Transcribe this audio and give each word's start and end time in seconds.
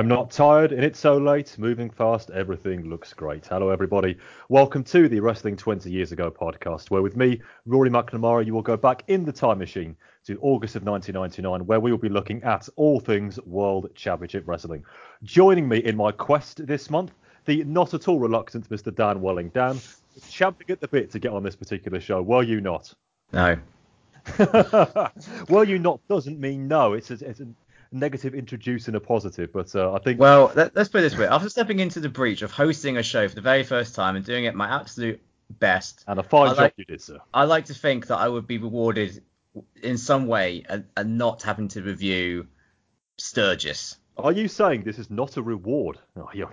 I'm 0.00 0.08
not 0.08 0.30
tired, 0.30 0.72
and 0.72 0.82
it's 0.82 0.98
so 0.98 1.18
late. 1.18 1.58
Moving 1.58 1.90
fast, 1.90 2.30
everything 2.30 2.88
looks 2.88 3.12
great. 3.12 3.46
Hello, 3.46 3.68
everybody. 3.68 4.16
Welcome 4.48 4.82
to 4.84 5.10
the 5.10 5.20
Wrestling 5.20 5.58
20 5.58 5.90
Years 5.90 6.10
Ago 6.10 6.30
podcast, 6.30 6.90
where 6.90 7.02
with 7.02 7.18
me, 7.18 7.42
Rory 7.66 7.90
McNamara, 7.90 8.46
you 8.46 8.54
will 8.54 8.62
go 8.62 8.78
back 8.78 9.04
in 9.08 9.26
the 9.26 9.32
time 9.32 9.58
machine 9.58 9.94
to 10.24 10.38
August 10.40 10.74
of 10.74 10.84
1999, 10.84 11.66
where 11.66 11.80
we 11.80 11.90
will 11.90 11.98
be 11.98 12.08
looking 12.08 12.42
at 12.44 12.66
all 12.76 12.98
things 12.98 13.38
World 13.42 13.90
Championship 13.94 14.44
Wrestling. 14.46 14.86
Joining 15.22 15.68
me 15.68 15.84
in 15.84 15.98
my 15.98 16.12
quest 16.12 16.66
this 16.66 16.88
month, 16.88 17.12
the 17.44 17.62
not 17.64 17.92
at 17.92 18.08
all 18.08 18.20
reluctant 18.20 18.70
Mr. 18.70 18.94
Dan 18.94 19.20
Welling. 19.20 19.50
Dan, 19.50 19.78
champing 20.30 20.70
at 20.70 20.80
the 20.80 20.88
bit 20.88 21.10
to 21.10 21.18
get 21.18 21.32
on 21.32 21.42
this 21.42 21.56
particular 21.56 22.00
show. 22.00 22.22
Were 22.22 22.42
you 22.42 22.62
not? 22.62 22.94
No. 23.34 23.58
well, 25.50 25.64
you 25.64 25.78
not 25.78 26.00
doesn't 26.08 26.40
mean 26.40 26.68
no. 26.68 26.94
It's 26.94 27.10
a, 27.10 27.14
it's 27.22 27.40
a 27.40 27.46
negative 27.92 28.34
introducing 28.34 28.94
a 28.94 29.00
positive, 29.00 29.52
but 29.52 29.74
uh, 29.74 29.92
I 29.92 29.98
think. 29.98 30.20
Well, 30.20 30.52
let, 30.54 30.76
us 30.76 30.88
put 30.88 30.98
it 30.98 31.02
this 31.02 31.18
way: 31.18 31.26
after 31.26 31.48
stepping 31.48 31.80
into 31.80 32.00
the 32.00 32.08
breach 32.08 32.42
of 32.42 32.50
hosting 32.50 32.96
a 32.96 33.02
show 33.02 33.28
for 33.28 33.34
the 33.34 33.40
very 33.40 33.62
first 33.62 33.94
time 33.94 34.16
and 34.16 34.24
doing 34.24 34.44
it 34.44 34.54
my 34.54 34.68
absolute 34.68 35.20
best, 35.50 36.04
and 36.06 36.18
a 36.18 36.22
fine 36.22 36.48
I 36.48 36.50
job 36.50 36.58
like, 36.58 36.74
you 36.76 36.84
did, 36.84 37.00
sir. 37.00 37.18
I 37.34 37.44
like 37.44 37.66
to 37.66 37.74
think 37.74 38.06
that 38.08 38.18
I 38.18 38.28
would 38.28 38.46
be 38.46 38.58
rewarded 38.58 39.22
in 39.82 39.98
some 39.98 40.26
way 40.26 40.64
and, 40.68 40.84
and 40.96 41.18
not 41.18 41.42
having 41.42 41.68
to 41.68 41.82
review 41.82 42.46
Sturgis. 43.18 43.96
Are 44.16 44.32
you 44.32 44.48
saying 44.48 44.82
this 44.82 44.98
is 44.98 45.10
not 45.10 45.36
a 45.36 45.42
reward? 45.42 45.98
Oh, 46.16 46.28
yeah, 46.34 46.46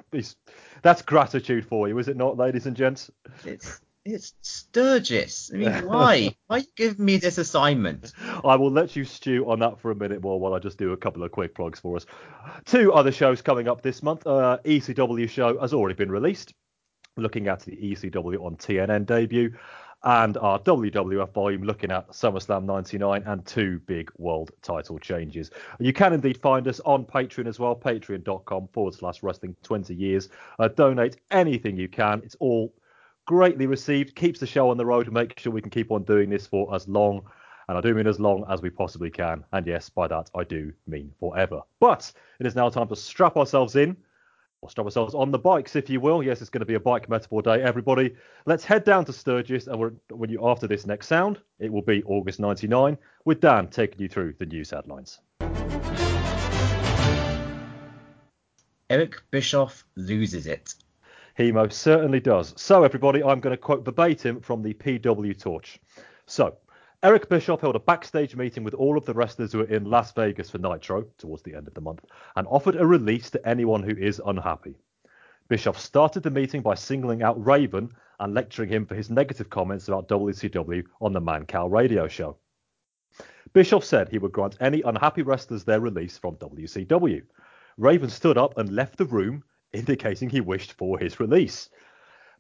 that's 0.82 1.02
gratitude 1.02 1.66
for 1.66 1.88
you, 1.88 1.98
is 1.98 2.08
it 2.08 2.16
not, 2.16 2.38
ladies 2.38 2.66
and 2.66 2.78
gents? 2.78 3.12
It's 3.44 3.82
it's 4.08 4.34
Sturgis. 4.42 5.52
I 5.54 5.58
mean, 5.58 5.72
why? 5.88 6.36
why 6.48 6.64
give 6.76 7.00
me 7.00 7.18
this 7.18 7.38
assignment? 7.38 8.14
I 8.44 8.56
will 8.56 8.72
let 8.72 8.96
you 8.96 9.04
stew 9.04 9.50
on 9.50 9.60
that 9.60 9.80
for 9.80 9.92
a 9.92 9.96
minute 9.96 10.22
more 10.22 10.40
while 10.40 10.54
I 10.54 10.60
just 10.60 10.78
do 10.78 10.94
a 10.94 10.98
couple 10.98 11.24
of 11.24 11.32
quick 11.32 11.54
plugs 11.54 11.80
for 11.80 11.98
us. 11.98 12.06
Two 12.66 12.94
other 12.94 13.12
shows 13.12 13.42
coming 13.42 13.68
up 13.68 13.82
this 13.82 14.02
month. 14.02 14.26
Uh, 14.26 14.60
ECW 14.66 15.30
show 15.30 15.60
has 15.60 15.74
already 15.74 15.96
been 15.96 16.12
released, 16.12 16.54
looking 17.18 17.48
at 17.48 17.62
the 17.62 17.76
ECW 17.76 18.44
on 18.44 18.56
TNN 18.56 19.06
debut, 19.06 19.54
and 20.04 20.38
our 20.38 20.60
WWF 20.60 21.34
volume 21.34 21.64
looking 21.64 21.92
at 21.92 22.10
SummerSlam 22.10 22.66
99 22.66 23.24
and 23.26 23.46
two 23.46 23.80
big 23.88 24.12
world 24.18 24.52
title 24.62 25.00
changes. 25.00 25.52
You 25.80 25.92
can 25.92 26.14
indeed 26.14 26.38
find 26.38 26.68
us 26.68 26.80
on 26.82 27.04
Patreon 27.04 27.48
as 27.48 27.60
well, 27.60 27.76
patreon.com 27.76 28.70
forward 28.70 28.94
slash 28.94 29.24
wrestling 29.24 29.56
20 29.64 29.94
years. 29.96 30.30
Uh, 30.60 30.68
donate 30.70 31.18
anything 31.32 31.78
you 31.78 31.90
can. 31.90 32.22
It's 32.24 32.36
all 32.40 32.74
greatly 33.28 33.68
received, 33.68 34.16
keeps 34.16 34.40
the 34.40 34.48
show 34.48 34.72
on 34.72 34.78
the 34.78 34.86
road 34.86 35.06
and 35.06 35.14
makes 35.14 35.44
sure 35.44 35.52
we 35.52 35.62
can 35.62 35.70
keep 35.70 35.92
on 35.92 36.04
doing 36.04 36.30
this 36.30 36.48
for 36.48 36.74
as 36.74 36.88
long, 36.88 37.22
and 37.68 37.78
I 37.78 37.82
do 37.82 37.94
mean 37.94 38.08
as 38.08 38.20
long 38.20 38.46
as 38.50 38.62
we 38.62 38.72
possibly 38.72 39.12
can. 39.12 39.44
And 39.52 39.68
yes, 39.68 39.90
by 39.90 40.08
that 40.08 40.32
I 40.34 40.44
do 40.46 40.74
mean 40.88 41.12
forever. 41.20 41.62
But 41.80 42.12
it 42.40 42.48
is 42.48 42.56
now 42.56 42.70
time 42.70 42.88
to 42.88 42.96
strap 42.96 43.36
ourselves 43.36 43.76
in, 43.76 43.98
or 44.62 44.70
strap 44.70 44.86
ourselves 44.86 45.14
on 45.14 45.30
the 45.32 45.38
bikes, 45.38 45.76
if 45.76 45.90
you 45.90 46.00
will. 46.00 46.24
Yes, 46.24 46.42
it's 46.42 46.50
going 46.50 46.62
to 46.62 46.66
be 46.66 46.76
a 46.76 46.80
bike 46.80 47.10
metaphor 47.10 47.42
day, 47.42 47.62
everybody. 47.62 48.16
Let's 48.46 48.64
head 48.64 48.86
down 48.86 49.04
to 49.06 49.14
Sturgis, 49.14 49.68
and 49.68 50.00
when 50.10 50.30
you 50.30 50.48
after 50.48 50.66
this 50.66 50.88
next 50.88 51.08
sound, 51.08 51.40
it 51.60 51.72
will 51.72 51.84
be 51.84 52.02
August 52.06 52.40
99, 52.40 52.98
with 53.26 53.42
Dan 53.42 53.68
taking 53.68 54.02
you 54.02 54.08
through 54.08 54.36
the 54.40 54.46
news 54.46 54.72
headlines. 54.72 55.20
Eric 58.90 59.22
Bischoff 59.32 59.84
loses 59.98 60.48
it 60.48 60.74
he 61.38 61.52
most 61.52 61.80
certainly 61.80 62.20
does. 62.20 62.54
So, 62.58 62.84
everybody, 62.84 63.24
I'm 63.24 63.40
going 63.40 63.56
to 63.56 63.62
quote 63.62 63.86
verbatim 63.86 64.42
from 64.42 64.64
the 64.64 64.74
PW 64.74 65.40
Torch. 65.40 65.80
So, 66.26 66.58
Eric 67.04 67.30
Bischoff 67.30 67.62
held 67.62 67.76
a 67.76 67.80
backstage 67.80 68.36
meeting 68.36 68.64
with 68.64 68.74
all 68.74 68.98
of 68.98 69.06
the 69.06 69.14
wrestlers 69.14 69.52
who 69.52 69.60
were 69.60 69.66
in 69.66 69.86
Las 69.86 70.12
Vegas 70.14 70.50
for 70.50 70.58
Nitro 70.58 71.06
towards 71.20 71.44
the 71.44 71.54
end 71.54 71.68
of 71.68 71.76
the 71.76 71.82
month 71.82 72.04
and 72.36 72.48
offered 72.48 72.76
a 72.76 72.88
release 72.88 73.30
to 73.30 73.48
anyone 73.48 73.84
who 73.84 73.96
is 73.96 74.20
unhappy. 74.26 74.74
Bischoff 75.48 75.80
started 75.80 76.24
the 76.24 76.32
meeting 76.32 76.64
by 76.64 76.74
singling 76.74 77.22
out 77.22 77.46
Raven 77.46 77.92
and 78.20 78.34
lecturing 78.34 78.70
him 78.70 78.88
for 78.88 78.96
his 78.96 79.12
negative 79.12 79.52
comments 79.52 79.88
about 79.88 80.10
WCW 80.10 80.84
on 81.02 81.14
the 81.14 81.22
Mancow 81.22 81.72
radio 81.72 82.08
show. 82.08 82.36
Bischoff 83.54 83.86
said 83.86 84.10
he 84.10 84.18
would 84.18 84.32
grant 84.32 84.58
any 84.60 84.82
unhappy 84.82 85.22
wrestlers 85.22 85.64
their 85.64 85.82
release 85.82 86.18
from 86.18 86.36
WCW. 86.38 87.22
Raven 87.78 88.10
stood 88.10 88.40
up 88.40 88.58
and 88.58 88.76
left 88.76 88.98
the 88.98 89.06
room, 89.06 89.44
indicating 89.74 90.30
he 90.30 90.42
wished 90.42 90.74
for 90.74 90.98
his 91.00 91.20
release. 91.20 91.70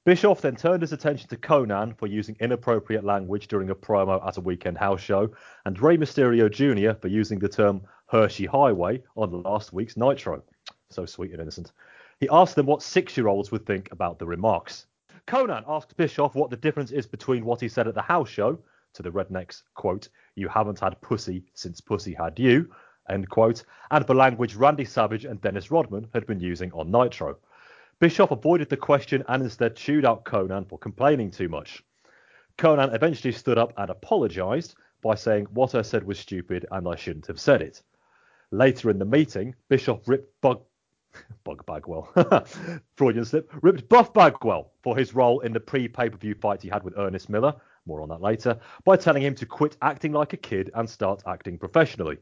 Bischoff 0.05 0.41
then 0.41 0.55
turned 0.55 0.81
his 0.81 0.93
attention 0.93 1.27
to 1.27 1.35
Konnan 1.35 1.97
for 1.97 2.07
using 2.07 2.37
inappropriate 2.39 3.03
language 3.03 3.47
during 3.49 3.69
a 3.69 3.75
promo 3.75 4.25
at 4.25 4.37
a 4.37 4.41
weekend 4.41 4.77
house 4.77 5.01
show, 5.01 5.29
and 5.65 5.77
Rey 5.81 5.97
Mysterio 5.97 6.49
Jr. 6.49 6.97
for 6.97 7.09
using 7.09 7.39
the 7.39 7.49
term 7.49 7.81
Hershey 8.05 8.45
Highway 8.45 9.03
on 9.17 9.43
last 9.43 9.73
week's 9.73 9.97
Nitro. 9.97 10.41
So 10.89 11.05
sweet 11.05 11.31
and 11.31 11.41
innocent. 11.41 11.73
He 12.19 12.29
asked 12.29 12.55
them 12.55 12.65
what 12.65 12.81
six 12.81 13.17
year 13.17 13.27
olds 13.27 13.51
would 13.51 13.65
think 13.65 13.91
about 13.91 14.17
the 14.17 14.25
remarks. 14.25 14.85
Konnan 15.27 15.65
asked 15.67 15.97
Bischoff 15.97 16.35
what 16.35 16.49
the 16.49 16.55
difference 16.55 16.91
is 16.91 17.05
between 17.05 17.43
what 17.43 17.59
he 17.59 17.67
said 17.67 17.87
at 17.87 17.93
the 17.93 18.01
house 18.01 18.29
show, 18.29 18.57
to 18.93 19.03
the 19.03 19.11
rednecks, 19.11 19.63
quote, 19.75 20.07
you 20.35 20.47
haven't 20.47 20.79
had 20.79 20.99
pussy 21.01 21.43
since 21.53 21.81
pussy 21.81 22.13
had 22.13 22.39
you, 22.39 22.73
end 23.09 23.29
quote, 23.29 23.63
and 23.91 24.05
the 24.05 24.13
language 24.13 24.55
Randy 24.55 24.85
Savage 24.85 25.25
and 25.25 25.41
Dennis 25.41 25.71
Rodman 25.71 26.07
had 26.13 26.25
been 26.25 26.39
using 26.39 26.71
on 26.71 26.91
Nitro. 26.91 27.37
Bischoff 27.99 28.31
avoided 28.31 28.69
the 28.69 28.77
question 28.77 29.23
and 29.27 29.41
instead 29.41 29.75
chewed 29.75 30.05
out 30.05 30.23
Konnan 30.25 30.67
for 30.67 30.77
complaining 30.77 31.31
too 31.31 31.49
much. 31.49 31.83
Konnan 32.57 32.93
eventually 32.93 33.31
stood 33.31 33.57
up 33.57 33.73
and 33.77 33.89
apologized 33.89 34.75
by 35.01 35.15
saying 35.15 35.45
what 35.51 35.75
I 35.75 35.81
said 35.81 36.03
was 36.03 36.19
stupid 36.19 36.65
and 36.71 36.87
I 36.87 36.95
shouldn't 36.95 37.27
have 37.27 37.39
said 37.39 37.61
it. 37.61 37.81
Later 38.51 38.89
in 38.89 38.99
the 38.99 39.05
meeting, 39.05 39.55
Bischoff 39.69 40.07
ripped 40.07 40.39
Bug 40.41 40.61
Bug 41.43 41.65
Bagwell, 41.65 42.09
Freudian 42.95 43.25
slip, 43.25 43.51
ripped 43.61 43.89
Buff 43.89 44.13
Bagwell 44.13 44.71
for 44.81 44.97
his 44.97 45.15
role 45.15 45.39
in 45.41 45.53
the 45.53 45.59
pre 45.59 45.87
pay 45.87 46.09
per 46.09 46.17
view 46.17 46.35
fight 46.35 46.61
he 46.61 46.69
had 46.69 46.83
with 46.83 46.97
Ernest 46.97 47.29
Miller, 47.29 47.53
more 47.85 48.01
on 48.01 48.09
that 48.09 48.21
later, 48.21 48.59
by 48.83 48.95
telling 48.97 49.23
him 49.23 49.35
to 49.35 49.45
quit 49.45 49.77
acting 49.81 50.11
like 50.11 50.33
a 50.33 50.37
kid 50.37 50.69
and 50.75 50.89
start 50.89 51.23
acting 51.25 51.57
professionally. 51.57 52.17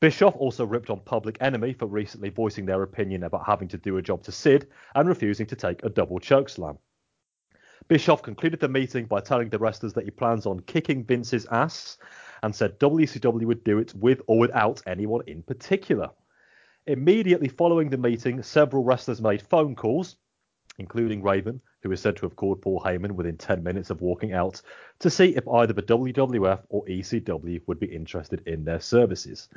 Bischoff 0.00 0.34
also 0.36 0.64
ripped 0.64 0.88
on 0.88 1.00
Public 1.00 1.36
Enemy 1.42 1.74
for 1.74 1.86
recently 1.86 2.30
voicing 2.30 2.64
their 2.64 2.82
opinion 2.82 3.24
about 3.24 3.44
having 3.44 3.68
to 3.68 3.76
do 3.76 3.98
a 3.98 4.02
job 4.02 4.22
to 4.22 4.32
Sid 4.32 4.66
and 4.94 5.06
refusing 5.06 5.44
to 5.46 5.56
take 5.56 5.84
a 5.84 5.90
double 5.90 6.18
chokeslam. 6.18 6.78
Bischoff 7.86 8.22
concluded 8.22 8.60
the 8.60 8.68
meeting 8.68 9.04
by 9.04 9.20
telling 9.20 9.50
the 9.50 9.58
wrestlers 9.58 9.92
that 9.92 10.04
he 10.04 10.10
plans 10.10 10.46
on 10.46 10.60
kicking 10.60 11.04
Vince's 11.04 11.44
ass 11.50 11.98
and 12.42 12.54
said 12.54 12.78
WCW 12.80 13.44
would 13.44 13.62
do 13.62 13.78
it 13.78 13.94
with 13.94 14.22
or 14.26 14.38
without 14.38 14.82
anyone 14.86 15.22
in 15.26 15.42
particular. 15.42 16.08
Immediately 16.86 17.48
following 17.48 17.90
the 17.90 17.98
meeting, 17.98 18.42
several 18.42 18.84
wrestlers 18.84 19.20
made 19.20 19.42
phone 19.42 19.76
calls, 19.76 20.16
including 20.80 21.22
Raven, 21.22 21.60
who 21.82 21.92
is 21.92 22.00
said 22.00 22.16
to 22.16 22.26
have 22.26 22.34
called 22.34 22.62
Paul 22.62 22.82
Heyman 22.84 23.12
within 23.12 23.36
10 23.36 23.62
minutes 23.62 23.90
of 23.90 24.00
walking 24.00 24.32
out, 24.32 24.60
to 24.98 25.10
see 25.10 25.36
if 25.36 25.46
either 25.46 25.74
the 25.74 25.82
WWF 25.82 26.60
or 26.70 26.84
ECW 26.86 27.60
would 27.66 27.78
be 27.78 27.86
interested 27.86 28.42
in 28.46 28.64
their 28.64 28.80
services. 28.80 29.48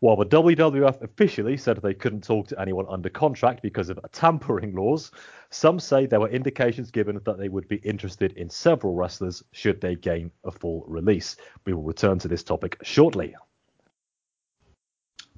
While 0.00 0.16
the 0.16 0.26
WWF 0.26 1.02
officially 1.02 1.56
said 1.56 1.78
they 1.78 1.94
couldn't 1.94 2.22
talk 2.22 2.48
to 2.48 2.60
anyone 2.60 2.86
under 2.88 3.08
contract 3.08 3.62
because 3.62 3.88
of 3.88 3.98
tampering 4.12 4.74
laws, 4.74 5.10
some 5.50 5.80
say 5.80 6.06
there 6.06 6.20
were 6.20 6.28
indications 6.28 6.90
given 6.90 7.20
that 7.24 7.38
they 7.38 7.48
would 7.48 7.68
be 7.68 7.76
interested 7.76 8.32
in 8.32 8.50
several 8.50 8.94
wrestlers 8.94 9.42
should 9.52 9.80
they 9.80 9.96
gain 9.96 10.30
a 10.44 10.50
full 10.50 10.84
release. 10.86 11.36
We 11.64 11.72
will 11.72 11.82
return 11.82 12.18
to 12.20 12.28
this 12.28 12.42
topic 12.42 12.78
shortly. 12.82 13.34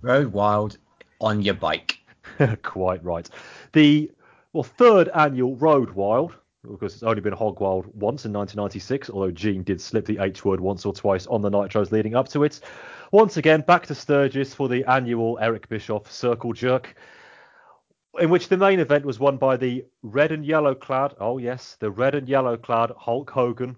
Road 0.03 0.33
Wild 0.33 0.79
on 1.21 1.43
your 1.43 1.55
bike. 1.55 1.99
Quite 2.63 3.05
right. 3.05 3.29
The 3.73 4.11
well, 4.53 4.63
third 4.65 5.09
annual 5.15 5.57
Road 5.57 5.91
Wild, 5.91 6.35
because 6.69 6.95
it's 6.95 7.03
only 7.03 7.21
been 7.21 7.33
Hog 7.33 7.61
Wild 7.61 7.87
once 7.87 8.25
in 8.25 8.33
1996, 8.33 9.11
although 9.11 9.31
Gene 9.31 9.63
did 9.63 9.81
slip 9.81 10.07
the 10.07 10.19
H 10.19 10.45
word 10.45 10.61
once 10.61 10.85
or 10.85 10.93
twice 10.93 11.27
on 11.29 11.41
the 11.41 11.51
Nitros 11.51 11.93
leading 11.93 12.17
up 12.17 12.29
to 12.29 12.43
it. 12.43 12.61
Once 13.13 13.37
again, 13.37 13.61
back 13.61 13.87
to 13.87 13.95
Sturgis 13.95 14.53
for 14.53 14.69
the 14.69 14.85
annual 14.91 15.39
Eric 15.41 15.69
Bischoff 15.69 16.11
Circle 16.11 16.53
Jerk, 16.53 16.97
in 18.19 18.29
which 18.29 18.49
the 18.49 18.57
main 18.57 18.81
event 18.81 19.05
was 19.05 19.21
won 19.21 19.37
by 19.37 19.57
the 19.57 19.85
red 20.03 20.33
and 20.33 20.45
yellow 20.45 20.75
clad, 20.75 21.15
oh 21.21 21.39
yes, 21.39 21.77
the 21.79 21.91
red 21.91 22.17
and 22.17 22.29
yellow 22.29 22.57
clad 22.57 22.91
Hulk 22.99 23.31
Hogan. 23.31 23.77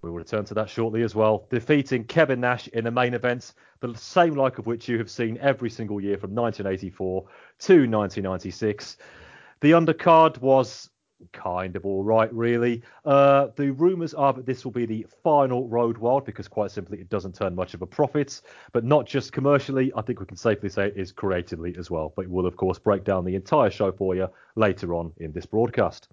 We 0.00 0.10
will 0.10 0.16
return 0.16 0.44
to 0.46 0.54
that 0.54 0.70
shortly 0.70 1.02
as 1.02 1.14
well, 1.14 1.46
defeating 1.50 2.04
Kevin 2.04 2.40
Nash 2.40 2.68
in 2.68 2.84
the 2.84 2.90
main 2.90 3.12
event, 3.12 3.52
the 3.80 3.94
same 3.94 4.34
like 4.34 4.58
of 4.58 4.66
which 4.66 4.88
you 4.88 4.98
have 4.98 5.10
seen 5.10 5.36
every 5.40 5.68
single 5.68 6.00
year 6.00 6.16
from 6.16 6.34
1984 6.34 7.22
to 7.58 7.72
1996. 7.72 8.96
The 9.60 9.72
undercard 9.72 10.38
was 10.40 10.90
kind 11.32 11.76
of 11.76 11.86
all 11.86 12.04
right, 12.04 12.32
really. 12.32 12.82
Uh, 13.04 13.48
the 13.56 13.70
rumours 13.72 14.14
are 14.14 14.32
that 14.32 14.46
this 14.46 14.64
will 14.64 14.72
be 14.72 14.86
the 14.86 15.06
final 15.22 15.66
Road 15.68 15.98
Wild 15.98 16.24
because, 16.24 16.48
quite 16.48 16.70
simply, 16.70 17.00
it 17.00 17.08
doesn't 17.08 17.34
turn 17.34 17.54
much 17.54 17.74
of 17.74 17.82
a 17.82 17.86
profit. 17.86 18.40
But 18.72 18.84
not 18.84 19.06
just 19.06 19.32
commercially, 19.32 19.92
I 19.96 20.02
think 20.02 20.20
we 20.20 20.26
can 20.26 20.36
safely 20.36 20.68
say 20.68 20.88
it 20.88 20.96
is 20.96 21.12
creatively 21.12 21.74
as 21.78 21.90
well. 21.90 22.12
But 22.14 22.28
we'll, 22.28 22.46
of 22.46 22.56
course, 22.56 22.78
break 22.78 23.04
down 23.04 23.24
the 23.24 23.34
entire 23.34 23.70
show 23.70 23.92
for 23.92 24.14
you 24.14 24.28
later 24.56 24.94
on 24.94 25.12
in 25.18 25.32
this 25.32 25.46
broadcast. 25.46 26.08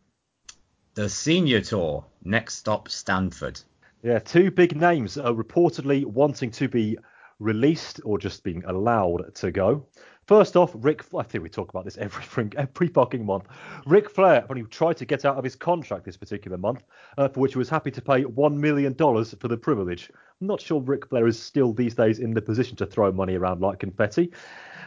The 0.95 1.09
Senior 1.09 1.61
Tour, 1.61 2.05
next 2.23 2.55
stop 2.55 2.87
Stamford. 2.87 3.59
Yeah, 4.03 4.19
two 4.19 4.51
big 4.51 4.75
names 4.75 5.17
are 5.17 5.33
reportedly 5.33 6.05
wanting 6.05 6.51
to 6.51 6.67
be 6.67 6.97
released 7.39 7.99
or 8.05 8.19
just 8.19 8.43
being 8.43 8.63
allowed 8.65 9.33
to 9.35 9.51
go. 9.51 9.85
First 10.27 10.55
off, 10.55 10.71
Rick. 10.75 11.03
I 11.17 11.23
think 11.23 11.43
we 11.43 11.49
talk 11.49 11.69
about 11.69 11.85
this 11.85 11.97
every 11.97 12.49
every 12.57 12.87
fucking 12.87 13.25
month. 13.25 13.47
Ric 13.85 14.09
Flair, 14.09 14.43
when 14.47 14.57
he 14.57 14.63
tried 14.63 14.97
to 14.97 15.05
get 15.05 15.25
out 15.25 15.37
of 15.37 15.43
his 15.43 15.55
contract 15.55 16.05
this 16.05 16.17
particular 16.17 16.57
month, 16.57 16.83
uh, 17.17 17.27
for 17.27 17.41
which 17.41 17.53
he 17.53 17.57
was 17.57 17.69
happy 17.69 17.91
to 17.91 18.01
pay 18.01 18.23
one 18.23 18.59
million 18.59 18.93
dollars 18.93 19.35
for 19.39 19.47
the 19.47 19.57
privilege. 19.57 20.09
I'm 20.41 20.47
not 20.47 20.61
sure 20.61 20.79
Ric 20.79 21.07
Flair 21.07 21.27
is 21.27 21.41
still 21.41 21.73
these 21.73 21.95
days 21.95 22.19
in 22.19 22.33
the 22.33 22.41
position 22.41 22.75
to 22.77 22.85
throw 22.85 23.11
money 23.11 23.35
around 23.35 23.61
like 23.61 23.79
confetti. 23.79 24.31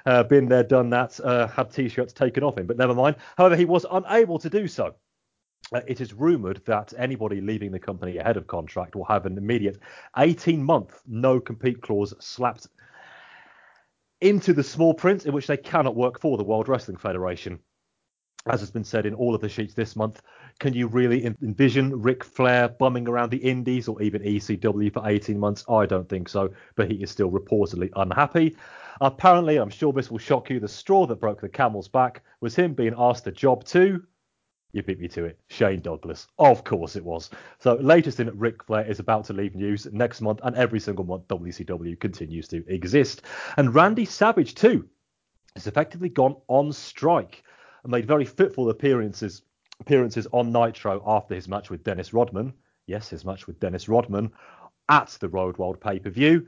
Uh, 0.07 0.23
been 0.23 0.49
there, 0.49 0.63
done 0.63 0.89
that. 0.91 1.19
Uh, 1.21 1.49
had 1.49 1.71
t-shirts 1.71 2.13
taken 2.13 2.43
off 2.43 2.57
him, 2.57 2.67
but 2.67 2.77
never 2.77 2.95
mind. 2.95 3.17
However, 3.37 3.57
he 3.57 3.65
was 3.65 3.85
unable 3.91 4.39
to 4.39 4.49
do 4.49 4.69
so. 4.69 4.95
Uh, 5.73 5.81
it 5.89 6.01
is 6.01 6.13
rumoured 6.13 6.63
that 6.65 6.93
anybody 6.97 7.41
leaving 7.41 7.73
the 7.73 7.79
company 7.79 8.19
ahead 8.19 8.37
of 8.37 8.47
contract 8.47 8.95
will 8.95 9.05
have 9.05 9.27
an 9.27 9.37
immediate 9.37 9.81
18 10.17 10.63
month 10.63 11.01
no 11.09 11.41
compete 11.41 11.81
clause 11.83 12.15
slapped 12.21 12.69
into 14.21 14.53
the 14.53 14.63
small 14.63 14.95
print 14.95 15.27
in 15.27 15.33
which 15.33 15.47
they 15.47 15.57
cannot 15.57 15.97
work 15.97 16.21
for 16.21 16.37
the 16.37 16.45
World 16.45 16.69
Wrestling 16.69 16.97
Federation. 16.97 17.59
As 18.49 18.61
has 18.61 18.71
been 18.71 18.85
said 18.85 19.07
in 19.07 19.15
all 19.15 19.35
of 19.35 19.41
the 19.41 19.49
sheets 19.49 19.75
this 19.75 19.97
month, 19.97 20.23
can 20.61 20.73
you 20.73 20.87
really 20.87 21.25
envision 21.25 22.01
Ric 22.01 22.23
Flair 22.23 22.69
bumming 22.69 23.09
around 23.09 23.31
the 23.31 23.39
Indies 23.39 23.89
or 23.89 24.01
even 24.01 24.23
ECW 24.23 24.93
for 24.93 25.03
18 25.05 25.39
months? 25.39 25.65
I 25.69 25.85
don't 25.85 26.09
think 26.09 26.29
so, 26.29 26.51
but 26.77 26.89
he 26.89 27.03
is 27.03 27.11
still 27.11 27.31
reportedly 27.31 27.91
unhappy. 27.97 28.57
Apparently, 29.01 29.57
I'm 29.57 29.69
sure 29.69 29.93
this 29.93 30.13
will 30.13 30.19
shock 30.19 30.49
you, 30.49 30.61
the 30.61 30.69
straw 30.69 31.07
that 31.07 31.21
broke 31.21 31.41
the 31.41 31.49
camel's 31.49 31.89
back 31.89 32.23
was 32.41 32.55
him 32.55 32.73
being 32.73 32.95
asked 32.97 33.27
a 33.27 33.33
job 33.33 33.65
too 33.65 34.05
you 34.77 34.83
beat 34.83 35.01
me 35.01 35.09
to 35.09 35.25
it. 35.25 35.39
Shane 35.49 35.81
Douglas. 35.81 36.29
Of 36.39 36.63
course 36.63 36.97
it 36.97 37.05
was. 37.05 37.31
So, 37.59 37.75
latest 37.77 38.21
in 38.21 38.31
Ric 38.39 38.63
Flair 38.63 38.87
is 38.89 39.01
about 39.01 39.25
to 39.25 39.33
leave 39.33 39.55
news 39.55 39.87
next 39.91 40.21
month, 40.21 40.41
and 40.45 40.55
every 40.55 40.79
single 40.79 41.05
month 41.05 41.27
WCW 41.29 41.99
continues 41.99 42.47
to 42.49 42.65
exist. 42.69 43.23
And 43.57 43.75
Randy 43.75 44.05
Savage, 44.05 44.55
too, 44.55 44.89
has 45.55 45.67
effectively 45.67 46.11
gone 46.11 46.37
on 46.49 46.73
strike 46.73 47.43
and 47.83 47.91
made 47.91 48.07
very 48.07 48.25
fitful 48.25 48.71
appearances 48.71 49.43
appearances 49.81 50.27
on 50.33 50.53
Nitro 50.53 51.03
after 51.07 51.35
his 51.35 51.49
match 51.49 51.69
with 51.69 51.85
Dennis 51.85 52.15
Rodman. 52.15 52.53
Yes, 52.87 53.09
his 53.11 53.25
match 53.25 53.47
with 53.47 53.61
Dennis 53.61 53.89
Rodman 53.89 54.31
at 54.89 55.09
the 55.21 55.29
Road 55.29 55.57
Wild 55.59 55.81
pay 55.81 55.99
per 55.99 56.11
view. 56.11 56.47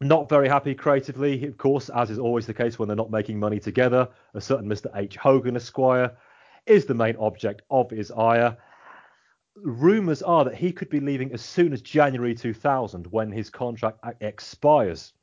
Not 0.00 0.28
very 0.28 0.48
happy 0.48 0.74
creatively, 0.74 1.46
of 1.46 1.56
course, 1.56 1.88
as 1.88 2.10
is 2.10 2.18
always 2.18 2.46
the 2.46 2.52
case 2.52 2.78
when 2.78 2.88
they're 2.88 2.96
not 2.96 3.10
making 3.10 3.38
money 3.38 3.58
together. 3.58 4.08
A 4.34 4.40
certain 4.40 4.68
Mr. 4.68 4.94
H. 4.94 5.16
Hogan 5.16 5.56
Esquire 5.56 6.16
is 6.66 6.86
the 6.86 6.94
main 6.94 7.16
object 7.16 7.62
of 7.70 7.90
his 7.90 8.10
ire. 8.10 8.56
Rumours 9.56 10.22
are 10.22 10.44
that 10.44 10.54
he 10.54 10.72
could 10.72 10.90
be 10.90 11.00
leaving 11.00 11.32
as 11.32 11.40
soon 11.40 11.72
as 11.72 11.80
January 11.80 12.34
2000 12.34 13.06
when 13.06 13.32
his 13.32 13.48
contract 13.48 14.04
expires. 14.20 15.14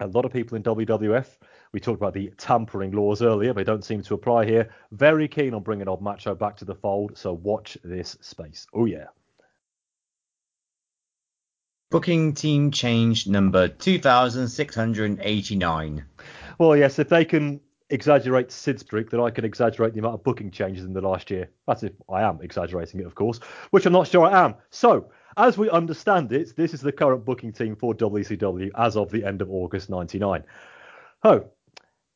A 0.00 0.06
lot 0.06 0.24
of 0.24 0.32
people 0.32 0.56
in 0.56 0.62
WWF, 0.62 1.26
we 1.72 1.80
talked 1.80 2.00
about 2.00 2.14
the 2.14 2.32
tampering 2.38 2.92
laws 2.92 3.20
earlier, 3.20 3.52
they 3.52 3.64
don't 3.64 3.84
seem 3.84 4.00
to 4.02 4.14
apply 4.14 4.46
here. 4.46 4.70
Very 4.92 5.26
keen 5.26 5.54
on 5.54 5.62
bringing 5.62 5.88
old 5.88 6.00
Macho 6.00 6.36
back 6.36 6.56
to 6.58 6.64
the 6.64 6.76
fold, 6.76 7.18
so 7.18 7.32
watch 7.32 7.76
this 7.82 8.16
space. 8.20 8.68
Oh, 8.72 8.84
yeah. 8.84 9.06
Booking 11.90 12.34
team 12.34 12.70
change 12.70 13.26
number 13.26 13.66
2689. 13.66 16.04
Well, 16.58 16.76
yes, 16.76 16.98
if 16.98 17.08
they 17.08 17.24
can 17.24 17.60
exaggerate 17.90 18.52
Sid 18.52 18.80
streak 18.80 19.10
that 19.10 19.20
I 19.20 19.30
can 19.30 19.44
exaggerate 19.44 19.94
the 19.94 20.00
amount 20.00 20.14
of 20.14 20.24
booking 20.24 20.50
changes 20.50 20.84
in 20.84 20.92
the 20.92 21.00
last 21.00 21.30
year. 21.30 21.48
That's 21.66 21.82
if 21.82 21.92
I 22.08 22.22
am 22.22 22.40
exaggerating 22.42 23.00
it, 23.00 23.06
of 23.06 23.14
course, 23.14 23.40
which 23.70 23.86
I'm 23.86 23.92
not 23.92 24.08
sure 24.08 24.26
I 24.26 24.44
am. 24.44 24.54
So, 24.70 25.10
as 25.36 25.56
we 25.56 25.70
understand 25.70 26.32
it, 26.32 26.54
this 26.56 26.74
is 26.74 26.80
the 26.80 26.92
current 26.92 27.24
booking 27.24 27.52
team 27.52 27.76
for 27.76 27.94
WCW 27.94 28.70
as 28.76 28.96
of 28.96 29.10
the 29.10 29.24
end 29.24 29.40
of 29.40 29.50
August 29.50 29.88
99. 29.88 30.42
Oh, 31.24 31.44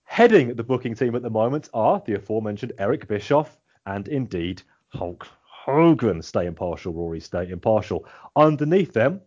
heading 0.04 0.54
the 0.54 0.64
booking 0.64 0.94
team 0.94 1.14
at 1.14 1.22
the 1.22 1.30
moment 1.30 1.68
are 1.72 2.02
the 2.04 2.14
aforementioned 2.14 2.72
Eric 2.78 3.08
Bischoff 3.08 3.56
and 3.86 4.08
indeed 4.08 4.62
Hulk 4.88 5.26
Hogan. 5.44 6.20
Stay 6.22 6.46
impartial, 6.46 6.92
Rory, 6.92 7.20
stay 7.20 7.48
impartial. 7.48 8.06
Underneath 8.36 8.92
them, 8.92 9.20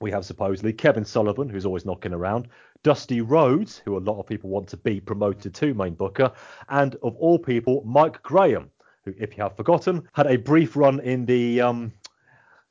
we 0.00 0.10
have 0.10 0.24
supposedly 0.24 0.72
Kevin 0.72 1.04
Sullivan, 1.04 1.48
who's 1.48 1.66
always 1.66 1.84
knocking 1.84 2.12
around, 2.12 2.48
Dusty 2.82 3.20
Rhodes, 3.20 3.78
who 3.84 3.96
a 3.96 4.00
lot 4.00 4.18
of 4.18 4.26
people 4.26 4.50
want 4.50 4.68
to 4.68 4.76
be 4.76 5.00
promoted 5.00 5.54
to 5.54 5.74
main 5.74 5.94
booker, 5.94 6.32
and 6.68 6.96
of 7.02 7.16
all 7.16 7.38
people, 7.38 7.82
Mike 7.86 8.22
Graham, 8.22 8.70
who, 9.04 9.14
if 9.18 9.36
you 9.36 9.42
have 9.42 9.56
forgotten, 9.56 10.08
had 10.12 10.26
a 10.26 10.36
brief 10.36 10.76
run 10.76 11.00
in 11.00 11.24
the 11.24 11.60
um, 11.60 11.92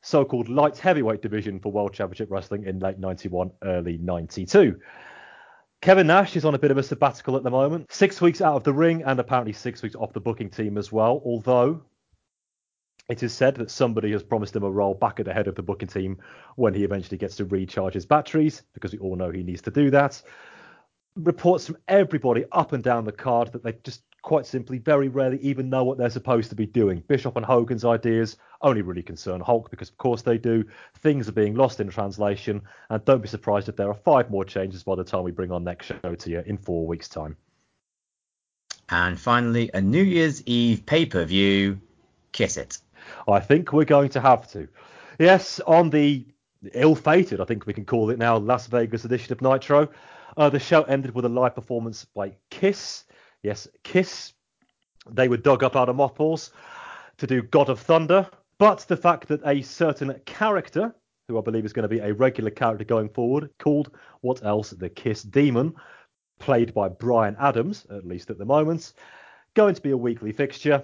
so-called 0.01 0.49
light 0.49 0.77
heavyweight 0.77 1.21
division 1.21 1.59
for 1.59 1.71
World 1.71 1.93
Championship 1.93 2.29
Wrestling 2.29 2.65
in 2.65 2.79
late 2.79 2.99
91, 2.99 3.51
early 3.63 3.97
92. 3.97 4.79
Kevin 5.81 6.07
Nash 6.07 6.35
is 6.35 6.45
on 6.45 6.53
a 6.53 6.59
bit 6.59 6.71
of 6.71 6.77
a 6.77 6.83
sabbatical 6.83 7.35
at 7.35 7.43
the 7.43 7.49
moment. 7.49 7.91
Six 7.91 8.21
weeks 8.21 8.41
out 8.41 8.55
of 8.55 8.63
the 8.63 8.73
ring 8.73 9.01
and 9.03 9.19
apparently 9.19 9.53
six 9.53 9.81
weeks 9.81 9.95
off 9.95 10.13
the 10.13 10.19
booking 10.19 10.49
team 10.49 10.77
as 10.77 10.91
well. 10.91 11.21
Although 11.25 11.81
it 13.09 13.23
is 13.23 13.33
said 13.33 13.55
that 13.55 13.71
somebody 13.71 14.11
has 14.11 14.23
promised 14.23 14.55
him 14.55 14.63
a 14.63 14.71
role 14.71 14.93
back 14.93 15.19
at 15.19 15.25
the 15.25 15.33
head 15.33 15.47
of 15.47 15.55
the 15.55 15.63
booking 15.63 15.87
team 15.87 16.19
when 16.55 16.73
he 16.73 16.83
eventually 16.83 17.17
gets 17.17 17.35
to 17.37 17.45
recharge 17.45 17.93
his 17.93 18.05
batteries, 18.05 18.63
because 18.73 18.93
we 18.93 18.99
all 18.99 19.15
know 19.15 19.31
he 19.31 19.43
needs 19.43 19.61
to 19.63 19.71
do 19.71 19.89
that. 19.89 20.21
Reports 21.15 21.67
from 21.67 21.77
everybody 21.87 22.45
up 22.51 22.71
and 22.71 22.83
down 22.83 23.03
the 23.03 23.11
card 23.11 23.51
that 23.51 23.63
they 23.63 23.73
just 23.83 24.03
quite 24.21 24.45
simply 24.45 24.77
very 24.77 25.09
rarely 25.09 25.39
even 25.41 25.69
know 25.69 25.83
what 25.83 25.97
they're 25.97 26.09
supposed 26.09 26.49
to 26.49 26.55
be 26.55 26.65
doing. 26.65 27.03
Bischoff 27.07 27.35
and 27.35 27.45
Hogan's 27.45 27.83
ideas 27.83 28.37
only 28.61 28.81
really 28.81 29.01
concern 29.01 29.41
Hulk 29.41 29.71
because, 29.71 29.89
of 29.89 29.97
course, 29.97 30.21
they 30.21 30.37
do. 30.37 30.63
Things 30.99 31.27
are 31.27 31.33
being 31.33 31.55
lost 31.55 31.79
in 31.79 31.89
translation, 31.89 32.61
and 32.89 33.03
don't 33.03 33.21
be 33.21 33.27
surprised 33.27 33.67
if 33.67 33.75
there 33.75 33.89
are 33.89 33.95
five 33.95 34.29
more 34.29 34.45
changes 34.45 34.83
by 34.83 34.95
the 34.95 35.03
time 35.03 35.23
we 35.23 35.31
bring 35.31 35.51
our 35.51 35.59
next 35.59 35.87
show 35.87 36.15
to 36.15 36.29
you 36.29 36.43
in 36.45 36.57
four 36.57 36.85
weeks' 36.85 37.09
time. 37.09 37.35
And 38.89 39.19
finally, 39.19 39.71
a 39.73 39.81
New 39.81 40.03
Year's 40.03 40.43
Eve 40.45 40.85
pay 40.85 41.05
per 41.05 41.25
view. 41.25 41.81
Kiss 42.31 42.57
it. 42.57 42.77
I 43.27 43.39
think 43.39 43.73
we're 43.73 43.85
going 43.85 44.09
to 44.09 44.21
have 44.21 44.51
to. 44.51 44.67
Yes, 45.19 45.59
on 45.61 45.89
the 45.89 46.25
ill-fated, 46.73 47.41
I 47.41 47.45
think 47.45 47.65
we 47.65 47.73
can 47.73 47.85
call 47.85 48.09
it 48.09 48.19
now, 48.19 48.37
Las 48.37 48.67
Vegas 48.67 49.05
edition 49.05 49.33
of 49.33 49.41
Nitro, 49.41 49.89
uh, 50.37 50.49
the 50.49 50.59
show 50.59 50.83
ended 50.83 51.13
with 51.13 51.25
a 51.25 51.29
live 51.29 51.55
performance 51.55 52.05
by 52.05 52.33
Kiss. 52.49 53.05
Yes, 53.43 53.67
Kiss. 53.83 54.33
They 55.09 55.27
were 55.27 55.37
dug 55.37 55.63
up 55.63 55.75
out 55.75 55.89
of 55.89 55.95
mothballs 55.95 56.51
to 57.17 57.27
do 57.27 57.41
God 57.41 57.69
of 57.69 57.79
Thunder, 57.79 58.29
but 58.59 58.79
the 58.87 58.97
fact 58.97 59.27
that 59.27 59.41
a 59.45 59.61
certain 59.61 60.19
character, 60.25 60.93
who 61.27 61.37
I 61.37 61.41
believe 61.41 61.65
is 61.65 61.73
going 61.73 61.83
to 61.83 61.89
be 61.89 61.99
a 61.99 62.13
regular 62.13 62.51
character 62.51 62.85
going 62.85 63.09
forward, 63.09 63.49
called 63.57 63.91
what 64.21 64.43
else 64.45 64.69
the 64.69 64.89
Kiss 64.89 65.23
Demon, 65.23 65.73
played 66.39 66.73
by 66.73 66.87
Brian 66.87 67.35
Adams, 67.39 67.85
at 67.89 68.05
least 68.05 68.29
at 68.29 68.37
the 68.37 68.45
moment, 68.45 68.93
going 69.55 69.75
to 69.75 69.81
be 69.81 69.91
a 69.91 69.97
weekly 69.97 70.31
fixture. 70.31 70.83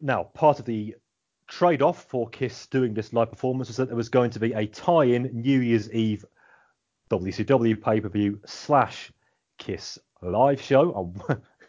Now, 0.00 0.24
part 0.24 0.58
of 0.58 0.64
the 0.64 0.94
trade 1.48 1.82
off 1.82 2.04
for 2.04 2.28
Kiss 2.28 2.66
doing 2.66 2.94
this 2.94 3.12
live 3.12 3.30
performance 3.30 3.68
was 3.68 3.78
that 3.78 3.88
there 3.88 3.96
was 3.96 4.10
going 4.10 4.30
to 4.30 4.38
be 4.38 4.52
a 4.52 4.66
tie 4.66 5.04
in 5.04 5.24
New 5.32 5.60
Year's 5.60 5.90
Eve 5.90 6.24
WCW 7.10 7.82
pay 7.82 8.00
per 8.00 8.08
view 8.08 8.38
slash 8.46 9.10
Kiss 9.56 9.98
live 10.22 10.60
show. 10.60 11.14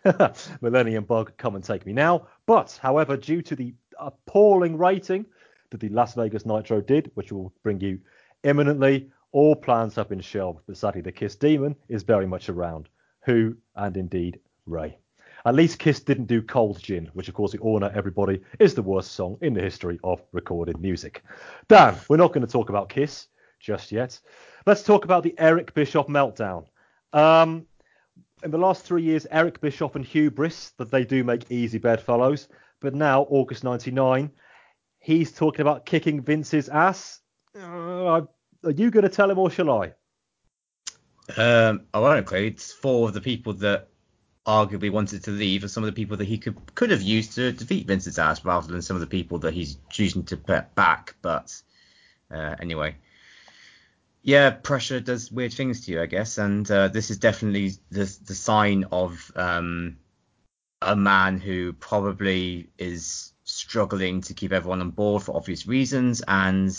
Millennium 0.61 1.05
Bug, 1.05 1.33
come 1.37 1.55
and 1.55 1.63
take 1.63 1.85
me 1.85 1.93
now. 1.93 2.27
But, 2.45 2.77
however, 2.81 3.17
due 3.17 3.41
to 3.41 3.55
the 3.55 3.73
appalling 3.99 4.77
rating 4.77 5.25
that 5.71 5.79
the 5.79 5.89
Las 5.89 6.13
Vegas 6.15 6.45
Nitro 6.45 6.81
did, 6.81 7.11
which 7.15 7.31
will 7.31 7.53
bring 7.63 7.79
you 7.79 7.99
imminently, 8.43 9.09
all 9.31 9.55
plans 9.55 9.95
have 9.95 10.09
been 10.09 10.21
shelved. 10.21 10.61
But 10.67 10.77
sadly, 10.77 11.01
the 11.01 11.11
Kiss 11.11 11.35
Demon 11.35 11.75
is 11.87 12.03
very 12.03 12.27
much 12.27 12.49
around. 12.49 12.89
Who 13.25 13.57
and 13.75 13.95
indeed 13.97 14.39
Ray. 14.65 14.97
At 15.45 15.55
least 15.55 15.79
Kiss 15.79 16.01
didn't 16.01 16.25
do 16.25 16.41
Cold 16.41 16.81
Gin, 16.81 17.09
which 17.13 17.29
of 17.29 17.33
course 17.33 17.53
we 17.53 17.59
all 17.59 17.79
know 17.79 17.91
everybody 17.93 18.41
is 18.59 18.75
the 18.75 18.81
worst 18.81 19.13
song 19.13 19.37
in 19.41 19.53
the 19.53 19.61
history 19.61 19.99
of 20.03 20.21
recorded 20.31 20.79
music. 20.79 21.23
Dan, 21.67 21.95
we're 22.09 22.17
not 22.17 22.33
going 22.33 22.45
to 22.45 22.51
talk 22.51 22.69
about 22.69 22.89
Kiss 22.89 23.27
just 23.59 23.91
yet. 23.91 24.19
Let's 24.65 24.83
talk 24.83 25.05
about 25.05 25.23
the 25.23 25.35
Eric 25.37 25.73
Bischoff 25.73 26.07
meltdown. 26.07 26.65
Um, 27.13 27.65
in 28.43 28.51
the 28.51 28.57
last 28.57 28.83
three 28.83 29.03
years, 29.03 29.27
Eric 29.31 29.59
Bischoff 29.61 29.95
and 29.95 30.05
Hubris, 30.05 30.71
that 30.77 30.91
they 30.91 31.03
do 31.03 31.23
make 31.23 31.51
easy 31.51 31.77
bedfellows. 31.77 32.47
But 32.79 32.95
now, 32.95 33.23
August 33.23 33.63
99, 33.63 34.31
he's 34.99 35.31
talking 35.31 35.61
about 35.61 35.85
kicking 35.85 36.21
Vince's 36.21 36.69
ass. 36.69 37.19
Uh, 37.55 38.21
are 38.63 38.71
you 38.71 38.91
going 38.91 39.03
to 39.03 39.09
tell 39.09 39.29
him 39.29 39.39
or 39.39 39.49
shall 39.49 39.69
I? 39.69 39.93
Um, 41.37 41.81
ironically, 41.93 42.47
it's 42.47 42.71
four 42.71 43.07
of 43.07 43.13
the 43.13 43.21
people 43.21 43.53
that 43.55 43.88
arguably 44.49 44.91
wanted 44.91 45.23
to 45.23 45.31
leave 45.31 45.63
are 45.63 45.67
some 45.67 45.83
of 45.83 45.87
the 45.87 45.93
people 45.93 46.17
that 46.17 46.27
he 46.27 46.39
could 46.39 46.57
could 46.73 46.89
have 46.89 47.03
used 47.03 47.33
to 47.33 47.51
defeat 47.51 47.85
Vince's 47.85 48.17
ass 48.17 48.43
rather 48.43 48.71
than 48.71 48.81
some 48.81 48.95
of 48.95 49.01
the 49.01 49.07
people 49.07 49.37
that 49.39 49.53
he's 49.53 49.77
choosing 49.89 50.23
to 50.23 50.37
put 50.37 50.73
back. 50.73 51.15
But 51.21 51.61
uh, 52.31 52.55
anyway, 52.59 52.95
yeah, 54.23 54.49
pressure 54.49 54.99
does 54.99 55.31
weird 55.31 55.53
things 55.53 55.85
to 55.85 55.91
you, 55.91 56.01
I 56.01 56.07
guess, 56.07 56.39
and 56.39 56.69
uh, 56.71 56.87
this 56.87 57.11
is 57.11 57.17
definitely 57.17 57.73
the 57.91 58.05
the 58.25 58.35
sign 58.35 58.85
of 58.91 59.31
um, 59.35 59.97
a 60.81 60.95
man 60.95 61.39
who 61.39 61.73
probably 61.73 62.69
is 62.79 63.33
struggling 63.43 64.21
to 64.21 64.33
keep 64.33 64.51
everyone 64.51 64.81
on 64.81 64.89
board 64.89 65.21
for 65.21 65.35
obvious 65.35 65.67
reasons, 65.67 66.23
and 66.27 66.75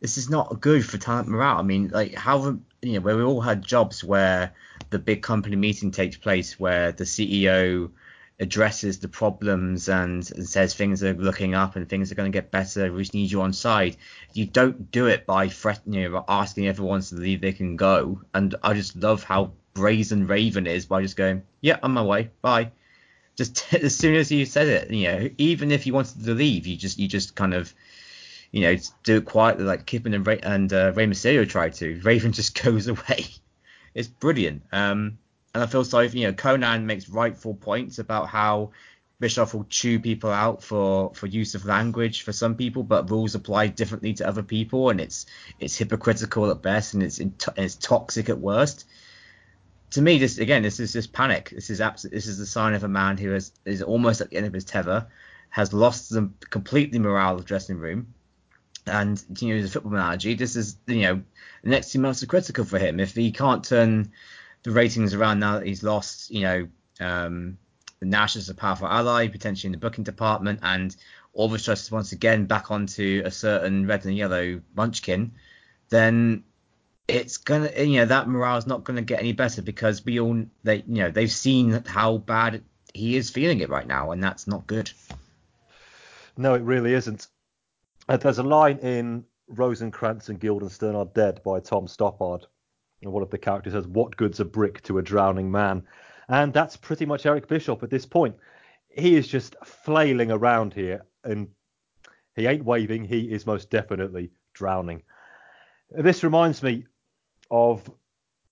this 0.00 0.16
is 0.16 0.30
not 0.30 0.60
good 0.60 0.84
for 0.84 0.98
talent 0.98 1.28
morale. 1.28 1.58
I 1.58 1.62
mean, 1.62 1.88
like 1.88 2.14
how 2.14 2.58
you 2.82 2.94
know 2.94 3.00
where 3.00 3.16
we 3.16 3.22
all 3.22 3.40
had 3.40 3.62
jobs 3.62 4.02
where 4.02 4.52
the 4.90 4.98
big 4.98 5.22
company 5.22 5.56
meeting 5.56 5.90
takes 5.90 6.16
place 6.16 6.58
where 6.58 6.92
the 6.92 7.04
CEO 7.04 7.90
addresses 8.40 8.98
the 8.98 9.08
problems 9.08 9.88
and, 9.90 10.30
and 10.32 10.48
says 10.48 10.74
things 10.74 11.04
are 11.04 11.12
looking 11.12 11.54
up 11.54 11.76
and 11.76 11.88
things 11.88 12.10
are 12.10 12.14
going 12.14 12.32
to 12.32 12.36
get 12.36 12.50
better. 12.50 12.90
We 12.90 13.02
just 13.02 13.12
need 13.12 13.30
you 13.30 13.42
on 13.42 13.52
side. 13.52 13.98
You 14.32 14.46
don't 14.46 14.90
do 14.90 15.06
it 15.06 15.26
by 15.26 15.48
threatening, 15.48 16.10
know, 16.10 16.24
asking 16.26 16.66
everyone 16.66 17.02
to 17.02 17.16
leave 17.16 17.42
they 17.42 17.52
can 17.52 17.76
go. 17.76 18.22
And 18.32 18.54
I 18.62 18.72
just 18.72 18.96
love 18.96 19.22
how 19.22 19.52
brazen 19.74 20.26
Raven 20.26 20.66
is 20.66 20.86
by 20.86 21.02
just 21.02 21.16
going, 21.16 21.42
yeah, 21.60 21.78
on 21.82 21.92
my 21.92 22.02
way, 22.02 22.30
bye. 22.40 22.72
Just 23.36 23.74
as 23.74 23.94
soon 23.94 24.14
as 24.14 24.32
you 24.32 24.46
said 24.46 24.68
it, 24.68 24.90
you 24.90 25.08
know, 25.08 25.28
even 25.36 25.70
if 25.70 25.86
you 25.86 25.92
wanted 25.92 26.24
to 26.24 26.32
leave, 26.32 26.66
you 26.66 26.78
just 26.78 26.98
you 26.98 27.08
just 27.08 27.34
kind 27.34 27.52
of 27.52 27.74
you 28.52 28.62
know, 28.62 28.76
do 29.04 29.18
it 29.18 29.24
quietly 29.24 29.64
like 29.64 29.86
Kidman 29.86 30.14
and 30.14 30.26
Rey, 30.26 30.40
and 30.42 30.72
uh, 30.72 30.92
Rey 30.94 31.06
Mysterio 31.06 31.48
tried 31.48 31.74
to. 31.74 32.00
Raven 32.04 32.32
just 32.32 32.60
goes 32.62 32.86
away. 32.88 33.26
It's 33.92 34.06
brilliant. 34.06 34.62
Um, 34.70 35.18
and 35.52 35.64
I 35.64 35.66
feel 35.66 35.82
sorry 35.82 36.08
for, 36.08 36.16
you 36.16 36.28
know, 36.28 36.32
Konnan 36.32 36.84
makes 36.84 37.08
rightful 37.08 37.54
points 37.54 37.98
about 37.98 38.28
how 38.28 38.70
Bischoff 39.20 39.52
will 39.52 39.66
chew 39.68 40.00
people 40.00 40.30
out 40.30 40.62
for, 40.62 41.12
for 41.14 41.26
use 41.26 41.54
of 41.54 41.66
language 41.66 42.22
for 42.22 42.32
some 42.32 42.54
people, 42.54 42.82
but 42.82 43.10
rules 43.10 43.34
apply 43.34 43.66
differently 43.66 44.14
to 44.14 44.26
other 44.26 44.42
people, 44.42 44.88
and 44.88 45.00
it's 45.00 45.26
it's 45.58 45.76
hypocritical 45.76 46.50
at 46.50 46.62
best, 46.62 46.94
and 46.94 47.02
it's 47.02 47.18
and 47.18 47.34
it's 47.56 47.74
toxic 47.74 48.30
at 48.30 48.38
worst. 48.38 48.86
To 49.90 50.02
me, 50.02 50.18
this 50.18 50.38
again, 50.38 50.62
this 50.62 50.80
is 50.80 50.94
just 50.94 51.12
panic. 51.12 51.50
This 51.50 51.68
is 51.68 51.82
absolutely 51.82 52.16
this 52.16 52.28
is 52.28 52.38
the 52.38 52.46
sign 52.46 52.72
of 52.72 52.82
a 52.82 52.88
man 52.88 53.18
who 53.18 53.34
is 53.34 53.52
is 53.66 53.82
almost 53.82 54.22
at 54.22 54.30
the 54.30 54.36
end 54.38 54.46
of 54.46 54.54
his 54.54 54.64
tether, 54.64 55.08
has 55.50 55.74
lost 55.74 56.10
the 56.10 56.30
completely 56.48 56.98
morale 56.98 57.34
of 57.34 57.40
the 57.40 57.44
dressing 57.44 57.76
room, 57.76 58.14
and 58.86 59.22
to 59.36 59.46
use 59.46 59.68
a 59.68 59.72
football 59.72 59.94
analogy, 59.94 60.34
this 60.34 60.56
is 60.56 60.76
you 60.86 61.02
know 61.02 61.22
the 61.62 61.70
next 61.70 61.92
two 61.92 61.98
months 61.98 62.22
are 62.22 62.26
critical 62.26 62.64
for 62.64 62.78
him. 62.78 63.00
If 63.00 63.14
he 63.14 63.32
can't 63.32 63.64
turn 63.64 64.12
the 64.62 64.70
ratings 64.70 65.14
around 65.14 65.40
now 65.40 65.58
that 65.58 65.66
he's 65.66 65.82
lost, 65.82 66.30
you 66.30 66.42
know, 66.42 66.68
um, 67.00 67.58
Nash 68.02 68.36
is 68.36 68.48
a 68.48 68.54
powerful 68.54 68.86
ally 68.88 69.28
potentially 69.28 69.68
in 69.68 69.72
the 69.72 69.78
booking 69.78 70.04
department, 70.04 70.60
and 70.62 70.94
all 71.32 71.48
trust 71.50 71.84
is 71.84 71.90
once 71.90 72.12
again 72.12 72.46
back 72.46 72.70
onto 72.70 73.22
a 73.24 73.30
certain 73.30 73.86
red 73.86 74.04
and 74.04 74.16
yellow 74.16 74.60
munchkin, 74.74 75.32
then 75.88 76.44
it's 77.08 77.38
gonna 77.38 77.70
you 77.76 77.98
know 77.98 78.06
that 78.06 78.28
morale 78.28 78.56
is 78.56 78.66
not 78.66 78.84
gonna 78.84 79.02
get 79.02 79.20
any 79.20 79.32
better 79.32 79.62
because 79.62 80.04
we 80.04 80.20
all 80.20 80.44
they 80.62 80.76
you 80.76 81.02
know 81.02 81.10
they've 81.10 81.32
seen 81.32 81.82
how 81.86 82.18
bad 82.18 82.62
he 82.94 83.16
is 83.16 83.30
feeling 83.30 83.60
it 83.60 83.68
right 83.68 83.86
now, 83.86 84.10
and 84.10 84.22
that's 84.22 84.46
not 84.46 84.66
good. 84.66 84.90
No, 86.36 86.54
it 86.54 86.62
really 86.62 86.94
isn't. 86.94 87.26
Uh, 88.10 88.16
there's 88.16 88.38
a 88.38 88.42
line 88.42 88.76
in 88.78 89.24
Rosencrantz 89.46 90.30
and 90.30 90.40
Guildenstern 90.40 90.96
Are 90.96 91.04
Dead 91.04 91.40
by 91.44 91.60
Tom 91.60 91.86
Stoppard. 91.86 92.42
And 93.02 93.12
one 93.12 93.22
of 93.22 93.30
the 93.30 93.38
characters 93.38 93.72
says, 93.72 93.86
What 93.86 94.16
good's 94.16 94.40
a 94.40 94.44
brick 94.44 94.82
to 94.82 94.98
a 94.98 95.02
drowning 95.02 95.48
man? 95.48 95.84
And 96.28 96.52
that's 96.52 96.76
pretty 96.76 97.06
much 97.06 97.24
Eric 97.24 97.46
Bischoff 97.46 97.84
at 97.84 97.90
this 97.90 98.04
point. 98.04 98.34
He 98.88 99.14
is 99.14 99.28
just 99.28 99.54
flailing 99.64 100.32
around 100.32 100.74
here, 100.74 101.06
and 101.22 101.46
he 102.34 102.48
ain't 102.48 102.64
waving, 102.64 103.04
he 103.04 103.30
is 103.30 103.46
most 103.46 103.70
definitely 103.70 104.32
drowning. 104.54 105.04
This 105.92 106.24
reminds 106.24 106.64
me 106.64 106.86
of 107.48 107.88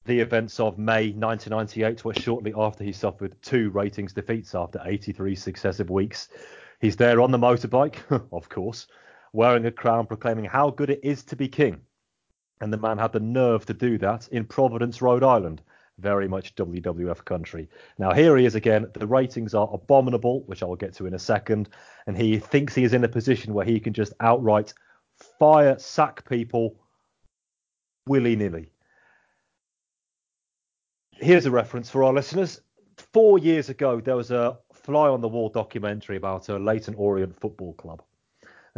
the 0.05 0.21
events 0.21 0.61
of 0.61 0.79
May 0.79 1.11
1998, 1.11 2.05
where 2.05 2.15
shortly 2.15 2.55
after 2.57 2.85
he 2.85 2.93
suffered 2.93 3.35
two 3.43 3.71
ratings 3.71 4.13
defeats 4.13 4.55
after 4.55 4.81
83 4.85 5.35
successive 5.35 5.91
weeks. 5.91 6.29
He's 6.81 6.95
there 6.95 7.21
on 7.21 7.33
the 7.33 7.39
motorbike, 7.39 7.97
of 8.33 8.49
course, 8.49 8.87
wearing 9.33 9.67
a 9.67 9.71
crown 9.71 10.07
proclaiming 10.07 10.45
how 10.45 10.71
good 10.71 10.91
it 10.91 11.01
is 11.03 11.23
to 11.25 11.37
be 11.37 11.49
king. 11.49 11.81
And 12.61 12.73
the 12.73 12.79
man 12.79 12.99
had 12.99 13.13
the 13.13 13.21
nerve 13.21 13.67
to 13.67 13.75
do 13.75 13.99
that 13.99 14.29
in 14.29 14.45
Providence, 14.45 15.01
Rhode 15.01 15.23
Island. 15.23 15.63
Very 15.99 16.29
much 16.29 16.55
WWF 16.55 17.25
country. 17.25 17.69
Now, 17.99 18.13
here 18.13 18.37
he 18.37 18.45
is 18.45 18.55
again. 18.55 18.87
The 18.95 19.07
ratings 19.07 19.53
are 19.53 19.69
abominable, 19.73 20.43
which 20.47 20.63
I'll 20.63 20.77
get 20.77 20.95
to 20.95 21.07
in 21.07 21.15
a 21.15 21.19
second. 21.19 21.69
And 22.07 22.17
he 22.17 22.39
thinks 22.39 22.75
he 22.75 22.85
is 22.85 22.95
in 22.95 23.05
a 23.05 23.09
position 23.09 23.53
where 23.53 23.67
he 23.67 23.81
can 23.81 23.93
just 23.93 24.13
outright 24.21 24.73
fire, 25.41 25.77
sack 25.79 26.29
people 26.29 26.77
willy 28.07 28.37
nilly. 28.37 28.71
Here's 31.13 31.47
a 31.47 31.51
reference 31.51 31.91
for 31.91 32.05
our 32.05 32.13
listeners. 32.13 32.61
Four 33.13 33.41
years 33.41 33.69
ago, 33.69 34.01
there 34.01 34.17
was 34.17 34.31
a 34.31 34.57
fly 34.73 35.09
on 35.09 35.21
the 35.21 35.29
wall 35.29 35.49
documentary 35.49 36.17
about 36.17 36.49
a 36.49 36.59
Leyton 36.59 36.95
Orient 36.95 37.35
football 37.35 37.75
club 37.75 38.03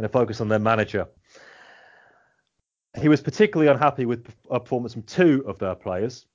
and 0.01 0.07
a 0.07 0.09
focus 0.09 0.41
on 0.41 0.47
their 0.47 0.57
manager. 0.57 1.05
He 2.99 3.07
was 3.07 3.21
particularly 3.21 3.71
unhappy 3.71 4.05
with 4.05 4.27
a 4.49 4.55
uh, 4.55 4.59
performance 4.59 4.93
from 4.93 5.03
two 5.03 5.43
of 5.45 5.59
their 5.59 5.75
players 5.75 6.25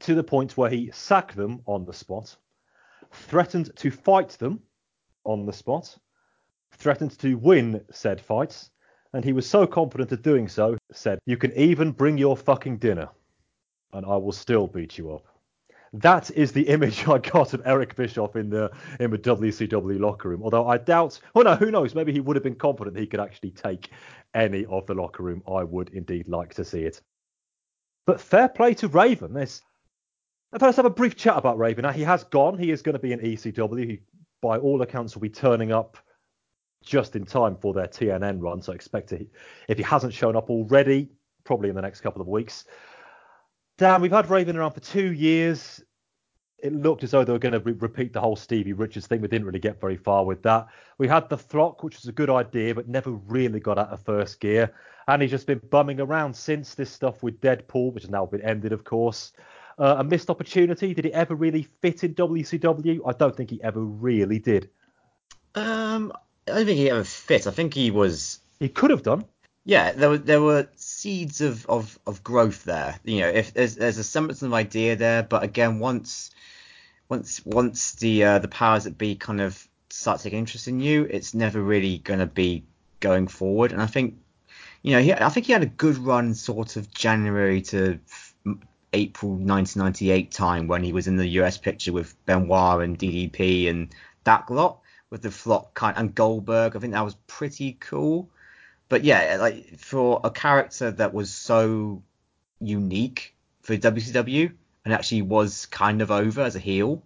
to 0.00 0.14
the 0.14 0.22
point 0.22 0.58
where 0.58 0.68
he 0.68 0.90
sacked 0.92 1.34
them 1.34 1.62
on 1.64 1.86
the 1.86 1.92
spot, 1.94 2.36
threatened 3.10 3.74
to 3.76 3.90
fight 3.90 4.28
them 4.32 4.60
on 5.24 5.46
the 5.46 5.54
spot, 5.54 5.96
threatened 6.72 7.18
to 7.20 7.38
win 7.38 7.82
said 7.90 8.20
fights, 8.20 8.68
and 9.14 9.24
he 9.24 9.32
was 9.32 9.48
so 9.48 9.66
confident 9.66 10.12
of 10.12 10.20
doing 10.20 10.46
so, 10.46 10.76
said, 10.92 11.18
You 11.24 11.38
can 11.38 11.54
even 11.54 11.92
bring 11.92 12.18
your 12.18 12.36
fucking 12.36 12.76
dinner, 12.76 13.08
and 13.94 14.04
I 14.04 14.16
will 14.18 14.32
still 14.32 14.66
beat 14.66 14.98
you 14.98 15.14
up. 15.14 15.24
That 15.92 16.30
is 16.30 16.52
the 16.52 16.68
image 16.68 17.06
I 17.08 17.18
got 17.18 17.54
of 17.54 17.62
Eric 17.64 17.96
Bischoff 17.96 18.36
in 18.36 18.50
the 18.50 18.70
in 19.00 19.10
the 19.10 19.18
WCW 19.18 19.98
locker 19.98 20.28
room. 20.28 20.42
Although 20.42 20.68
I 20.68 20.78
doubt, 20.78 21.20
well, 21.34 21.44
no, 21.44 21.56
who 21.56 21.70
knows? 21.70 21.94
Maybe 21.94 22.12
he 22.12 22.20
would 22.20 22.36
have 22.36 22.42
been 22.42 22.54
confident 22.54 22.96
he 22.96 23.06
could 23.06 23.20
actually 23.20 23.50
take 23.50 23.90
any 24.34 24.64
of 24.66 24.86
the 24.86 24.94
locker 24.94 25.22
room. 25.22 25.42
I 25.48 25.64
would 25.64 25.90
indeed 25.90 26.28
like 26.28 26.54
to 26.54 26.64
see 26.64 26.82
it. 26.82 27.00
But 28.06 28.20
fair 28.20 28.48
play 28.48 28.74
to 28.74 28.88
Raven. 28.88 29.34
Let's 29.34 29.62
let's 30.52 30.76
have 30.76 30.86
a 30.86 30.90
brief 30.90 31.16
chat 31.16 31.36
about 31.36 31.58
Raven. 31.58 31.82
Now 31.82 31.92
he 31.92 32.02
has 32.02 32.24
gone. 32.24 32.58
He 32.58 32.70
is 32.70 32.82
going 32.82 32.94
to 32.94 32.98
be 32.98 33.12
in 33.12 33.20
ECW. 33.20 33.86
He, 33.86 34.00
by 34.40 34.58
all 34.58 34.80
accounts, 34.82 35.14
will 35.14 35.22
be 35.22 35.28
turning 35.28 35.72
up 35.72 35.98
just 36.84 37.16
in 37.16 37.24
time 37.26 37.56
for 37.56 37.74
their 37.74 37.88
TNN 37.88 38.40
run. 38.40 38.62
So 38.62 38.72
expect 38.72 39.08
to, 39.10 39.26
if 39.68 39.76
he 39.76 39.82
hasn't 39.82 40.14
shown 40.14 40.36
up 40.36 40.48
already, 40.48 41.08
probably 41.44 41.68
in 41.68 41.74
the 41.74 41.82
next 41.82 42.00
couple 42.00 42.22
of 42.22 42.28
weeks. 42.28 42.64
Dan, 43.78 44.02
we've 44.02 44.10
had 44.10 44.28
Raven 44.28 44.56
around 44.56 44.72
for 44.72 44.80
two 44.80 45.12
years. 45.12 45.80
It 46.58 46.72
looked 46.72 47.04
as 47.04 47.12
though 47.12 47.22
they 47.22 47.32
were 47.32 47.38
going 47.38 47.52
to 47.52 47.60
re- 47.60 47.72
repeat 47.72 48.12
the 48.12 48.20
whole 48.20 48.34
Stevie 48.34 48.72
Richards 48.72 49.06
thing. 49.06 49.20
We 49.20 49.28
didn't 49.28 49.46
really 49.46 49.60
get 49.60 49.80
very 49.80 49.96
far 49.96 50.24
with 50.24 50.42
that. 50.42 50.66
We 50.98 51.06
had 51.06 51.28
the 51.28 51.38
flock, 51.38 51.84
which 51.84 51.94
was 51.94 52.06
a 52.06 52.12
good 52.12 52.28
idea, 52.28 52.74
but 52.74 52.88
never 52.88 53.12
really 53.12 53.60
got 53.60 53.78
out 53.78 53.90
of 53.90 54.02
first 54.02 54.40
gear. 54.40 54.74
And 55.06 55.22
he's 55.22 55.30
just 55.30 55.46
been 55.46 55.60
bumming 55.70 56.00
around 56.00 56.34
since 56.34 56.74
this 56.74 56.90
stuff 56.90 57.22
with 57.22 57.40
Deadpool, 57.40 57.92
which 57.92 58.02
has 58.02 58.10
now 58.10 58.26
been 58.26 58.42
ended, 58.42 58.72
of 58.72 58.82
course. 58.82 59.32
Uh, 59.78 59.96
a 59.98 60.04
missed 60.04 60.28
opportunity. 60.28 60.92
Did 60.92 61.04
he 61.04 61.14
ever 61.14 61.36
really 61.36 61.68
fit 61.80 62.02
in 62.02 62.16
WCW? 62.16 63.00
I 63.06 63.12
don't 63.12 63.36
think 63.36 63.50
he 63.50 63.62
ever 63.62 63.80
really 63.80 64.40
did. 64.40 64.70
Um, 65.54 66.12
I 66.48 66.56
don't 66.56 66.66
think 66.66 66.78
he 66.78 66.90
ever 66.90 67.04
fit. 67.04 67.46
I 67.46 67.52
think 67.52 67.74
he 67.74 67.92
was. 67.92 68.40
He 68.58 68.68
could 68.68 68.90
have 68.90 69.04
done. 69.04 69.24
Yeah, 69.68 69.92
there 69.92 70.08
were 70.08 70.16
there 70.16 70.40
were 70.40 70.66
seeds 70.76 71.42
of, 71.42 71.66
of, 71.66 71.98
of 72.06 72.24
growth 72.24 72.64
there. 72.64 72.98
You 73.04 73.20
know, 73.20 73.28
if 73.28 73.52
there's 73.52 73.74
there's 73.74 73.98
a 73.98 74.02
semblance 74.02 74.40
of 74.40 74.54
idea 74.54 74.96
there, 74.96 75.22
but 75.22 75.42
again, 75.42 75.78
once 75.78 76.30
once 77.10 77.44
once 77.44 77.92
the 77.92 78.24
uh, 78.24 78.38
the 78.38 78.48
powers 78.48 78.84
that 78.84 78.96
be 78.96 79.14
kind 79.14 79.42
of 79.42 79.68
start 79.90 80.22
taking 80.22 80.38
interest 80.38 80.68
in 80.68 80.80
you, 80.80 81.06
it's 81.10 81.34
never 81.34 81.60
really 81.60 81.98
going 81.98 82.20
to 82.20 82.26
be 82.26 82.64
going 83.00 83.28
forward. 83.28 83.72
And 83.72 83.82
I 83.82 83.86
think, 83.86 84.14
you 84.80 84.92
know, 84.92 85.02
he, 85.02 85.12
I 85.12 85.28
think 85.28 85.44
he 85.44 85.52
had 85.52 85.62
a 85.62 85.66
good 85.66 85.98
run, 85.98 86.32
sort 86.32 86.76
of 86.76 86.90
January 86.90 87.60
to 87.60 87.98
April 88.94 89.32
1998 89.32 90.30
time 90.30 90.66
when 90.66 90.82
he 90.82 90.94
was 90.94 91.08
in 91.08 91.16
the 91.16 91.28
US 91.40 91.58
picture 91.58 91.92
with 91.92 92.16
Benoit 92.24 92.82
and 92.82 92.98
DDP 92.98 93.68
and 93.68 93.94
that 94.24 94.50
lot 94.50 94.80
with 95.10 95.20
the 95.20 95.30
flock 95.30 95.74
kind 95.74 95.94
and 95.98 96.14
Goldberg. 96.14 96.74
I 96.74 96.78
think 96.78 96.94
that 96.94 97.04
was 97.04 97.16
pretty 97.26 97.76
cool 97.80 98.30
but 98.88 99.04
yeah, 99.04 99.36
like 99.40 99.78
for 99.78 100.20
a 100.24 100.30
character 100.30 100.90
that 100.90 101.12
was 101.12 101.32
so 101.32 102.02
unique 102.60 103.34
for 103.62 103.76
WCW 103.76 104.52
and 104.84 104.94
actually 104.94 105.22
was 105.22 105.66
kind 105.66 106.00
of 106.00 106.10
over 106.10 106.40
as 106.40 106.56
a 106.56 106.60
heel, 106.60 107.02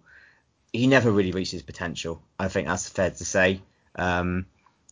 he 0.71 0.87
never 0.87 1.11
really 1.11 1.31
reached 1.31 1.51
his 1.51 1.61
potential. 1.61 2.21
I 2.39 2.47
think 2.47 2.67
that's 2.67 2.89
fair 2.89 3.11
to 3.11 3.25
say. 3.25 3.61
Um, 3.95 4.45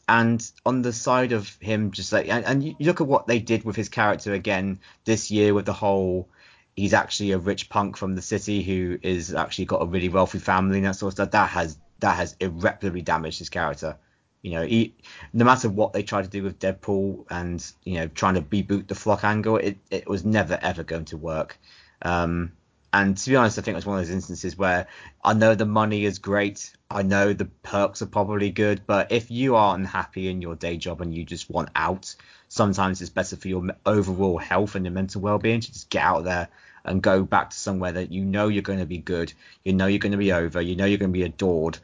and 0.08 0.52
on 0.66 0.82
the 0.82 0.92
side 0.92 1.32
of 1.32 1.56
him, 1.62 1.92
just 1.92 2.12
like, 2.12 2.28
and, 2.28 2.44
and 2.46 2.64
you 2.64 2.76
look 2.82 3.00
at 3.00 3.08
what 3.08 3.28
they 3.28 3.40
did 3.40 3.64
with 3.64 3.76
his 3.76 3.88
character 3.88 4.34
again 4.34 4.80
this 5.06 5.32
year 5.32 5.54
with 5.54 5.66
the 5.66 5.74
whole, 5.74 6.28
he's 6.76 6.94
actually 6.94 7.32
a 7.32 7.38
rich 7.38 7.70
punk 7.70 7.96
from 7.96 8.16
the 8.16 8.22
city 8.22 8.62
who 8.62 9.00
is 9.02 9.34
actually 9.34 9.66
got 9.66 9.82
a 9.82 9.86
really 9.86 10.10
wealthy 10.10 10.40
family 10.40 10.80
and 10.80 10.88
that 10.88 10.98
sort 10.98 11.12
of 11.12 11.14
stuff. 11.14 11.32
That 11.32 11.50
has 11.52 11.78
that 12.00 12.18
has 12.18 12.36
irreparably 12.40 13.02
damaged 13.02 13.40
his 13.40 13.50
character. 13.50 13.96
You 14.42 14.52
know, 14.52 14.66
he, 14.66 14.96
no 15.34 15.46
matter 15.46 15.70
what 15.70 15.94
they 15.94 16.04
tried 16.04 16.24
to 16.24 16.30
do 16.30 16.44
with 16.44 16.60
Deadpool 16.60 17.26
and 17.30 17.64
you 17.84 17.96
know 17.96 18.08
trying 18.08 18.36
to 18.36 18.42
reboot 18.42 18.88
the 18.88 18.96
flock 18.96 19.24
angle, 19.24 19.58
it, 19.58 19.78
it 19.90 20.08
was 20.08 20.26
never 20.26 20.58
ever 20.62 20.84
going 20.84 21.06
to 21.06 21.18
work. 21.18 21.60
Um, 22.02 22.54
and 22.94 23.16
to 23.16 23.30
be 23.30 23.36
honest, 23.36 23.58
I 23.58 23.62
think 23.62 23.76
it 23.76 23.78
was 23.78 23.86
one 23.86 24.00
of 24.00 24.06
those 24.06 24.14
instances 24.14 24.58
where 24.58 24.88
I 25.24 25.34
know 25.34 25.56
the 25.56 25.66
money 25.66 26.04
is 26.04 26.20
great, 26.20 26.74
I 26.90 27.04
know 27.04 27.32
the 27.32 27.46
perks 27.46 28.02
are 28.02 28.08
probably 28.08 28.52
good, 28.52 28.82
but 28.86 29.12
if 29.12 29.32
you 29.32 29.56
are 29.56 29.76
unhappy 29.76 30.28
in 30.28 30.42
your 30.42 30.56
day 30.56 30.76
job 30.76 31.00
and 31.00 31.16
you 31.16 31.24
just 31.24 31.50
want 31.50 31.70
out, 31.74 32.14
sometimes 32.50 33.00
it's 33.00 33.10
better 33.10 33.38
for 33.38 33.48
your 33.48 33.66
overall 33.86 34.38
health 34.38 34.76
and 34.76 34.86
your 34.86 34.92
mental 34.92 35.22
well-being 35.22 35.62
to 35.62 35.72
just 35.72 35.90
get 35.90 36.04
out 36.04 36.26
there 36.26 36.50
and 36.84 37.02
go 37.02 37.24
back 37.24 37.52
to 37.52 37.58
somewhere 37.58 37.94
that 37.94 38.12
you 38.12 38.26
know 38.26 38.50
you're 38.50 38.62
going 38.62 38.80
to 38.80 38.86
be 38.86 38.98
good, 38.98 39.32
you 39.64 39.72
know 39.72 39.88
you're 39.88 40.00
going 40.00 40.12
to 40.12 40.18
be 40.18 40.34
over, 40.34 40.60
you 40.60 40.76
know 40.76 40.86
you're 40.86 40.98
going 40.98 41.14
to 41.14 41.18
be 41.18 41.24
adored, 41.24 41.80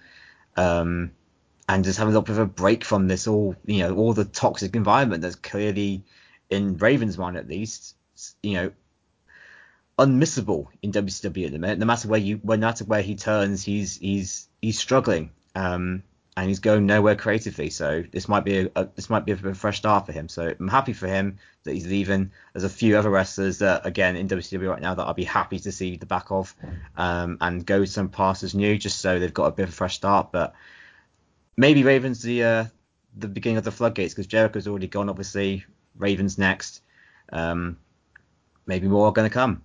um, 0.58 1.12
and 1.70 1.84
just 1.84 2.00
have 2.00 2.08
a 2.08 2.12
little 2.12 2.22
bit 2.22 2.34
of 2.34 2.40
a 2.40 2.46
break 2.46 2.84
from 2.84 3.08
this 3.08 3.28
all, 3.28 3.56
you 3.66 3.80
know, 3.80 3.96
all 3.96 4.14
the 4.14 4.26
toxic 4.26 4.76
environment 4.76 5.22
that's 5.22 5.36
clearly 5.36 6.04
in 6.50 6.78
Raven's 6.78 7.18
mind 7.18 7.38
at 7.38 7.48
least, 7.48 7.96
you 8.42 8.54
know, 8.54 8.72
unmissable 10.00 10.68
in 10.82 10.92
WCW 10.92 11.48
at 11.48 11.52
the 11.52 11.60
minute. 11.60 11.80
No 11.80 11.86
matter 11.86 12.08
where 12.08 12.20
you, 12.20 12.40
no 12.44 12.58
matter 12.58 12.86
where 12.86 13.02
he 13.02 13.16
turns, 13.16 13.64
he's 13.64 13.98
he's 13.98 14.48
he's 14.62 14.80
struggling. 14.80 15.32
Um, 15.56 16.04
and 16.38 16.50
he's 16.50 16.60
going 16.60 16.86
nowhere 16.86 17.16
creatively. 17.16 17.72
So 17.72 18.04
this 18.12 18.30
might 18.30 18.46
be 18.46 18.60
a, 18.60 18.70
a, 18.76 18.88
this 18.94 19.10
might 19.10 19.26
be 19.26 19.32
a, 19.32 19.48
a 19.48 19.56
fresh 19.56 19.78
start 19.78 20.06
for 20.06 20.12
him. 20.12 20.30
So 20.30 20.54
I'm 20.58 20.68
happy 20.68 20.94
for 20.94 21.08
him 21.08 21.40
that 21.64 21.74
he's 21.74 21.88
leaving. 21.88 22.32
There's 22.54 22.64
a 22.64 22.70
few 22.70 22.96
other 22.96 23.10
wrestlers 23.10 23.58
that 23.58 23.88
again 23.88 24.16
in 24.16 24.28
WCW 24.28 24.70
right 24.70 24.82
now 24.82 24.94
that 24.94 25.08
I'd 25.08 25.16
be 25.16 25.24
happy 25.24 25.58
to 25.58 25.72
see 25.72 25.98
the 25.98 26.06
back 26.06 26.30
of 26.30 26.56
um, 26.96 27.40
and 27.42 27.66
go 27.66 27.86
some 27.86 28.10
passes 28.10 28.54
new 28.54 28.78
just 28.78 29.00
so 29.00 29.18
they've 29.18 29.34
got 29.34 29.46
a 29.46 29.52
bit 29.52 29.64
of 29.64 29.70
a 29.70 29.74
fresh 29.74 29.96
start. 29.96 30.32
But 30.32 30.54
maybe 31.58 31.84
Ravens 31.84 32.22
the 32.22 32.44
uh, 32.44 32.66
the 33.18 33.28
beginning 33.28 33.58
of 33.58 33.64
the 33.64 33.72
floodgates 33.72 34.14
because 34.14 34.28
Jericho's 34.28 34.68
already 34.68 34.88
gone. 34.88 35.10
Obviously, 35.10 35.66
Ravens 35.98 36.38
next. 36.38 36.82
Um, 37.34 37.78
maybe 38.66 38.88
more 38.88 39.08
are 39.08 39.12
going 39.12 39.30
to 39.30 39.34
come. 39.34 39.64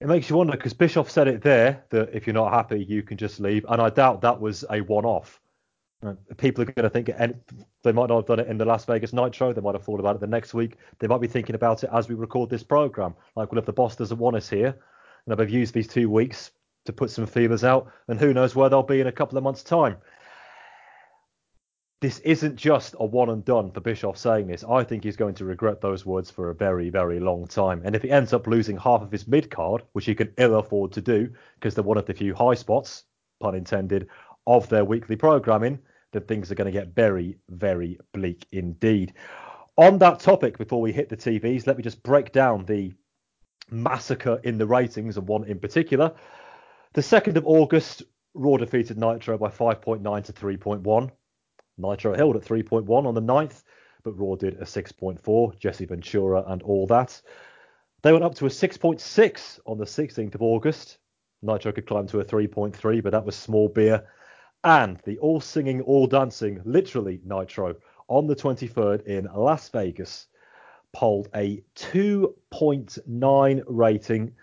It 0.00 0.06
makes 0.06 0.30
you 0.30 0.36
wonder 0.36 0.52
because 0.52 0.74
Bischoff 0.74 1.10
said 1.10 1.26
it 1.26 1.42
there 1.42 1.84
that 1.90 2.10
if 2.12 2.26
you're 2.26 2.34
not 2.34 2.52
happy, 2.52 2.84
you 2.84 3.02
can 3.02 3.16
just 3.16 3.40
leave, 3.40 3.66
and 3.68 3.82
I 3.82 3.90
doubt 3.90 4.20
that 4.20 4.40
was 4.40 4.64
a 4.70 4.80
one-off. 4.80 5.40
Uh, 6.06 6.14
people 6.36 6.62
are 6.62 6.66
going 6.66 6.84
to 6.84 6.90
think, 6.90 7.10
and 7.18 7.34
they 7.82 7.90
might 7.90 8.08
not 8.08 8.16
have 8.16 8.26
done 8.26 8.38
it 8.38 8.46
in 8.46 8.58
the 8.58 8.64
Las 8.64 8.84
Vegas 8.84 9.12
Nitro. 9.12 9.52
They 9.52 9.60
might 9.60 9.74
have 9.74 9.82
thought 9.82 9.98
about 9.98 10.14
it 10.14 10.20
the 10.20 10.28
next 10.28 10.54
week. 10.54 10.76
They 11.00 11.08
might 11.08 11.20
be 11.20 11.26
thinking 11.26 11.56
about 11.56 11.82
it 11.82 11.90
as 11.92 12.08
we 12.08 12.14
record 12.14 12.48
this 12.48 12.62
program. 12.62 13.16
Like, 13.34 13.50
well, 13.50 13.58
if 13.58 13.66
the 13.66 13.72
boss 13.72 13.96
doesn't 13.96 14.18
want 14.18 14.36
us 14.36 14.48
here, 14.48 14.78
and 15.26 15.36
they've 15.36 15.50
used 15.50 15.74
these 15.74 15.88
two 15.88 16.08
weeks 16.08 16.52
to 16.84 16.92
put 16.92 17.10
some 17.10 17.26
feelers 17.26 17.64
out, 17.64 17.90
and 18.06 18.20
who 18.20 18.32
knows 18.32 18.54
where 18.54 18.68
they'll 18.68 18.84
be 18.84 19.00
in 19.00 19.08
a 19.08 19.12
couple 19.12 19.36
of 19.36 19.42
months' 19.42 19.64
time 19.64 19.96
this 22.00 22.20
isn't 22.20 22.54
just 22.54 22.94
a 23.00 23.04
one 23.04 23.28
and 23.28 23.44
done 23.44 23.72
for 23.72 23.80
Bischoff 23.80 24.16
saying 24.16 24.46
this. 24.46 24.62
I 24.62 24.84
think 24.84 25.02
he's 25.02 25.16
going 25.16 25.34
to 25.34 25.44
regret 25.44 25.80
those 25.80 26.06
words 26.06 26.30
for 26.30 26.50
a 26.50 26.54
very, 26.54 26.90
very 26.90 27.18
long 27.18 27.46
time. 27.48 27.82
And 27.84 27.96
if 27.96 28.02
he 28.02 28.10
ends 28.10 28.32
up 28.32 28.46
losing 28.46 28.76
half 28.76 29.02
of 29.02 29.10
his 29.10 29.26
mid 29.26 29.50
card, 29.50 29.82
which 29.92 30.04
he 30.04 30.14
can 30.14 30.32
ill 30.36 30.58
afford 30.58 30.92
to 30.92 31.00
do 31.00 31.28
because 31.54 31.74
they're 31.74 31.82
one 31.82 31.98
of 31.98 32.06
the 32.06 32.14
few 32.14 32.34
high 32.34 32.54
spots, 32.54 33.04
pun 33.40 33.56
intended, 33.56 34.08
of 34.46 34.68
their 34.68 34.84
weekly 34.84 35.16
programming, 35.16 35.78
then 36.12 36.22
things 36.22 36.52
are 36.52 36.54
going 36.54 36.72
to 36.72 36.78
get 36.78 36.94
very, 36.94 37.36
very 37.50 37.98
bleak 38.12 38.46
indeed. 38.52 39.14
On 39.76 39.98
that 39.98 40.20
topic, 40.20 40.56
before 40.56 40.80
we 40.80 40.92
hit 40.92 41.08
the 41.08 41.16
TVs, 41.16 41.66
let 41.66 41.76
me 41.76 41.82
just 41.82 42.02
break 42.04 42.32
down 42.32 42.64
the 42.64 42.92
massacre 43.70 44.40
in 44.44 44.56
the 44.56 44.66
ratings 44.66 45.16
of 45.16 45.28
one 45.28 45.44
in 45.44 45.58
particular. 45.58 46.12
The 46.94 47.00
2nd 47.00 47.36
of 47.36 47.46
August, 47.46 48.04
Raw 48.34 48.56
defeated 48.56 48.98
Nitro 48.98 49.36
by 49.36 49.48
5.9 49.48 50.24
to 50.24 50.32
3.1. 50.32 51.10
Nitro 51.78 52.14
held 52.14 52.36
at 52.36 52.42
3.1 52.42 53.06
on 53.06 53.14
the 53.14 53.22
9th, 53.22 53.62
but 54.02 54.18
Raw 54.18 54.34
did 54.34 54.54
a 54.54 54.64
6.4, 54.64 55.58
Jesse 55.58 55.84
Ventura 55.84 56.44
and 56.46 56.62
all 56.62 56.86
that. 56.88 57.20
They 58.02 58.12
went 58.12 58.24
up 58.24 58.34
to 58.36 58.46
a 58.46 58.50
6.6 58.50 59.60
on 59.66 59.78
the 59.78 59.84
16th 59.84 60.34
of 60.34 60.42
August. 60.42 60.98
Nitro 61.42 61.72
could 61.72 61.86
climb 61.86 62.06
to 62.08 62.20
a 62.20 62.24
3.3, 62.24 63.02
but 63.02 63.12
that 63.12 63.24
was 63.24 63.36
small 63.36 63.68
beer. 63.68 64.04
And 64.64 64.98
the 65.04 65.18
all 65.18 65.40
singing, 65.40 65.82
all 65.82 66.06
dancing, 66.06 66.60
literally 66.64 67.20
Nitro, 67.24 67.76
on 68.08 68.26
the 68.26 68.36
23rd 68.36 69.06
in 69.06 69.28
Las 69.34 69.68
Vegas, 69.68 70.26
polled 70.92 71.28
a 71.34 71.62
2.9 71.76 73.62
rating, 73.66 74.34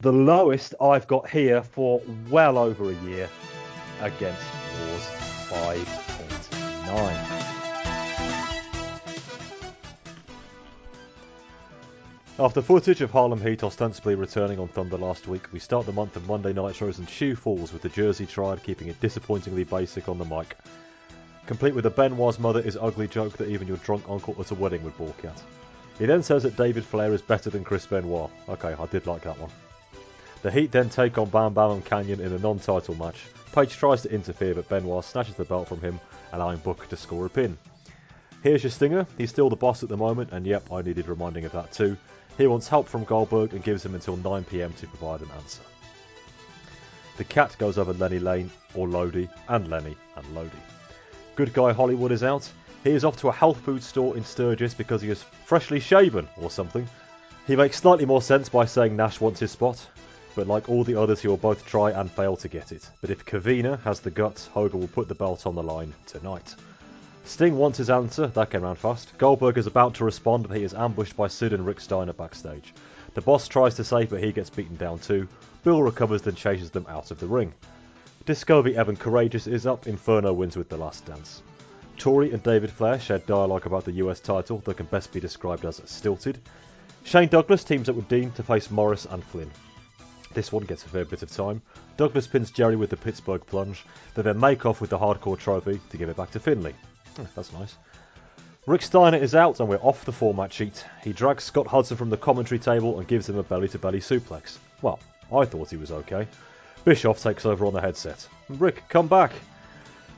the 0.00 0.12
lowest 0.12 0.74
I've 0.80 1.06
got 1.06 1.30
here 1.30 1.62
for 1.62 2.02
well 2.28 2.58
over 2.58 2.90
a 2.90 2.94
year 3.04 3.30
against 4.00 4.42
Raw's 4.80 5.06
5 5.48 6.13
nine. 6.86 7.44
After 12.36 12.60
footage 12.62 13.00
of 13.00 13.12
Harlem 13.12 13.40
Heat 13.40 13.62
ostensibly 13.62 14.16
returning 14.16 14.58
on 14.58 14.66
Thunder 14.66 14.98
last 14.98 15.28
week, 15.28 15.52
we 15.52 15.60
start 15.60 15.86
the 15.86 15.92
month 15.92 16.16
of 16.16 16.26
Monday 16.26 16.52
Nitros 16.52 16.98
and 16.98 17.08
Shoe 17.08 17.36
Falls 17.36 17.72
with 17.72 17.82
the 17.82 17.88
Jersey 17.88 18.26
Triad 18.26 18.60
keeping 18.64 18.88
it 18.88 18.98
disappointingly 19.00 19.62
basic 19.62 20.08
on 20.08 20.18
the 20.18 20.24
mic. 20.24 20.56
Complete 21.46 21.76
with 21.76 21.86
a 21.86 21.90
Benoit's 21.90 22.40
mother 22.40 22.60
is 22.60 22.76
ugly 22.80 23.06
joke 23.06 23.36
that 23.36 23.48
even 23.48 23.68
your 23.68 23.76
drunk 23.78 24.02
uncle 24.08 24.34
at 24.40 24.50
a 24.50 24.54
wedding 24.54 24.82
would 24.82 24.98
balk 24.98 25.24
at. 25.24 25.40
He 25.98 26.06
then 26.06 26.24
says 26.24 26.42
that 26.42 26.56
David 26.56 26.84
Flair 26.84 27.14
is 27.14 27.22
better 27.22 27.50
than 27.50 27.62
Chris 27.62 27.86
Benoit. 27.86 28.30
Okay, 28.48 28.74
I 28.76 28.86
did 28.86 29.06
like 29.06 29.22
that 29.22 29.38
one. 29.38 29.50
The 30.42 30.50
Heat 30.50 30.72
then 30.72 30.90
take 30.90 31.18
on 31.18 31.28
Bam 31.28 31.54
Bam 31.54 31.70
and 31.70 31.84
Kanyon 31.84 32.18
in 32.18 32.32
a 32.32 32.38
non-title 32.40 32.96
match. 32.96 33.26
Page 33.52 33.76
tries 33.76 34.02
to 34.02 34.10
interfere, 34.12 34.56
but 34.56 34.68
Benoit 34.68 35.04
snatches 35.04 35.36
the 35.36 35.44
belt 35.44 35.68
from 35.68 35.80
him 35.80 36.00
allowing 36.34 36.58
Booker 36.58 36.86
to 36.86 36.96
score 36.96 37.26
a 37.26 37.30
pin. 37.30 37.56
Here's 38.42 38.62
your 38.62 38.70
stinger. 38.70 39.06
He's 39.16 39.30
still 39.30 39.48
the 39.48 39.56
boss 39.56 39.82
at 39.82 39.88
the 39.88 39.96
moment, 39.96 40.30
and 40.32 40.46
yep, 40.46 40.70
I 40.70 40.82
needed 40.82 41.08
reminding 41.08 41.44
of 41.44 41.52
that 41.52 41.72
too. 41.72 41.96
He 42.36 42.46
wants 42.46 42.68
help 42.68 42.88
from 42.88 43.04
Goldberg 43.04 43.52
and 43.54 43.62
gives 43.62 43.84
him 43.84 43.94
until 43.94 44.16
9pm 44.16 44.76
to 44.76 44.86
provide 44.88 45.22
an 45.22 45.30
answer. 45.38 45.62
The 47.16 47.24
cat 47.24 47.56
goes 47.58 47.78
over 47.78 47.92
Lenny 47.92 48.18
Lane, 48.18 48.50
or 48.74 48.88
Lodi, 48.88 49.28
and 49.48 49.68
Lenny 49.68 49.96
and 50.16 50.34
Lodi. 50.34 50.58
Good 51.36 51.52
guy 51.52 51.72
Hollywood 51.72 52.12
is 52.12 52.24
out. 52.24 52.50
He 52.82 52.90
is 52.90 53.04
off 53.04 53.16
to 53.18 53.28
a 53.28 53.32
health 53.32 53.58
food 53.58 53.82
store 53.82 54.16
in 54.16 54.24
Sturgis 54.24 54.74
because 54.74 55.00
he 55.00 55.10
is 55.10 55.22
freshly 55.22 55.80
shaven 55.80 56.28
or 56.36 56.50
something. 56.50 56.88
He 57.46 57.56
makes 57.56 57.76
slightly 57.76 58.04
more 58.04 58.20
sense 58.20 58.48
by 58.48 58.64
saying 58.64 58.96
Nash 58.96 59.20
wants 59.20 59.40
his 59.40 59.52
spot, 59.52 59.86
but 60.34 60.46
like 60.46 60.68
all 60.68 60.84
the 60.84 61.00
others, 61.00 61.20
he 61.20 61.28
will 61.28 61.36
both 61.36 61.64
try 61.66 61.90
and 61.90 62.10
fail 62.10 62.36
to 62.36 62.48
get 62.48 62.72
it. 62.72 62.88
But 63.00 63.10
if 63.10 63.24
Kavina 63.24 63.80
has 63.82 64.00
the 64.00 64.10
guts, 64.10 64.46
Hogan 64.46 64.80
will 64.80 64.88
put 64.88 65.08
the 65.08 65.14
belt 65.14 65.46
on 65.46 65.54
the 65.54 65.62
line 65.62 65.94
tonight. 66.06 66.54
Sting 67.24 67.56
wants 67.56 67.78
his 67.78 67.90
answer, 67.90 68.26
that 68.26 68.50
came 68.50 68.62
round 68.62 68.78
fast. 68.78 69.16
Goldberg 69.16 69.56
is 69.56 69.66
about 69.66 69.94
to 69.94 70.04
respond, 70.04 70.46
but 70.46 70.56
he 70.56 70.62
is 70.62 70.74
ambushed 70.74 71.16
by 71.16 71.28
Sid 71.28 71.52
and 71.52 71.64
Rick 71.64 71.80
Steiner 71.80 72.12
backstage. 72.12 72.74
The 73.14 73.22
boss 73.22 73.48
tries 73.48 73.74
to 73.76 73.84
save, 73.84 74.10
but 74.10 74.22
he 74.22 74.32
gets 74.32 74.50
beaten 74.50 74.76
down 74.76 74.98
too. 74.98 75.26
Bill 75.62 75.82
recovers, 75.82 76.22
then 76.22 76.34
chases 76.34 76.70
them 76.70 76.86
out 76.88 77.10
of 77.10 77.20
the 77.20 77.26
ring. 77.26 77.54
Disco 78.26 78.62
Discovery 78.62 78.76
Evan 78.76 78.96
Karagias 78.96 79.46
is 79.46 79.66
up, 79.66 79.86
Inferno 79.86 80.32
wins 80.32 80.56
with 80.56 80.68
the 80.68 80.76
last 80.76 81.04
dance. 81.04 81.42
Torrie 81.96 82.32
and 82.32 82.42
David 82.42 82.70
Flair 82.70 82.98
share 82.98 83.18
dialogue 83.18 83.66
about 83.66 83.84
the 83.84 83.92
US 83.92 84.18
title 84.18 84.58
that 84.64 84.76
can 84.76 84.86
best 84.86 85.12
be 85.12 85.20
described 85.20 85.64
as 85.64 85.80
stilted. 85.84 86.38
Shane 87.04 87.28
Douglas 87.28 87.64
teams 87.64 87.88
up 87.88 87.96
with 87.96 88.08
Dean 88.08 88.30
to 88.32 88.42
face 88.42 88.70
Morris 88.70 89.06
and 89.06 89.22
Flynn. 89.22 89.50
This 90.34 90.50
one 90.50 90.64
gets 90.64 90.84
a 90.84 90.88
fair 90.88 91.04
bit 91.04 91.22
of 91.22 91.30
time. 91.30 91.62
Douglas 91.96 92.26
pins 92.26 92.50
Jerry 92.50 92.74
with 92.74 92.90
the 92.90 92.96
Pittsburgh 92.96 93.46
plunge. 93.46 93.84
They 94.14 94.22
then 94.22 94.38
make 94.38 94.66
off 94.66 94.80
with 94.80 94.90
the 94.90 94.98
hardcore 94.98 95.38
trophy 95.38 95.80
to 95.90 95.96
give 95.96 96.08
it 96.08 96.16
back 96.16 96.32
to 96.32 96.40
Finlay. 96.40 96.74
Oh, 97.20 97.26
that's 97.36 97.52
nice. 97.52 97.76
Rick 98.66 98.82
Steiner 98.82 99.18
is 99.18 99.36
out 99.36 99.60
and 99.60 99.68
we're 99.68 99.76
off 99.76 100.04
the 100.04 100.12
format 100.12 100.52
sheet. 100.52 100.84
He 101.02 101.12
drags 101.12 101.44
Scott 101.44 101.68
Hudson 101.68 101.96
from 101.96 102.10
the 102.10 102.16
commentary 102.16 102.58
table 102.58 102.98
and 102.98 103.06
gives 103.06 103.28
him 103.28 103.38
a 103.38 103.44
belly 103.44 103.68
to 103.68 103.78
belly 103.78 104.00
suplex. 104.00 104.58
Well, 104.82 104.98
I 105.32 105.44
thought 105.44 105.70
he 105.70 105.76
was 105.76 105.92
okay. 105.92 106.26
Bischoff 106.84 107.22
takes 107.22 107.46
over 107.46 107.64
on 107.64 107.72
the 107.72 107.80
headset. 107.80 108.26
Rick, 108.48 108.82
come 108.88 109.06
back. 109.06 109.32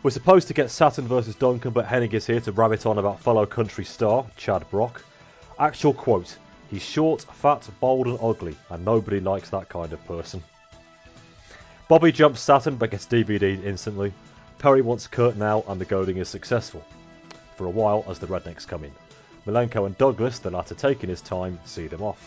We're 0.02 0.10
supposed 0.10 0.48
to 0.48 0.54
get 0.54 0.70
Saturn 0.70 1.06
versus 1.08 1.34
Duncum, 1.34 1.72
but 1.72 1.86
Hennig 1.86 2.14
is 2.14 2.26
here 2.26 2.40
to 2.40 2.52
rabbit 2.52 2.86
on 2.86 2.98
about 2.98 3.20
fellow 3.20 3.44
country 3.44 3.84
star, 3.84 4.24
Chad 4.36 4.64
Brock. 4.70 5.04
Actual 5.58 5.92
quote 5.92 6.38
He's 6.70 6.82
short, 6.82 7.22
fat, 7.22 7.68
bold, 7.80 8.06
and 8.06 8.18
ugly, 8.20 8.56
and 8.70 8.84
nobody 8.84 9.20
likes 9.20 9.50
that 9.50 9.68
kind 9.68 9.92
of 9.92 10.04
person. 10.06 10.42
Bobby 11.88 12.10
jumps 12.10 12.40
Saturn 12.40 12.76
but 12.76 12.90
gets 12.90 13.06
DVD'd 13.06 13.64
instantly. 13.64 14.12
Perry 14.58 14.82
wants 14.82 15.06
Curt 15.06 15.36
now, 15.36 15.62
and 15.68 15.80
the 15.80 15.84
goading 15.84 16.16
is 16.16 16.28
successful. 16.28 16.84
For 17.56 17.66
a 17.66 17.70
while, 17.70 18.04
as 18.08 18.18
the 18.18 18.26
rednecks 18.26 18.66
come 18.66 18.84
in. 18.84 18.92
Malenko 19.46 19.86
and 19.86 19.96
Douglas, 19.96 20.40
the 20.40 20.50
latter 20.50 20.74
taking 20.74 21.08
his 21.08 21.20
time, 21.20 21.58
see 21.64 21.86
them 21.86 22.02
off. 22.02 22.18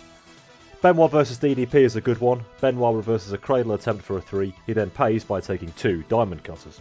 Benoit 0.81 1.11
versus 1.11 1.37
DDP 1.37 1.75
is 1.75 1.97
a 1.97 2.01
good 2.01 2.19
one. 2.19 2.41
Benoit 2.61 2.95
reverses 2.95 3.33
a 3.33 3.37
cradle 3.37 3.73
attempt 3.73 4.05
for 4.05 4.17
a 4.17 4.21
3. 4.21 4.53
He 4.65 4.71
then 4.71 4.89
pays 4.89 5.25
by 5.25 5.41
taking 5.41 5.73
two 5.73 6.03
diamond 6.07 6.45
cutters. 6.45 6.79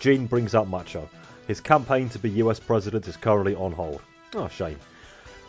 Gene 0.00 0.26
brings 0.26 0.56
out 0.56 0.68
Macho. 0.68 1.08
His 1.46 1.60
campaign 1.60 2.08
to 2.08 2.18
be 2.18 2.30
US 2.30 2.58
president 2.58 3.06
is 3.06 3.16
currently 3.16 3.54
on 3.54 3.70
hold. 3.70 4.02
Oh, 4.34 4.48
shame. 4.48 4.80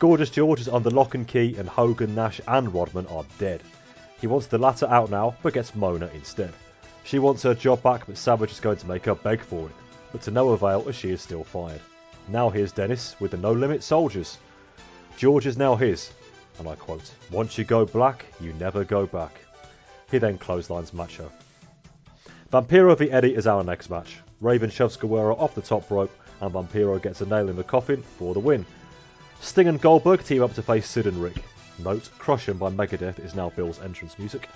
Gorgeous 0.03 0.29
George 0.29 0.59
is 0.59 0.67
under 0.67 0.89
lock 0.89 1.15
and 1.15 1.25
key, 1.25 1.55
and 1.57 1.69
Hogan, 1.69 2.13
Nash, 2.13 2.41
and 2.45 2.73
Rodman 2.73 3.07
are 3.07 3.23
dead. 3.39 3.63
He 4.19 4.27
wants 4.27 4.47
the 4.47 4.57
latter 4.57 4.85
out 4.87 5.09
now, 5.09 5.33
but 5.41 5.53
gets 5.53 5.75
Mona 5.75 6.09
instead. 6.13 6.51
She 7.05 7.19
wants 7.19 7.43
her 7.43 7.53
job 7.53 7.81
back, 7.81 8.05
but 8.05 8.17
Savage 8.17 8.51
is 8.51 8.59
going 8.59 8.75
to 8.79 8.87
make 8.89 9.05
her 9.05 9.15
beg 9.15 9.39
for 9.39 9.67
it, 9.67 9.75
but 10.11 10.21
to 10.23 10.31
no 10.31 10.49
avail 10.49 10.83
as 10.89 10.97
she 10.97 11.11
is 11.11 11.21
still 11.21 11.45
fired. 11.45 11.79
Now 12.27 12.49
here's 12.49 12.73
Dennis 12.73 13.15
with 13.21 13.31
the 13.31 13.37
No 13.37 13.53
Limit 13.53 13.81
Soldiers. 13.81 14.39
George 15.15 15.45
is 15.45 15.55
now 15.55 15.73
his, 15.73 16.11
and 16.59 16.67
I 16.67 16.75
quote, 16.75 17.09
Once 17.31 17.57
you 17.57 17.63
go 17.63 17.85
black, 17.85 18.25
you 18.41 18.51
never 18.59 18.83
go 18.83 19.05
back. 19.05 19.39
He 20.11 20.17
then 20.17 20.37
clotheslines 20.37 20.91
Macho. 20.91 21.31
Vampiro 22.51 22.97
v 22.97 23.09
Eddie 23.09 23.35
is 23.35 23.47
our 23.47 23.63
next 23.63 23.89
match. 23.89 24.17
Raven 24.41 24.69
shoves 24.69 24.97
Guerrero 24.97 25.37
off 25.37 25.55
the 25.55 25.61
top 25.61 25.89
rope, 25.89 26.11
and 26.41 26.51
Vampiro 26.51 27.01
gets 27.01 27.21
a 27.21 27.25
nail 27.25 27.47
in 27.47 27.55
the 27.55 27.63
coffin 27.63 28.03
for 28.19 28.33
the 28.33 28.41
win. 28.41 28.65
Sting 29.43 29.67
and 29.67 29.81
Goldberg 29.81 30.23
team 30.23 30.41
up 30.41 30.53
to 30.53 30.61
face 30.61 30.87
Sid 30.87 31.05
and 31.05 31.21
Rick. 31.21 31.43
Note, 31.77 32.09
Crush 32.17 32.47
'Em 32.47 32.57
by 32.57 32.69
Megadeth 32.69 33.19
is 33.19 33.35
now 33.35 33.49
Bill's 33.49 33.81
entrance 33.81 34.17
music. 34.17 34.47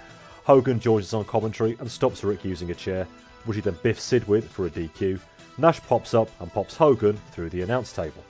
Hogan 0.45 0.79
joins 0.79 1.07
us 1.07 1.13
on 1.13 1.25
commentary 1.25 1.75
and 1.81 1.91
stops 1.91 2.23
Rick 2.23 2.45
using 2.45 2.71
a 2.71 2.73
chair, 2.73 3.05
which 3.43 3.57
he 3.57 3.61
then 3.61 3.77
biffs 3.83 4.01
Sid 4.01 4.25
with 4.29 4.49
for 4.49 4.65
a 4.65 4.69
DQ. 4.69 5.19
Nash 5.57 5.81
pops 5.81 6.13
up 6.13 6.29
and 6.39 6.51
pops 6.53 6.77
Hogan 6.77 7.19
through 7.33 7.49
the 7.49 7.63
announce 7.63 7.91
table. 7.91 8.23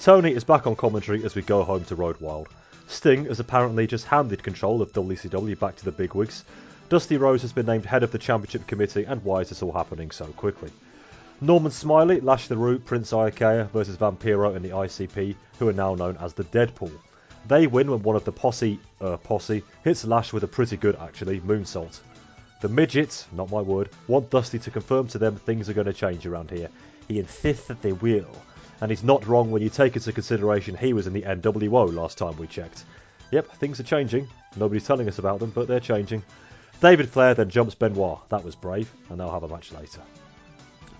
Tony 0.00 0.32
is 0.32 0.42
back 0.42 0.66
on 0.66 0.74
commentary 0.74 1.24
as 1.24 1.36
we 1.36 1.42
go 1.42 1.62
home 1.62 1.84
to 1.84 1.94
Road 1.94 2.20
Wild. 2.20 2.48
Sting 2.88 3.26
has 3.26 3.38
apparently 3.38 3.86
just 3.86 4.06
handed 4.06 4.42
control 4.42 4.82
of 4.82 4.92
WCW 4.92 5.54
back 5.54 5.76
to 5.76 5.84
the 5.84 5.92
bigwigs. 5.92 6.44
Dusty 6.88 7.18
Rhodes 7.18 7.42
has 7.42 7.52
been 7.52 7.66
named 7.66 7.86
head 7.86 8.02
of 8.02 8.10
the 8.10 8.18
championship 8.18 8.66
committee, 8.66 9.04
and 9.04 9.22
why 9.22 9.42
is 9.42 9.50
this 9.50 9.62
all 9.62 9.72
happening 9.72 10.10
so 10.10 10.26
quickly? 10.26 10.72
Norman 11.40 11.72
Smiley, 11.72 12.20
Lash 12.20 12.48
LeRoux, 12.48 12.78
Prince 12.78 13.10
Iaukea 13.10 13.68
versus 13.70 13.96
Vampiro 13.96 14.54
and 14.54 14.64
the 14.64 14.70
ICP, 14.70 15.34
who 15.58 15.68
are 15.68 15.72
now 15.72 15.94
known 15.94 16.16
as 16.18 16.32
the 16.32 16.44
Deadpool. 16.44 16.92
They 17.48 17.66
win 17.66 17.90
when 17.90 18.02
one 18.02 18.14
of 18.14 18.24
the 18.24 18.32
posse, 18.32 18.78
uh, 19.00 19.16
posse 19.16 19.64
hits 19.82 20.04
Lash 20.04 20.32
with 20.32 20.44
a 20.44 20.48
pretty 20.48 20.76
good, 20.76 20.96
actually, 20.96 21.40
moonsault. 21.40 21.98
The 22.60 22.68
midgets, 22.68 23.26
not 23.32 23.50
my 23.50 23.60
word, 23.60 23.90
want 24.06 24.30
Dusty 24.30 24.60
to 24.60 24.70
confirm 24.70 25.08
to 25.08 25.18
them 25.18 25.36
things 25.36 25.68
are 25.68 25.74
going 25.74 25.88
to 25.88 25.92
change 25.92 26.24
around 26.24 26.50
here. 26.50 26.68
He 27.08 27.18
insists 27.18 27.66
that 27.66 27.82
they 27.82 27.92
will, 27.92 28.30
and 28.80 28.90
he's 28.90 29.02
not 29.02 29.26
wrong 29.26 29.50
when 29.50 29.60
you 29.60 29.68
take 29.68 29.96
into 29.96 30.12
consideration 30.12 30.76
he 30.76 30.92
was 30.92 31.08
in 31.08 31.12
the 31.12 31.22
NWO 31.22 31.92
last 31.92 32.16
time 32.16 32.36
we 32.36 32.46
checked. 32.46 32.84
Yep, 33.32 33.56
things 33.56 33.80
are 33.80 33.84
changing. 33.84 34.28
Nobody's 34.56 34.86
telling 34.86 35.08
us 35.08 35.18
about 35.18 35.40
them, 35.40 35.50
but 35.50 35.66
they're 35.66 35.80
changing. 35.80 36.22
David 36.80 37.08
Flair 37.08 37.34
then 37.34 37.50
jumps 37.50 37.74
Benoit. 37.74 38.20
That 38.28 38.44
was 38.44 38.54
brave, 38.54 38.90
and 39.10 39.18
they'll 39.18 39.32
have 39.32 39.42
a 39.42 39.48
match 39.48 39.72
later. 39.72 40.00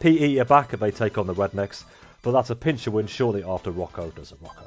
PE 0.00 0.38
are 0.38 0.44
back 0.44 0.72
and 0.72 0.82
they 0.82 0.90
take 0.90 1.18
on 1.18 1.26
the 1.26 1.34
Rednecks, 1.34 1.84
but 2.22 2.32
that's 2.32 2.50
a 2.50 2.56
pincher 2.56 2.90
win 2.90 3.06
surely 3.06 3.44
after 3.44 3.70
Rocco 3.70 4.10
does 4.10 4.32
a 4.32 4.36
Rocco. 4.36 4.66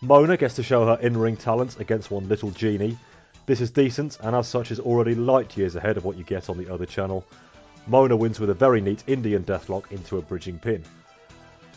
Mona 0.00 0.36
gets 0.36 0.56
to 0.56 0.62
show 0.62 0.84
her 0.84 0.98
in-ring 1.00 1.36
talent 1.36 1.78
against 1.78 2.10
one 2.10 2.28
little 2.28 2.50
genie. 2.50 2.98
This 3.46 3.60
is 3.60 3.70
decent, 3.70 4.18
and 4.20 4.34
as 4.34 4.48
such 4.48 4.70
is 4.70 4.80
already 4.80 5.14
light 5.14 5.56
years 5.56 5.76
ahead 5.76 5.96
of 5.96 6.04
what 6.04 6.16
you 6.16 6.24
get 6.24 6.50
on 6.50 6.58
the 6.58 6.72
other 6.72 6.86
channel. 6.86 7.24
Mona 7.86 8.16
wins 8.16 8.40
with 8.40 8.50
a 8.50 8.54
very 8.54 8.80
neat 8.80 9.04
Indian 9.06 9.44
deathlock 9.44 9.90
into 9.92 10.18
a 10.18 10.22
bridging 10.22 10.58
pin. 10.58 10.82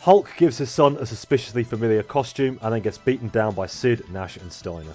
Hulk 0.00 0.30
gives 0.36 0.58
his 0.58 0.70
son 0.70 0.96
a 1.00 1.06
suspiciously 1.06 1.64
familiar 1.64 2.02
costume 2.02 2.58
and 2.62 2.72
then 2.72 2.82
gets 2.82 2.98
beaten 2.98 3.28
down 3.28 3.54
by 3.54 3.66
Sid, 3.66 4.08
Nash, 4.10 4.36
and 4.36 4.52
Steiner. 4.52 4.92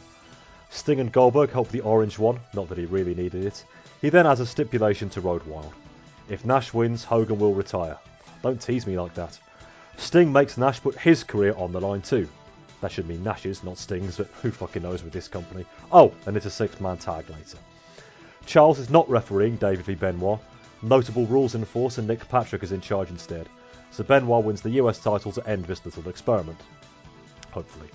Sting 0.70 1.02
and 1.02 1.12
Goldberg 1.12 1.52
help 1.52 1.70
the 1.70 1.82
orange 1.82 2.18
one, 2.18 2.40
not 2.54 2.70
that 2.70 2.78
he 2.78 2.86
really 2.86 3.14
needed 3.14 3.44
it. 3.44 3.66
He 4.00 4.10
then 4.10 4.26
adds 4.26 4.40
a 4.40 4.46
stipulation 4.46 5.10
to 5.10 5.22
Road 5.22 5.44
Wild. 5.46 5.74
If 6.32 6.46
Nash 6.46 6.74
wins, 6.74 7.04
Hogan 7.04 7.39
will 7.39 7.54
retire. 7.54 7.98
Don't 8.41 8.62
tease 8.62 8.88
me 8.88 8.98
like 8.98 9.13
that. 9.15 9.38
Sting 9.98 10.32
makes 10.32 10.58
Nash 10.58 10.82
put 10.82 10.98
his 10.98 11.26
career 11.26 11.54
on 11.58 11.74
the 11.74 11.82
line 11.82 12.02
too. 12.02 12.26
That 12.80 12.89
should 12.89 13.06
mean 13.06 13.22
Nash's, 13.22 13.65
not 13.65 13.78
Sting's, 13.78 14.15
but 14.15 14.28
who 14.41 14.50
fucking 14.50 14.82
knows 14.82 15.04
with 15.04 15.12
this 15.12 15.28
company. 15.28 15.65
Oh, 15.91 16.13
and 16.26 16.38
it's 16.38 16.46
a 16.46 16.50
six 16.50 16.80
man 16.80 16.98
tag 16.98 17.30
later. 17.30 17.58
Charles 18.46 18.80
is 18.80 18.89
not 18.89 19.10
refereeing 19.10 19.58
David 19.58 19.86
v 19.86 19.94
Benoit. 19.94 20.39
Notable 20.82 21.26
rules 21.26 21.54
in 21.54 21.65
force 21.65 21.98
and 21.98 22.08
Nick 22.08 22.26
Patrick 22.30 22.63
is 22.63 22.72
in 22.72 22.80
charge 22.80 23.10
instead. 23.10 23.50
So 23.91 24.02
Benoit 24.02 24.46
wins 24.46 24.62
the 24.62 24.80
US 24.80 25.00
title 25.00 25.34
to 25.34 25.46
end 25.46 25.65
this 25.65 25.84
little 25.84 26.08
experiment. 26.08 26.62
Hopefully. 27.52 27.89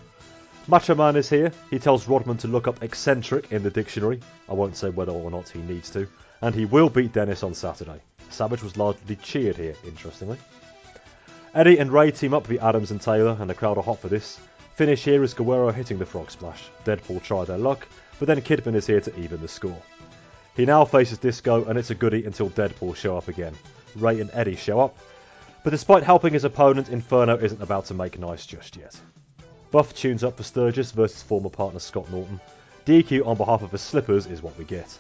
Macho 0.68 0.94
Man 0.94 1.16
is 1.16 1.31
here. 1.31 1.51
He 1.70 1.79
tells 1.79 2.07
Rodman 2.07 2.37
to 2.37 2.49
look 2.49 2.68
up 2.68 2.83
eccentric 2.83 3.51
in 3.51 3.62
the 3.62 3.70
dictionary. 3.70 4.20
I 4.46 4.53
won't 4.53 4.77
say 4.77 4.90
whether 4.90 5.12
or 5.12 5.31
not 5.31 5.49
he 5.49 5.62
needs 5.62 5.88
to. 5.92 6.07
And 6.42 6.55
he 6.55 6.66
will 6.66 6.90
beat 6.90 7.14
Dennis 7.14 7.42
on 7.42 7.55
Saturday. 7.55 8.03
Savage 8.31 8.62
was 8.62 8.77
largely 8.77 9.17
cheered 9.17 9.57
here, 9.57 9.75
interestingly. 9.85 10.39
Eddie 11.55 11.79
and 11.79 11.93
Rey 11.93 12.11
team 12.11 12.35
up 12.35 12.49
with 12.49 12.62
Adams 12.62 12.91
and 12.91 13.01
Taylor, 13.01 13.37
and 13.41 13.49
the 13.49 13.55
crowd 13.55 13.79
are 13.79 13.83
hot 13.83 13.99
for 13.99 14.09
this. 14.09 14.39
Finish 14.75 15.05
here 15.05 15.23
is 15.23 15.33
Guerrero 15.33 15.73
hitting 15.73 15.99
the 15.99 16.05
frog 16.05 16.31
splash. 16.31 16.65
Deadpool 16.85 17.23
try 17.23 17.45
their 17.45 17.57
luck, 17.57 17.89
but 18.19 18.29
then 18.29 18.43
Kidman 18.43 18.75
is 18.75 18.87
here 18.87 19.01
to 19.01 19.19
even 19.19 19.41
the 19.41 19.49
score. 19.49 19.83
He 20.55 20.67
now 20.67 20.85
faces 20.85 21.19
Disco, 21.19 21.65
and 21.65 21.79
it's 21.79 21.91
a 21.91 21.95
goodie 21.95 22.25
until 22.25 22.51
Deadpool 22.51 22.97
show 22.97 23.17
up 23.17 23.29
again. 23.29 23.55
Rey 23.95 24.21
and 24.21 24.31
Eddie 24.35 24.57
show 24.57 24.81
up, 24.81 24.97
but 25.65 25.71
despite 25.71 26.03
helping 26.03 26.33
his 26.33 26.45
opponent, 26.45 26.91
Inferno 26.91 27.37
isn't 27.37 27.62
about 27.62 27.87
to 27.87 27.95
make 27.95 28.19
nice 28.19 28.47
just 28.47 28.77
yet. 28.77 28.95
Buff 29.71 29.95
tunes 29.95 30.23
up 30.23 30.37
for 30.37 30.43
Sturgis 30.43 30.93
versus 30.93 31.23
former 31.23 31.51
partner 31.51 31.81
Scott 31.81 32.11
Norton. 32.11 32.41
DQ 32.85 33.27
on 33.27 33.37
behalf 33.37 33.62
of 33.62 33.71
the 33.71 33.79
Slippers 33.79 34.27
is 34.27 34.43
what 34.43 34.57
we 34.57 34.65
get. 34.65 34.97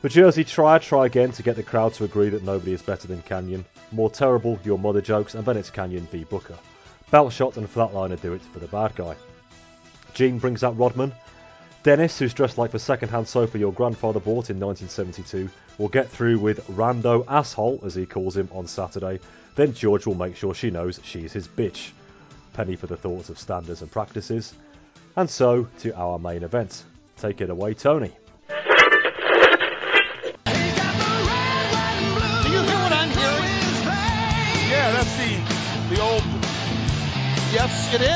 The 0.00 0.08
Jersey 0.08 0.44
try, 0.44 0.78
try 0.78 1.06
again 1.06 1.32
to 1.32 1.42
get 1.42 1.56
the 1.56 1.62
crowd 1.64 1.92
to 1.94 2.04
agree 2.04 2.28
that 2.28 2.44
nobody 2.44 2.72
is 2.72 2.82
better 2.82 3.08
than 3.08 3.20
Kanyon. 3.22 3.64
More 3.90 4.08
terrible, 4.08 4.56
your 4.62 4.78
mother 4.78 5.00
jokes, 5.00 5.34
and 5.34 5.44
then 5.44 5.56
it's 5.56 5.70
Kanyon 5.70 6.06
v 6.06 6.22
Booker. 6.22 6.56
Belt 7.10 7.32
shot 7.32 7.56
and 7.56 7.66
Flatliner 7.66 8.20
do 8.20 8.32
it 8.32 8.42
for 8.52 8.60
the 8.60 8.68
bad 8.68 8.94
guy. 8.94 9.16
Gene 10.14 10.38
brings 10.38 10.62
out 10.62 10.78
Rodman. 10.78 11.12
Dennis, 11.82 12.16
who's 12.16 12.32
dressed 12.32 12.58
like 12.58 12.70
the 12.70 12.78
second-hand 12.78 13.26
sofa 13.26 13.58
your 13.58 13.72
grandfather 13.72 14.20
bought 14.20 14.50
in 14.50 14.60
1972, 14.60 15.50
will 15.78 15.88
get 15.88 16.08
through 16.08 16.38
with 16.38 16.64
Rando 16.68 17.24
Asshole, 17.26 17.80
as 17.84 17.96
he 17.96 18.06
calls 18.06 18.36
him, 18.36 18.48
on 18.52 18.68
Saturday. 18.68 19.18
Then 19.56 19.74
George 19.74 20.06
will 20.06 20.14
make 20.14 20.36
sure 20.36 20.54
she 20.54 20.70
knows 20.70 21.00
she's 21.02 21.32
his 21.32 21.48
bitch. 21.48 21.90
Penny 22.52 22.76
for 22.76 22.86
the 22.86 22.96
thoughts 22.96 23.30
of 23.30 23.38
standards 23.38 23.82
and 23.82 23.90
practices. 23.90 24.54
And 25.16 25.28
so 25.28 25.66
to 25.80 25.92
our 25.96 26.20
main 26.20 26.44
event. 26.44 26.84
Take 27.16 27.40
it 27.40 27.50
away, 27.50 27.74
Tony. 27.74 28.12
Yes, 37.68 37.94
it 37.94 38.00
is. 38.00 38.08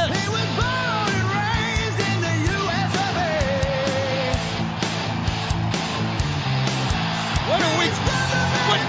What 7.45 7.61
are 7.61 7.77
we? 7.77 7.87
What? 7.93 8.81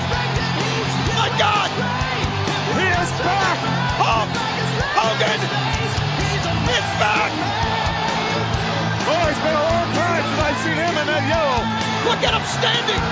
My 1.19 1.30
God! 1.36 1.69
He 2.80 2.88
is 2.95 3.12
back. 3.19 3.60
Hulk 3.99 4.32
Hogan 4.95 5.41
is 6.71 6.88
back! 6.95 7.32
Oh, 9.04 9.28
it's 9.28 9.39
been 9.43 9.56
a 9.60 9.65
long 9.67 9.89
time 9.91 10.23
since 10.23 10.39
I've 10.47 10.60
seen 10.63 10.80
him 10.80 10.95
in 10.95 11.08
that 11.12 11.28
yellow. 11.28 11.60
Look 12.08 12.23
at 12.23 12.32
him 12.32 12.45
standing. 12.47 13.04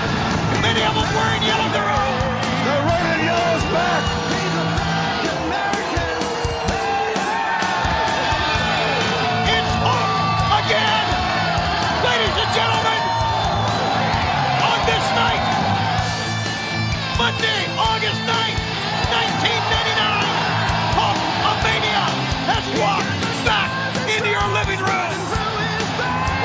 Many 0.64 0.80
of 0.88 0.94
them 0.96 1.04
wearing 1.12 1.42
yellow. 1.44 1.68
They're 1.68 1.84
all. 1.84 2.16
The 2.64 2.76
red 2.88 3.04
and 3.12 3.22
yellow's 3.28 3.64
back. 3.76 4.21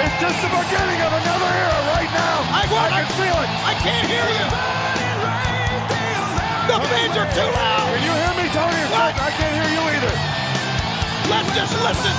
It's 0.08 0.24
just 0.24 0.40
the 0.40 0.48
beginning 0.48 1.04
of 1.04 1.12
another 1.12 1.52
era 1.52 1.80
right 1.92 2.08
now. 2.16 2.40
I, 2.48 2.64
want, 2.72 2.96
I 2.96 3.04
can 3.04 3.12
feel 3.20 3.38
it. 3.44 3.52
I 3.68 3.76
can't 3.76 4.08
hear 4.08 4.24
you. 4.24 4.48
The 6.72 6.80
fans 6.80 7.16
are 7.20 7.28
too 7.36 7.44
loud. 7.52 7.92
Can 7.92 8.08
you 8.08 8.16
hear 8.16 8.34
me, 8.40 8.48
Tony? 8.56 8.84
What? 8.88 9.20
I 9.20 9.36
can't 9.36 9.52
hear 9.52 9.68
you 9.68 9.84
either. 9.84 10.14
Let's 11.28 11.52
just 11.60 11.76
listen. 11.84 12.16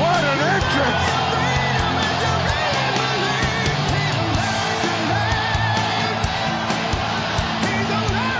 What 0.00 0.24
an 0.24 0.40
entrance! 0.56 1.04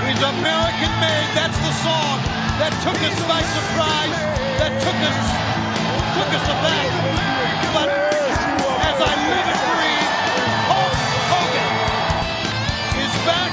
He's 0.09 0.23
American 0.25 0.93
made. 1.05 1.29
That's 1.37 1.59
the 1.61 1.75
song 1.85 2.17
that 2.65 2.73
took 2.81 2.97
us 3.05 3.17
by 3.29 3.45
surprise. 3.45 4.17
That 4.57 4.73
took 4.81 4.97
us 5.05 5.66
took 6.17 6.31
us 6.33 6.47
aback. 6.49 6.89
But 7.77 7.89
as 7.93 8.97
I 9.05 9.13
live 9.29 9.47
and 9.53 9.61
breathe, 9.69 10.11
Hulk 10.71 10.97
Hogan 11.33 11.73
is 13.05 13.13
back, 13.29 13.53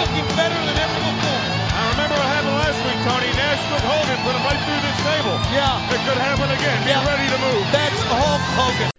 looking 0.00 0.26
better 0.36 0.56
than 0.56 0.76
ever 0.80 0.98
before. 1.04 1.42
I 1.76 1.82
remember 1.92 2.16
what 2.16 2.28
happened 2.32 2.56
last 2.64 2.80
week, 2.86 2.98
Tony. 3.04 3.28
Nash 3.36 3.60
took 3.68 3.84
Hogan, 3.84 4.18
put 4.24 4.32
him 4.34 4.44
right 4.48 4.60
through 4.64 4.80
this 4.88 4.98
table. 5.04 5.36
Yeah, 5.52 5.92
It 5.92 6.00
could 6.08 6.16
happen 6.20 6.48
again. 6.48 6.78
Be 6.84 6.90
Yeah. 6.90 7.04
ready 7.04 7.26
to 7.28 7.38
move. 7.44 7.62
that's 7.72 8.00
Hulk 8.08 8.44
Hogan. 8.58 8.90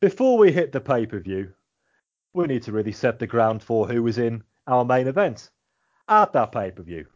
Before 0.00 0.38
we 0.38 0.52
hit 0.52 0.72
the 0.72 0.80
pay 0.80 1.06
per 1.06 1.18
view, 1.18 1.52
we 2.34 2.46
need 2.46 2.62
to 2.64 2.72
really 2.72 2.92
set 2.92 3.18
the 3.18 3.26
ground 3.26 3.62
for 3.62 3.88
who 3.88 4.02
was 4.02 4.18
in 4.18 4.44
our 4.66 4.84
main 4.84 5.06
event 5.08 5.50
at 6.08 6.32
that 6.34 6.52
pay 6.52 6.70
per 6.70 6.82
view. 6.82 7.06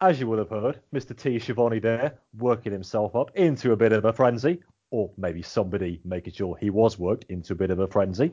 As 0.00 0.18
you 0.18 0.26
will 0.26 0.38
have 0.38 0.50
heard, 0.50 0.80
Mr. 0.92 1.16
T. 1.16 1.38
Schiavone 1.38 1.78
there 1.78 2.18
working 2.36 2.72
himself 2.72 3.14
up 3.14 3.30
into 3.36 3.72
a 3.72 3.76
bit 3.76 3.92
of 3.92 4.04
a 4.04 4.12
frenzy, 4.12 4.62
or 4.90 5.10
maybe 5.16 5.40
somebody 5.40 6.00
making 6.04 6.32
sure 6.32 6.56
he 6.56 6.68
was 6.68 6.98
worked 6.98 7.24
into 7.30 7.52
a 7.52 7.56
bit 7.56 7.70
of 7.70 7.78
a 7.78 7.86
frenzy. 7.86 8.32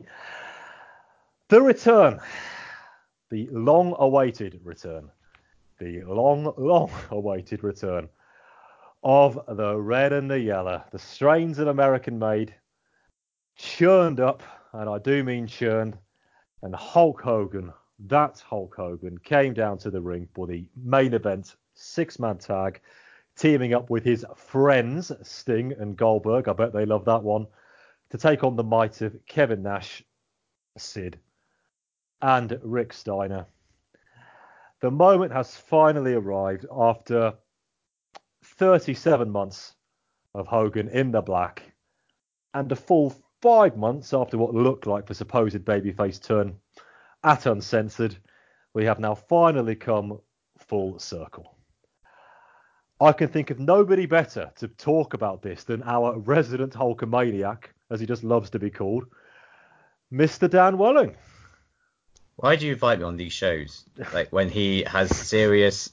The 1.48 1.62
return, 1.62 2.20
the 3.30 3.48
long 3.52 3.94
awaited 3.98 4.60
return, 4.64 5.10
the 5.78 6.02
long, 6.02 6.52
long 6.56 6.90
awaited 7.10 7.62
return 7.62 8.08
of 9.04 9.38
the 9.48 9.76
red 9.76 10.12
and 10.12 10.30
the 10.30 10.40
yellow, 10.40 10.82
the 10.90 10.98
strains 10.98 11.58
of 11.58 11.68
American 11.68 12.18
made, 12.18 12.54
churned 13.56 14.20
up, 14.20 14.42
and 14.72 14.88
I 14.88 14.98
do 14.98 15.22
mean 15.22 15.46
churned, 15.46 15.96
and 16.62 16.74
Hulk 16.74 17.20
Hogan, 17.22 17.72
that 18.00 18.40
Hulk 18.40 18.74
Hogan, 18.76 19.18
came 19.18 19.54
down 19.54 19.78
to 19.78 19.90
the 19.90 20.00
ring 20.00 20.28
for 20.34 20.46
the 20.46 20.66
main 20.76 21.14
event 21.14 21.56
six 21.74 22.18
man 22.18 22.38
tag, 22.38 22.80
teaming 23.36 23.74
up 23.74 23.90
with 23.90 24.04
his 24.04 24.24
friends 24.36 25.12
Sting 25.22 25.72
and 25.72 25.96
Goldberg. 25.96 26.48
I 26.48 26.52
bet 26.52 26.72
they 26.72 26.86
love 26.86 27.04
that 27.06 27.22
one. 27.22 27.46
To 28.10 28.18
take 28.18 28.44
on 28.44 28.56
the 28.56 28.64
might 28.64 29.00
of 29.00 29.16
Kevin 29.26 29.62
Nash, 29.62 30.02
Sid, 30.76 31.18
and 32.20 32.58
Rick 32.62 32.92
Steiner. 32.92 33.46
The 34.80 34.90
moment 34.90 35.32
has 35.32 35.56
finally 35.56 36.14
arrived 36.14 36.66
after 36.70 37.34
37 38.44 39.30
months 39.30 39.74
of 40.34 40.46
Hogan 40.46 40.88
in 40.88 41.12
the 41.12 41.22
black 41.22 41.62
and 42.54 42.70
a 42.70 42.76
full 42.76 43.14
five 43.40 43.76
months 43.76 44.12
after 44.12 44.38
what 44.38 44.54
looked 44.54 44.86
like 44.86 45.06
the 45.06 45.14
supposed 45.14 45.58
babyface 45.58 46.22
turn 46.22 46.56
at 47.24 47.46
Uncensored, 47.46 48.16
we 48.74 48.84
have 48.84 48.98
now 48.98 49.14
finally 49.14 49.74
come 49.74 50.20
full 50.58 50.98
circle. 50.98 51.56
I 53.00 53.12
can 53.12 53.28
think 53.28 53.50
of 53.50 53.58
nobody 53.58 54.06
better 54.06 54.52
to 54.56 54.68
talk 54.68 55.14
about 55.14 55.42
this 55.42 55.64
than 55.64 55.82
our 55.82 56.18
resident 56.18 56.72
Hulkamaniac, 56.72 57.64
as 57.90 58.00
he 58.00 58.06
just 58.06 58.22
loves 58.22 58.50
to 58.50 58.58
be 58.58 58.70
called, 58.70 59.06
Mr. 60.12 60.48
Dan 60.48 60.78
Welling. 60.78 61.16
Why 62.36 62.56
do 62.56 62.66
you 62.66 62.72
invite 62.72 62.98
me 62.98 63.04
on 63.04 63.16
these 63.16 63.32
shows? 63.32 63.84
Like 64.14 64.32
when 64.32 64.48
he 64.48 64.84
has 64.84 65.14
serious. 65.14 65.90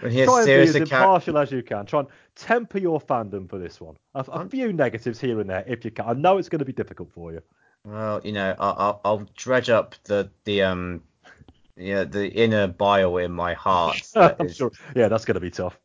When 0.00 0.12
he 0.12 0.20
has 0.20 0.28
Try 0.28 0.44
serious 0.44 0.74
and 0.74 0.74
be 0.74 0.82
as 0.82 0.88
account... 0.88 1.02
impartial 1.02 1.38
as 1.38 1.52
you 1.52 1.62
can. 1.62 1.86
Try 1.86 2.00
and 2.00 2.08
temper 2.34 2.78
your 2.78 3.00
fandom 3.00 3.48
for 3.48 3.58
this 3.58 3.80
one. 3.80 3.96
A, 4.14 4.20
a 4.20 4.48
few 4.48 4.72
negatives 4.72 5.20
here 5.20 5.40
and 5.40 5.50
there, 5.50 5.64
if 5.66 5.84
you 5.84 5.90
can. 5.90 6.06
I 6.06 6.12
know 6.14 6.38
it's 6.38 6.48
going 6.48 6.60
to 6.60 6.64
be 6.64 6.72
difficult 6.72 7.12
for 7.12 7.32
you. 7.32 7.42
Well, 7.84 8.20
you 8.24 8.32
know, 8.32 8.54
I'll, 8.58 8.76
I'll, 8.78 9.00
I'll 9.04 9.28
dredge 9.36 9.70
up 9.70 9.94
the 10.04 10.30
the 10.44 10.62
um, 10.62 11.02
yeah, 11.76 12.04
the 12.04 12.28
inner 12.28 12.66
bio 12.66 13.16
in 13.16 13.32
my 13.32 13.54
heart. 13.54 14.02
Is... 14.40 14.56
sure. 14.56 14.70
Yeah, 14.94 15.08
that's 15.08 15.24
going 15.24 15.34
to 15.34 15.40
be 15.40 15.50
tough. 15.50 15.78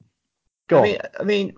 Go 0.67 0.77
I 0.77 0.79
on. 0.79 0.85
Mean, 0.85 0.99
I 1.19 1.23
mean, 1.23 1.53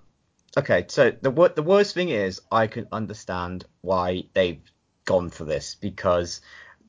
okay. 0.56 0.84
So 0.88 1.10
the 1.10 1.30
the 1.54 1.62
worst 1.62 1.94
thing 1.94 2.10
is, 2.10 2.40
I 2.52 2.66
can 2.66 2.86
understand 2.92 3.64
why 3.80 4.24
they've 4.34 4.62
gone 5.04 5.30
for 5.30 5.44
this 5.44 5.74
because 5.74 6.40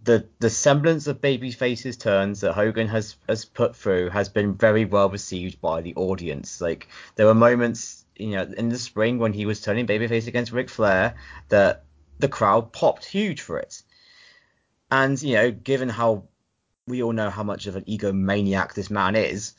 the 0.04 0.28
the 0.40 0.50
semblance 0.50 1.08
of 1.08 1.22
babyface's 1.22 1.98
turns 1.98 2.42
that 2.42 2.54
Hogan 2.54 2.88
has 2.88 3.16
has 3.28 3.46
put 3.46 3.76
through 3.76 4.10
has 4.10 4.30
been 4.30 4.54
very 4.54 4.86
well 4.86 5.10
received 5.10 5.60
by 5.60 5.82
the 5.82 5.96
audience. 5.96 6.62
Like 6.62 6.88
there 7.16 7.26
were 7.26 7.36
moments, 7.36 8.06
you 8.16 8.32
know, 8.32 8.44
in 8.58 8.70
the 8.70 8.78
spring 8.78 9.18
when 9.18 9.34
he 9.34 9.46
was 9.46 9.62
turning 9.62 9.88
babyface 9.88 10.28
against 10.28 10.52
Ric 10.52 10.70
Flair 10.70 11.16
that 11.50 11.86
the 12.20 12.28
crowd 12.28 12.72
popped 12.72 13.06
huge 13.06 13.42
for 13.42 13.58
it. 13.58 13.82
And, 14.92 15.22
you 15.22 15.36
know, 15.36 15.52
given 15.52 15.90
how 15.90 16.26
we 16.88 17.04
all 17.04 17.14
know 17.14 17.30
how 17.30 17.44
much 17.44 17.68
of 17.68 17.76
an 17.76 17.86
egomaniac 17.86 18.74
this 18.74 18.90
man 18.90 19.16
is, 19.16 19.54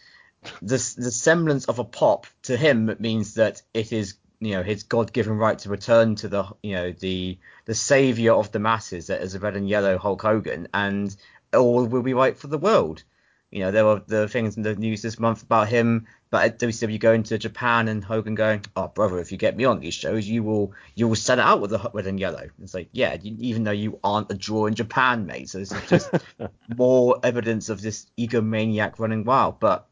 the, 0.61 0.77
the 0.97 1.11
semblance 1.11 1.67
of 1.67 1.79
a 1.79 1.85
pop 1.85 2.27
to 2.43 2.57
him 2.57 2.97
means 2.99 3.35
that 3.35 3.63
it 3.75 3.93
is, 3.93 4.15
you 4.41 4.53
know, 4.53 4.63
his 4.63 4.85
God-given 4.85 5.37
right 5.37 5.59
to 5.61 5.69
return 5.69 6.15
to 6.17 6.29
the, 6.29 6.45
you 6.63 6.75
know, 6.75 6.93
the 6.93 7.39
the 7.67 7.75
savior 7.75 8.33
of 8.33 8.51
the 8.51 8.59
masses 8.59 9.09
that 9.09 9.23
is 9.23 9.35
a 9.35 9.39
red 9.39 9.55
and 9.55 9.69
yellow 9.69 9.99
Hulk 9.99 10.23
Hogan, 10.23 10.67
and 10.73 11.15
all 11.55 11.85
will 11.85 12.03
be 12.03 12.15
right 12.15 12.37
for 12.37 12.47
the 12.47 12.59
world. 12.59 13.05
You 13.51 13.61
know, 13.61 13.73
there 13.73 13.85
were 13.85 14.01
the 14.07 14.29
things 14.29 14.57
in 14.57 14.63
the 14.63 14.77
news 14.77 15.03
this 15.03 15.19
month 15.19 15.43
about 15.43 15.69
him, 15.69 16.07
but 16.31 16.45
at 16.45 16.59
WCW 16.61 17.01
going 17.01 17.25
to 17.25 17.39
Japan 17.39 17.89
and 17.89 18.05
Hogan 18.05 18.37
going, 18.37 18.65
"Oh, 18.77 18.87
brother, 18.87 19.19
if 19.19 19.33
you 19.33 19.39
get 19.39 19.57
me 19.57 19.65
on 19.65 19.81
these 19.81 19.95
shows, 19.95 20.29
you 20.29 20.45
will 20.45 20.73
you 20.95 21.09
will 21.09 21.17
set 21.17 21.39
it 21.39 21.43
out 21.43 21.61
with 21.61 21.71
the 21.71 21.91
red 21.93 22.07
and 22.07 22.21
yellow." 22.21 22.49
It's 22.63 22.75
like, 22.75 22.89
yeah, 22.93 23.17
you, 23.21 23.35
even 23.41 23.65
though 23.65 23.73
you 23.73 23.99
aren't 24.05 24.31
a 24.31 24.35
draw 24.35 24.67
in 24.67 24.75
Japan, 24.75 25.27
mate. 25.27 25.49
So 25.49 25.59
this 25.59 25.73
is 25.73 25.89
just 25.89 26.11
more 26.77 27.19
evidence 27.25 27.69
of 27.69 27.83
this 27.83 28.07
egomaniac 28.17 29.01
running 29.01 29.25
wild. 29.25 29.59
But 29.59 29.89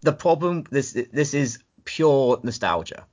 the 0.00 0.12
problem, 0.14 0.64
this 0.70 0.96
this 1.12 1.34
is 1.34 1.58
pure 1.84 2.40
nostalgia. 2.42 3.06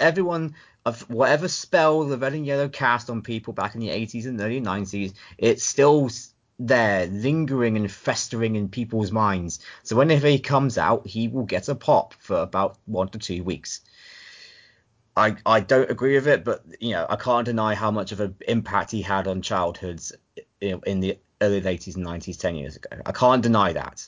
Everyone 0.00 0.56
of 0.84 1.08
whatever 1.08 1.46
spell 1.48 2.04
the 2.04 2.18
red 2.18 2.34
and 2.34 2.44
yellow 2.44 2.68
cast 2.68 3.08
on 3.08 3.22
people 3.22 3.52
back 3.52 3.74
in 3.74 3.80
the 3.80 3.88
80s 3.88 4.26
and 4.26 4.40
early 4.40 4.60
90s, 4.60 5.14
it's 5.38 5.64
still 5.64 6.10
there 6.58 7.06
lingering 7.06 7.76
and 7.76 7.90
festering 7.90 8.56
in 8.56 8.68
people's 8.68 9.10
minds. 9.10 9.60
So 9.82 9.96
whenever 9.96 10.28
he 10.28 10.38
comes 10.38 10.78
out, 10.78 11.06
he 11.06 11.28
will 11.28 11.44
get 11.44 11.68
a 11.68 11.74
pop 11.74 12.14
for 12.14 12.36
about 12.36 12.78
one 12.86 13.08
to 13.08 13.18
two 13.18 13.42
weeks. 13.42 13.80
I, 15.16 15.36
I 15.46 15.60
don't 15.60 15.90
agree 15.90 16.14
with 16.14 16.26
it, 16.26 16.44
but 16.44 16.64
you 16.80 16.90
know 16.90 17.06
I 17.08 17.16
can't 17.16 17.44
deny 17.44 17.74
how 17.74 17.90
much 17.90 18.12
of 18.12 18.20
an 18.20 18.34
impact 18.48 18.90
he 18.90 19.02
had 19.02 19.28
on 19.28 19.42
childhoods 19.42 20.12
in, 20.60 20.80
in 20.86 21.00
the 21.00 21.18
early 21.40 21.60
80s 21.60 21.96
and 21.96 22.06
90s 22.06 22.38
10 22.38 22.56
years 22.56 22.76
ago. 22.76 22.88
I 23.06 23.12
can't 23.12 23.42
deny 23.42 23.72
that. 23.72 24.06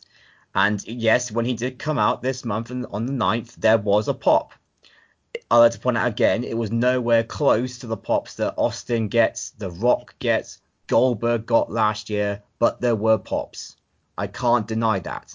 And 0.55 0.85
yes, 0.87 1.31
when 1.31 1.45
he 1.45 1.55
did 1.55 1.79
come 1.79 1.99
out 1.99 2.23
this 2.23 2.45
month 2.45 2.71
and 2.71 2.87
on 2.91 3.07
the 3.07 3.13
9th, 3.13 3.57
there 3.57 3.79
was 3.79 4.09
a 4.09 4.15
pop. 4.15 4.53
I'd 5.51 5.59
like 5.59 5.73
to 5.73 5.79
point 5.79 5.99
out 5.99 6.09
again, 6.09 6.45
it 6.45 6.57
was 6.57 6.73
nowhere 6.73 7.23
close 7.23 7.79
to 7.79 7.87
the 7.87 7.97
pops 7.97 8.37
that 8.37 8.55
Austin 8.57 9.09
gets, 9.09 9.51
The 9.51 9.71
Rock 9.71 10.15
gets, 10.19 10.61
Goldberg 10.87 11.47
got 11.47 11.71
last 11.71 12.11
year, 12.11 12.43
but 12.59 12.81
there 12.81 12.97
were 12.97 13.19
pops. 13.19 13.77
I 14.17 14.27
can't 14.27 14.67
deny 14.67 15.01
that. 15.01 15.35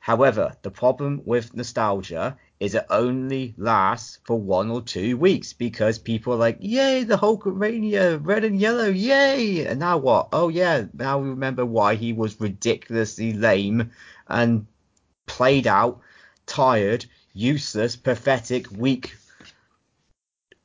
However, 0.00 0.56
the 0.62 0.70
problem 0.70 1.22
with 1.24 1.54
nostalgia 1.54 2.36
is 2.58 2.74
it 2.74 2.86
only 2.90 3.54
lasts 3.56 4.18
for 4.24 4.38
one 4.38 4.70
or 4.70 4.82
two 4.82 5.16
weeks 5.16 5.52
because 5.52 5.98
people 5.98 6.32
are 6.32 6.36
like, 6.36 6.58
yay, 6.60 7.04
the 7.04 7.16
Hulkamania, 7.16 8.18
red 8.22 8.44
and 8.44 8.58
yellow, 8.58 8.88
yay. 8.88 9.66
And 9.66 9.80
now 9.80 9.98
what? 9.98 10.28
Oh, 10.32 10.48
yeah, 10.48 10.84
now 10.94 11.18
we 11.18 11.28
remember 11.28 11.64
why 11.64 11.94
he 11.94 12.12
was 12.12 12.40
ridiculously 12.40 13.32
lame 13.32 13.90
and 14.26 14.66
played 15.26 15.66
out, 15.66 16.00
tired, 16.46 17.04
useless, 17.32 17.96
pathetic, 17.96 18.70
weak 18.70 19.14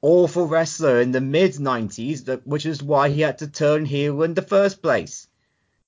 awful 0.05 0.45
wrestler 0.45 1.01
in 1.01 1.11
the 1.11 1.19
mid 1.19 1.53
90s, 1.53 2.39
which 2.45 2.67
is 2.67 2.83
why 2.83 3.09
he 3.09 3.21
had 3.21 3.39
to 3.39 3.47
turn 3.47 3.85
heel 3.85 4.21
in 4.21 4.35
the 4.35 4.41
first 4.43 4.83
place. 4.83 5.27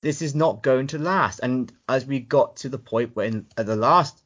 This 0.00 0.22
is 0.22 0.34
not 0.34 0.60
going 0.60 0.88
to 0.88 0.98
last. 0.98 1.38
And 1.38 1.72
as 1.88 2.04
we 2.04 2.18
got 2.18 2.56
to 2.56 2.68
the 2.68 2.80
point 2.80 3.14
when 3.14 3.46
at 3.56 3.66
the 3.66 3.76
last 3.76 4.20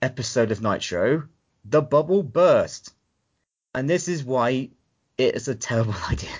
episode 0.00 0.52
of 0.52 0.62
Nitro, 0.62 1.24
the 1.64 1.82
bubble 1.82 2.22
burst. 2.22 2.94
And 3.74 3.90
this 3.90 4.06
is 4.06 4.22
why 4.22 4.70
it 5.18 5.34
is 5.34 5.48
a 5.48 5.56
terrible 5.56 5.96
idea. 6.08 6.30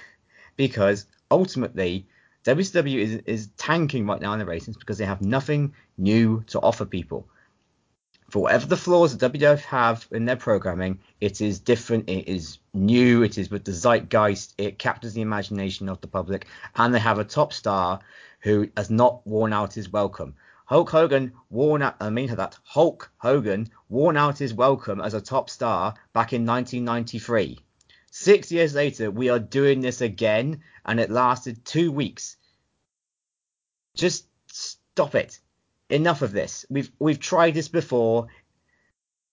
because 0.56 1.06
ultimately, 1.28 2.06
WCW 2.44 2.98
is, 2.98 3.14
is 3.26 3.48
tanking 3.56 4.06
right 4.06 4.20
now 4.20 4.32
in 4.32 4.38
the 4.38 4.46
ratings 4.46 4.76
because 4.76 4.98
they 4.98 5.06
have 5.06 5.22
nothing 5.22 5.74
new 5.98 6.44
to 6.46 6.60
offer 6.60 6.84
people 6.84 7.28
for 8.30 8.42
whatever 8.42 8.66
the 8.66 8.76
flaws 8.76 9.16
that 9.16 9.32
WWF 9.32 9.60
have 9.60 10.06
in 10.10 10.24
their 10.24 10.36
programming, 10.36 10.98
it 11.20 11.40
is 11.40 11.60
different, 11.60 12.08
it 12.08 12.28
is 12.28 12.58
new, 12.74 13.22
it 13.22 13.38
is 13.38 13.50
with 13.50 13.64
the 13.64 13.72
zeitgeist, 13.72 14.54
it 14.58 14.78
captures 14.78 15.14
the 15.14 15.20
imagination 15.20 15.88
of 15.88 16.00
the 16.00 16.08
public, 16.08 16.46
and 16.74 16.92
they 16.92 16.98
have 16.98 17.18
a 17.18 17.24
top 17.24 17.52
star 17.52 18.00
who 18.40 18.68
has 18.76 18.90
not 18.90 19.24
worn 19.26 19.52
out 19.52 19.74
his 19.74 19.88
welcome. 19.88 20.34
Hulk 20.64 20.90
Hogan 20.90 21.32
worn 21.50 21.82
out, 21.82 21.96
I 22.00 22.10
mean 22.10 22.34
that, 22.34 22.58
Hulk 22.64 23.10
Hogan 23.18 23.70
worn 23.88 24.16
out 24.16 24.38
his 24.38 24.52
welcome 24.52 25.00
as 25.00 25.14
a 25.14 25.20
top 25.20 25.48
star 25.48 25.94
back 26.12 26.32
in 26.32 26.44
1993. 26.44 27.60
Six 28.10 28.50
years 28.50 28.74
later, 28.74 29.10
we 29.10 29.28
are 29.28 29.38
doing 29.38 29.80
this 29.80 30.00
again, 30.00 30.62
and 30.84 30.98
it 30.98 31.10
lasted 31.10 31.64
two 31.64 31.92
weeks. 31.92 32.36
Just 33.94 34.26
stop 34.48 35.14
it 35.14 35.38
enough 35.88 36.22
of 36.22 36.32
this. 36.32 36.66
We've 36.68 36.90
we've 36.98 37.20
tried 37.20 37.54
this 37.54 37.68
before. 37.68 38.28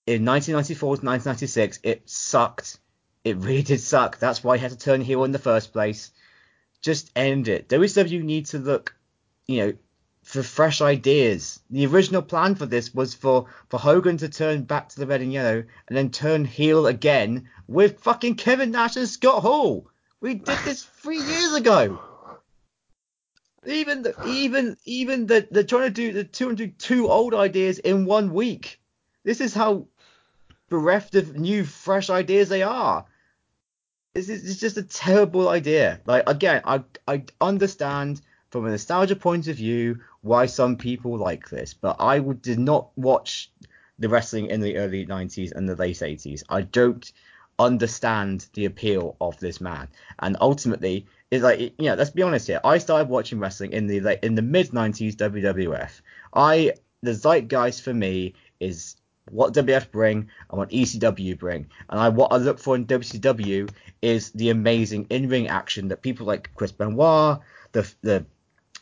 In 0.05 0.25
1994 0.25 0.97
to 0.97 1.05
1996, 1.05 1.79
it 1.83 2.09
sucked. 2.09 2.79
It 3.23 3.37
really 3.37 3.63
did 3.63 3.79
suck. 3.79 4.19
That's 4.19 4.43
why 4.43 4.57
he 4.57 4.61
had 4.61 4.71
to 4.71 4.77
turn 4.77 4.99
heel 4.99 5.23
in 5.23 5.31
the 5.31 5.39
first 5.39 5.71
place. 5.71 6.11
Just 6.81 7.09
end 7.15 7.47
it. 7.47 7.69
WCW 7.69 8.21
need 8.21 8.47
to 8.47 8.59
look, 8.59 8.93
you 9.47 9.57
know, 9.65 9.73
for 10.23 10.43
fresh 10.43 10.81
ideas. 10.81 11.61
The 11.69 11.85
original 11.85 12.21
plan 12.21 12.55
for 12.55 12.65
this 12.65 12.93
was 12.93 13.13
for, 13.13 13.47
for 13.69 13.79
Hogan 13.79 14.17
to 14.17 14.27
turn 14.27 14.63
back 14.63 14.89
to 14.89 14.99
the 14.99 15.07
red 15.07 15.21
and 15.21 15.31
yellow 15.31 15.63
and 15.87 15.97
then 15.97 16.09
turn 16.09 16.43
heel 16.43 16.87
again 16.87 17.49
with 17.67 17.99
fucking 17.99 18.35
Kevin 18.35 18.71
Nash 18.71 18.97
and 18.97 19.07
Scott 19.07 19.41
Hall. 19.41 19.87
We 20.19 20.35
did 20.35 20.57
this 20.65 20.83
three 20.83 21.21
years 21.21 21.53
ago. 21.53 22.01
Even 23.65 24.04
the, 24.04 24.15
even 24.28 24.78
even 24.86 25.28
the 25.28 25.47
they're 25.49 25.63
trying 25.63 25.84
to 25.84 25.89
do 25.89 26.12
the 26.12 26.23
202 26.23 27.08
old 27.08 27.34
ideas 27.34 27.80
in 27.80 28.06
one 28.06 28.34
week. 28.34 28.80
This 29.23 29.41
is 29.41 29.54
how 29.54 29.88
bereft 30.69 31.15
of 31.15 31.36
new 31.36 31.63
fresh 31.63 32.10
ideas 32.10 32.49
they 32.49 32.63
are. 32.63 33.06
This 34.13 34.30
is 34.30 34.49
it's 34.49 34.60
just 34.60 34.78
a 34.78 34.84
terrible 34.84 35.47
idea. 35.49 36.02
Like 36.06 36.23
again, 36.28 36.62
I 36.65 36.84
I 37.08 37.23
understand 37.39 38.21
from 38.54 38.67
a 38.67 38.69
nostalgia 38.69 39.15
point 39.15 39.47
of 39.47 39.56
view 39.56 39.99
why 40.21 40.45
some 40.45 40.78
people 40.78 41.17
like 41.17 41.49
this, 41.49 41.73
but 41.73 41.95
I 41.99 42.19
would, 42.19 42.41
did 42.43 42.60
not 42.60 42.95
watch 42.95 43.52
the 43.97 44.08
wrestling 44.08 44.45
in 44.47 44.62
the 44.62 44.78
early 44.78 45.08
90s 45.08 45.52
and 45.52 45.67
the 45.67 45.76
late 45.76 45.97
80s. 45.97 46.43
I 46.49 46.62
don't 46.62 47.12
understand 47.58 48.47
the 48.54 48.65
appeal 48.65 49.15
of 49.19 49.39
this 49.39 49.60
man, 49.60 49.88
and 50.19 50.38
ultimately, 50.39 51.08
it's 51.33 51.43
like 51.43 51.59
you 51.59 51.89
know, 51.89 51.95
let's 51.95 52.11
be 52.11 52.21
honest 52.21 52.45
here. 52.45 52.61
I 52.63 52.77
started 52.77 53.09
watching 53.09 53.39
wrestling 53.39 53.73
in 53.73 53.87
the 53.87 54.01
like, 54.01 54.23
in 54.23 54.35
the 54.35 54.43
mid 54.43 54.69
90s 54.69 55.15
WWF. 55.15 56.01
I 56.33 56.73
the 57.01 57.11
zeitgeist 57.11 57.81
for 57.81 57.93
me 57.93 58.35
is 58.59 58.95
what 59.31 59.53
WF 59.53 59.89
bring 59.89 60.29
and 60.49 60.59
what 60.59 60.69
ECW 60.69 61.37
bring. 61.39 61.65
And 61.89 61.99
I 61.99 62.09
what 62.09 62.31
I 62.31 62.37
look 62.37 62.59
for 62.59 62.75
in 62.75 62.85
WCW 62.85 63.67
is 64.03 64.29
the 64.31 64.51
amazing 64.51 65.07
in-ring 65.09 65.47
action 65.47 65.87
that 65.87 66.03
people 66.03 66.27
like 66.27 66.51
Chris 66.55 66.71
Benoit, 66.71 67.39
the 67.71 67.91
the 68.01 68.25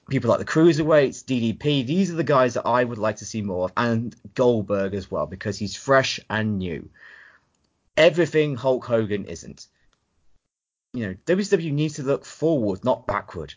people 0.09 0.29
like 0.29 0.39
the 0.39 0.45
Cruiserweights, 0.45 1.23
DDP, 1.23 1.87
these 1.87 2.11
are 2.11 2.15
the 2.15 2.23
guys 2.25 2.55
that 2.55 2.67
I 2.67 2.83
would 2.83 2.97
like 2.97 3.15
to 3.17 3.25
see 3.25 3.41
more 3.41 3.63
of, 3.63 3.71
and 3.77 4.13
Goldberg 4.33 4.93
as 4.93 5.09
well 5.09 5.25
because 5.25 5.57
he's 5.57 5.77
fresh 5.77 6.19
and 6.29 6.57
new. 6.57 6.89
Everything 7.95 8.55
Hulk 8.55 8.83
Hogan 8.83 9.23
isn't. 9.23 9.67
You 10.93 11.07
know, 11.07 11.15
WCW 11.25 11.71
needs 11.71 11.95
to 11.95 12.03
look 12.03 12.25
forward, 12.25 12.83
not 12.83 13.07
backward. 13.07 13.53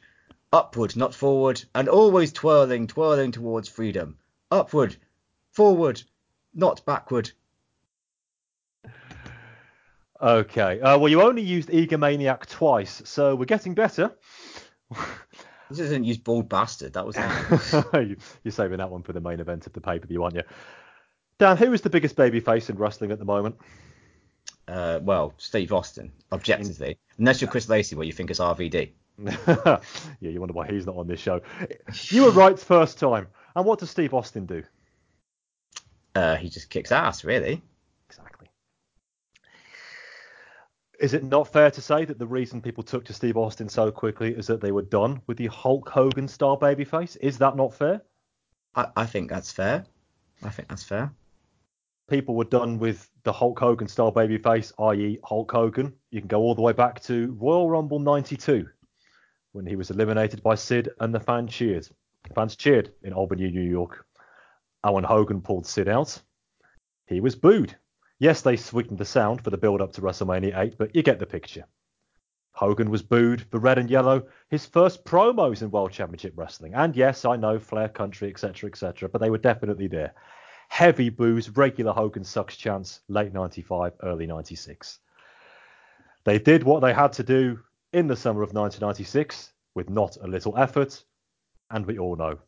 Upward, 0.53 0.95
not 0.95 1.15
forward, 1.15 1.65
and 1.75 1.89
always 1.89 2.33
twirling, 2.33 2.87
twirling 2.87 3.33
towards 3.33 3.69
freedom. 3.69 4.19
Upward, 4.53 4.97
forward, 5.51 6.01
not 6.55 6.85
backward. 6.87 7.33
Okay. 10.21 10.81
Uh, 10.81 10.97
well, 10.97 11.09
you 11.09 11.23
only 11.23 11.43
used 11.43 11.71
Egomaniac 11.71 12.47
twice, 12.47 13.03
so 13.05 13.35
we're 13.35 13.45
getting 13.47 13.75
better. 13.75 14.13
This 15.71 15.79
isn't 15.79 16.05
use 16.05 16.19
bald 16.19 16.49
bastard. 16.49 16.93
That 16.93 17.07
was. 17.07 17.17
You're 18.45 18.53
saving 18.53 18.79
that 18.79 18.91
one 18.91 19.03
for 19.03 19.15
the 19.15 19.21
main 19.21 19.41
event 19.41 19.67
of 19.67 19.73
the 19.73 19.81
pay 19.81 19.99
per 19.99 20.07
view, 20.07 20.23
aren't 20.23 20.37
you? 20.37 20.43
Dan, 21.39 21.57
who 21.57 21.73
is 21.73 21.81
the 21.81 21.91
biggest 21.91 22.17
babyface 22.17 22.69
in 22.69 22.77
wrestling 22.77 23.11
at 23.11 23.19
the 23.19 23.25
moment? 23.25 23.57
Uh, 24.67 25.01
well, 25.03 25.35
Steve 25.37 25.73
Austin, 25.73 26.11
objectively. 26.33 26.99
Unless 27.19 27.41
you're 27.41 27.51
Chris 27.51 27.69
Lacey, 27.69 27.97
where 27.97 28.07
you 28.07 28.13
think 28.13 28.31
it's 28.31 28.41
RVD. 28.41 28.91
yeah, 29.19 29.79
you 30.21 30.41
wonder 30.41 30.55
why 30.55 30.67
he's 30.67 30.87
not 30.87 30.97
on 30.97 31.07
this 31.07 31.21
show. 31.21 31.41
You 32.09 32.25
were 32.25 32.31
right 32.31 32.59
first 32.59 32.99
time. 32.99 33.29
And 33.55 33.65
what 33.65 33.79
does 33.79 33.91
Steve 33.91 34.15
Austin 34.15 34.47
do? 34.47 34.65
Uh, 36.15 36.37
he 36.37 36.49
just 36.49 36.71
kicks 36.71 36.93
ass, 36.93 37.25
really. 37.25 37.63
Exactly. 38.09 38.49
Is 41.01 41.15
it 41.15 41.25
not 41.25 41.53
fair 41.53 41.71
to 41.71 41.81
say 41.81 42.05
that 42.05 42.19
the 42.19 42.27
reason 42.27 42.63
people 42.63 42.83
took 42.83 43.05
to 43.07 43.13
Steve 43.13 43.37
Austin 43.37 43.69
so 43.69 43.91
quickly 43.91 44.35
is 44.35 44.47
that 44.47 44.61
they 44.61 44.73
were 44.73 44.83
done 44.83 45.21
with 45.27 45.37
the 45.37 45.49
Hulk 45.49 45.89
Hogan 45.89 46.29
star 46.29 46.57
babyface? 46.57 47.17
Is 47.21 47.39
that 47.39 47.57
not 47.57 47.75
fair? 47.75 48.03
I, 48.75 48.87
I 48.97 49.07
think 49.07 49.31
that's 49.31 49.53
fair. 49.53 49.85
I 50.43 50.51
think 50.51 50.69
that's 50.69 50.85
fair. 50.85 51.13
People 52.09 52.35
were 52.35 52.45
done 52.45 52.79
with 52.79 53.09
the 53.25 53.33
Hulk 53.33 53.59
Hogan 53.59 53.89
style 53.89 54.13
babyface, 54.13 54.73
i.e., 54.91 55.19
Hulk 55.25 55.51
Hogan. 55.51 55.93
You 56.11 56.21
can 56.21 56.29
go 56.29 56.41
all 56.41 56.55
the 56.55 56.63
way 56.63 56.73
back 56.73 57.03
to 57.05 57.37
Royal 57.41 57.69
Rumble 57.69 57.99
92 57.99 58.69
when 59.53 59.67
he 59.67 59.77
was 59.77 59.91
eliminated 59.91 60.43
by 60.43 60.55
Sid 60.55 60.91
and 61.01 61.15
the 61.15 61.21
fans 61.21 61.53
cheered. 61.53 61.89
Fans 62.35 62.57
cheered 62.57 62.93
in 63.03 63.13
Albany, 63.13 63.51
New 63.51 63.63
York. 63.63 64.07
And 64.83 64.95
when 64.95 65.05
Hogan 65.05 65.41
pulled 65.41 65.67
Sid 65.67 65.89
out, 65.89 66.21
he 67.07 67.21
was 67.21 67.35
booed. 67.35 67.75
Yes, 68.19 68.43
they 68.43 68.57
sweetened 68.57 68.99
the 68.99 69.05
sound 69.05 69.43
for 69.43 69.51
the 69.51 69.59
build 69.59 69.81
up 69.81 69.93
to 69.93 70.03
WrestleMania 70.03 70.57
8, 70.57 70.79
but 70.79 70.95
you 70.95 71.03
get 71.03 71.19
the 71.19 71.27
picture. 71.27 71.65
Hogan 72.53 72.91
was 72.91 73.03
booed 73.03 73.43
for 73.51 73.59
red 73.59 73.79
and 73.79 73.91
yellow, 73.91 74.23
his 74.49 74.67
first 74.67 75.05
promos 75.05 75.63
in 75.63 75.71
World 75.71 75.93
Championship 75.93 76.35
Wrestling. 76.37 76.75
And 76.75 76.95
yes, 76.95 77.25
I 77.25 77.37
know 77.37 77.59
Flair 77.59 77.89
Country, 77.89 78.29
etc., 78.29 78.69
etc., 78.71 79.09
but 79.09 79.21
they 79.21 79.31
were 79.31 79.39
definitely 79.39 79.89
there. 79.89 80.15
Heavy 80.69 81.09
booze, 81.09 81.51
regular 81.51 81.93
Hogan 81.93 82.25
sucks 82.25 82.57
chance, 82.57 83.01
late 83.09 83.33
95, 83.33 83.93
early 84.03 84.27
96. 84.27 84.99
They 86.25 86.39
did 86.39 86.63
what 86.65 86.81
they 86.81 86.93
had 86.93 87.13
to 87.15 87.23
do 87.23 87.61
in 87.93 88.07
the 88.07 88.17
summer 88.17 88.43
of 88.43 88.55
1996 88.55 89.53
with 89.75 89.91
not 89.91 90.17
a 90.23 90.27
little 90.27 90.57
effort, 90.57 91.05
and 91.71 91.87
we 91.87 91.99
all 91.99 92.17
know 92.17 92.39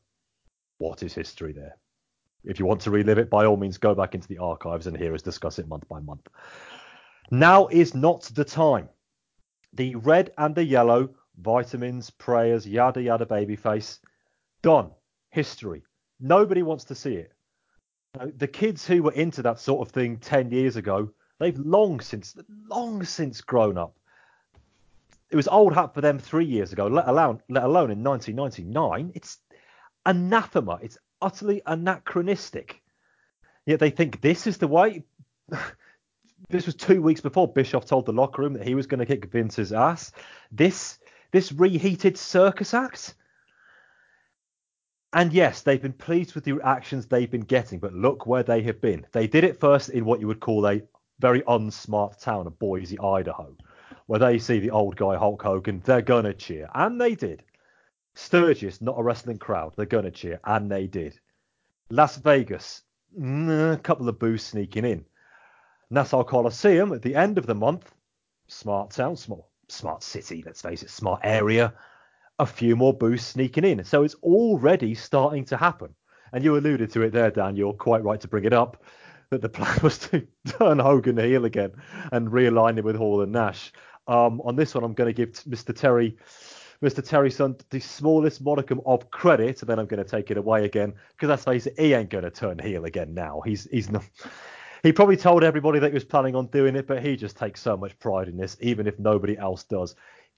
what 0.78 1.02
is 1.02 1.14
history 1.14 1.52
there. 1.52 1.76
If 2.44 2.58
you 2.58 2.66
want 2.66 2.80
to 2.82 2.90
relive 2.90 3.18
it, 3.18 3.30
by 3.30 3.44
all 3.44 3.56
means, 3.56 3.78
go 3.78 3.94
back 3.94 4.14
into 4.14 4.28
the 4.28 4.38
archives 4.38 4.86
and 4.86 4.96
hear 4.96 5.14
us 5.14 5.22
discuss 5.22 5.58
it 5.58 5.68
month 5.68 5.88
by 5.88 6.00
month. 6.00 6.28
Now 7.30 7.66
is 7.66 7.94
not 7.94 8.22
the 8.34 8.44
time. 8.44 8.88
The 9.72 9.96
red 9.96 10.32
and 10.38 10.54
the 10.54 10.64
yellow, 10.64 11.10
vitamins, 11.38 12.10
prayers, 12.10 12.66
yada 12.66 13.02
yada 13.02 13.26
babyface, 13.26 13.98
done. 14.62 14.90
History. 15.30 15.82
Nobody 16.20 16.62
wants 16.62 16.84
to 16.84 16.94
see 16.94 17.14
it. 17.14 17.32
The 18.36 18.48
kids 18.48 18.86
who 18.86 19.02
were 19.02 19.12
into 19.12 19.42
that 19.42 19.60
sort 19.60 19.86
of 19.86 19.92
thing 19.92 20.18
10 20.18 20.50
years 20.50 20.76
ago, 20.76 21.10
they've 21.38 21.58
long 21.58 22.00
since, 22.00 22.36
long 22.68 23.04
since 23.04 23.40
grown 23.40 23.76
up. 23.76 23.94
It 25.30 25.36
was 25.36 25.48
old 25.48 25.74
hat 25.74 25.92
for 25.92 26.00
them 26.00 26.18
three 26.18 26.44
years 26.44 26.72
ago, 26.72 26.86
let 26.86 27.08
alone, 27.08 27.42
let 27.48 27.64
alone 27.64 27.90
in 27.90 28.02
1999. 28.02 29.12
It's 29.14 29.38
anathema. 30.04 30.78
It's 30.82 30.98
utterly 31.20 31.62
anachronistic. 31.66 32.80
Yet 33.66 33.80
they 33.80 33.90
think 33.90 34.20
this 34.20 34.46
is 34.46 34.58
the 34.58 34.68
way. 34.68 35.02
this 36.48 36.66
was 36.66 36.74
two 36.74 37.02
weeks 37.02 37.20
before 37.20 37.52
Bischoff 37.52 37.86
told 37.86 38.06
the 38.06 38.12
locker 38.12 38.42
room 38.42 38.52
that 38.54 38.66
he 38.66 38.74
was 38.74 38.86
going 38.86 39.00
to 39.00 39.06
kick 39.06 39.26
Vince's 39.26 39.72
ass. 39.72 40.12
This 40.52 40.98
this 41.32 41.52
reheated 41.52 42.16
circus 42.16 42.72
act. 42.72 43.14
And 45.12 45.32
yes, 45.32 45.62
they've 45.62 45.80
been 45.80 45.92
pleased 45.92 46.34
with 46.34 46.44
the 46.44 46.52
reactions 46.52 47.06
they've 47.06 47.30
been 47.30 47.42
getting, 47.42 47.78
but 47.78 47.94
look 47.94 48.26
where 48.26 48.42
they 48.42 48.62
have 48.62 48.80
been. 48.80 49.06
They 49.12 49.26
did 49.26 49.44
it 49.44 49.60
first 49.60 49.88
in 49.88 50.04
what 50.04 50.20
you 50.20 50.26
would 50.26 50.40
call 50.40 50.66
a 50.66 50.82
very 51.18 51.42
unsmart 51.42 52.20
town 52.20 52.46
of 52.46 52.58
Boise, 52.58 52.98
Idaho, 52.98 53.56
where 54.06 54.20
they 54.20 54.38
see 54.38 54.58
the 54.58 54.70
old 54.70 54.96
guy 54.96 55.16
Hulk 55.16 55.42
Hogan, 55.42 55.80
they're 55.84 56.02
gonna 56.02 56.34
cheer, 56.34 56.68
and 56.74 57.00
they 57.00 57.14
did. 57.14 57.42
Sturgis, 58.14 58.80
not 58.80 58.98
a 58.98 59.02
wrestling 59.02 59.38
crowd. 59.38 59.74
They're 59.76 59.86
to 59.86 60.10
cheer, 60.10 60.40
and 60.44 60.70
they 60.70 60.86
did. 60.86 61.18
Las 61.90 62.16
Vegas, 62.16 62.82
a 63.16 63.78
couple 63.82 64.08
of 64.08 64.18
boos 64.18 64.42
sneaking 64.42 64.84
in. 64.84 65.04
Nassau 65.90 66.24
Coliseum 66.24 66.92
at 66.92 67.02
the 67.02 67.14
end 67.14 67.38
of 67.38 67.46
the 67.46 67.54
month, 67.54 67.94
smart 68.48 68.90
town, 68.90 69.16
small, 69.16 69.50
smart 69.68 70.02
city, 70.02 70.42
let's 70.44 70.62
face 70.62 70.82
it, 70.82 70.90
smart 70.90 71.20
area, 71.24 71.74
a 72.38 72.46
few 72.46 72.76
more 72.76 72.92
boosts 72.92 73.28
sneaking 73.28 73.64
in. 73.64 73.84
So 73.84 74.02
it's 74.02 74.14
already 74.16 74.94
starting 74.94 75.44
to 75.46 75.56
happen. 75.56 75.94
And 76.32 76.44
you 76.44 76.56
alluded 76.56 76.90
to 76.92 77.02
it 77.02 77.12
there, 77.12 77.30
Dan. 77.30 77.56
You're 77.56 77.72
quite 77.72 78.02
right 78.02 78.20
to 78.20 78.28
bring 78.28 78.44
it 78.44 78.52
up 78.52 78.82
that 79.30 79.42
the 79.42 79.48
plan 79.48 79.78
was 79.82 79.98
to 79.98 80.26
turn 80.46 80.78
Hogan 80.78 81.18
heel 81.18 81.44
again 81.44 81.72
and 82.12 82.28
realign 82.28 82.78
him 82.78 82.84
with 82.84 82.96
Hall 82.96 83.22
and 83.22 83.32
Nash. 83.32 83.72
Um, 84.08 84.40
on 84.42 84.56
this 84.56 84.74
one, 84.74 84.84
I'm 84.84 84.94
going 84.94 85.12
to 85.12 85.26
give 85.26 85.32
Mr. 85.44 85.74
Terry 85.74 86.16
Mr. 86.82 87.02
Terry 87.02 87.30
Sun 87.30 87.56
the 87.70 87.80
smallest 87.80 88.42
modicum 88.42 88.82
of 88.84 89.10
credit, 89.10 89.62
and 89.62 89.68
then 89.70 89.78
I'm 89.78 89.86
going 89.86 90.02
to 90.02 90.08
take 90.08 90.30
it 90.30 90.36
away 90.36 90.66
again 90.66 90.92
because 91.12 91.30
let's 91.30 91.44
face 91.44 91.66
it, 91.66 91.74
he 91.78 91.94
ain't 91.94 92.10
going 92.10 92.24
to 92.24 92.30
turn 92.30 92.58
heel 92.58 92.84
again 92.84 93.14
now. 93.14 93.40
He's 93.44 93.66
he's 93.70 93.90
not. 93.90 94.04
He 94.82 94.92
probably 94.92 95.16
told 95.16 95.42
everybody 95.42 95.78
that 95.78 95.88
he 95.88 95.94
was 95.94 96.04
planning 96.04 96.36
on 96.36 96.46
doing 96.48 96.76
it, 96.76 96.86
but 96.86 97.02
he 97.02 97.16
just 97.16 97.36
takes 97.36 97.60
so 97.62 97.76
much 97.76 97.98
pride 97.98 98.28
in 98.28 98.36
this, 98.36 98.56
even 98.60 98.86
if 98.86 98.98
nobody 98.98 99.36
else 99.36 99.64
does. 99.64 99.96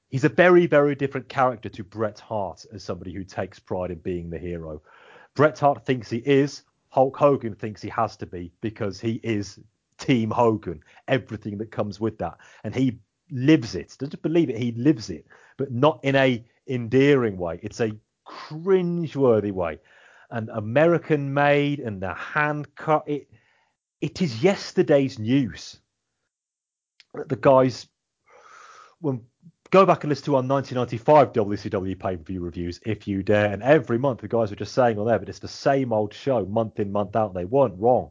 He's 0.09 0.25
a 0.25 0.29
very, 0.29 0.67
very 0.67 0.95
different 0.95 1.29
character 1.29 1.69
to 1.69 1.85
Bret 1.85 2.19
Hart 2.19 2.65
as 2.73 2.83
somebody 2.83 3.13
who 3.13 3.25
takes 3.25 3.59
pride 3.59 3.91
in 3.91 3.99
being 3.99 4.31
the 4.31 4.39
hero. 4.39 4.83
Bret 5.35 5.59
Hart 5.59 5.85
thinks 5.85 6.09
he 6.11 6.19
is. 6.19 6.63
Hulk 6.89 7.17
Hogan 7.17 7.55
thinks 7.55 7.83
he 7.83 7.91
has 7.91 8.17
to 8.17 8.27
be 8.27 8.51
because 8.61 9.01
he 9.01 9.21
is 9.23 9.59
Team 9.99 10.31
Hogan, 10.31 10.83
everything 11.07 11.59
that 11.59 11.71
comes 11.71 12.01
with 12.01 12.17
that. 12.19 12.39
And 12.65 12.75
he 12.75 12.99
lives 13.31 13.75
it. 13.75 13.95
Doesn't 13.99 14.23
believe 14.23 14.49
it, 14.49 14.57
he 14.57 14.73
lives 14.73 15.11
it, 15.11 15.27
but 15.59 15.71
not 15.71 16.01
in 16.03 16.17
a 16.17 16.45
endearing 16.67 17.37
way. 17.37 17.61
It's 17.63 17.81
a 17.81 17.93
cringe-worthy 18.25 19.51
way. 19.51 19.79
And 20.31 20.49
American 20.51 21.35
made 21.35 21.81
and 21.81 22.01
the 22.03 22.15
hand 22.15 22.75
cut 22.75 23.05
it 23.07 23.29
it 24.01 24.23
is 24.23 24.43
yesterday's 24.43 25.19
news. 25.19 25.81
The 27.15 27.37
guys 27.37 27.89
when 29.01 29.23
go 29.71 29.85
back 29.85 30.05
and 30.05 30.09
listen 30.09 30.27
to 30.27 30.37
our 30.37 30.43
1995 30.43 31.33
WCW 31.33 31.99
pay-per-view 31.99 32.41
reviews 32.41 32.81
if 32.87 33.07
you 33.07 33.23
dare. 33.23 33.53
And 33.53 33.63
every 33.63 33.99
month 33.99 34.21
the 34.21 34.29
guys 34.29 34.51
were 34.51 34.57
just 34.57 34.75
saying 34.75 34.99
on 34.99 35.07
there, 35.07 35.19
but 35.19 35.29
it's 35.29 35.39
the 35.39 35.49
same 35.49 35.93
old 35.93 36.15
show 36.15 36.45
month 36.47 36.81
in, 36.81 36.93
month 36.93 37.17
out. 37.17 37.35
They 37.35 37.45
weren't 37.45 37.79
wrong. 37.79 38.11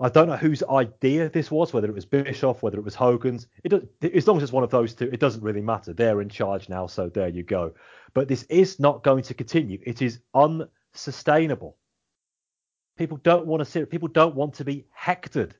I 0.00 0.08
don't 0.08 0.28
know 0.28 0.36
whose 0.36 0.62
idea 0.62 1.28
this 1.28 1.50
was, 1.50 1.72
whether 1.72 1.88
it 1.88 1.94
was 1.94 2.04
Bischoff, 2.04 2.62
whether 2.62 2.78
it 2.78 2.84
was 2.84 2.94
Hogan's. 2.94 3.48
It 3.64 3.70
does, 3.70 3.82
as 4.14 4.28
long 4.28 4.36
as 4.36 4.44
it's 4.44 4.52
one 4.52 4.62
of 4.62 4.70
those 4.70 4.94
two, 4.94 5.10
it 5.12 5.18
doesn't 5.18 5.42
really 5.42 5.60
matter. 5.60 5.92
They're 5.92 6.20
in 6.20 6.28
charge 6.28 6.68
now, 6.68 6.86
so 6.86 7.08
there 7.08 7.28
you 7.28 7.42
go. 7.42 7.74
But 8.14 8.28
this 8.28 8.44
is 8.44 8.78
not 8.78 9.02
going 9.02 9.24
to 9.24 9.34
continue. 9.34 9.80
It 9.82 10.00
is 10.00 10.20
unsustainable. 10.34 11.76
People 12.96 13.16
don't 13.18 13.46
want 13.46 13.60
to 13.60 13.64
see 13.64 13.80
it. 13.80 13.90
People 13.90 14.08
don't 14.08 14.36
want 14.36 14.54
to 14.54 14.64
be 14.64 14.86
hectored. 14.96 15.52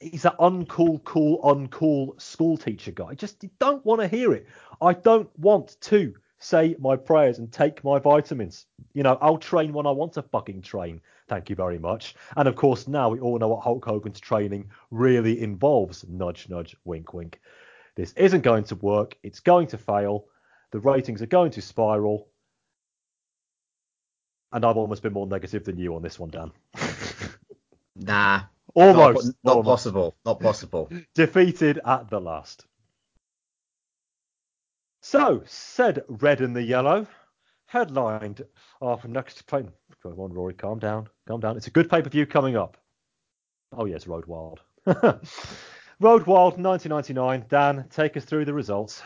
He's 0.00 0.22
that 0.22 0.38
uncool, 0.38 1.02
cool, 1.04 1.40
uncool 1.42 2.20
school 2.20 2.56
teacher 2.56 2.92
guy. 2.92 3.06
I 3.06 3.14
just 3.14 3.44
don't 3.58 3.84
want 3.84 4.00
to 4.00 4.08
hear 4.08 4.32
it. 4.32 4.46
I 4.80 4.92
don't 4.92 5.28
want 5.38 5.76
to 5.82 6.14
say 6.38 6.76
my 6.78 6.96
prayers 6.96 7.38
and 7.38 7.50
take 7.50 7.82
my 7.82 7.98
vitamins. 7.98 8.66
You 8.94 9.02
know, 9.02 9.18
I'll 9.20 9.38
train 9.38 9.72
when 9.72 9.86
I 9.86 9.90
want 9.90 10.12
to 10.14 10.22
fucking 10.22 10.62
train. 10.62 11.00
Thank 11.28 11.50
you 11.50 11.56
very 11.56 11.78
much. 11.78 12.14
And 12.36 12.48
of 12.48 12.54
course, 12.54 12.86
now 12.86 13.08
we 13.08 13.20
all 13.20 13.38
know 13.38 13.48
what 13.48 13.62
Hulk 13.62 13.84
Hogan's 13.84 14.20
training 14.20 14.70
really 14.90 15.40
involves. 15.42 16.04
Nudge, 16.08 16.48
nudge, 16.48 16.76
wink, 16.84 17.12
wink. 17.12 17.40
This 17.96 18.12
isn't 18.12 18.42
going 18.42 18.64
to 18.64 18.76
work. 18.76 19.16
It's 19.22 19.40
going 19.40 19.66
to 19.68 19.78
fail. 19.78 20.26
The 20.70 20.78
ratings 20.78 21.22
are 21.22 21.26
going 21.26 21.50
to 21.52 21.62
spiral. 21.62 22.28
And 24.52 24.64
I've 24.64 24.76
almost 24.76 25.02
been 25.02 25.12
more 25.12 25.26
negative 25.26 25.64
than 25.64 25.76
you 25.76 25.94
on 25.96 26.02
this 26.02 26.18
one, 26.18 26.30
Dan. 26.30 26.52
Nah. 28.00 28.42
Almost. 28.74 29.26
Not, 29.26 29.34
not 29.44 29.56
almost. 29.56 29.66
possible. 29.66 30.16
Not 30.24 30.40
possible. 30.40 30.90
Defeated 31.14 31.80
at 31.84 32.10
the 32.10 32.20
last. 32.20 32.66
So, 35.00 35.42
said 35.46 36.04
red 36.08 36.40
and 36.40 36.54
the 36.54 36.62
yellow, 36.62 37.06
headlined 37.66 38.44
our 38.82 39.00
next 39.06 39.46
play. 39.46 39.64
Come 40.02 40.20
on, 40.20 40.32
Rory, 40.32 40.54
calm 40.54 40.78
down. 40.78 41.08
Calm 41.26 41.40
down. 41.40 41.56
It's 41.56 41.66
a 41.66 41.70
good 41.70 41.88
pay 41.88 42.02
per 42.02 42.10
view 42.10 42.26
coming 42.26 42.56
up. 42.56 42.76
Oh, 43.72 43.84
yes, 43.84 44.06
Road 44.06 44.26
Wild. 44.26 44.60
Road 44.86 46.26
Wild 46.26 46.58
1999. 46.58 47.44
Dan, 47.48 47.86
take 47.90 48.16
us 48.16 48.24
through 48.24 48.44
the 48.44 48.54
results. 48.54 49.02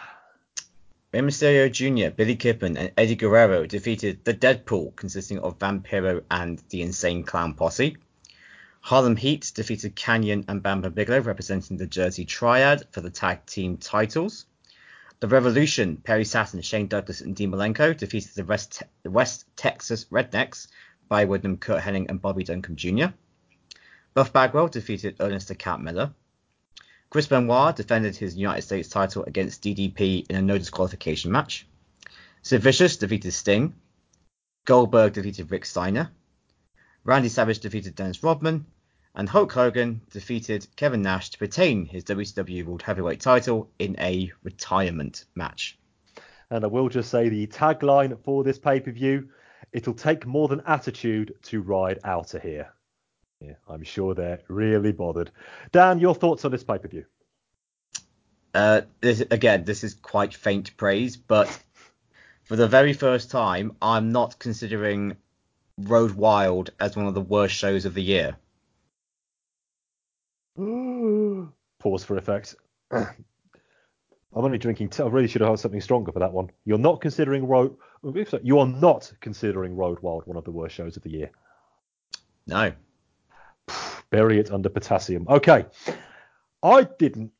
Rey 1.12 1.20
Mysterio 1.20 1.70
Jr., 1.70 2.14
Billy 2.14 2.36
Kidman, 2.36 2.78
and 2.78 2.92
Eddie 2.96 3.16
Guerrero 3.16 3.66
defeated 3.66 4.24
the 4.24 4.32
Deadpool, 4.32 4.96
consisting 4.96 5.38
of 5.40 5.58
Vampiro 5.58 6.22
and 6.30 6.62
the 6.70 6.80
Insane 6.80 7.22
Clown 7.22 7.54
Posse. 7.54 7.96
Harlem 8.82 9.14
Heat 9.14 9.52
defeated 9.54 9.94
Kanyon 9.94 10.44
and 10.48 10.60
Bam 10.60 10.80
Bam 10.80 10.92
Bigelow, 10.92 11.20
representing 11.20 11.76
the 11.76 11.86
Jersey 11.86 12.24
Triad 12.24 12.82
for 12.90 13.00
the 13.00 13.10
tag 13.10 13.46
team 13.46 13.76
titles. 13.76 14.44
The 15.20 15.28
Revolution, 15.28 15.98
Perry 15.98 16.24
Saturn, 16.24 16.60
Shane 16.62 16.88
Douglas, 16.88 17.20
and 17.20 17.36
Dean 17.36 17.52
Malenko 17.52 17.96
defeated 17.96 18.34
the 18.34 18.44
West, 18.44 18.82
West 19.04 19.46
Texas 19.54 20.06
Rednecks 20.06 20.66
by 21.08 21.26
Windham, 21.26 21.58
Curt 21.58 21.80
Hennig, 21.80 22.10
and 22.10 22.20
Bobby 22.20 22.42
Duncum 22.42 22.74
Jr. 22.74 23.14
Buff 24.14 24.32
Bagwell 24.32 24.66
defeated 24.66 25.14
Ernest 25.20 25.46
the 25.46 25.54
Cat 25.54 25.80
Miller. 25.80 26.12
Chris 27.08 27.28
Benoit 27.28 27.76
defended 27.76 28.16
his 28.16 28.36
United 28.36 28.62
States 28.62 28.88
title 28.88 29.22
against 29.24 29.62
DDP 29.62 30.26
in 30.28 30.34
a 30.34 30.42
no 30.42 30.58
disqualification 30.58 31.30
match. 31.30 31.68
Sid 32.42 32.60
Vicious 32.60 32.96
defeated 32.96 33.30
Sting. 33.30 33.76
Goldberg 34.64 35.12
defeated 35.12 35.52
Rick 35.52 35.66
Steiner. 35.66 36.10
Randy 37.04 37.28
Savage 37.28 37.58
defeated 37.60 37.94
Dennis 37.94 38.22
Rodman. 38.22 38.66
And 39.14 39.28
Hulk 39.28 39.52
Hogan 39.52 40.00
defeated 40.10 40.66
Kevin 40.74 41.02
Nash 41.02 41.30
to 41.30 41.38
retain 41.40 41.84
his 41.84 42.04
WCW 42.04 42.64
World 42.64 42.80
Heavyweight 42.80 43.20
title 43.20 43.70
in 43.78 43.94
a 44.00 44.32
retirement 44.42 45.26
match. 45.34 45.78
And 46.48 46.64
I 46.64 46.68
will 46.68 46.88
just 46.88 47.10
say 47.10 47.28
the 47.28 47.46
tagline 47.46 48.18
for 48.24 48.42
this 48.42 48.58
pay 48.58 48.80
per 48.80 48.90
view 48.90 49.28
it'll 49.72 49.94
take 49.94 50.26
more 50.26 50.48
than 50.48 50.62
attitude 50.66 51.34
to 51.42 51.62
ride 51.62 51.98
out 52.04 52.34
of 52.34 52.42
here. 52.42 52.72
Yeah, 53.40 53.54
I'm 53.68 53.82
sure 53.82 54.14
they're 54.14 54.40
really 54.48 54.92
bothered. 54.92 55.30
Dan, 55.72 55.98
your 55.98 56.14
thoughts 56.14 56.44
on 56.44 56.52
this 56.52 56.64
pay 56.64 56.78
per 56.78 56.88
view? 56.88 57.04
Uh, 58.54 58.82
this, 59.00 59.20
again, 59.30 59.64
this 59.64 59.82
is 59.82 59.94
quite 59.94 60.34
faint 60.34 60.76
praise, 60.76 61.16
but 61.16 61.48
for 62.44 62.56
the 62.56 62.68
very 62.68 62.92
first 62.92 63.30
time, 63.30 63.76
I'm 63.80 64.12
not 64.12 64.38
considering 64.38 65.16
Road 65.78 66.12
Wild 66.12 66.70
as 66.80 66.96
one 66.96 67.06
of 67.06 67.14
the 67.14 67.20
worst 67.20 67.54
shows 67.54 67.84
of 67.84 67.94
the 67.94 68.02
year. 68.02 68.36
Pause 71.78 72.04
for 72.04 72.16
effect. 72.16 72.54
I'm 74.34 74.44
only 74.44 74.58
drinking. 74.58 74.88
T- 74.88 75.02
I 75.02 75.06
really 75.06 75.28
should 75.28 75.42
have 75.42 75.50
had 75.50 75.58
something 75.58 75.80
stronger 75.80 76.12
for 76.12 76.20
that 76.20 76.32
one. 76.32 76.50
You're 76.64 76.78
not 76.78 77.00
considering 77.00 77.46
Road. 77.46 77.76
You 78.42 78.58
are 78.58 78.66
not 78.66 79.12
considering 79.20 79.76
Road 79.76 79.98
Wild 80.00 80.26
one 80.26 80.36
of 80.36 80.44
the 80.44 80.50
worst 80.50 80.74
shows 80.74 80.96
of 80.96 81.02
the 81.02 81.10
year. 81.10 81.30
No. 82.46 82.72
Bury 84.10 84.38
it 84.38 84.50
under 84.50 84.68
potassium. 84.68 85.26
Okay. 85.28 85.66
I 86.62 86.84
didn't 86.98 87.32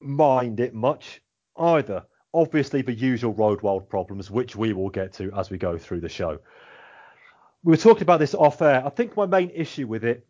mind 0.00 0.60
it 0.60 0.74
much 0.74 1.20
either. 1.56 2.04
Obviously, 2.32 2.82
the 2.82 2.94
usual 2.94 3.32
Road 3.32 3.62
Wild 3.62 3.88
problems, 3.88 4.30
which 4.30 4.54
we 4.54 4.72
will 4.72 4.90
get 4.90 5.12
to 5.14 5.32
as 5.32 5.50
we 5.50 5.58
go 5.58 5.76
through 5.78 6.00
the 6.00 6.08
show. 6.08 6.38
We 7.62 7.72
were 7.72 7.76
talking 7.76 8.02
about 8.02 8.20
this 8.20 8.34
off 8.34 8.62
air. 8.62 8.82
I 8.84 8.88
think 8.88 9.16
my 9.16 9.26
main 9.26 9.50
issue 9.50 9.86
with 9.86 10.04
it, 10.04 10.26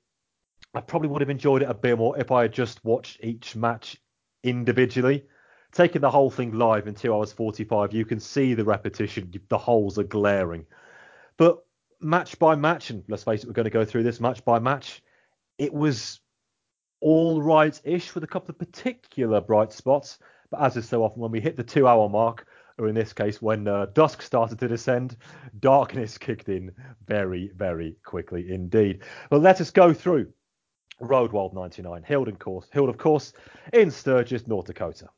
I 0.75 0.81
probably 0.81 1.09
would 1.09 1.21
have 1.21 1.31
enjoyed 1.31 1.63
it 1.63 1.71
a 1.71 1.75
bit 1.75 1.99
more 1.99 2.19
if 2.19 2.31
I 2.31 2.43
had 2.43 2.53
just 2.53 2.85
watched 2.85 3.23
each 3.23 3.55
match 3.55 3.97
individually. 4.43 5.25
Taking 5.73 6.01
the 6.01 6.11
whole 6.11 6.31
thing 6.31 6.53
live 6.53 6.89
in 6.89 6.95
2 6.95 7.15
hours 7.15 7.33
45, 7.33 7.93
you 7.93 8.05
can 8.05 8.19
see 8.19 8.55
the 8.55 8.65
repetition, 8.65 9.33
the 9.49 9.59
holes 9.59 9.99
are 9.99 10.05
glaring. 10.05 10.67
But 11.37 11.65
match 12.01 12.37
by 12.39 12.57
match, 12.57 12.91
and 12.91 13.05
let's 13.09 13.23
face 13.23 13.45
it, 13.45 13.47
we're 13.47 13.53
going 13.53 13.65
to 13.65 13.71
go 13.71 13.85
through 13.85 14.03
this 14.03 14.21
match 14.21 14.45
by 14.45 14.59
match, 14.59 15.01
it 15.59 15.73
was 15.73 16.21
all 17.01 17.41
right 17.41 17.81
ish 17.85 18.15
with 18.15 18.25
a 18.25 18.29
couple 18.29 18.51
of 18.51 18.59
particular 18.59 19.41
bright 19.41 19.73
spots. 19.73 20.19
But 20.51 20.63
as 20.63 20.77
is 20.77 20.89
so 20.89 21.05
often, 21.05 21.23
when 21.23 21.31
we 21.31 21.41
hit 21.41 21.57
the 21.57 21.63
two 21.63 21.87
hour 21.87 22.09
mark, 22.09 22.47
or 22.81 22.89
in 22.89 22.95
this 22.95 23.13
case, 23.13 23.41
when 23.41 23.69
uh, 23.69 23.87
dusk 23.93 24.23
started 24.23 24.59
to 24.59 24.69
descend, 24.69 25.17
darkness 25.61 26.19
kicked 26.19 26.49
in 26.49 26.73
very, 27.07 27.53
very 27.55 27.97
quickly 28.05 28.51
indeed. 28.51 29.03
But 29.29 29.43
let 29.43 29.61
us 29.61 29.71
go 29.71 29.93
through 29.93 30.33
Road 31.01 31.33
Wild 31.33 31.55
99, 31.55 32.03
held, 32.03 32.29
in 32.29 32.37
course, 32.37 32.67
held 32.73 32.89
of 32.89 32.99
course, 32.99 33.33
in 33.73 33.91
Sturgis, 33.91 34.47
North 34.47 34.67
Dakota. 34.67 35.09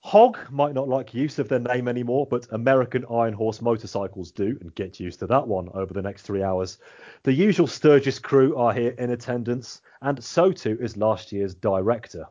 Hog 0.00 0.38
might 0.50 0.74
not 0.74 0.88
like 0.88 1.12
use 1.12 1.38
of 1.38 1.48
their 1.48 1.58
name 1.58 1.88
anymore, 1.88 2.26
but 2.30 2.46
American 2.52 3.04
Iron 3.10 3.34
Horse 3.34 3.60
motorcycles 3.60 4.30
do, 4.30 4.56
and 4.60 4.74
get 4.74 5.00
used 5.00 5.18
to 5.20 5.26
that 5.26 5.46
one 5.46 5.68
over 5.74 5.92
the 5.92 6.02
next 6.02 6.22
three 6.22 6.42
hours. 6.42 6.78
The 7.24 7.32
usual 7.32 7.66
Sturgis 7.66 8.18
crew 8.18 8.56
are 8.56 8.72
here 8.72 8.92
in 8.92 9.10
attendance, 9.10 9.82
and 10.00 10.22
so 10.22 10.52
too 10.52 10.78
is 10.80 10.96
last 10.96 11.32
year's 11.32 11.54
director. 11.54 12.26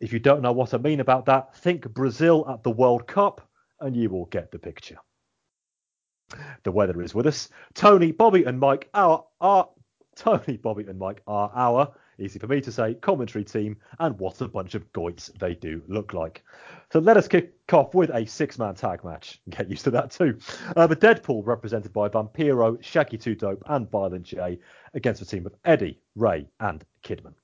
If 0.00 0.12
you 0.12 0.18
don't 0.18 0.42
know 0.42 0.52
what 0.52 0.74
I 0.74 0.78
mean 0.78 1.00
about 1.00 1.26
that, 1.26 1.54
think 1.56 1.88
Brazil 1.92 2.46
at 2.48 2.62
the 2.62 2.70
World 2.70 3.06
Cup, 3.06 3.46
and 3.80 3.94
you 3.94 4.08
will 4.10 4.26
get 4.26 4.50
the 4.50 4.58
picture. 4.58 4.98
The 6.62 6.72
weather 6.72 7.02
is 7.02 7.14
with 7.14 7.26
us. 7.26 7.48
Tony, 7.74 8.12
Bobby, 8.12 8.44
and 8.44 8.58
Mike 8.58 8.88
are, 8.94 9.24
our 9.40 9.68
Tony, 10.16 10.56
Bobby, 10.56 10.84
and 10.84 10.98
Mike 10.98 11.22
are 11.26 11.50
our 11.54 11.92
easy 12.20 12.38
for 12.38 12.46
me 12.46 12.60
to 12.60 12.72
say, 12.72 12.94
commentary 12.94 13.44
team, 13.44 13.76
and 13.98 14.18
what 14.18 14.40
a 14.40 14.48
bunch 14.48 14.74
of 14.74 14.90
goits 14.92 15.30
they 15.38 15.54
do 15.54 15.82
look 15.88 16.12
like. 16.12 16.44
So 16.92 16.98
let 16.98 17.16
us 17.16 17.26
kick 17.26 17.52
off 17.72 17.94
with 17.94 18.10
a 18.10 18.26
six 18.26 18.58
man 18.58 18.74
tag 18.74 19.04
match. 19.04 19.40
Get 19.50 19.70
used 19.70 19.84
to 19.84 19.90
that 19.92 20.10
too. 20.10 20.38
Uh, 20.76 20.86
the 20.86 20.96
Deadpool, 20.96 21.46
represented 21.46 21.92
by 21.92 22.08
Vampiro, 22.08 22.82
Shaggy 22.82 23.18
2 23.18 23.34
Dope, 23.34 23.62
and 23.66 23.90
Violent 23.90 24.24
J, 24.24 24.58
against 24.94 25.22
a 25.22 25.26
team 25.26 25.46
of 25.46 25.54
Eddie, 25.64 25.98
Rey, 26.14 26.46
and 26.60 26.84
Kidman. 27.02 27.34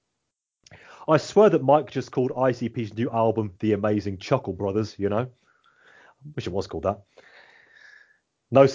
I 1.09 1.19
swear 1.19 1.51
that 1.51 1.63
Mike 1.63 1.91
just 1.91 2.11
called 2.11 2.33
ICP's 2.33 2.95
new 2.95 3.09
album 3.11 3.53
The 3.61 3.75
Amazing 3.75 4.19
Chuckle 4.19 4.53
Brothers, 4.53 4.97
you 4.99 5.09
know? 5.09 5.29
Wish 6.35 6.49
it 6.49 6.53
was 6.53 6.67
called 6.67 6.83
that. 6.83 7.03
No. 8.51 8.67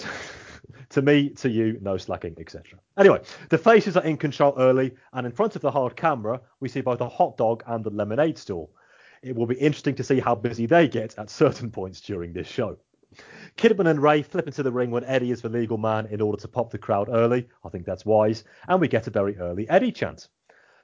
to 0.90 1.02
me, 1.02 1.30
to 1.30 1.50
you, 1.50 1.78
no 1.82 1.98
slacking, 1.98 2.36
etc. 2.40 2.80
Anyway, 2.98 3.22
the 3.50 3.58
faces 3.58 3.98
are 3.98 4.04
in 4.06 4.16
control 4.16 4.54
early, 4.58 4.94
and 5.12 5.26
in 5.26 5.34
front 5.34 5.58
of 5.58 5.62
the 5.62 5.72
hard 5.72 5.98
camera, 5.98 6.40
we 6.62 6.70
see 6.70 6.80
both 6.80 7.02
a 7.02 7.10
hot 7.10 7.36
dog 7.36 7.64
and 7.68 7.84
the 7.84 7.90
lemonade 7.90 8.38
stall. 8.38 8.72
It 9.22 9.36
will 9.36 9.46
be 9.46 9.56
interesting 9.56 9.96
to 9.96 10.04
see 10.04 10.22
how 10.22 10.36
busy 10.36 10.66
they 10.66 10.88
get 10.88 11.18
at 11.20 11.30
certain 11.30 11.70
points 11.70 12.00
during 12.00 12.32
this 12.32 12.48
show. 12.48 12.78
Kidman 13.58 13.90
and 13.90 14.02
Rey 14.02 14.22
flip 14.22 14.48
into 14.48 14.64
the 14.64 14.72
ring 14.72 14.90
when 14.90 15.04
Eddie 15.04 15.32
is 15.32 15.42
the 15.42 15.50
legal 15.50 15.78
man 15.78 16.06
in 16.06 16.22
order 16.22 16.40
to 16.42 16.48
pop 16.48 16.72
the 16.72 16.78
crowd 16.78 17.10
early. 17.10 17.50
I 17.66 17.70
think 17.70 17.86
that's 17.86 18.06
wise, 18.06 18.46
and 18.70 18.80
we 18.80 18.88
get 18.88 19.08
a 19.08 19.12
very 19.12 19.38
early 19.38 19.70
Eddie 19.70 19.92
chant. 19.92 20.30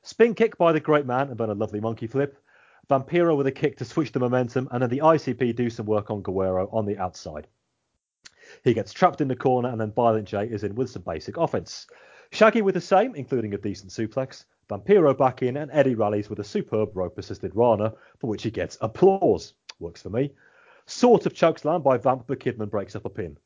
Spin 0.08 0.36
kick 0.36 0.58
by 0.58 0.72
the 0.72 0.80
great 0.80 1.06
man, 1.06 1.30
and 1.30 1.38
then 1.38 1.50
a 1.50 1.54
lovely 1.54 1.82
monkey 1.82 2.08
flip. 2.08 2.42
Vampiro 2.90 3.36
with 3.36 3.46
a 3.46 3.52
kick 3.52 3.76
to 3.76 3.84
switch 3.84 4.14
the 4.14 4.22
momentum, 4.22 4.70
and 4.72 4.82
then 4.82 4.90
the 4.90 5.02
ICP 5.02 5.54
do 5.54 5.70
some 5.70 5.86
work 5.86 6.10
on 6.10 6.22
Guerrero 6.22 6.70
on 6.72 6.86
the 6.86 6.98
outside. 6.98 7.46
He 8.64 8.74
gets 8.74 8.94
trapped 8.94 9.20
in 9.20 9.28
the 9.28 9.36
corner, 9.36 9.68
and 9.68 9.82
then 9.82 9.92
Violent 9.92 10.26
J 10.26 10.46
is 10.46 10.64
in 10.64 10.76
with 10.76 10.90
some 10.90 11.02
basic 11.02 11.36
offense. 11.36 11.88
Shaggy 12.32 12.62
with 12.62 12.76
the 12.76 12.80
same, 12.80 13.16
including 13.16 13.54
a 13.54 13.58
decent 13.58 13.92
suplex. 13.92 14.46
Vampiro 14.70 15.14
back 15.14 15.44
in, 15.44 15.58
and 15.58 15.70
Eddie 15.74 15.96
rallies 15.96 16.30
with 16.30 16.40
a 16.40 16.44
superb 16.46 16.96
rope 16.96 17.18
assisted 17.18 17.54
Rana, 17.54 17.94
for 18.20 18.28
which 18.28 18.44
he 18.44 18.50
gets 18.50 18.78
applause. 18.80 19.56
Works 19.82 20.04
for 20.04 20.10
me. 20.10 20.32
Sort 20.86 21.26
of 21.26 21.34
chokeslam 21.34 21.84
by 21.84 21.98
Vamp, 21.98 22.28
but 22.28 22.40
Kidman 22.40 22.70
breaks 22.70 22.96
up 22.96 23.04
a 23.04 23.10
pin. 23.10 23.38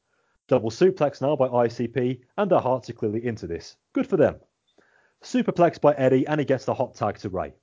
Double 0.47 0.69
suplex 0.69 1.23
now 1.23 1.35
by 1.35 1.47
ICP, 1.47 2.21
and 2.37 2.51
their 2.51 2.59
hearts 2.59 2.87
are 2.87 2.93
clearly 2.93 3.25
into 3.25 3.47
this. 3.47 3.77
Good 3.93 4.05
for 4.05 4.17
them. 4.17 4.35
Superplex 5.23 5.79
by 5.79 5.93
Eddie, 5.93 6.25
and 6.27 6.39
he 6.39 6.45
gets 6.45 6.65
the 6.65 6.73
hot 6.73 6.95
tag 6.95 7.17
to 7.19 7.29
Rey. 7.29 7.53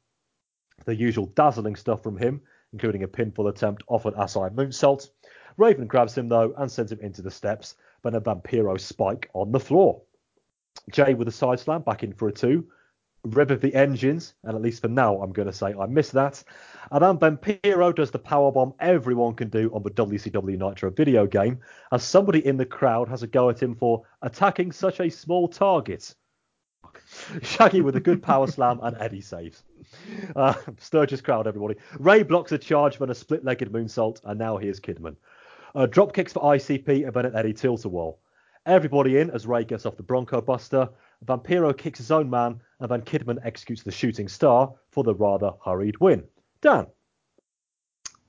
The 0.84 0.94
usual 0.94 1.26
dazzling 1.26 1.74
stuff 1.74 2.02
from 2.02 2.16
him, 2.16 2.40
including 2.72 3.02
a 3.02 3.08
pinfall 3.08 3.48
attempt 3.48 3.82
off 3.88 4.06
an 4.06 4.14
Asai 4.14 4.54
moonsault. 4.54 5.10
Raven 5.56 5.88
grabs 5.88 6.16
him 6.16 6.28
though 6.28 6.54
and 6.56 6.70
sends 6.70 6.92
him 6.92 7.00
into 7.00 7.20
the 7.20 7.32
steps, 7.32 7.74
but 8.02 8.14
a 8.14 8.20
Vampiro 8.20 8.78
spike 8.78 9.28
on 9.34 9.50
the 9.50 9.58
floor. 9.58 10.00
J 10.92 11.14
with 11.14 11.26
a 11.26 11.32
side 11.32 11.58
slam 11.58 11.82
back 11.82 12.04
in 12.04 12.12
for 12.12 12.28
a 12.28 12.32
two. 12.32 12.68
rev 13.24 13.50
of 13.50 13.60
the 13.60 13.74
engines, 13.74 14.34
and 14.44 14.54
at 14.54 14.62
least 14.62 14.80
for 14.80 14.88
now, 14.88 15.20
I'm 15.20 15.32
going 15.32 15.48
to 15.48 15.52
say 15.52 15.74
I 15.74 15.86
miss 15.86 16.10
that. 16.10 16.42
And 16.92 17.02
then 17.02 17.18
Vampiro 17.18 17.92
does 17.92 18.12
the 18.12 18.20
powerbomb 18.20 18.74
everyone 18.78 19.34
can 19.34 19.48
do 19.48 19.68
on 19.74 19.82
the 19.82 19.90
WCW 19.90 20.56
Nitro 20.56 20.90
video 20.90 21.26
game, 21.26 21.58
as 21.90 22.04
somebody 22.04 22.46
in 22.46 22.56
the 22.56 22.64
crowd 22.64 23.08
has 23.08 23.24
a 23.24 23.26
go 23.26 23.50
at 23.50 23.60
him 23.60 23.74
for 23.74 24.04
attacking 24.22 24.70
such 24.70 25.00
a 25.00 25.10
small 25.10 25.48
target. 25.48 26.14
Shaggy 27.42 27.80
with 27.80 27.96
a 27.96 28.00
good 28.00 28.22
power 28.22 28.46
slam 28.46 28.80
and 28.82 28.96
Eddie 29.00 29.20
saves. 29.20 29.62
Uh, 30.36 30.54
Sturgis 30.78 31.20
crowd, 31.20 31.46
everybody. 31.46 31.76
Rey 31.98 32.22
blocks 32.22 32.52
a 32.52 32.58
charge 32.58 32.96
from 32.96 33.10
a 33.10 33.14
split-legged 33.14 33.72
moonsault, 33.72 34.20
and 34.24 34.38
now 34.38 34.56
here's 34.56 34.80
Kidman. 34.80 35.16
Uh, 35.74 35.86
drop 35.86 36.12
kicks 36.12 36.32
for 36.32 36.42
ICP 36.42 37.04
and 37.06 37.14
then 37.14 37.26
an 37.26 37.36
Eddie 37.36 37.52
tilt-a-whirl. 37.52 38.18
Everybody 38.66 39.18
in 39.18 39.30
as 39.30 39.46
Rey 39.46 39.64
gets 39.64 39.86
off 39.86 39.96
the 39.96 40.02
Bronco 40.02 40.40
Buster. 40.40 40.88
Vampiro 41.24 41.76
kicks 41.76 41.98
his 41.98 42.10
own 42.10 42.28
man, 42.28 42.60
and 42.80 42.90
then 42.90 43.02
Kidman 43.02 43.38
executes 43.44 43.82
the 43.82 43.90
shooting 43.90 44.28
star 44.28 44.72
for 44.90 45.04
the 45.04 45.14
rather 45.14 45.52
hurried 45.64 45.98
win. 46.00 46.24
Dan. 46.60 46.86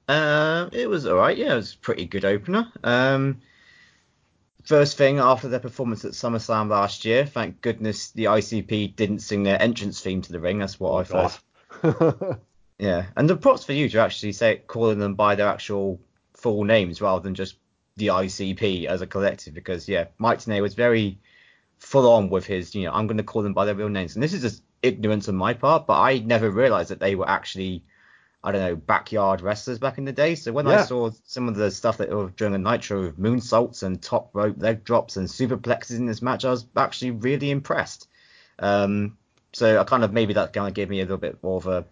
Um, 0.08 0.70
it 0.72 0.90
was 0.90 1.06
all 1.06 1.18
right. 1.18 1.38
Yeah, 1.38 1.54
it 1.54 1.58
was 1.58 1.74
a 1.74 1.78
pretty 1.78 2.06
good 2.06 2.26
opener. 2.26 2.72
Um, 2.84 3.42
first 4.70 4.98
thing 4.98 5.18
after 5.18 5.48
their 5.48 5.60
performance 5.60 6.06
at 6.06 6.12
SummerSlam 6.12 6.70
last 6.70 7.04
year, 7.04 7.26
thank 7.26 7.60
goodness 7.60 8.12
the 8.12 8.26
ICP 8.26 8.96
didn't 8.96 9.18
sing 9.18 9.42
their 9.42 9.60
entrance 9.60 10.00
theme 10.00 10.22
to 10.22 10.32
the 10.32 10.40
ring. 10.40 10.60
That's 10.60 10.80
what 10.80 10.92
oh, 10.92 10.98
I 10.98 11.04
thought. 11.04 12.40
yeah, 12.78 13.08
and 13.16 13.28
the 13.28 13.36
props 13.36 13.66
for 13.66 13.74
you 13.74 13.90
to 13.90 14.00
actually 14.00 14.34
say 14.34 14.62
calling 14.68 15.00
them 15.00 15.16
by 15.16 15.34
their 15.34 15.48
actual 15.48 16.00
full 16.36 16.66
names 16.66 17.02
rather 17.02 17.24
than 17.24 17.34
just 17.34 17.56
the 17.96 18.08
ICP 18.08 18.86
as 18.86 19.02
a 19.02 19.08
collective, 19.08 19.56
because 19.56 19.90
yeah, 19.90 20.06
Mike 20.20 20.38
Tenay 20.38 20.62
was 20.62 20.76
very 20.76 21.18
full 21.80 22.08
on 22.08 22.30
with 22.30 22.46
his, 22.46 22.76
you 22.76 22.86
know, 22.86 22.92
I'm 22.94 23.08
going 23.08 23.18
to 23.18 23.24
call 23.24 23.42
them 23.42 23.56
by 23.56 23.66
their 23.66 23.74
real 23.74 23.90
names, 23.90 24.14
and 24.14 24.22
this 24.22 24.34
is 24.34 24.44
just 24.44 24.62
ignorance 24.84 25.28
on 25.28 25.36
my 25.36 25.56
part, 25.56 25.88
but 25.88 26.00
I 26.00 26.20
never 26.20 26.52
realized 26.52 26.92
that 26.92 27.00
they 27.00 27.16
were 27.16 27.28
actually 27.28 27.84
I 28.44 28.52
don't 28.52 28.62
know, 28.62 28.76
backyard 28.76 29.42
wrestlers 29.42 29.80
back 29.80 29.98
in 29.98 30.06
the 30.06 30.14
day. 30.14 30.36
So 30.36 30.54
when 30.54 30.66
yeah. 30.66 30.80
I 30.80 30.84
saw 30.84 31.12
some 31.26 31.50
of 31.50 31.56
the 31.56 31.70
stuff 31.72 31.98
that 31.98 32.10
were 32.10 32.30
during 32.30 32.56
a 32.56 32.58
Nitro 32.58 33.02
with 33.02 33.20
moonsaults 33.20 33.84
and 33.84 34.02
top 34.02 34.30
rope 34.34 34.56
leg 34.60 34.84
drops 34.86 35.18
and 35.18 35.28
superplexes 35.28 35.98
in 35.98 36.06
this 36.06 36.22
match, 36.22 36.46
I 36.46 36.52
was 36.52 36.66
actually 36.78 37.12
really 37.12 37.52
impressed. 37.52 38.08
Um, 38.60 39.18
so 39.52 39.80
I 39.80 39.84
kind 39.84 40.04
of 40.04 40.14
maybe 40.14 40.34
that 40.34 40.54
kind 40.54 40.68
of 40.68 40.74
gave 40.74 40.90
me 40.90 41.00
a 41.00 41.04
little 41.04 41.18
bit 41.18 41.44
more 41.44 41.58
of 41.58 41.68
a 41.68 41.86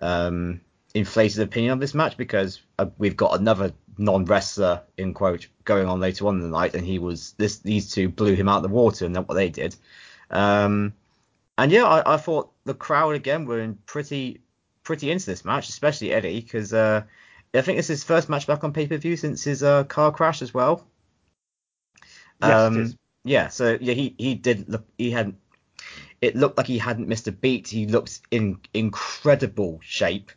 um, 0.00 0.60
inflated 0.94 1.40
opinion 1.40 1.72
of 1.72 1.80
this 1.80 1.94
match 1.94 2.16
because 2.16 2.60
uh, 2.78 2.86
we've 2.98 3.16
got 3.16 3.38
another 3.38 3.72
non-wrestler 3.96 4.82
in 4.96 5.14
quote 5.14 5.48
going 5.64 5.88
on 5.88 6.00
later 6.00 6.26
on 6.26 6.36
in 6.36 6.42
the 6.42 6.48
night, 6.48 6.74
and 6.74 6.86
he 6.86 6.98
was 6.98 7.32
this 7.38 7.58
these 7.58 7.90
two 7.90 8.08
blew 8.08 8.34
him 8.34 8.48
out 8.48 8.58
of 8.58 8.62
the 8.62 8.68
water, 8.68 9.06
and 9.06 9.16
that's 9.16 9.26
what 9.26 9.34
they 9.34 9.48
did. 9.48 9.74
Um, 10.30 10.92
and 11.56 11.72
yeah, 11.72 11.84
I, 11.84 12.14
I 12.14 12.16
thought 12.18 12.52
the 12.64 12.74
crowd 12.74 13.14
again 13.14 13.46
were 13.46 13.60
in 13.60 13.76
pretty 13.86 14.40
pretty 14.88 15.10
into 15.10 15.26
this 15.26 15.44
match, 15.44 15.68
especially 15.68 16.14
Eddie, 16.14 16.40
because 16.40 16.72
uh, 16.72 17.02
I 17.52 17.60
think 17.60 17.78
it's 17.78 17.88
his 17.88 18.04
first 18.04 18.30
match 18.30 18.46
back 18.46 18.64
on 18.64 18.72
pay 18.72 18.86
per 18.86 18.96
view 18.96 19.18
since 19.18 19.44
his 19.44 19.62
uh, 19.62 19.84
car 19.84 20.10
crash 20.10 20.40
as 20.40 20.54
well. 20.54 20.82
Yes, 22.40 22.50
um, 22.50 22.94
yeah, 23.22 23.48
so 23.48 23.76
yeah, 23.82 23.92
he 23.92 24.14
he 24.16 24.34
did 24.34 24.66
look 24.66 24.86
he 24.96 25.10
had 25.10 25.36
it 26.22 26.34
looked 26.36 26.56
like 26.56 26.66
he 26.66 26.78
hadn't 26.78 27.06
missed 27.06 27.28
a 27.28 27.32
beat. 27.32 27.68
He 27.68 27.86
looked 27.86 28.22
in 28.30 28.60
incredible 28.72 29.78
shape. 29.82 30.32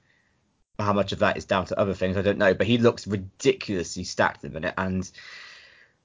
How 0.78 0.92
much 0.92 1.14
of 1.14 1.20
that 1.20 1.38
is 1.38 1.46
down 1.46 1.66
to 1.68 1.80
other 1.80 1.94
things, 1.94 2.18
I 2.18 2.22
don't 2.22 2.38
know, 2.38 2.54
but 2.54 2.68
he 2.68 2.78
looks 2.78 3.08
ridiculously 3.08 4.04
stacked 4.04 4.44
in 4.44 4.52
a 4.52 4.54
minute. 4.54 4.74
And 4.78 5.10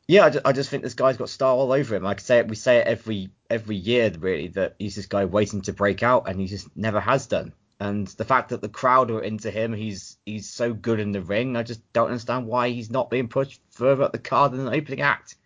yeah, 0.07 0.27
I 0.27 0.31
just, 0.31 0.47
I 0.47 0.53
just 0.53 0.71
think 0.71 0.85
this 0.85 0.95
guy's 0.95 1.17
got 1.17 1.31
style 1.31 1.59
all 1.59 1.73
over 1.73 1.97
him. 1.97 2.05
Like 2.05 2.21
I 2.21 2.23
say 2.23 2.39
it, 2.39 2.49
we 2.49 2.55
say 2.55 2.77
it 2.79 2.87
every 2.87 3.31
every 3.51 3.77
year 3.77 4.13
really 4.17 4.49
that 4.49 4.77
he's 4.79 4.95
this 4.95 5.07
guy 5.07 5.25
waiting 5.25 5.63
to 5.63 5.73
break 5.73 6.05
out, 6.05 6.29
and 6.29 6.39
he 6.39 6.47
just 6.47 6.69
never 6.77 7.01
has 7.01 7.27
done. 7.27 7.53
And 7.79 8.07
the 8.07 8.25
fact 8.25 8.49
that 8.51 8.63
the 8.63 8.71
crowd 8.71 9.11
are 9.11 9.21
into 9.21 9.51
him, 9.51 9.75
he's 9.75 10.17
he's 10.25 10.49
so 10.49 10.73
good 10.73 10.99
in 10.99 11.13
the 11.13 11.21
ring. 11.21 11.57
I 11.57 11.63
just 11.63 11.81
don't 11.93 12.09
understand 12.09 12.47
why 12.47 12.71
he's 12.71 12.91
not 12.91 13.11
being 13.11 13.29
pushed 13.29 13.61
further 13.71 14.05
up 14.05 14.13
the 14.13 14.19
card 14.19 14.53
than 14.53 14.65
the 14.65 14.73
opening 14.73 15.03
act. 15.03 15.37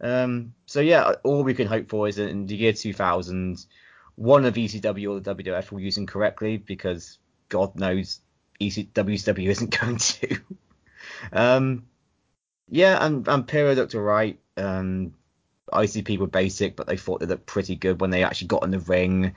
Um, 0.00 0.54
so 0.66 0.80
yeah, 0.80 1.14
all 1.22 1.42
we 1.42 1.54
can 1.54 1.66
hope 1.66 1.88
for 1.88 2.06
is 2.06 2.16
that 2.16 2.28
in 2.28 2.46
the 2.46 2.56
year 2.56 2.74
2000, 2.74 3.64
one 4.16 4.44
of 4.44 4.54
ECW 4.54 5.10
or 5.10 5.20
the 5.20 5.34
WWF 5.34 5.72
will 5.72 5.80
use 5.80 5.96
him 5.96 6.06
correctly 6.06 6.58
because 6.58 7.18
God 7.48 7.76
knows 7.76 8.20
ECW 8.60 9.48
isn't 9.48 9.80
going 9.80 9.96
to. 9.96 10.40
um, 11.32 11.86
yeah, 12.68 13.04
and 13.04 13.24
Vampiro 13.24 13.74
looked 13.74 13.94
alright. 13.94 14.38
Um, 14.56 15.14
ICP 15.72 16.18
were 16.18 16.26
basic, 16.26 16.76
but 16.76 16.86
they 16.86 16.96
thought 16.96 17.20
they 17.20 17.26
looked 17.26 17.46
pretty 17.46 17.74
good 17.74 18.00
when 18.00 18.10
they 18.10 18.22
actually 18.22 18.48
got 18.48 18.64
in 18.64 18.70
the 18.70 18.78
ring. 18.80 19.34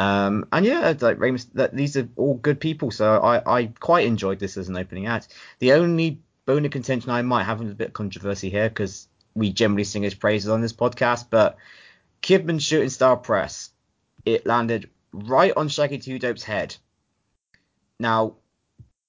Um, 0.00 0.46
and 0.50 0.64
yeah, 0.64 0.94
like 1.02 1.18
that 1.52 1.76
these 1.76 1.94
are 1.98 2.08
all 2.16 2.36
good 2.36 2.58
people, 2.58 2.90
so 2.90 3.20
I, 3.20 3.58
I 3.58 3.66
quite 3.66 4.06
enjoyed 4.06 4.38
this 4.38 4.56
as 4.56 4.70
an 4.70 4.78
opening 4.78 5.06
act. 5.06 5.28
The 5.58 5.72
only 5.72 6.20
bone 6.46 6.64
of 6.64 6.70
contention 6.70 7.10
I 7.10 7.20
might 7.20 7.44
have 7.44 7.60
is 7.60 7.70
a 7.70 7.74
bit 7.74 7.88
of 7.88 7.92
controversy 7.92 8.48
here 8.48 8.70
because 8.70 9.08
we 9.34 9.52
generally 9.52 9.84
sing 9.84 10.02
his 10.02 10.14
praises 10.14 10.48
on 10.48 10.62
this 10.62 10.72
podcast, 10.72 11.26
but 11.28 11.58
Kidman 12.22 12.62
shooting 12.62 12.88
star 12.88 13.14
press, 13.14 13.72
it 14.24 14.46
landed 14.46 14.88
right 15.12 15.52
on 15.54 15.68
Shaggy 15.68 15.98
Two 15.98 16.18
Dope's 16.18 16.44
head. 16.44 16.74
Now, 17.98 18.36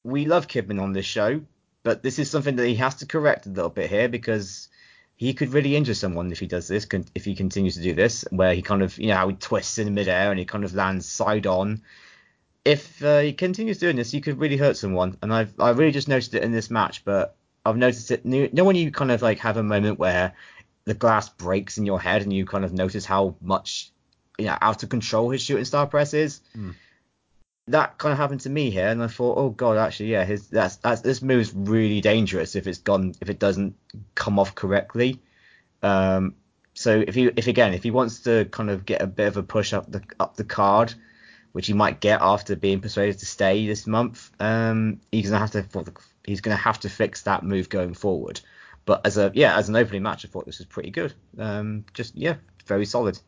we 0.03 0.25
love 0.25 0.49
Kidman 0.49 0.81
on 0.81 0.91
this 0.91 1.05
show, 1.05 1.39
but 1.83 2.03
this 2.03 2.19
is 2.19 2.29
something 2.29 2.57
that 2.57 2.67
he 2.67 2.75
has 2.75 2.95
to 2.95 3.05
correct 3.05 3.45
a 3.45 3.49
little 3.49 3.69
bit 3.69 3.89
here 3.89 4.09
because 4.09 4.67
he 5.21 5.35
could 5.35 5.53
really 5.53 5.75
injure 5.75 5.93
someone 5.93 6.31
if 6.31 6.39
he 6.39 6.47
does 6.47 6.67
this, 6.67 6.87
if 7.13 7.25
he 7.25 7.35
continues 7.35 7.75
to 7.75 7.81
do 7.83 7.93
this, 7.93 8.25
where 8.31 8.55
he 8.55 8.63
kind 8.63 8.81
of, 8.81 8.97
you 8.97 9.09
know, 9.09 9.15
how 9.17 9.27
he 9.27 9.35
twists 9.35 9.77
in 9.77 9.85
the 9.85 9.91
midair 9.91 10.31
and 10.31 10.39
he 10.39 10.45
kind 10.45 10.63
of 10.63 10.73
lands 10.73 11.07
side 11.07 11.45
on. 11.45 11.83
If 12.65 13.03
uh, 13.03 13.19
he 13.19 13.31
continues 13.31 13.77
doing 13.77 13.97
this, 13.97 14.09
he 14.09 14.19
could 14.19 14.39
really 14.39 14.57
hurt 14.57 14.77
someone. 14.77 15.19
And 15.21 15.31
I've 15.31 15.53
I 15.59 15.69
really 15.69 15.91
just 15.91 16.07
noticed 16.07 16.33
it 16.33 16.41
in 16.41 16.51
this 16.51 16.71
match, 16.71 17.05
but 17.05 17.35
I've 17.63 17.77
noticed 17.77 18.09
it. 18.09 18.25
You 18.25 18.49
know 18.51 18.63
when 18.63 18.75
you 18.75 18.89
kind 18.89 19.11
of 19.11 19.21
like 19.21 19.37
have 19.41 19.57
a 19.57 19.63
moment 19.63 19.99
where 19.99 20.33
the 20.85 20.95
glass 20.95 21.29
breaks 21.29 21.77
in 21.77 21.85
your 21.85 22.01
head 22.01 22.23
and 22.23 22.33
you 22.33 22.47
kind 22.47 22.65
of 22.65 22.73
notice 22.73 23.05
how 23.05 23.35
much, 23.41 23.91
you 24.39 24.45
know, 24.45 24.57
out 24.59 24.81
of 24.81 24.89
control 24.89 25.29
his 25.29 25.43
shooting 25.43 25.65
star 25.65 25.85
press 25.85 26.15
is. 26.15 26.41
Mm 26.57 26.73
that 27.67 27.97
kind 27.97 28.11
of 28.11 28.17
happened 28.17 28.41
to 28.41 28.49
me 28.49 28.69
here, 28.69 28.87
and 28.87 29.03
I 29.03 29.07
thought, 29.07 29.37
oh 29.37 29.49
god, 29.49 29.77
actually, 29.77 30.11
yeah, 30.11 30.25
his 30.25 30.47
that's 30.47 30.77
that's 30.77 31.01
this 31.01 31.21
move's 31.21 31.53
really 31.53 32.01
dangerous 32.01 32.55
if 32.55 32.67
it's 32.67 32.79
gone 32.79 33.13
if 33.21 33.29
it 33.29 33.39
doesn't 33.39 33.75
come 34.15 34.39
off 34.39 34.55
correctly. 34.55 35.19
Um, 35.83 36.35
so 36.73 37.03
if 37.05 37.15
he 37.15 37.25
if 37.35 37.47
again 37.47 37.73
if 37.73 37.83
he 37.83 37.91
wants 37.91 38.21
to 38.21 38.45
kind 38.45 38.69
of 38.69 38.85
get 38.85 39.01
a 39.01 39.07
bit 39.07 39.27
of 39.27 39.37
a 39.37 39.43
push 39.43 39.73
up 39.73 39.91
the 39.91 40.01
up 40.19 40.35
the 40.35 40.43
card, 40.43 40.93
which 41.51 41.67
he 41.67 41.73
might 41.73 41.99
get 41.99 42.21
after 42.21 42.55
being 42.55 42.81
persuaded 42.81 43.19
to 43.19 43.25
stay 43.25 43.67
this 43.67 43.85
month, 43.85 44.31
um, 44.39 44.99
he's 45.11 45.29
gonna 45.29 45.39
have 45.39 45.51
to 45.51 45.93
he's 46.25 46.41
gonna 46.41 46.55
have 46.55 46.79
to 46.79 46.89
fix 46.89 47.23
that 47.23 47.43
move 47.43 47.69
going 47.69 47.93
forward. 47.93 48.41
But 48.85 49.05
as 49.05 49.17
a 49.17 49.31
yeah 49.35 49.55
as 49.55 49.69
an 49.69 49.75
opening 49.75 50.03
match, 50.03 50.25
I 50.25 50.29
thought 50.29 50.45
this 50.45 50.57
was 50.57 50.67
pretty 50.67 50.89
good. 50.89 51.13
Um, 51.37 51.85
just 51.93 52.15
yeah, 52.15 52.35
very 52.65 52.85
solid. 52.85 53.19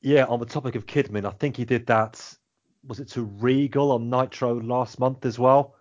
Yeah, 0.00 0.24
on 0.24 0.40
the 0.40 0.46
topic 0.46 0.74
of 0.74 0.86
Kidman, 0.86 1.24
I 1.26 1.30
think 1.30 1.56
he 1.56 1.64
did 1.64 1.86
that 1.86 2.34
was 2.86 3.00
it 3.00 3.08
to 3.10 3.22
Regal 3.22 3.92
on 3.92 4.10
Nitro 4.10 4.60
last 4.60 4.98
month 4.98 5.24
as 5.24 5.38
well? 5.38 5.74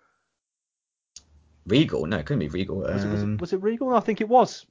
Regal? 1.65 2.05
No, 2.05 2.17
it 2.17 2.25
couldn't 2.25 2.39
be 2.39 2.47
Regal. 2.47 2.77
Was, 2.77 3.03
um, 3.03 3.09
it, 3.09 3.13
was, 3.13 3.23
it, 3.23 3.41
was 3.41 3.53
it 3.53 3.61
Regal? 3.61 3.93
I 3.95 3.99
think 3.99 4.21
it 4.21 4.29
was. 4.29 4.65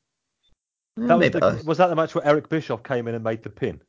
That 0.97 1.19
was, 1.19 1.31
the, 1.31 1.63
was, 1.65 1.79
that 1.79 1.87
the 1.87 1.97
match 1.97 2.15
where 2.15 2.27
Eric 2.27 2.49
Bischoff 2.49 2.83
came 2.83 3.09
in 3.09 3.15
and 3.15 3.25
made 3.25 3.43
the 3.43 3.51
pin? 3.51 3.81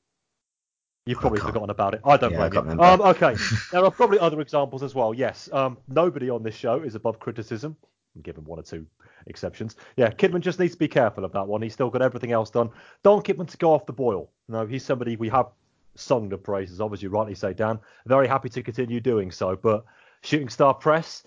You've 1.06 1.20
probably 1.20 1.40
forgotten 1.40 1.72
about 1.72 1.96
it. 1.96 2.02
I 2.06 2.16
don't 2.16 2.32
yeah, 2.32 2.48
blame 2.48 2.78
you. 2.78 2.84
Um, 2.84 3.02
okay, 3.02 3.36
there 3.72 3.84
are 3.84 3.90
probably 3.90 4.20
other 4.20 4.40
examples 4.40 4.84
as 4.84 4.94
well. 4.94 5.14
Yes, 5.14 5.50
um, 5.52 5.78
nobody 5.88 6.30
on 6.30 6.44
this 6.44 6.54
show 6.54 6.84
is 6.84 6.94
above 6.94 7.20
criticism, 7.20 7.76
given 8.22 8.46
one 8.46 8.60
or 8.60 8.64
two 8.64 8.86
exceptions. 9.26 9.78
Yeah, 9.98 10.12
Kidman 10.12 10.42
just 10.42 10.60
needs 10.60 10.74
to 10.74 10.80
be 10.80 10.88
careful 10.88 11.26
of 11.26 11.32
that 11.32 11.48
one. 11.48 11.64
He's 11.64 11.74
still 11.74 11.90
got 11.90 12.04
everything 12.04 12.32
else 12.32 12.52
done. 12.52 12.70
Don't 13.04 13.26
Kidman 13.26 13.50
to 13.50 13.58
go 13.58 13.74
off 13.74 13.88
the 13.88 13.94
boil. 13.94 14.30
No, 14.48 14.68
he's 14.68 14.86
somebody 14.86 15.16
we 15.16 15.28
have 15.30 15.48
sung 15.96 16.30
the 16.30 16.38
praises 16.38 16.82
Obviously, 16.82 17.08
rightly 17.08 17.36
say, 17.36 17.54
Dan. 17.54 17.80
Very 18.06 18.28
happy 18.28 18.50
to 18.50 18.64
continue 18.64 19.00
doing 19.00 19.32
so. 19.32 19.56
But 19.56 19.86
Shooting 20.24 20.50
Star 20.50 20.74
Press, 20.74 21.24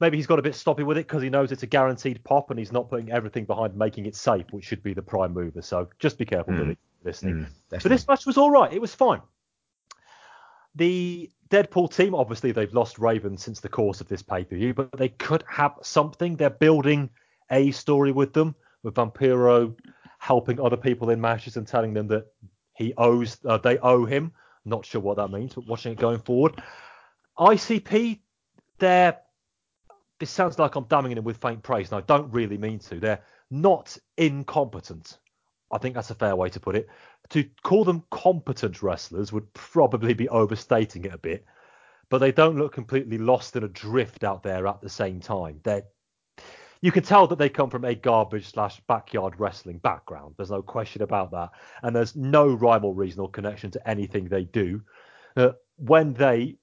maybe 0.00 0.16
he's 0.16 0.26
got 0.26 0.38
a 0.38 0.42
bit 0.42 0.54
stoppy 0.54 0.84
with 0.84 0.98
it 0.98 1.06
because 1.06 1.22
he 1.22 1.30
knows 1.30 1.52
it's 1.52 1.62
a 1.62 1.66
guaranteed 1.66 2.22
pop 2.24 2.50
and 2.50 2.58
he's 2.58 2.72
not 2.72 2.90
putting 2.90 3.10
everything 3.10 3.44
behind 3.44 3.76
making 3.76 4.06
it 4.06 4.14
safe, 4.14 4.46
which 4.50 4.64
should 4.64 4.82
be 4.82 4.94
the 4.94 5.02
prime 5.02 5.32
mover. 5.32 5.62
So 5.62 5.88
just 5.98 6.18
be 6.18 6.24
careful 6.24 6.54
mm. 6.54 6.70
it, 6.70 6.78
listening. 7.04 7.46
Mm, 7.70 7.82
but 7.82 7.84
this 7.84 8.06
match 8.06 8.26
was 8.26 8.36
all 8.36 8.50
right. 8.50 8.72
It 8.72 8.80
was 8.80 8.94
fine. 8.94 9.20
The 10.74 11.30
Deadpool 11.48 11.94
team, 11.94 12.14
obviously, 12.14 12.52
they've 12.52 12.72
lost 12.74 12.98
Raven 12.98 13.38
since 13.38 13.60
the 13.60 13.68
course 13.68 14.00
of 14.00 14.08
this 14.08 14.22
pay 14.22 14.44
per 14.44 14.56
view, 14.56 14.74
but 14.74 14.92
they 14.92 15.08
could 15.08 15.44
have 15.48 15.74
something. 15.82 16.36
They're 16.36 16.50
building 16.50 17.08
a 17.50 17.70
story 17.70 18.12
with 18.12 18.32
them, 18.32 18.54
with 18.82 18.94
Vampiro 18.94 19.74
helping 20.18 20.60
other 20.60 20.76
people 20.76 21.10
in 21.10 21.20
matches 21.20 21.56
and 21.56 21.66
telling 21.66 21.94
them 21.94 22.08
that 22.08 22.26
he 22.76 22.94
owes, 22.96 23.38
uh, 23.44 23.58
they 23.58 23.78
owe 23.78 24.04
him. 24.04 24.32
Not 24.64 24.84
sure 24.84 25.00
what 25.00 25.16
that 25.16 25.30
means, 25.30 25.54
but 25.54 25.66
watching 25.66 25.92
it 25.92 25.98
going 25.98 26.18
forward. 26.18 26.60
ICP, 27.38 28.20
they're. 28.78 29.18
This 30.18 30.30
sounds 30.30 30.58
like 30.58 30.74
I'm 30.76 30.84
damning 30.84 31.14
them 31.14 31.24
with 31.24 31.36
faint 31.36 31.62
praise, 31.62 31.92
and 31.92 31.98
I 31.98 32.04
don't 32.06 32.32
really 32.32 32.56
mean 32.56 32.78
to. 32.80 32.98
They're 32.98 33.22
not 33.50 33.96
incompetent. 34.16 35.18
I 35.70 35.78
think 35.78 35.94
that's 35.94 36.10
a 36.10 36.14
fair 36.14 36.34
way 36.36 36.48
to 36.50 36.60
put 36.60 36.76
it. 36.76 36.88
to 37.30 37.44
call 37.62 37.84
them 37.84 38.04
competent 38.10 38.82
wrestlers 38.82 39.32
would 39.32 39.52
probably 39.52 40.14
be 40.14 40.28
overstating 40.28 41.04
it 41.04 41.12
a 41.12 41.18
bit, 41.18 41.44
but 42.08 42.18
they 42.18 42.32
don't 42.32 42.56
look 42.56 42.72
completely 42.72 43.18
lost 43.18 43.56
and 43.56 43.64
adrift 43.64 44.24
out 44.24 44.42
there 44.42 44.66
at 44.66 44.80
the 44.80 44.88
same 44.88 45.20
time. 45.20 45.60
They're 45.64 45.84
you 46.80 46.92
can 46.92 47.02
tell 47.02 47.26
that 47.26 47.38
they 47.38 47.48
come 47.48 47.70
from 47.70 47.84
a 47.84 47.94
garbage 47.94 48.50
slash 48.50 48.80
backyard 48.88 49.34
wrestling 49.38 49.78
background. 49.78 50.34
There's 50.36 50.50
no 50.50 50.62
question 50.62 51.02
about 51.02 51.30
that, 51.32 51.50
and 51.82 51.94
there's 51.94 52.16
no 52.16 52.48
rhyme 52.48 52.84
or 52.84 52.94
reason 52.94 53.20
or 53.20 53.30
connection 53.30 53.70
to 53.72 53.88
anything 53.88 54.28
they 54.28 54.44
do. 54.44 54.82
Uh, 55.36 55.52
when 55.76 56.14
they, 56.14 56.56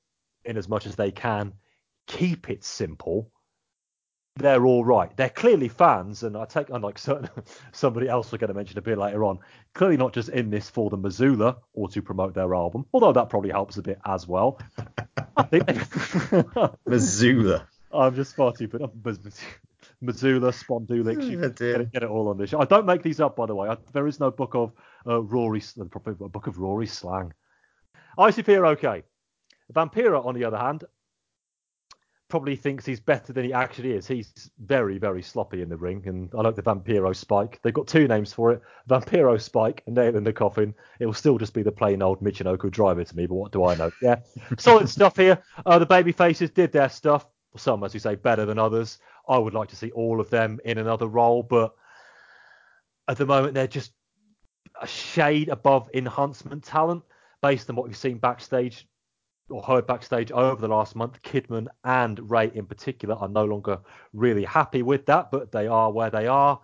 in 0.45 0.57
as 0.57 0.67
much 0.67 0.85
as 0.85 0.95
they 0.95 1.11
can, 1.11 1.53
keep 2.07 2.49
it 2.49 2.63
simple, 2.63 3.31
they're 4.35 4.65
all 4.65 4.83
right. 4.83 5.15
They're 5.15 5.29
clearly 5.29 5.67
fans, 5.67 6.23
and 6.23 6.35
I 6.35 6.45
take 6.45 6.69
unlike 6.69 6.97
certain 6.97 7.29
somebody 7.71 8.07
else 8.07 8.31
we're 8.31 8.39
going 8.39 8.47
to 8.47 8.55
mention 8.55 8.77
a 8.79 8.81
bit 8.81 8.97
later 8.97 9.23
on. 9.23 9.39
Clearly 9.75 9.97
not 9.97 10.13
just 10.13 10.29
in 10.29 10.49
this 10.49 10.69
for 10.69 10.89
the 10.89 10.97
Missoula 10.97 11.57
or 11.73 11.87
to 11.89 12.01
promote 12.01 12.33
their 12.33 12.55
album, 12.55 12.85
although 12.93 13.13
that 13.13 13.29
probably 13.29 13.51
helps 13.51 13.77
a 13.77 13.83
bit 13.83 13.99
as 14.05 14.27
well. 14.27 14.59
I 15.37 15.43
think 15.43 15.67
Missoula. 16.87 17.67
I'm 17.91 18.15
just 18.15 18.35
far 18.35 18.53
too 18.53 18.67
but 18.67 18.91
Missoula, 20.03 20.51
Spondulic, 20.51 21.23
you 21.29 21.39
Oh, 21.43 21.49
get 21.49 21.61
it, 21.81 21.91
get 21.91 22.03
it 22.03 22.09
all 22.09 22.27
on 22.27 22.37
this. 22.37 22.49
show. 22.51 22.59
I 22.59 22.65
don't 22.65 22.85
make 22.85 23.01
these 23.01 23.19
up, 23.19 23.35
by 23.35 23.45
the 23.45 23.55
way. 23.55 23.69
I, 23.69 23.77
there 23.93 24.07
is 24.07 24.19
no 24.19 24.29
book 24.31 24.53
of 24.55 24.71
uh, 25.07 25.21
Rory, 25.21 25.61
probably 25.89 26.13
a 26.25 26.29
book 26.29 26.47
of 26.47 26.57
Rory 26.59 26.87
slang. 26.87 27.33
ICP 28.17 28.57
are 28.57 28.65
okay. 28.67 29.03
Vampiro, 29.73 30.25
on 30.25 30.35
the 30.35 30.43
other 30.43 30.57
hand, 30.57 30.83
probably 32.29 32.55
thinks 32.55 32.85
he's 32.85 32.99
better 32.99 33.31
than 33.31 33.45
he 33.45 33.53
actually 33.53 33.91
is. 33.91 34.07
He's 34.07 34.31
very, 34.65 34.97
very 34.97 35.21
sloppy 35.21 35.61
in 35.61 35.69
the 35.69 35.77
ring, 35.77 36.03
and 36.05 36.29
I 36.37 36.41
like 36.41 36.55
the 36.55 36.63
Vampiro 36.63 37.15
Spike. 37.15 37.59
They've 37.63 37.73
got 37.73 37.87
two 37.87 38.07
names 38.07 38.33
for 38.33 38.51
it: 38.51 38.61
Vampiro 38.89 39.39
Spike 39.39 39.83
and 39.85 39.95
Nail 39.95 40.15
in 40.15 40.23
the 40.23 40.33
Coffin. 40.33 40.73
It 40.99 41.05
will 41.05 41.13
still 41.13 41.37
just 41.37 41.53
be 41.53 41.63
the 41.63 41.71
plain 41.71 42.01
old 42.01 42.21
Michinoku 42.21 42.71
driver 42.71 43.03
to 43.03 43.15
me, 43.15 43.25
but 43.27 43.35
what 43.35 43.51
do 43.51 43.65
I 43.65 43.75
know? 43.75 43.91
Yeah, 44.01 44.17
solid 44.57 44.89
stuff 44.89 45.15
here. 45.15 45.41
Uh, 45.65 45.79
the 45.79 45.85
baby 45.85 46.11
faces 46.11 46.49
did 46.49 46.71
their 46.71 46.89
stuff. 46.89 47.25
Some, 47.55 47.83
as 47.83 47.93
you 47.93 47.99
say, 47.99 48.15
better 48.15 48.45
than 48.45 48.57
others. 48.57 48.97
I 49.27 49.37
would 49.37 49.53
like 49.53 49.69
to 49.69 49.75
see 49.75 49.91
all 49.91 50.19
of 50.19 50.29
them 50.29 50.59
in 50.65 50.77
another 50.77 51.07
role, 51.07 51.43
but 51.43 51.73
at 53.07 53.17
the 53.17 53.25
moment 53.25 53.53
they're 53.53 53.67
just 53.67 53.93
a 54.81 54.87
shade 54.87 55.49
above 55.49 55.89
enhancement 55.93 56.63
talent 56.63 57.03
based 57.41 57.69
on 57.69 57.75
what 57.75 57.87
we've 57.87 57.97
seen 57.97 58.17
backstage 58.17 58.87
or 59.49 59.61
heard 59.61 59.85
backstage 59.85 60.31
over 60.31 60.61
the 60.61 60.67
last 60.67 60.95
month. 60.95 61.21
Kidman 61.21 61.67
and 61.83 62.31
Rey 62.31 62.51
in 62.53 62.65
particular 62.65 63.15
are 63.15 63.27
no 63.27 63.45
longer 63.45 63.79
really 64.13 64.43
happy 64.43 64.81
with 64.81 65.05
that, 65.05 65.31
but 65.31 65.51
they 65.51 65.67
are 65.67 65.91
where 65.91 66.09
they 66.09 66.27
are. 66.27 66.59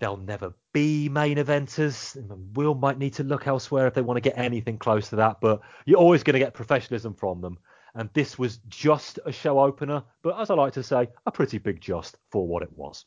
They'll 0.00 0.16
never 0.16 0.52
be 0.72 1.08
main 1.08 1.36
eventers. 1.36 2.16
Will 2.54 2.74
might 2.74 2.98
need 2.98 3.14
to 3.14 3.24
look 3.24 3.46
elsewhere 3.46 3.86
if 3.86 3.94
they 3.94 4.02
want 4.02 4.16
to 4.16 4.20
get 4.20 4.36
anything 4.36 4.78
close 4.78 5.08
to 5.10 5.16
that, 5.16 5.40
but 5.40 5.60
you're 5.86 5.98
always 5.98 6.24
going 6.24 6.34
to 6.34 6.40
get 6.40 6.54
professionalism 6.54 7.14
from 7.14 7.40
them. 7.40 7.58
And 7.94 8.08
this 8.14 8.38
was 8.38 8.58
just 8.68 9.18
a 9.26 9.32
show 9.32 9.60
opener, 9.60 10.02
but 10.22 10.40
as 10.40 10.50
I 10.50 10.54
like 10.54 10.72
to 10.74 10.82
say, 10.82 11.08
a 11.26 11.30
pretty 11.30 11.58
big 11.58 11.80
just 11.80 12.16
for 12.30 12.46
what 12.46 12.62
it 12.62 12.72
was. 12.76 13.04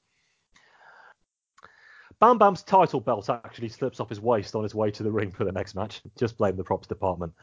Bam 2.20 2.38
Bam's 2.38 2.64
title 2.64 3.02
belt 3.02 3.30
actually 3.30 3.70
slips 3.70 4.00
off 4.00 4.10
his 4.10 4.22
waist 4.22 4.56
on 4.56 4.64
his 4.64 4.76
way 4.76 4.92
to 4.92 5.04
the 5.04 5.12
ring 5.12 5.32
for 5.32 5.44
the 5.44 5.52
next 5.52 5.76
match. 5.76 6.02
Just 6.18 6.38
blame 6.38 6.56
the 6.56 6.64
props 6.64 6.88
department. 6.88 7.34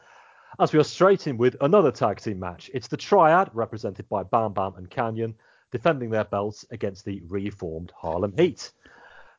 As 0.59 0.71
we 0.71 0.79
are 0.79 0.83
straight 0.83 1.27
in 1.27 1.37
with 1.37 1.55
another 1.61 1.91
tag 1.91 2.19
team 2.19 2.39
match, 2.39 2.71
it's 2.73 2.87
the 2.87 2.97
Triad, 2.97 3.49
represented 3.53 4.07
by 4.07 4.23
Bam 4.23 4.53
Bam 4.53 4.75
and 4.77 4.89
Kanyon, 4.89 5.35
defending 5.71 6.09
their 6.09 6.23
belts 6.23 6.65
against 6.71 7.05
the 7.05 7.21
reformed 7.27 7.91
Harlem 7.95 8.33
Heat. 8.37 8.71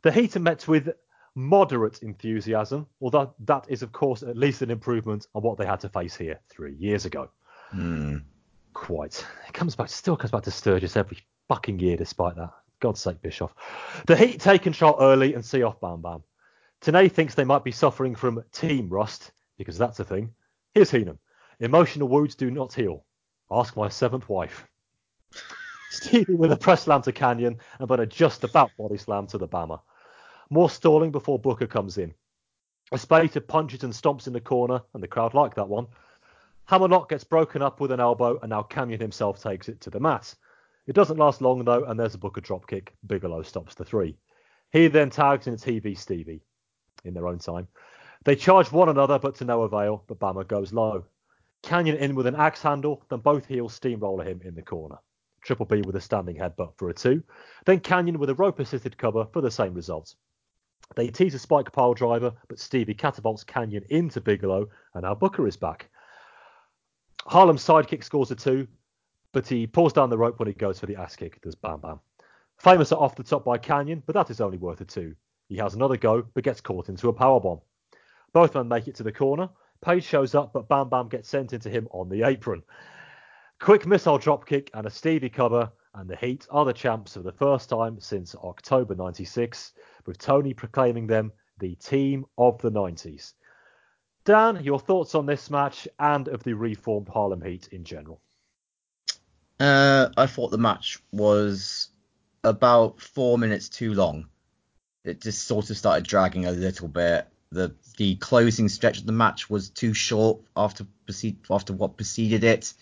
The 0.03 0.13
Heat 0.13 0.37
are 0.37 0.41
met 0.41 0.69
with 0.69 0.91
moderate 1.35 2.03
enthusiasm, 2.03 2.87
although 3.01 3.35
that 3.41 3.67
is, 3.69 3.83
of 3.83 3.93
course, 3.93 4.23
at 4.23 4.37
least 4.37 4.63
an 4.63 4.71
improvement 4.71 5.27
on 5.35 5.43
what 5.43 5.59
they 5.59 5.67
had 5.67 5.81
to 5.81 5.89
face 5.89 6.17
here 6.17 6.41
three 6.49 6.75
years 6.75 7.07
ago. 7.07 7.31
Hmm. 7.71 8.19
Quite. 8.73 9.25
It 9.49 9.55
comes 9.55 9.77
back, 9.77 9.89
still 9.89 10.17
comes 10.17 10.31
back 10.31 10.43
to 10.45 10.51
Sturgis 10.51 10.97
every 10.97 11.19
fucking 11.49 11.79
year, 11.79 11.97
despite 11.97 12.37
that. 12.37 12.51
God's 12.81 13.01
sake, 13.01 13.23
Bischoff. 13.23 13.55
The 14.07 14.17
Heat 14.17 14.41
take 14.41 14.63
control 14.63 14.97
early 15.01 15.35
and 15.35 15.45
see 15.45 15.63
off 15.63 15.81
Bam 15.81 16.03
Bam. 16.03 16.23
Tenay 16.81 17.11
thinks 17.11 17.35
they 17.35 17.45
might 17.45 17.65
be 17.65 17.73
suffering 17.73 18.15
from 18.15 18.45
team 18.53 18.89
rust, 18.89 19.33
because 19.57 19.79
that's 19.79 20.01
a 20.01 20.05
thing. 20.05 20.35
Here's 20.75 20.91
Heenan. 20.91 21.19
Emotional 21.61 22.09
wounds 22.09 22.35
do 22.35 22.51
not 22.51 22.73
heal. 22.73 23.05
Ask 23.51 23.77
my 23.77 23.89
seventh 23.89 24.29
wife. 24.29 24.67
Stevie 25.91 26.35
with 26.35 26.51
a 26.51 26.57
press 26.57 26.83
slam 26.83 27.03
to 27.03 27.13
Kanyon 27.13 27.59
and 27.79 27.89
then 27.89 28.01
a 28.01 28.07
just 28.07 28.43
about 28.43 28.73
body 28.77 28.99
slam 28.99 29.29
to 29.29 29.39
the 29.39 29.47
Bama. 29.47 29.81
More 30.51 30.69
stalling 30.69 31.13
before 31.13 31.39
Booker 31.39 31.67
comes 31.67 31.99
in. 31.99 32.13
Espada 32.93 33.41
punches 33.41 33.85
and 33.85 33.93
stomps 33.93 34.27
in 34.27 34.33
the 34.33 34.41
corner, 34.41 34.83
and 34.93 35.03
the 35.03 35.09
crowd 35.09 35.35
like 35.35 35.55
that 35.55 35.69
one. 35.69 35.87
Hammerlock 36.67 37.11
gets 37.11 37.25
broken 37.25 37.61
up 37.61 37.79
with 37.79 37.91
an 37.91 38.01
elbow, 38.01 38.39
and 38.41 38.51
now 38.51 38.63
Kanyon 38.63 39.01
himself 39.01 39.43
takes 39.43 39.69
it 39.69 39.81
to 39.83 39.91
the 39.91 40.01
mat. 40.01 40.35
It 40.87 40.95
doesn't 40.95 41.19
last 41.19 41.43
long 41.43 41.65
though, 41.65 41.85
and 41.85 42.01
there's 42.01 42.15
a 42.15 42.19
Booker 42.19 42.41
dropkick. 42.41 42.89
Bigelow 43.07 43.43
stops 43.43 43.75
the 43.75 43.85
three. 43.85 44.17
He 44.71 44.89
then 44.89 45.11
tags 45.11 45.47
in 45.47 45.57
TV 45.57 45.97
Stevie 45.97 46.43
in 47.05 47.15
their 47.15 47.29
own 47.29 47.39
time. 47.39 47.69
They 48.25 48.35
charge 48.35 48.73
one 48.73 48.89
another, 48.89 49.19
but 49.19 49.35
to 49.37 49.45
no 49.45 49.63
avail. 49.63 50.05
But 50.07 50.19
Bama 50.19 50.47
goes 50.49 50.73
low. 50.73 51.05
Kanyon 51.63 51.97
in 51.97 52.15
with 52.15 52.27
an 52.27 52.35
axe 52.35 52.63
handle, 52.63 53.05
then 53.11 53.21
both 53.21 53.47
heels 53.47 53.75
steamroller 53.75 54.25
him 54.25 54.41
in 54.43 54.55
the 54.55 54.63
corner. 54.63 54.97
Triple 55.43 55.67
B 55.67 55.83
with 55.83 55.97
a 55.97 56.01
standing 56.01 56.37
headbutt 56.37 56.79
for 56.79 56.89
a 56.89 56.95
two. 56.95 57.23
Then 57.67 57.81
Kanyon 57.81 58.19
with 58.19 58.31
a 58.31 58.35
rope 58.35 58.59
assisted 58.59 58.97
cover 58.97 59.27
for 59.33 59.43
the 59.43 59.51
same 59.51 59.75
result. 59.75 60.15
They 60.97 61.09
tease 61.09 61.35
a 61.35 61.39
spike 61.39 61.73
pile 61.73 61.95
driver, 61.95 62.33
but 62.49 62.59
Stevie 62.59 62.95
catapults 62.95 63.45
Kanyon 63.45 63.85
into 63.91 64.23
Bigelow, 64.23 64.69
and 64.95 65.03
now 65.03 65.15
Booker 65.15 65.47
is 65.47 65.57
back. 65.57 65.91
Harlem's 67.27 67.65
sidekick 67.65 68.05
scores 68.05 68.31
a 68.31 68.37
two, 68.37 68.67
but 69.33 69.47
he 69.47 69.67
pulls 69.67 69.93
down 69.93 70.11
the 70.11 70.19
rope 70.19 70.39
when 70.39 70.49
he 70.49 70.55
goes 70.55 70.79
for 70.79 70.87
the 70.87 70.97
ass 70.97 71.17
kick. 71.17 71.41
Does 71.41 71.55
Bam 71.55 71.81
Bam. 71.81 72.01
Famouser 72.63 73.01
off 73.01 73.17
the 73.17 73.25
top 73.25 73.45
by 73.45 73.59
Kanyon, 73.59 74.03
but 74.07 74.15
that 74.15 74.31
is 74.31 74.41
only 74.41 74.59
worth 74.59 74.81
a 74.81 74.85
two. 74.85 75.15
He 75.49 75.57
has 75.57 75.75
another 75.75 75.97
go, 75.97 76.23
but 76.35 76.45
gets 76.45 76.61
caught 76.61 76.89
into 76.89 77.09
a 77.09 77.13
power 77.13 77.41
bomb. 77.41 77.61
Both 78.33 78.55
men 78.55 78.69
make 78.69 78.89
it 78.89 78.95
to 78.97 79.03
the 79.03 79.13
corner. 79.13 79.49
Page 79.81 80.05
shows 80.05 80.35
up, 80.35 80.53
but 80.53 80.69
Bam 80.69 80.89
Bam 80.89 81.09
gets 81.09 81.29
sent 81.29 81.53
into 81.53 81.69
him 81.69 81.89
on 81.91 82.09
the 82.09 82.23
apron. 82.23 82.63
Quick 83.61 83.87
missile 83.87 84.19
dropkick 84.19 84.71
and 84.75 84.87
a 84.87 84.91
Stevie 84.91 85.29
cover, 85.29 85.71
and 85.95 86.09
the 86.09 86.17
Heat 86.17 86.47
are 86.51 86.65
the 86.65 86.73
champs 86.73 87.15
for 87.15 87.21
the 87.21 87.33
first 87.33 87.69
time 87.69 88.01
since 88.01 88.35
October 88.37 88.95
96, 88.95 89.73
with 90.07 90.19
Tony 90.19 90.55
proclaiming 90.55 91.07
them 91.07 91.33
the 91.59 91.75
team 91.77 92.27
of 92.37 92.59
the 92.59 92.71
90s. 92.71 93.35
Dan, 94.25 94.65
your 94.65 94.79
thoughts 94.79 95.15
on 95.15 95.27
this 95.27 95.51
match 95.51 95.87
and 95.99 96.29
of 96.29 96.43
the 96.43 96.55
reformed 96.55 97.09
Harlem 97.09 97.43
Heat 97.43 97.69
in 97.73 97.85
general? 97.85 98.21
Uh, 99.61 100.09
I 100.17 100.27
thought 100.27 100.51
the 100.51 100.59
match 100.59 100.99
was 101.13 101.89
about 102.43 103.01
four 103.01 103.39
minutes 103.39 103.69
too 103.69 103.95
long. 103.95 104.27
It 105.05 105.21
just 105.21 105.47
sort 105.47 105.69
of 105.71 105.77
started 105.77 106.07
dragging 106.07 106.47
a 106.47 106.51
little 106.51 106.89
bit. 106.89 107.29
The 107.53 107.75
the 107.99 108.17
closing 108.17 108.69
stretch 108.69 108.99
of 108.99 109.07
the 109.07 109.13
match 109.13 109.49
was 109.49 109.69
too 109.69 109.93
short 109.93 110.41
after 110.57 110.87
proceed, 111.05 111.37
after 111.51 111.73
what 111.73 111.97
preceded 111.97 112.43
it. 112.43 112.73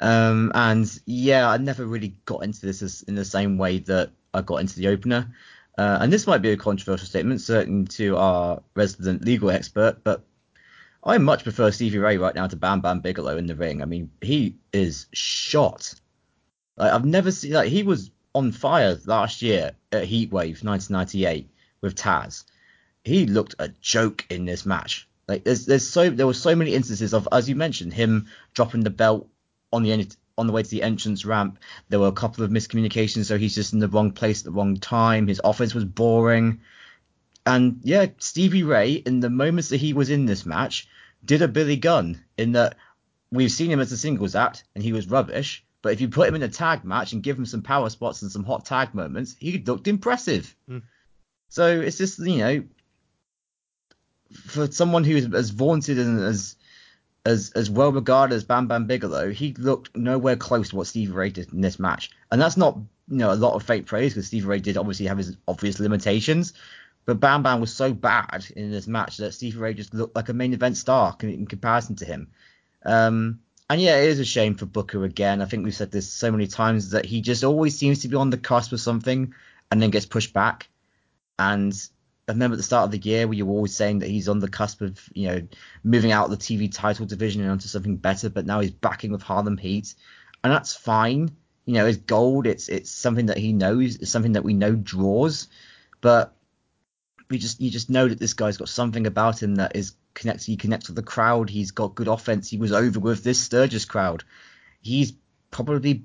Um, 0.00 0.50
and 0.54 1.00
yeah, 1.06 1.48
I 1.48 1.56
never 1.58 1.86
really 1.86 2.16
got 2.24 2.42
into 2.42 2.66
this 2.66 2.82
as, 2.82 3.02
in 3.02 3.14
the 3.14 3.24
same 3.24 3.56
way 3.56 3.78
that 3.78 4.10
I 4.34 4.42
got 4.42 4.56
into 4.56 4.76
the 4.76 4.88
opener. 4.88 5.32
Uh, 5.78 5.98
and 6.00 6.12
this 6.12 6.26
might 6.26 6.42
be 6.42 6.50
a 6.50 6.56
controversial 6.56 7.06
statement, 7.06 7.40
certain 7.40 7.86
to 7.86 8.16
our 8.16 8.62
resident 8.74 9.24
legal 9.24 9.50
expert, 9.50 9.98
but 10.04 10.24
I 11.04 11.18
much 11.18 11.42
prefer 11.42 11.70
Stevie 11.70 11.98
Ray 11.98 12.16
right 12.16 12.34
now 12.34 12.46
to 12.46 12.56
Bam 12.56 12.80
Bam 12.80 13.00
Bigelow 13.00 13.36
in 13.36 13.46
the 13.46 13.56
ring. 13.56 13.82
I 13.82 13.86
mean, 13.86 14.10
he 14.20 14.56
is 14.72 15.06
shot. 15.12 15.94
Like, 16.76 16.92
I've 16.92 17.04
never 17.04 17.30
seen 17.30 17.52
like 17.52 17.68
he 17.68 17.82
was 17.82 18.10
on 18.34 18.52
fire 18.52 18.98
last 19.06 19.42
year 19.42 19.72
at 19.90 20.04
Heatwave 20.04 20.64
1998 20.64 21.50
with 21.80 21.96
Taz. 21.96 22.44
He 23.04 23.26
looked 23.26 23.56
a 23.58 23.68
joke 23.68 24.24
in 24.30 24.44
this 24.44 24.64
match. 24.64 25.08
Like 25.28 25.44
there's 25.44 25.66
there's 25.66 25.88
so 25.88 26.10
there 26.10 26.26
were 26.26 26.34
so 26.34 26.54
many 26.54 26.74
instances 26.74 27.14
of 27.14 27.28
as 27.32 27.48
you 27.48 27.56
mentioned 27.56 27.92
him 27.92 28.28
dropping 28.54 28.82
the 28.84 28.90
belt 28.90 29.28
on 29.72 29.82
the 29.82 29.92
end 29.92 30.16
on 30.38 30.46
the 30.46 30.52
way 30.52 30.62
to 30.62 30.70
the 30.70 30.82
entrance 30.82 31.24
ramp. 31.24 31.58
There 31.88 32.00
were 32.00 32.08
a 32.08 32.12
couple 32.12 32.44
of 32.44 32.50
miscommunications, 32.50 33.26
so 33.26 33.38
he's 33.38 33.54
just 33.54 33.72
in 33.72 33.80
the 33.80 33.88
wrong 33.88 34.12
place 34.12 34.40
at 34.40 34.44
the 34.44 34.52
wrong 34.52 34.76
time. 34.76 35.26
His 35.26 35.40
offense 35.42 35.74
was 35.74 35.84
boring. 35.84 36.60
And 37.44 37.80
yeah, 37.82 38.06
Stevie 38.18 38.62
Ray, 38.62 38.92
in 38.92 39.20
the 39.20 39.30
moments 39.30 39.70
that 39.70 39.78
he 39.78 39.92
was 39.92 40.10
in 40.10 40.26
this 40.26 40.46
match, 40.46 40.88
did 41.24 41.42
a 41.42 41.48
Billy 41.48 41.76
Gunn 41.76 42.22
in 42.36 42.52
that 42.52 42.76
we've 43.30 43.50
seen 43.50 43.70
him 43.70 43.80
as 43.80 43.92
a 43.92 43.96
singles 43.96 44.34
act 44.34 44.64
and 44.74 44.84
he 44.84 44.92
was 44.92 45.08
rubbish. 45.08 45.64
But 45.80 45.92
if 45.92 46.00
you 46.00 46.08
put 46.08 46.28
him 46.28 46.36
in 46.36 46.42
a 46.42 46.48
tag 46.48 46.84
match 46.84 47.12
and 47.12 47.22
give 47.22 47.36
him 47.36 47.46
some 47.46 47.62
power 47.62 47.90
spots 47.90 48.22
and 48.22 48.30
some 48.30 48.44
hot 48.44 48.64
tag 48.64 48.94
moments, 48.94 49.34
he 49.38 49.58
looked 49.58 49.88
impressive. 49.88 50.54
Mm. 50.68 50.82
So 51.48 51.80
it's 51.80 51.98
just, 51.98 52.20
you 52.20 52.38
know, 52.38 52.64
for 54.46 54.70
someone 54.70 55.04
who 55.04 55.16
is 55.16 55.34
as 55.34 55.50
vaunted 55.50 55.98
and 55.98 56.20
as 56.20 56.56
as 57.24 57.52
as 57.54 57.70
well 57.70 57.92
regarded 57.92 58.34
as 58.34 58.44
Bam 58.44 58.68
Bam 58.68 58.86
Bigelow, 58.86 59.30
he 59.30 59.54
looked 59.54 59.96
nowhere 59.96 60.36
close 60.36 60.70
to 60.70 60.76
what 60.76 60.86
Stevie 60.86 61.12
Ray 61.12 61.30
did 61.30 61.52
in 61.52 61.60
this 61.60 61.78
match. 61.78 62.10
And 62.30 62.40
that's 62.40 62.56
not, 62.56 62.76
you 63.08 63.18
know, 63.18 63.32
a 63.32 63.34
lot 63.34 63.54
of 63.54 63.62
fake 63.62 63.86
praise 63.86 64.14
because 64.14 64.28
Stevie 64.28 64.46
Ray 64.46 64.60
did 64.60 64.76
obviously 64.76 65.06
have 65.06 65.18
his 65.18 65.36
obvious 65.46 65.80
limitations. 65.80 66.54
But 67.04 67.20
Bam 67.20 67.42
Bam 67.42 67.60
was 67.60 67.74
so 67.74 67.92
bad 67.92 68.46
in 68.54 68.70
this 68.70 68.86
match 68.86 69.16
that 69.16 69.32
Stevie 69.32 69.58
Ray 69.58 69.74
just 69.74 69.94
looked 69.94 70.14
like 70.14 70.28
a 70.28 70.34
main 70.34 70.52
event 70.52 70.76
star 70.76 71.16
in, 71.20 71.30
in 71.30 71.46
comparison 71.46 71.96
to 71.96 72.04
him. 72.04 72.28
Um, 72.84 73.40
and 73.68 73.80
yeah, 73.80 73.96
it 73.96 74.10
is 74.10 74.20
a 74.20 74.24
shame 74.24 74.54
for 74.54 74.66
Booker 74.66 75.04
again. 75.04 75.40
I 75.40 75.46
think 75.46 75.64
we've 75.64 75.74
said 75.74 75.90
this 75.90 76.12
so 76.12 76.30
many 76.30 76.46
times 76.46 76.90
that 76.90 77.06
he 77.06 77.20
just 77.20 77.42
always 77.42 77.76
seems 77.76 78.00
to 78.00 78.08
be 78.08 78.16
on 78.16 78.30
the 78.30 78.38
cusp 78.38 78.72
of 78.72 78.80
something 78.80 79.34
and 79.70 79.80
then 79.80 79.90
gets 79.90 80.06
pushed 80.06 80.32
back. 80.32 80.68
And 81.38 81.72
I 82.28 82.32
remember 82.32 82.54
at 82.54 82.58
the 82.58 82.62
start 82.64 82.84
of 82.84 82.90
the 82.90 83.08
year 83.08 83.26
where 83.26 83.34
you 83.34 83.46
were 83.46 83.54
always 83.54 83.74
saying 83.74 84.00
that 84.00 84.10
he's 84.10 84.28
on 84.28 84.38
the 84.38 84.48
cusp 84.48 84.82
of, 84.82 85.00
you 85.14 85.28
know, 85.28 85.48
moving 85.82 86.12
out 86.12 86.26
of 86.26 86.30
the 86.30 86.36
TV 86.36 86.72
title 86.72 87.06
division 87.06 87.42
and 87.42 87.50
onto 87.50 87.66
something 87.66 87.96
better, 87.96 88.28
but 88.28 88.46
now 88.46 88.60
he's 88.60 88.70
backing 88.70 89.10
with 89.10 89.22
Harlem 89.22 89.56
Heat. 89.56 89.94
And 90.44 90.52
that's 90.52 90.74
fine. 90.74 91.30
You 91.64 91.74
know, 91.74 91.86
it's 91.86 91.98
gold. 91.98 92.46
It's 92.46 92.68
it's 92.68 92.90
something 92.90 93.26
that 93.26 93.38
he 93.38 93.52
knows. 93.52 93.96
It's 93.96 94.10
something 94.10 94.32
that 94.32 94.44
we 94.44 94.54
know 94.54 94.74
draws. 94.74 95.48
But 96.00 96.34
we 97.32 97.38
just 97.38 97.62
you 97.62 97.70
just 97.70 97.88
know 97.88 98.06
that 98.06 98.20
this 98.20 98.34
guy's 98.34 98.58
got 98.58 98.68
something 98.68 99.06
about 99.06 99.42
him 99.42 99.54
that 99.54 99.74
is 99.74 99.94
connects. 100.12 100.44
He 100.44 100.58
connects 100.58 100.88
with 100.88 100.96
the 100.96 101.02
crowd. 101.02 101.48
He's 101.48 101.70
got 101.70 101.94
good 101.94 102.06
offense. 102.06 102.50
He 102.50 102.58
was 102.58 102.72
over 102.72 103.00
with 103.00 103.24
this 103.24 103.40
Sturgis 103.40 103.86
crowd. 103.86 104.22
He's 104.82 105.14
probably 105.50 106.04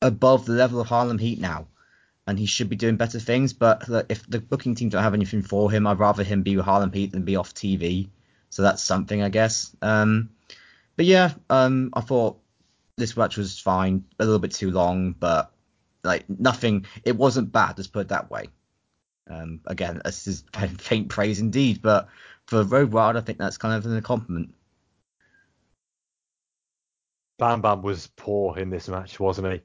above 0.00 0.46
the 0.46 0.52
level 0.52 0.80
of 0.80 0.86
Harlem 0.86 1.18
Heat 1.18 1.40
now, 1.40 1.66
and 2.24 2.38
he 2.38 2.46
should 2.46 2.68
be 2.68 2.76
doing 2.76 2.94
better 2.94 3.18
things. 3.18 3.52
But 3.52 3.82
if 4.08 4.30
the 4.30 4.38
booking 4.38 4.76
team 4.76 4.90
don't 4.90 5.02
have 5.02 5.12
anything 5.12 5.42
for 5.42 5.72
him, 5.72 5.88
I'd 5.88 5.98
rather 5.98 6.22
him 6.22 6.44
be 6.44 6.54
with 6.54 6.64
Harlem 6.64 6.92
Heat 6.92 7.10
than 7.10 7.24
be 7.24 7.34
off 7.34 7.52
TV. 7.52 8.08
So 8.48 8.62
that's 8.62 8.82
something, 8.82 9.20
I 9.20 9.28
guess. 9.28 9.74
Um, 9.82 10.30
but 10.94 11.04
yeah, 11.06 11.32
um, 11.50 11.90
I 11.94 12.00
thought 12.00 12.38
this 12.96 13.16
match 13.16 13.36
was 13.36 13.58
fine, 13.58 14.04
a 14.20 14.24
little 14.24 14.38
bit 14.38 14.52
too 14.52 14.70
long, 14.70 15.16
but 15.18 15.50
like 16.04 16.30
nothing. 16.30 16.86
It 17.04 17.16
wasn't 17.16 17.50
bad. 17.50 17.76
Let's 17.76 17.88
put 17.88 18.02
it 18.02 18.08
that 18.10 18.30
way. 18.30 18.50
Um, 19.30 19.60
again, 19.66 20.00
this 20.04 20.26
is 20.26 20.44
faint 20.78 21.08
praise 21.08 21.40
indeed, 21.40 21.80
but 21.82 22.08
for 22.46 22.64
Road 22.64 22.92
Wild, 22.92 23.16
I 23.16 23.20
think 23.20 23.38
that's 23.38 23.58
kind 23.58 23.74
of 23.74 23.90
a 23.90 24.02
compliment. 24.02 24.52
Bam 27.38 27.62
Bam 27.62 27.82
was 27.82 28.08
poor 28.16 28.58
in 28.58 28.70
this 28.70 28.88
match, 28.88 29.18
wasn't 29.20 29.52
he? 29.52 29.60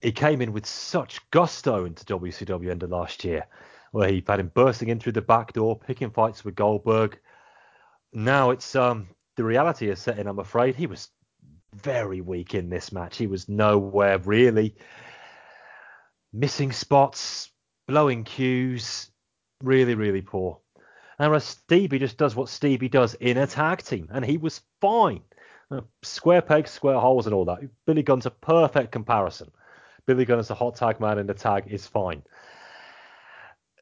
He 0.00 0.12
came 0.12 0.40
in 0.40 0.52
with 0.52 0.66
such 0.66 1.28
gusto 1.30 1.84
into 1.84 2.04
WCW 2.04 2.70
end 2.70 2.84
of 2.84 2.90
last 2.90 3.24
year, 3.24 3.46
where 3.90 4.08
he 4.08 4.22
had 4.26 4.38
him 4.40 4.52
bursting 4.54 4.88
in 4.88 5.00
through 5.00 5.12
the 5.12 5.20
back 5.20 5.52
door, 5.52 5.76
picking 5.76 6.10
fights 6.10 6.44
with 6.44 6.54
Goldberg. 6.54 7.18
Now 8.12 8.50
it's 8.50 8.76
um 8.76 9.08
the 9.36 9.44
reality 9.44 9.90
is 9.90 9.98
setting. 9.98 10.26
I'm 10.26 10.38
afraid 10.38 10.76
he 10.76 10.86
was 10.86 11.10
very 11.74 12.20
weak 12.20 12.54
in 12.54 12.70
this 12.70 12.92
match. 12.92 13.16
He 13.16 13.26
was 13.26 13.48
nowhere 13.48 14.18
really 14.18 14.76
missing 16.32 16.72
spots, 16.72 17.50
blowing 17.88 18.22
cues, 18.22 19.10
really, 19.64 19.96
really 19.96 20.22
poor. 20.22 20.60
And 21.18 21.30
whereas 21.30 21.44
Stevie 21.44 21.98
just 21.98 22.16
does 22.16 22.36
what 22.36 22.48
Stevie 22.48 22.88
does 22.88 23.14
in 23.14 23.36
a 23.38 23.46
tag 23.48 23.82
team, 23.82 24.08
and 24.12 24.24
he 24.24 24.36
was 24.36 24.60
fine. 24.80 25.22
Uh, 25.70 25.80
square 26.02 26.42
pegs, 26.42 26.70
square 26.70 27.00
holes, 27.00 27.26
and 27.26 27.34
all 27.34 27.46
that. 27.46 27.58
Billy 27.86 28.04
Gunn's 28.04 28.26
a 28.26 28.30
perfect 28.30 28.92
comparison. 28.92 29.50
Billy 30.06 30.24
Gunn 30.24 30.38
as 30.38 30.50
a 30.50 30.54
hot 30.54 30.76
tag 30.76 31.00
man 31.00 31.18
in 31.18 31.26
the 31.26 31.34
tag 31.34 31.64
is 31.66 31.86
fine. 31.86 32.22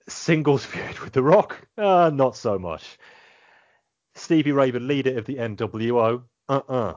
Singles 0.08 0.64
feud 0.64 0.98
with 1.00 1.12
The 1.12 1.22
Rock, 1.22 1.68
uh, 1.76 2.10
not 2.12 2.36
so 2.36 2.58
much. 2.58 2.98
Stevie 4.14 4.52
Raven, 4.52 4.88
leader 4.88 5.18
of 5.18 5.26
the 5.26 5.36
NWO, 5.36 6.22
uh-uh. 6.48 6.94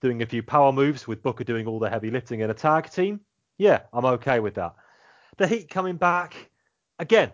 Doing 0.00 0.22
a 0.22 0.26
few 0.26 0.42
power 0.42 0.70
moves 0.70 1.08
with 1.08 1.22
Booker 1.22 1.44
doing 1.44 1.66
all 1.66 1.78
the 1.78 1.90
heavy 1.90 2.10
lifting 2.10 2.40
in 2.40 2.50
a 2.50 2.54
tag 2.54 2.90
team, 2.90 3.20
yeah, 3.58 3.80
I'm 3.92 4.04
okay 4.04 4.40
with 4.40 4.54
that. 4.54 4.74
The 5.36 5.48
Heat 5.48 5.68
coming 5.68 5.96
back, 5.96 6.50
again, 7.00 7.32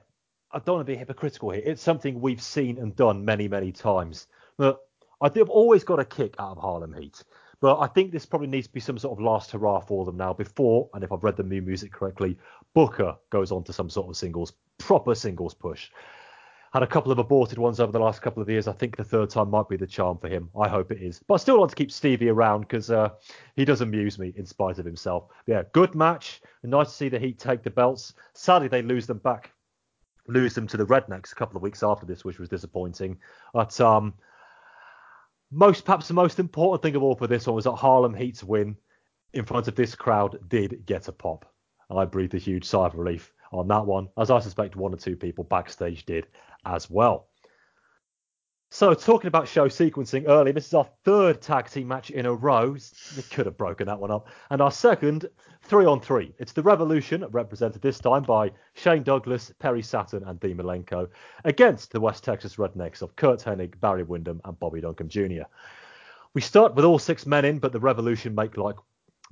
I 0.51 0.59
don't 0.59 0.76
want 0.76 0.86
to 0.86 0.92
be 0.92 0.96
hypocritical 0.96 1.51
here. 1.51 1.62
It's 1.64 1.82
something 1.82 2.20
we've 2.20 2.40
seen 2.40 2.78
and 2.78 2.96
done 2.96 3.24
many, 3.24 3.46
many 3.46 3.72
times. 3.72 4.26
But 4.57 4.80
I 5.20 5.28
think 5.28 5.44
I've 5.44 5.51
always 5.51 5.84
got 5.84 6.01
a 6.01 6.05
kick 6.05 6.34
out 6.38 6.57
of 6.57 6.62
Harlem 6.62 6.94
Heat. 6.94 7.22
But 7.61 7.78
I 7.78 7.88
think 7.88 8.11
this 8.11 8.24
probably 8.24 8.48
needs 8.48 8.68
to 8.68 8.72
be 8.72 8.80
some 8.80 8.96
sort 8.96 9.18
of 9.18 9.22
last 9.22 9.51
hurrah 9.51 9.80
for 9.80 10.07
them 10.07 10.16
now 10.16 10.32
before, 10.32 10.88
and 10.94 11.05
if 11.05 11.12
I've 11.12 11.22
read 11.22 11.36
the 11.36 11.42
new 11.42 11.61
music 11.61 11.92
correctly, 11.92 12.38
Booker 12.72 13.16
goes 13.28 13.53
on 13.53 13.64
to 13.64 13.72
some 13.74 13.90
sort 13.90 14.09
of 14.09 14.16
singles, 14.16 14.55
proper 14.78 15.14
singles 15.14 15.53
push. 15.53 15.90
Had 16.73 16.83
a 16.85 16.87
couple 16.87 17.11
of 17.11 17.18
aborted 17.18 17.59
ones 17.59 17.81
over 17.81 17.91
the 17.91 17.99
last 17.99 18.23
couple 18.23 18.43
of 18.43 18.49
years. 18.49 18.68
I 18.68 18.73
think 18.73 18.97
the 18.97 19.05
third 19.05 19.31
time 19.31 19.51
might 19.51 19.68
be 19.68 19.77
the 19.77 19.87
charm 19.87 20.18
for 20.18 20.29
him. 20.29 20.51
I 20.59 20.68
hope 20.68 20.93
it 20.93 21.03
is. 21.03 21.21
But 21.27 21.35
I 21.35 21.37
still 21.39 21.59
want 21.59 21.71
to 21.71 21.77
keep 21.77 21.91
Stevie 21.91 22.29
around 22.29 22.61
because 22.61 22.91
uh, 22.91 23.11
he 23.57 23.64
does 23.64 23.81
amuse 23.81 24.18
me 24.18 24.33
in 24.37 24.47
spite 24.47 24.79
of 24.79 24.85
himself. 24.85 25.25
But 25.47 25.53
yeah, 25.53 25.62
good 25.73 25.97
match. 25.97 26.41
Nice 26.62 26.89
to 26.89 26.95
see 26.95 27.09
the 27.09 27.18
Heat 27.18 27.39
take 27.41 27.64
the 27.64 27.71
belts. 27.71 28.14
Sadly, 28.35 28.68
they 28.68 28.83
lose 28.83 29.07
them 29.07 29.18
back 29.18 29.53
lose 30.31 30.55
them 30.55 30.66
to 30.68 30.77
the 30.77 30.87
Rednecks 30.87 31.33
a 31.33 31.35
couple 31.35 31.57
of 31.57 31.62
weeks 31.62 31.83
after 31.83 32.07
this, 32.07 32.25
which 32.25 32.39
was 32.39 32.49
disappointing. 32.49 33.18
But 33.53 33.79
um, 33.81 34.14
most, 35.51 35.85
perhaps 35.85 36.09
the 36.09 36.14
most 36.14 36.39
important 36.39 36.83
thing 36.83 36.97
of 36.97 37.03
all 37.03 37.16
for 37.16 37.27
this 37.27 37.47
one 37.47 37.57
was 37.57 37.64
that 37.64 37.73
Harlem 37.73 38.14
Heat's 38.14 38.45
win 38.45 38.77
in 39.33 39.45
front 39.45 39.68
of 39.68 39.75
this 39.75 39.95
crowd 39.95 40.39
did 40.49 40.87
get 40.87 41.09
a 41.09 41.12
pop. 41.12 41.53
And 41.89 41.99
I 41.99 42.05
breathed 42.05 42.35
a 42.35 42.39
huge 42.39 42.64
sigh 42.64 42.87
of 42.87 42.95
relief 42.95 43.33
on 43.53 43.68
that 43.68 43.86
one, 43.86 44.09
as 44.18 44.30
I 44.30 44.38
suspect 44.40 44.76
one 44.76 44.94
or 44.94 44.96
two 44.96 45.16
people 45.16 45.44
backstage 45.44 46.05
did 46.05 46.26
as 46.64 46.88
well. 46.90 47.28
So, 48.72 48.94
talking 48.94 49.26
about 49.26 49.48
show 49.48 49.68
sequencing 49.68 50.28
early, 50.28 50.53
this 50.53 50.68
is 50.68 50.74
our 50.74 50.88
third 51.05 51.42
tag 51.42 51.68
team 51.68 51.88
match 51.88 52.11
in 52.11 52.24
a 52.24 52.32
row. 52.32 52.76
We 53.16 53.22
could 53.24 53.46
have 53.46 53.59
broken 53.59 53.88
that 53.88 53.98
one 53.98 54.12
up. 54.12 54.28
And 54.51 54.62
our 54.62 54.70
second 54.70 55.28
three 55.62 55.86
on 55.86 56.01
three. 56.01 56.32
It's 56.38 56.53
the 56.53 56.62
Revolution, 56.62 57.24
represented 57.30 57.82
this 57.82 57.98
time 57.98 58.22
by 58.22 58.53
Shane 58.74 59.03
Douglas, 59.03 59.53
Perry 59.59 59.82
Saturn, 59.82 60.22
and 60.22 60.38
Dean 60.38 60.57
Malenko, 60.57 61.09
against 61.44 61.90
the 61.90 62.01
West 62.01 62.22
Texas 62.22 62.57
Rednecks 62.57 63.03
of 63.03 63.16
Curt 63.16 63.40
Hennig, 63.40 63.80
Barry 63.80 64.05
Windham, 64.05 64.40
and 64.44 64.59
Bobby 64.61 64.80
Duncum 64.80 65.09
Jr. 65.09 65.48
We 66.34 66.40
start 66.40 66.76
with 66.76 66.84
all 66.84 67.01
six 67.01 67.26
men 67.26 67.44
in, 67.44 67.59
but 67.59 67.72
the 67.72 67.80
Revolution 67.80 68.36
make 68.36 68.57
like 68.57 68.76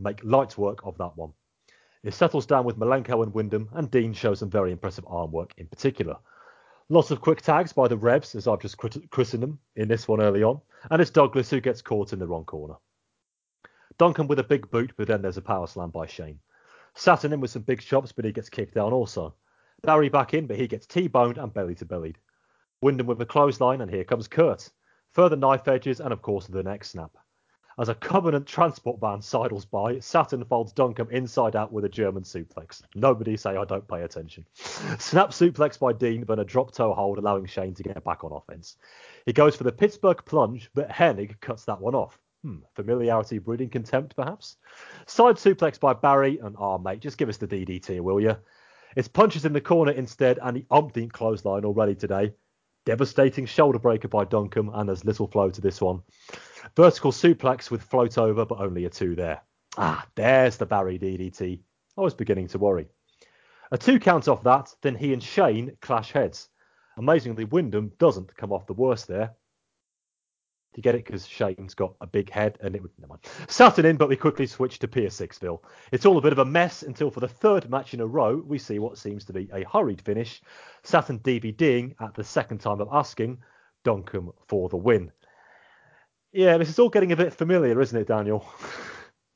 make 0.00 0.18
light 0.24 0.58
work 0.58 0.80
of 0.82 0.98
that 0.98 1.16
one. 1.16 1.32
It 2.04 2.14
settles 2.14 2.46
down 2.46 2.64
with 2.64 2.78
Malenko 2.78 3.22
and 3.22 3.34
Windham, 3.34 3.68
and 3.72 3.90
Dean 3.90 4.12
shows 4.12 4.38
some 4.38 4.50
very 4.50 4.72
impressive 4.72 5.04
arm 5.08 5.32
work 5.32 5.52
in 5.56 5.66
particular. 5.66 6.16
Lots 6.88 7.10
of 7.10 7.20
quick 7.20 7.42
tags 7.42 7.72
by 7.72 7.88
the 7.88 7.96
Rebs, 7.96 8.34
as 8.34 8.46
I've 8.46 8.60
just 8.60 8.78
christened 9.10 9.42
them 9.42 9.58
in 9.76 9.88
this 9.88 10.08
one 10.08 10.22
early 10.22 10.42
on, 10.42 10.60
and 10.90 11.02
it's 11.02 11.10
Douglas 11.10 11.50
who 11.50 11.60
gets 11.60 11.82
caught 11.82 12.12
in 12.12 12.18
the 12.18 12.26
wrong 12.26 12.44
corner. 12.44 12.76
Duncum 13.98 14.28
with 14.28 14.38
a 14.38 14.44
big 14.44 14.70
boot, 14.70 14.92
but 14.96 15.08
then 15.08 15.22
there's 15.22 15.36
a 15.36 15.42
power 15.42 15.66
slam 15.66 15.90
by 15.90 16.06
Shane. 16.06 16.38
Saturn 16.94 17.32
in 17.32 17.40
with 17.40 17.50
some 17.50 17.62
big 17.62 17.80
chops, 17.80 18.12
but 18.12 18.24
he 18.24 18.32
gets 18.32 18.48
kicked 18.48 18.74
down 18.74 18.92
also. 18.92 19.34
Barry 19.82 20.08
back 20.08 20.34
in, 20.34 20.46
but 20.46 20.56
he 20.56 20.66
gets 20.66 20.86
T-boned 20.86 21.36
and 21.36 21.52
belly 21.52 21.74
to 21.76 21.84
bellied. 21.84 22.18
Windham 22.80 23.06
with 23.06 23.20
a 23.20 23.26
clothesline, 23.26 23.80
and 23.80 23.90
here 23.90 24.04
comes 24.04 24.28
Curt. 24.28 24.70
Further 25.12 25.36
knife 25.36 25.66
edges, 25.66 26.00
and 26.00 26.12
of 26.12 26.22
course 26.22 26.46
the 26.46 26.62
neck 26.62 26.84
snap. 26.84 27.10
As 27.80 27.88
a 27.88 27.94
Covenant 27.94 28.44
transport 28.44 28.98
van 28.98 29.22
sidles 29.22 29.64
by, 29.64 30.00
Saturn 30.00 30.44
folds 30.44 30.72
Duncum 30.72 31.12
inside 31.12 31.54
out 31.54 31.72
with 31.72 31.84
a 31.84 31.88
German 31.88 32.24
suplex. 32.24 32.82
Nobody 32.96 33.36
say 33.36 33.56
I 33.56 33.64
don't 33.64 33.86
pay 33.86 34.02
attention. 34.02 34.44
Snap 34.54 35.30
suplex 35.30 35.78
by 35.78 35.92
Dean, 35.92 36.24
but 36.24 36.40
a 36.40 36.44
drop 36.44 36.72
toe 36.72 36.92
hold, 36.92 37.18
allowing 37.18 37.46
Shane 37.46 37.74
to 37.74 37.84
get 37.84 38.02
back 38.02 38.24
on 38.24 38.32
offense. 38.32 38.78
He 39.26 39.32
goes 39.32 39.54
for 39.54 39.62
the 39.62 39.70
Pittsburgh 39.70 40.20
plunge, 40.24 40.70
but 40.74 40.88
Hennig 40.88 41.40
cuts 41.40 41.66
that 41.66 41.80
one 41.80 41.94
off. 41.94 42.18
Hmm, 42.42 42.58
familiarity 42.74 43.38
breeding 43.38 43.70
contempt, 43.70 44.16
perhaps? 44.16 44.56
Side 45.06 45.36
suplex 45.36 45.78
by 45.78 45.92
Barry, 45.92 46.40
and 46.40 46.56
ah, 46.58 46.74
oh, 46.74 46.78
mate, 46.78 46.98
just 46.98 47.16
give 47.16 47.28
us 47.28 47.36
the 47.36 47.46
DDT, 47.46 48.00
will 48.00 48.20
you? 48.20 48.36
It's 48.96 49.06
punches 49.06 49.44
in 49.44 49.52
the 49.52 49.60
corner 49.60 49.92
instead, 49.92 50.40
and 50.42 50.56
the 50.56 50.66
umpteenth 50.72 51.12
clothesline 51.12 51.64
already 51.64 51.94
today. 51.94 52.32
Devastating 52.84 53.46
shoulder 53.46 53.78
breaker 53.78 54.08
by 54.08 54.24
Duncum, 54.24 54.70
and 54.74 54.88
there's 54.88 55.04
little 55.04 55.28
flow 55.28 55.50
to 55.50 55.60
this 55.60 55.80
one. 55.80 56.02
Vertical 56.76 57.12
suplex 57.12 57.70
with 57.70 57.82
float 57.82 58.18
over, 58.18 58.44
but 58.44 58.60
only 58.60 58.84
a 58.84 58.90
two 58.90 59.14
there. 59.14 59.42
Ah, 59.76 60.06
there's 60.14 60.56
the 60.56 60.66
Barry 60.66 60.98
DDT. 60.98 61.60
I 61.96 62.00
was 62.00 62.14
beginning 62.14 62.48
to 62.48 62.58
worry. 62.58 62.88
A 63.70 63.78
two 63.78 63.98
count 64.00 64.28
off 64.28 64.42
that, 64.44 64.74
then 64.82 64.94
he 64.94 65.12
and 65.12 65.22
Shane 65.22 65.76
clash 65.80 66.12
heads. 66.12 66.48
Amazingly, 66.96 67.44
Windham 67.44 67.92
doesn't 67.98 68.36
come 68.36 68.52
off 68.52 68.66
the 68.66 68.72
worst 68.72 69.06
there. 69.06 69.34
You 70.74 70.82
get 70.82 70.94
it? 70.94 71.04
Because 71.04 71.26
Shane's 71.26 71.74
got 71.74 71.94
a 72.00 72.06
big 72.06 72.30
head 72.30 72.58
and 72.62 72.76
it 72.76 72.82
would. 72.82 72.92
Never 72.98 73.08
mind. 73.08 73.24
Saturn 73.48 73.84
in, 73.84 73.96
but 73.96 74.08
we 74.08 74.16
quickly 74.16 74.46
switch 74.46 74.78
to 74.78 74.88
Pier 74.88 75.08
Sixville. 75.08 75.60
It's 75.90 76.06
all 76.06 76.18
a 76.18 76.22
bit 76.22 76.32
of 76.32 76.38
a 76.38 76.44
mess 76.44 76.82
until 76.82 77.10
for 77.10 77.20
the 77.20 77.28
third 77.28 77.68
match 77.68 77.94
in 77.94 78.00
a 78.00 78.06
row, 78.06 78.36
we 78.46 78.58
see 78.58 78.78
what 78.78 78.96
seems 78.96 79.24
to 79.24 79.32
be 79.32 79.48
a 79.52 79.64
hurried 79.64 80.00
finish. 80.00 80.40
Saturn 80.84 81.18
DVDing 81.18 81.94
at 82.00 82.14
the 82.14 82.22
second 82.22 82.58
time 82.58 82.80
of 82.80 82.88
asking, 82.92 83.38
Duncum 83.84 84.32
for 84.46 84.68
the 84.68 84.76
win. 84.76 85.10
Yeah, 86.32 86.58
this 86.58 86.68
is 86.68 86.78
all 86.78 86.88
getting 86.90 87.12
a 87.12 87.16
bit 87.16 87.34
familiar, 87.34 87.80
isn't 87.80 87.98
it, 87.98 88.08
Daniel? 88.08 88.44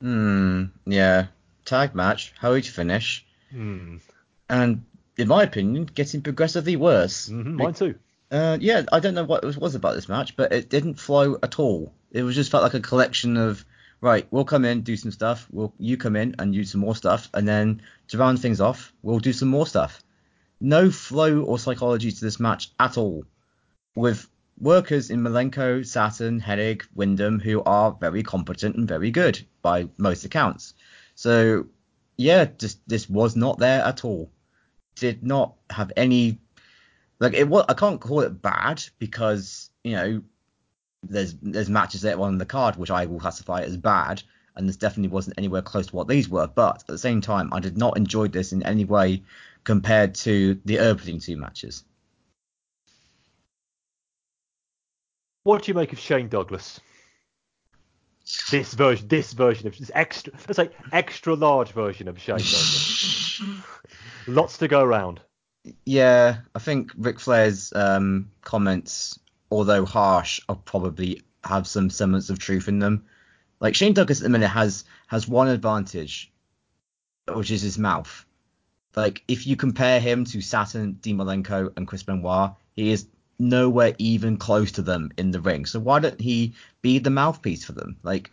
Hmm. 0.00 0.64
Yeah. 0.86 1.26
Tag 1.64 1.94
match, 1.94 2.32
hurried 2.38 2.66
finish. 2.66 3.24
Hmm. 3.50 3.96
And 4.48 4.84
in 5.16 5.28
my 5.28 5.42
opinion, 5.44 5.84
getting 5.84 6.22
progressively 6.22 6.76
worse. 6.76 7.28
Mm-hmm, 7.28 7.56
mine 7.56 7.74
too. 7.74 7.94
Uh, 8.30 8.58
yeah, 8.60 8.82
I 8.90 9.00
don't 9.00 9.14
know 9.14 9.24
what 9.24 9.44
it 9.44 9.56
was 9.56 9.74
about 9.74 9.94
this 9.94 10.08
match, 10.08 10.36
but 10.36 10.52
it 10.52 10.70
didn't 10.70 10.98
flow 10.98 11.38
at 11.42 11.58
all. 11.58 11.92
It 12.10 12.22
was 12.22 12.34
just 12.34 12.50
felt 12.50 12.62
like 12.62 12.74
a 12.74 12.80
collection 12.80 13.36
of 13.36 13.64
right. 14.00 14.26
We'll 14.30 14.44
come 14.44 14.64
in, 14.64 14.80
do 14.82 14.96
some 14.96 15.12
stuff. 15.12 15.46
We'll 15.50 15.72
you 15.78 15.96
come 15.96 16.16
in 16.16 16.34
and 16.38 16.52
do 16.52 16.64
some 16.64 16.80
more 16.80 16.96
stuff, 16.96 17.28
and 17.34 17.46
then 17.46 17.82
to 18.08 18.18
round 18.18 18.40
things 18.40 18.60
off, 18.60 18.92
we'll 19.02 19.18
do 19.20 19.32
some 19.32 19.48
more 19.48 19.66
stuff. 19.66 20.02
no 20.60 20.90
flow 20.90 21.42
or 21.42 21.58
psychology 21.58 22.10
to 22.10 22.20
this 22.24 22.40
match 22.40 22.70
at 22.78 22.96
all. 22.96 23.24
With 23.94 24.26
workers 24.58 25.10
in 25.10 25.20
Malenko, 25.20 25.84
Saturn, 25.84 26.40
Hennig, 26.40 26.82
Windham, 26.94 27.40
who 27.40 27.62
are 27.64 27.96
very 28.00 28.22
competent 28.22 28.76
and 28.76 28.88
very 28.88 29.10
good 29.10 29.44
by 29.62 29.88
most 29.98 30.24
accounts. 30.24 30.74
So 31.14 31.66
yeah, 32.16 32.46
just 32.58 32.86
this 32.88 33.08
was 33.08 33.36
not 33.36 33.58
there 33.58 33.82
at 33.82 34.04
all. 34.04 34.30
Did 34.96 35.24
not 35.24 35.54
have 35.70 35.92
any 35.96 36.38
like 37.18 37.34
it 37.34 37.48
was. 37.48 37.64
I 37.68 37.74
can't 37.74 38.00
call 38.00 38.20
it 38.20 38.42
bad 38.42 38.82
because 38.98 39.70
you 39.84 39.92
know 39.92 40.22
there's 41.02 41.34
there's 41.34 41.70
matches 41.70 42.02
that 42.02 42.18
on 42.18 42.38
the 42.38 42.46
card 42.46 42.76
which 42.76 42.90
I 42.90 43.06
will 43.06 43.20
classify 43.20 43.62
as 43.62 43.76
bad, 43.76 44.22
and 44.54 44.68
this 44.68 44.76
definitely 44.76 45.08
wasn't 45.08 45.38
anywhere 45.38 45.62
close 45.62 45.88
to 45.88 45.96
what 45.96 46.08
these 46.08 46.28
were. 46.28 46.46
But 46.46 46.80
at 46.80 46.86
the 46.86 46.98
same 46.98 47.20
time, 47.20 47.52
I 47.52 47.60
did 47.60 47.76
not 47.78 47.96
enjoy 47.96 48.28
this 48.28 48.52
in 48.52 48.62
any 48.62 48.84
way 48.84 49.22
compared 49.64 50.14
to 50.16 50.60
the 50.64 50.80
opening 50.80 51.20
two 51.20 51.36
matches. 51.36 51.84
What 55.44 55.62
do 55.62 55.70
you 55.70 55.74
make 55.74 55.92
of 55.92 55.98
Shane 55.98 56.28
Douglas? 56.28 56.80
This 58.50 58.74
version, 58.74 59.08
this 59.08 59.32
version 59.32 59.66
of 59.66 59.76
this 59.76 59.90
extra, 59.94 60.32
let's 60.32 60.56
say 60.56 60.70
extra 60.92 61.34
large 61.34 61.72
version 61.72 62.06
of 62.06 62.20
Shane 62.20 62.36
Douglas. 62.36 63.42
Lots 64.28 64.58
to 64.58 64.68
go 64.68 64.82
around. 64.82 65.20
Yeah, 65.84 66.38
I 66.54 66.58
think 66.60 66.92
Ric 66.96 67.18
Flair's 67.18 67.72
um, 67.74 68.30
comments, 68.42 69.18
although 69.50 69.84
harsh, 69.84 70.40
are 70.48 70.56
probably 70.56 71.22
have 71.44 71.66
some 71.66 71.90
semblance 71.90 72.30
of 72.30 72.38
truth 72.38 72.68
in 72.68 72.78
them. 72.78 73.04
Like 73.58 73.74
Shane 73.74 73.94
Douglas 73.94 74.20
at 74.20 74.24
the 74.24 74.30
minute 74.30 74.48
has 74.48 74.84
has 75.08 75.26
one 75.26 75.48
advantage, 75.48 76.32
which 77.32 77.50
is 77.50 77.62
his 77.62 77.78
mouth. 77.78 78.24
Like 78.94 79.24
if 79.26 79.46
you 79.46 79.56
compare 79.56 79.98
him 79.98 80.24
to 80.26 80.40
Saturn, 80.40 80.92
Dean 80.94 81.16
Malenko, 81.16 81.72
and 81.76 81.86
Chris 81.86 82.02
Benoit, 82.02 82.52
he 82.74 82.90
is 82.90 83.06
nowhere 83.42 83.94
even 83.98 84.36
close 84.36 84.72
to 84.72 84.82
them 84.82 85.10
in 85.18 85.32
the 85.32 85.40
ring. 85.40 85.66
So 85.66 85.80
why 85.80 85.98
don't 85.98 86.20
he 86.20 86.54
be 86.80 86.98
the 86.98 87.10
mouthpiece 87.10 87.64
for 87.64 87.72
them? 87.72 87.96
Like 88.02 88.30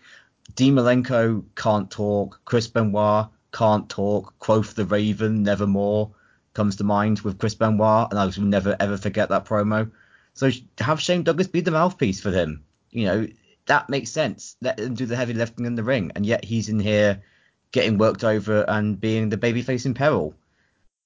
Malenko 0.55 1.43
can't 1.55 1.89
talk, 1.89 2.41
Chris 2.45 2.67
Benoit 2.67 3.27
can't 3.51 3.89
talk, 3.89 4.37
Quoth 4.39 4.75
the 4.75 4.85
Raven, 4.85 5.43
Nevermore 5.43 6.11
comes 6.53 6.75
to 6.77 6.83
mind 6.83 7.21
with 7.21 7.39
Chris 7.39 7.55
Benoit, 7.55 8.07
and 8.11 8.19
I 8.19 8.25
will 8.25 8.43
never 8.43 8.75
ever 8.79 8.97
forget 8.97 9.29
that 9.29 9.45
promo. 9.45 9.91
So 10.35 10.51
have 10.77 11.01
Shane 11.01 11.23
Douglas 11.23 11.47
be 11.47 11.61
the 11.61 11.71
mouthpiece 11.71 12.21
for 12.21 12.31
him. 12.31 12.63
You 12.91 13.05
know, 13.05 13.27
that 13.65 13.89
makes 13.89 14.11
sense. 14.11 14.55
Let 14.61 14.79
him 14.79 14.93
do 14.93 15.05
the 15.05 15.15
heavy 15.15 15.33
lifting 15.33 15.65
in 15.65 15.75
the 15.75 15.83
ring, 15.83 16.11
and 16.15 16.25
yet 16.25 16.45
he's 16.45 16.69
in 16.69 16.79
here 16.79 17.23
getting 17.71 17.97
worked 17.97 18.23
over 18.23 18.63
and 18.67 18.99
being 18.99 19.29
the 19.29 19.37
babyface 19.37 19.85
in 19.85 19.93
peril. 19.93 20.35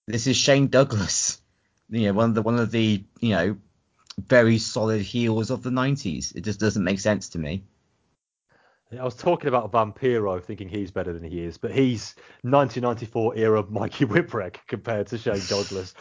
This 0.07 0.27
is 0.27 0.35
Shane 0.35 0.67
Douglas, 0.67 1.41
you 1.89 2.07
know, 2.07 2.13
one 2.13 2.29
of 2.29 2.35
the 2.35 2.41
one 2.41 2.59
of 2.59 2.71
the 2.71 3.03
you 3.21 3.29
know 3.29 3.57
very 4.27 4.57
solid 4.57 5.01
heels 5.01 5.49
of 5.49 5.63
the 5.63 5.69
90s. 5.69 6.35
It 6.35 6.41
just 6.41 6.59
doesn't 6.59 6.83
make 6.83 6.99
sense 6.99 7.29
to 7.29 7.39
me. 7.39 7.63
I 8.99 9.03
was 9.03 9.15
talking 9.15 9.47
about 9.47 9.71
Vampiro, 9.71 10.43
thinking 10.43 10.69
he's 10.69 10.91
better 10.91 11.13
than 11.13 11.23
he 11.29 11.43
is, 11.43 11.57
but 11.57 11.71
he's 11.71 12.15
1994 12.41 13.37
era 13.37 13.65
Mikey 13.67 14.05
Whipwreck 14.05 14.57
compared 14.67 15.07
to 15.07 15.17
Shane 15.17 15.41
Douglas. 15.47 15.95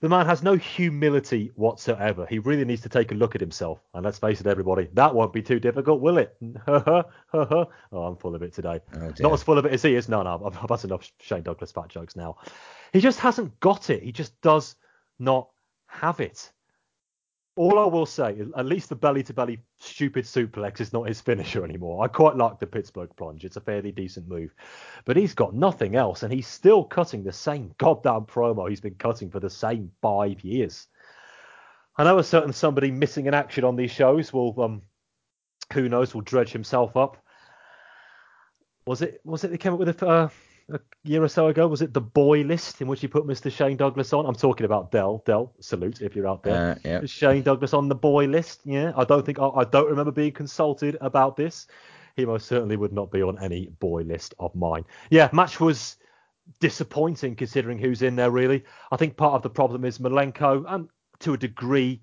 the 0.00 0.08
man 0.08 0.26
has 0.26 0.42
no 0.42 0.56
humility 0.56 1.52
whatsoever. 1.54 2.26
He 2.26 2.38
really 2.40 2.64
needs 2.64 2.82
to 2.82 2.88
take 2.88 3.12
a 3.12 3.14
look 3.14 3.34
at 3.34 3.40
himself. 3.40 3.80
And 3.94 4.04
let's 4.04 4.18
face 4.18 4.40
it, 4.40 4.46
everybody, 4.46 4.88
that 4.94 5.14
won't 5.14 5.32
be 5.32 5.42
too 5.42 5.60
difficult, 5.60 6.00
will 6.00 6.18
it? 6.18 6.36
oh, 6.66 7.04
I'm 7.92 8.16
full 8.16 8.34
of 8.34 8.42
it 8.42 8.54
today. 8.54 8.80
Oh, 8.94 9.12
Not 9.20 9.32
as 9.32 9.42
full 9.42 9.58
of 9.58 9.66
it 9.66 9.72
as 9.72 9.82
he 9.82 9.94
is. 9.94 10.08
No, 10.08 10.22
no, 10.22 10.42
I've, 10.44 10.56
I've 10.56 10.70
had 10.70 10.84
enough 10.84 11.08
Shane 11.20 11.42
Douglas 11.42 11.70
fat 11.70 11.88
jokes 11.88 12.16
now. 12.16 12.38
He 12.92 13.00
just 13.00 13.20
hasn't 13.20 13.60
got 13.60 13.90
it. 13.90 14.02
He 14.02 14.10
just 14.10 14.40
does 14.40 14.74
not 15.18 15.48
have 15.86 16.18
it. 16.18 16.50
All 17.56 17.78
I 17.78 17.86
will 17.86 18.06
say 18.06 18.32
is 18.34 18.48
at 18.56 18.66
least 18.66 18.88
the 18.88 18.96
belly 18.96 19.22
to 19.24 19.34
belly 19.34 19.60
stupid 19.78 20.24
suplex 20.24 20.80
is 20.80 20.92
not 20.92 21.08
his 21.08 21.20
finisher 21.20 21.64
anymore. 21.64 22.04
I 22.04 22.08
quite 22.08 22.36
like 22.36 22.58
the 22.58 22.66
Pittsburgh 22.66 23.10
plunge. 23.16 23.44
It's 23.44 23.56
a 23.56 23.60
fairly 23.60 23.92
decent 23.92 24.28
move. 24.28 24.54
But 25.04 25.16
he's 25.16 25.34
got 25.34 25.54
nothing 25.54 25.96
else 25.96 26.22
and 26.22 26.32
he's 26.32 26.46
still 26.46 26.84
cutting 26.84 27.24
the 27.24 27.32
same 27.32 27.74
goddamn 27.78 28.22
promo 28.26 28.68
he's 28.68 28.80
been 28.80 28.94
cutting 28.94 29.30
for 29.30 29.40
the 29.40 29.50
same 29.50 29.90
five 30.00 30.42
years. 30.42 30.86
I 31.96 32.04
know 32.04 32.18
a 32.18 32.24
certain 32.24 32.52
somebody 32.52 32.90
missing 32.90 33.28
an 33.28 33.34
action 33.34 33.64
on 33.64 33.76
these 33.76 33.90
shows 33.90 34.32
will 34.32 34.58
um 34.62 34.82
who 35.72 35.88
knows 35.88 36.14
will 36.14 36.22
dredge 36.22 36.52
himself 36.52 36.96
up. 36.96 37.16
Was 38.86 39.02
it 39.02 39.20
was 39.24 39.44
it 39.44 39.50
they 39.50 39.58
came 39.58 39.72
up 39.72 39.78
with 39.78 40.02
a 40.02 40.06
uh, 40.06 40.28
a 40.72 40.80
year 41.04 41.22
or 41.22 41.28
so 41.28 41.48
ago. 41.48 41.66
Was 41.66 41.82
it 41.82 41.92
the 41.92 42.00
boy 42.00 42.42
list 42.42 42.80
in 42.80 42.88
which 42.88 43.00
he 43.00 43.08
put 43.08 43.26
Mr. 43.26 43.50
Shane 43.50 43.76
Douglas 43.76 44.12
on? 44.12 44.26
I'm 44.26 44.34
talking 44.34 44.64
about 44.64 44.90
Dell. 44.90 45.22
Dell, 45.26 45.52
salute 45.60 46.00
if 46.00 46.14
you're 46.14 46.28
out 46.28 46.42
there. 46.42 46.72
Uh, 46.72 46.78
yeah. 46.84 47.00
Shane 47.06 47.42
Douglas 47.42 47.74
on 47.74 47.88
the 47.88 47.94
boy 47.94 48.26
list. 48.26 48.60
Yeah, 48.64 48.92
I 48.96 49.04
don't 49.04 49.24
think 49.24 49.38
I, 49.38 49.48
I 49.48 49.64
don't 49.64 49.88
remember 49.88 50.12
being 50.12 50.32
consulted 50.32 50.96
about 51.00 51.36
this. 51.36 51.66
He 52.16 52.24
most 52.24 52.46
certainly 52.46 52.76
would 52.76 52.92
not 52.92 53.10
be 53.10 53.22
on 53.22 53.42
any 53.42 53.68
boy 53.78 54.02
list 54.02 54.34
of 54.38 54.54
mine. 54.54 54.84
Yeah, 55.10 55.28
match 55.32 55.60
was 55.60 55.96
disappointing 56.58 57.36
considering 57.36 57.78
who's 57.78 58.02
in 58.02 58.16
there. 58.16 58.30
Really, 58.30 58.64
I 58.90 58.96
think 58.96 59.16
part 59.16 59.34
of 59.34 59.42
the 59.42 59.50
problem 59.50 59.84
is 59.84 59.98
Malenko 59.98 60.64
and 60.68 60.88
to 61.20 61.34
a 61.34 61.38
degree 61.38 62.02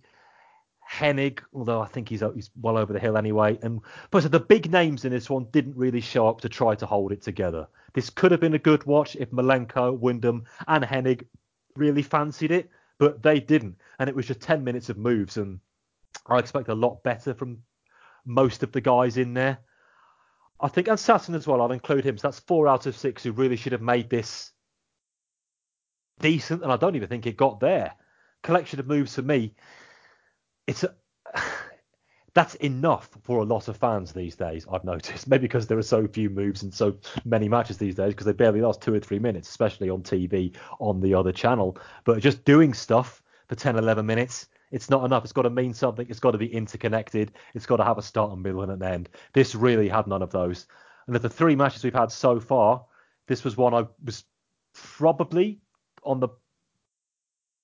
Hennig, 0.89 1.39
although 1.53 1.81
I 1.81 1.87
think 1.87 2.09
he's 2.09 2.23
uh, 2.23 2.31
he's 2.31 2.49
well 2.61 2.77
over 2.77 2.93
the 2.93 2.99
hill 2.99 3.17
anyway. 3.17 3.59
And 3.61 3.81
but 4.09 4.31
the 4.31 4.39
big 4.39 4.71
names 4.71 5.05
in 5.05 5.11
this 5.11 5.29
one 5.29 5.47
didn't 5.51 5.75
really 5.75 6.01
show 6.01 6.27
up 6.27 6.41
to 6.41 6.49
try 6.49 6.75
to 6.75 6.85
hold 6.85 7.11
it 7.11 7.21
together. 7.21 7.67
This 7.93 8.09
could 8.09 8.31
have 8.31 8.39
been 8.39 8.53
a 8.53 8.59
good 8.59 8.85
watch 8.85 9.15
if 9.15 9.31
Malenko, 9.31 9.97
Windham, 9.97 10.45
and 10.67 10.83
Hennig 10.83 11.25
really 11.75 12.03
fancied 12.03 12.51
it, 12.51 12.69
but 12.99 13.21
they 13.21 13.39
didn't. 13.39 13.77
And 13.99 14.09
it 14.09 14.15
was 14.15 14.27
just 14.27 14.41
10 14.41 14.63
minutes 14.63 14.89
of 14.89 14.97
moves, 14.97 15.37
and 15.37 15.59
I 16.27 16.39
expect 16.39 16.69
a 16.69 16.75
lot 16.75 17.03
better 17.03 17.33
from 17.33 17.63
most 18.25 18.63
of 18.63 18.71
the 18.71 18.81
guys 18.81 19.17
in 19.17 19.33
there. 19.33 19.59
I 20.59 20.69
think, 20.69 20.87
and 20.87 20.99
Saturn 20.99 21.35
as 21.35 21.45
well, 21.45 21.61
I'll 21.61 21.71
include 21.71 22.05
him. 22.05 22.17
So 22.17 22.27
that's 22.27 22.39
four 22.39 22.67
out 22.67 22.85
of 22.85 22.97
six 22.97 23.23
who 23.23 23.31
really 23.31 23.57
should 23.57 23.73
have 23.73 23.81
made 23.81 24.09
this 24.09 24.51
decent, 26.19 26.63
and 26.63 26.71
I 26.71 26.77
don't 26.77 26.95
even 26.95 27.09
think 27.09 27.27
it 27.27 27.37
got 27.37 27.59
there. 27.59 27.93
Collection 28.41 28.79
of 28.79 28.87
moves 28.87 29.15
for 29.15 29.21
me 29.21 29.53
it's 30.67 30.83
a, 30.83 30.93
that's 32.33 32.55
enough 32.55 33.09
for 33.23 33.39
a 33.39 33.43
lot 33.43 33.67
of 33.67 33.77
fans 33.77 34.11
these 34.11 34.35
days. 34.35 34.67
I've 34.71 34.83
noticed 34.83 35.27
maybe 35.27 35.43
because 35.43 35.67
there 35.67 35.77
are 35.77 35.83
so 35.83 36.07
few 36.07 36.29
moves 36.29 36.63
and 36.63 36.73
so 36.73 36.95
many 37.25 37.49
matches 37.49 37.77
these 37.77 37.95
days 37.95 38.13
because 38.13 38.25
they 38.25 38.33
barely 38.33 38.61
last 38.61 38.81
two 38.81 38.93
or 38.93 38.99
three 38.99 39.19
minutes, 39.19 39.49
especially 39.49 39.89
on 39.89 40.03
TV 40.03 40.55
on 40.79 41.01
the 41.01 41.13
other 41.15 41.31
channel. 41.31 41.77
But 42.03 42.19
just 42.19 42.45
doing 42.45 42.73
stuff 42.73 43.23
for 43.47 43.55
10, 43.55 43.77
11 43.77 44.05
minutes. 44.05 44.47
It's 44.71 44.89
not 44.89 45.05
enough. 45.05 45.23
It's 45.23 45.33
got 45.33 45.43
to 45.43 45.49
mean 45.49 45.73
something. 45.73 46.05
It's 46.09 46.19
got 46.19 46.31
to 46.31 46.37
be 46.37 46.53
interconnected. 46.53 47.31
It's 47.53 47.65
got 47.65 47.77
to 47.77 47.85
have 47.85 47.97
a 47.97 48.01
start, 48.01 48.33
and 48.33 48.43
middle, 48.43 48.63
and 48.63 48.71
an 48.71 48.83
end. 48.83 49.09
This 49.33 49.55
really 49.55 49.87
had 49.87 50.07
none 50.07 50.21
of 50.21 50.31
those. 50.31 50.67
And 51.07 51.15
of 51.15 51.21
the 51.21 51.29
three 51.29 51.55
matches 51.55 51.83
we've 51.83 51.93
had 51.93 52.11
so 52.11 52.39
far, 52.39 52.83
this 53.27 53.45
was 53.45 53.55
one 53.55 53.73
I 53.73 53.85
was 54.03 54.25
probably 54.73 55.61
on 56.03 56.19
the 56.19 56.29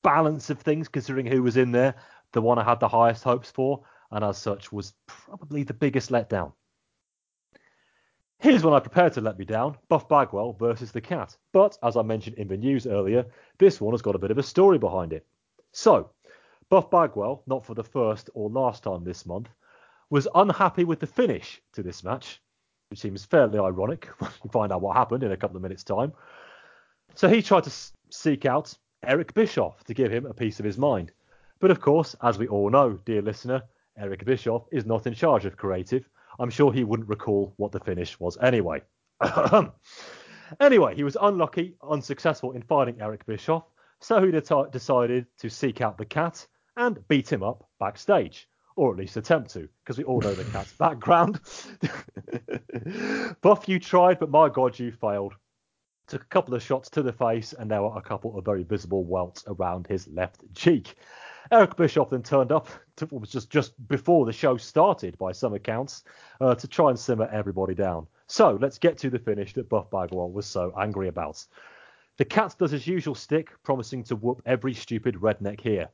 balance 0.01 0.49
of 0.49 0.59
things, 0.59 0.87
considering 0.87 1.25
who 1.25 1.43
was 1.43 1.57
in 1.57 1.71
there, 1.71 1.95
the 2.33 2.41
one 2.41 2.59
I 2.59 2.63
had 2.63 2.79
the 2.79 2.87
highest 2.87 3.23
hopes 3.23 3.49
for, 3.49 3.83
and 4.11 4.23
as 4.23 4.37
such 4.37 4.71
was 4.71 4.93
probably 5.07 5.63
the 5.63 5.73
biggest 5.73 6.09
letdown. 6.11 6.51
Here's 8.39 8.63
one 8.63 8.73
I 8.73 8.79
prepared 8.79 9.13
to 9.13 9.21
let 9.21 9.39
me 9.39 9.45
down 9.45 9.77
Buff 9.87 10.09
Bagwell 10.09 10.53
versus 10.53 10.91
the 10.91 10.99
Cat. 10.99 11.37
But 11.53 11.77
as 11.81 11.95
I 11.95 12.01
mentioned 12.01 12.37
in 12.37 12.49
the 12.49 12.57
news 12.57 12.85
earlier, 12.85 13.25
this 13.57 13.79
one 13.79 13.93
has 13.93 14.01
got 14.01 14.15
a 14.15 14.19
bit 14.19 14.31
of 14.31 14.37
a 14.37 14.43
story 14.43 14.77
behind 14.77 15.13
it. 15.13 15.25
So, 15.71 16.09
Buff 16.69 16.91
Bagwell, 16.91 17.43
not 17.47 17.65
for 17.65 17.73
the 17.73 17.85
first 17.85 18.29
or 18.33 18.49
last 18.49 18.83
time 18.83 19.05
this 19.05 19.25
month, 19.25 19.47
was 20.09 20.27
unhappy 20.35 20.83
with 20.83 20.99
the 20.99 21.07
finish 21.07 21.61
to 21.71 21.81
this 21.81 22.03
match, 22.03 22.41
which 22.89 22.99
seems 22.99 23.23
fairly 23.23 23.59
ironic 23.59 24.05
when 24.19 24.31
you 24.43 24.49
find 24.49 24.73
out 24.73 24.81
what 24.81 24.97
happened 24.97 25.23
in 25.23 25.31
a 25.31 25.37
couple 25.37 25.55
of 25.55 25.63
minutes' 25.63 25.85
time. 25.85 26.11
So 27.15 27.29
he 27.29 27.41
tried 27.41 27.63
to 27.63 27.73
seek 28.09 28.45
out 28.45 28.77
Eric 29.03 29.33
Bischoff 29.33 29.83
to 29.85 29.93
give 29.93 30.11
him 30.11 30.25
a 30.25 30.33
piece 30.33 30.59
of 30.59 30.65
his 30.65 30.77
mind. 30.77 31.13
But 31.63 31.71
of 31.71 31.79
course, 31.79 32.13
as 32.21 32.37
we 32.37 32.49
all 32.49 32.69
know, 32.69 32.99
dear 33.05 33.21
listener, 33.21 33.63
Eric 33.97 34.25
Bischoff 34.25 34.65
is 34.73 34.85
not 34.85 35.07
in 35.07 35.13
charge 35.13 35.45
of 35.45 35.55
creative. 35.55 36.09
I'm 36.37 36.49
sure 36.49 36.73
he 36.73 36.83
wouldn't 36.83 37.07
recall 37.07 37.53
what 37.55 37.71
the 37.71 37.79
finish 37.79 38.19
was 38.19 38.37
anyway. 38.41 38.81
anyway, 40.59 40.93
he 40.93 41.05
was 41.05 41.15
unlucky, 41.21 41.75
unsuccessful 41.81 42.51
in 42.51 42.63
finding 42.63 42.99
Eric 42.99 43.25
Bischoff, 43.25 43.63
so 44.01 44.21
he 44.21 44.29
de- 44.29 44.67
decided 44.73 45.25
to 45.37 45.49
seek 45.49 45.79
out 45.79 45.97
the 45.97 46.03
cat 46.03 46.45
and 46.75 47.07
beat 47.07 47.31
him 47.31 47.43
up 47.43 47.65
backstage, 47.79 48.49
or 48.75 48.91
at 48.91 48.97
least 48.97 49.15
attempt 49.15 49.51
to, 49.51 49.69
because 49.85 49.97
we 49.97 50.03
all 50.03 50.19
know 50.19 50.35
the 50.35 50.43
cat's 50.43 50.73
background. 50.77 51.39
Buff, 53.41 53.69
you 53.69 53.79
tried, 53.79 54.19
but 54.19 54.29
my 54.29 54.49
God, 54.49 54.77
you 54.77 54.91
failed. 54.91 55.33
Took 56.07 56.23
a 56.23 56.25
couple 56.25 56.55
of 56.55 56.61
shots 56.61 56.89
to 56.89 57.01
the 57.01 57.13
face, 57.13 57.53
and 57.53 57.71
there 57.71 57.83
were 57.83 57.97
a 57.97 58.01
couple 58.01 58.37
of 58.37 58.43
very 58.43 58.63
visible 58.63 59.05
welts 59.05 59.45
around 59.47 59.87
his 59.87 60.09
left 60.09 60.43
cheek. 60.53 60.95
Eric 61.53 61.75
Bischoff 61.75 62.09
then 62.09 62.23
turned 62.23 62.51
up, 62.51 62.67
to, 62.95 63.05
was 63.11 63.29
just, 63.29 63.51
just 63.51 63.73
before 63.87 64.25
the 64.25 64.33
show 64.33 64.57
started 64.57 65.15
by 65.19 65.31
some 65.31 65.53
accounts, 65.53 66.03
uh, 66.41 66.55
to 66.55 66.67
try 66.67 66.89
and 66.89 66.97
simmer 66.97 67.29
everybody 67.31 67.75
down. 67.75 68.07
So 68.25 68.57
let's 68.59 68.79
get 68.79 68.97
to 68.97 69.11
the 69.11 69.19
finish 69.19 69.53
that 69.53 69.69
Buff 69.69 69.91
Bagwell 69.91 70.31
was 70.31 70.47
so 70.47 70.73
angry 70.79 71.09
about. 71.09 71.45
The 72.17 72.25
cat 72.25 72.55
does 72.57 72.71
his 72.71 72.87
usual 72.87 73.13
stick, 73.13 73.51
promising 73.61 74.03
to 74.05 74.15
whoop 74.15 74.41
every 74.47 74.73
stupid 74.73 75.13
redneck 75.17 75.61
here. 75.61 75.89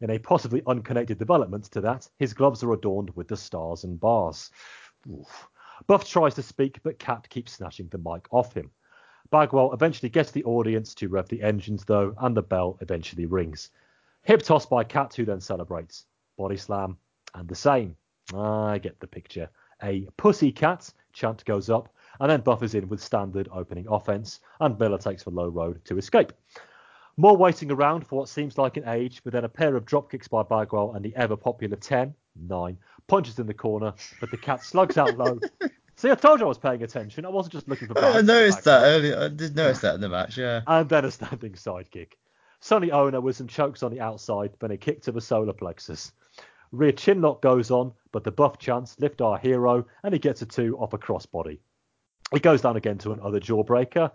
In 0.00 0.10
a 0.10 0.18
possibly 0.18 0.62
unconnected 0.66 1.16
development 1.16 1.66
to 1.66 1.80
that, 1.82 2.08
his 2.18 2.34
gloves 2.34 2.64
are 2.64 2.72
adorned 2.72 3.14
with 3.14 3.28
the 3.28 3.36
stars 3.36 3.84
and 3.84 4.00
bars. 4.00 4.50
Oof. 5.08 5.46
Buff 5.86 6.08
tries 6.08 6.34
to 6.34 6.42
speak, 6.42 6.80
but 6.82 6.98
Cat 6.98 7.28
keeps 7.28 7.52
snatching 7.52 7.86
the 7.92 7.98
mic 7.98 8.26
off 8.32 8.52
him. 8.52 8.68
Bagwell 9.30 9.74
eventually 9.74 10.08
gets 10.08 10.32
the 10.32 10.42
audience 10.42 10.92
to 10.96 11.08
rev 11.08 11.28
the 11.28 11.42
engines, 11.42 11.84
though, 11.84 12.16
and 12.18 12.36
the 12.36 12.42
bell 12.42 12.78
eventually 12.80 13.26
rings. 13.26 13.70
Hip 14.24 14.42
toss 14.42 14.66
by 14.66 14.84
Cat, 14.84 15.14
who 15.14 15.24
then 15.24 15.40
celebrates. 15.40 16.06
Body 16.38 16.56
slam, 16.56 16.96
and 17.34 17.48
the 17.48 17.54
same. 17.54 17.96
I 18.34 18.78
get 18.78 18.98
the 19.00 19.06
picture. 19.06 19.50
A 19.82 20.08
pussy 20.16 20.50
cat 20.50 20.90
chant 21.12 21.44
goes 21.44 21.68
up, 21.68 21.94
and 22.20 22.30
then 22.30 22.40
buffers 22.40 22.74
in 22.74 22.88
with 22.88 23.02
standard 23.02 23.48
opening 23.52 23.86
offense, 23.88 24.40
and 24.60 24.78
Miller 24.78 24.98
takes 24.98 25.24
the 25.24 25.30
low 25.30 25.48
road 25.48 25.84
to 25.84 25.98
escape. 25.98 26.32
More 27.16 27.36
waiting 27.36 27.70
around 27.70 28.06
for 28.06 28.18
what 28.18 28.28
seems 28.28 28.56
like 28.56 28.76
an 28.76 28.88
age, 28.88 29.20
but 29.22 29.32
then 29.32 29.44
a 29.44 29.48
pair 29.48 29.76
of 29.76 29.84
drop 29.84 30.10
kicks 30.10 30.26
by 30.26 30.42
Bagwell 30.42 30.94
and 30.94 31.04
the 31.04 31.14
ever 31.14 31.36
popular 31.36 31.76
10, 31.76 32.14
9, 32.48 32.78
punches 33.06 33.38
in 33.38 33.46
the 33.46 33.54
corner, 33.54 33.92
but 34.20 34.30
the 34.30 34.36
cat 34.38 34.64
slugs 34.64 34.96
out 34.96 35.16
low. 35.18 35.38
See, 35.96 36.10
I 36.10 36.14
told 36.16 36.40
you 36.40 36.46
I 36.46 36.48
was 36.48 36.58
paying 36.58 36.82
attention. 36.82 37.24
I 37.24 37.28
wasn't 37.28 37.52
just 37.52 37.68
looking 37.68 37.88
for. 37.88 37.98
I 37.98 38.20
noticed 38.20 38.64
that 38.64 38.82
earlier. 38.82 39.16
I 39.18 39.28
did 39.28 39.54
notice 39.54 39.80
that 39.80 39.94
in 39.94 40.00
the 40.00 40.08
match, 40.08 40.36
yeah. 40.36 40.62
And 40.66 40.88
then 40.88 41.04
a 41.04 41.10
standing 41.10 41.52
sidekick. 41.52 42.14
Sonny 42.64 42.90
Onoo 42.90 43.20
with 43.20 43.36
some 43.36 43.46
chokes 43.46 43.82
on 43.82 43.90
the 43.90 44.00
outside, 44.00 44.54
then 44.58 44.70
a 44.70 44.78
kick 44.78 45.02
to 45.02 45.12
the 45.12 45.20
solar 45.20 45.52
plexus. 45.52 46.12
Rear 46.72 46.92
chin 46.92 47.20
lock 47.20 47.42
goes 47.42 47.70
on, 47.70 47.92
but 48.10 48.24
the 48.24 48.32
buff 48.32 48.56
chance 48.56 48.98
lift 48.98 49.20
our 49.20 49.36
hero, 49.36 49.84
and 50.02 50.14
he 50.14 50.18
gets 50.18 50.40
a 50.40 50.46
two 50.46 50.74
off 50.78 50.94
a 50.94 50.98
crossbody. 50.98 51.58
He 52.32 52.40
goes 52.40 52.62
down 52.62 52.78
again 52.78 52.96
to 52.98 53.12
another 53.12 53.38
jawbreaker, 53.38 54.10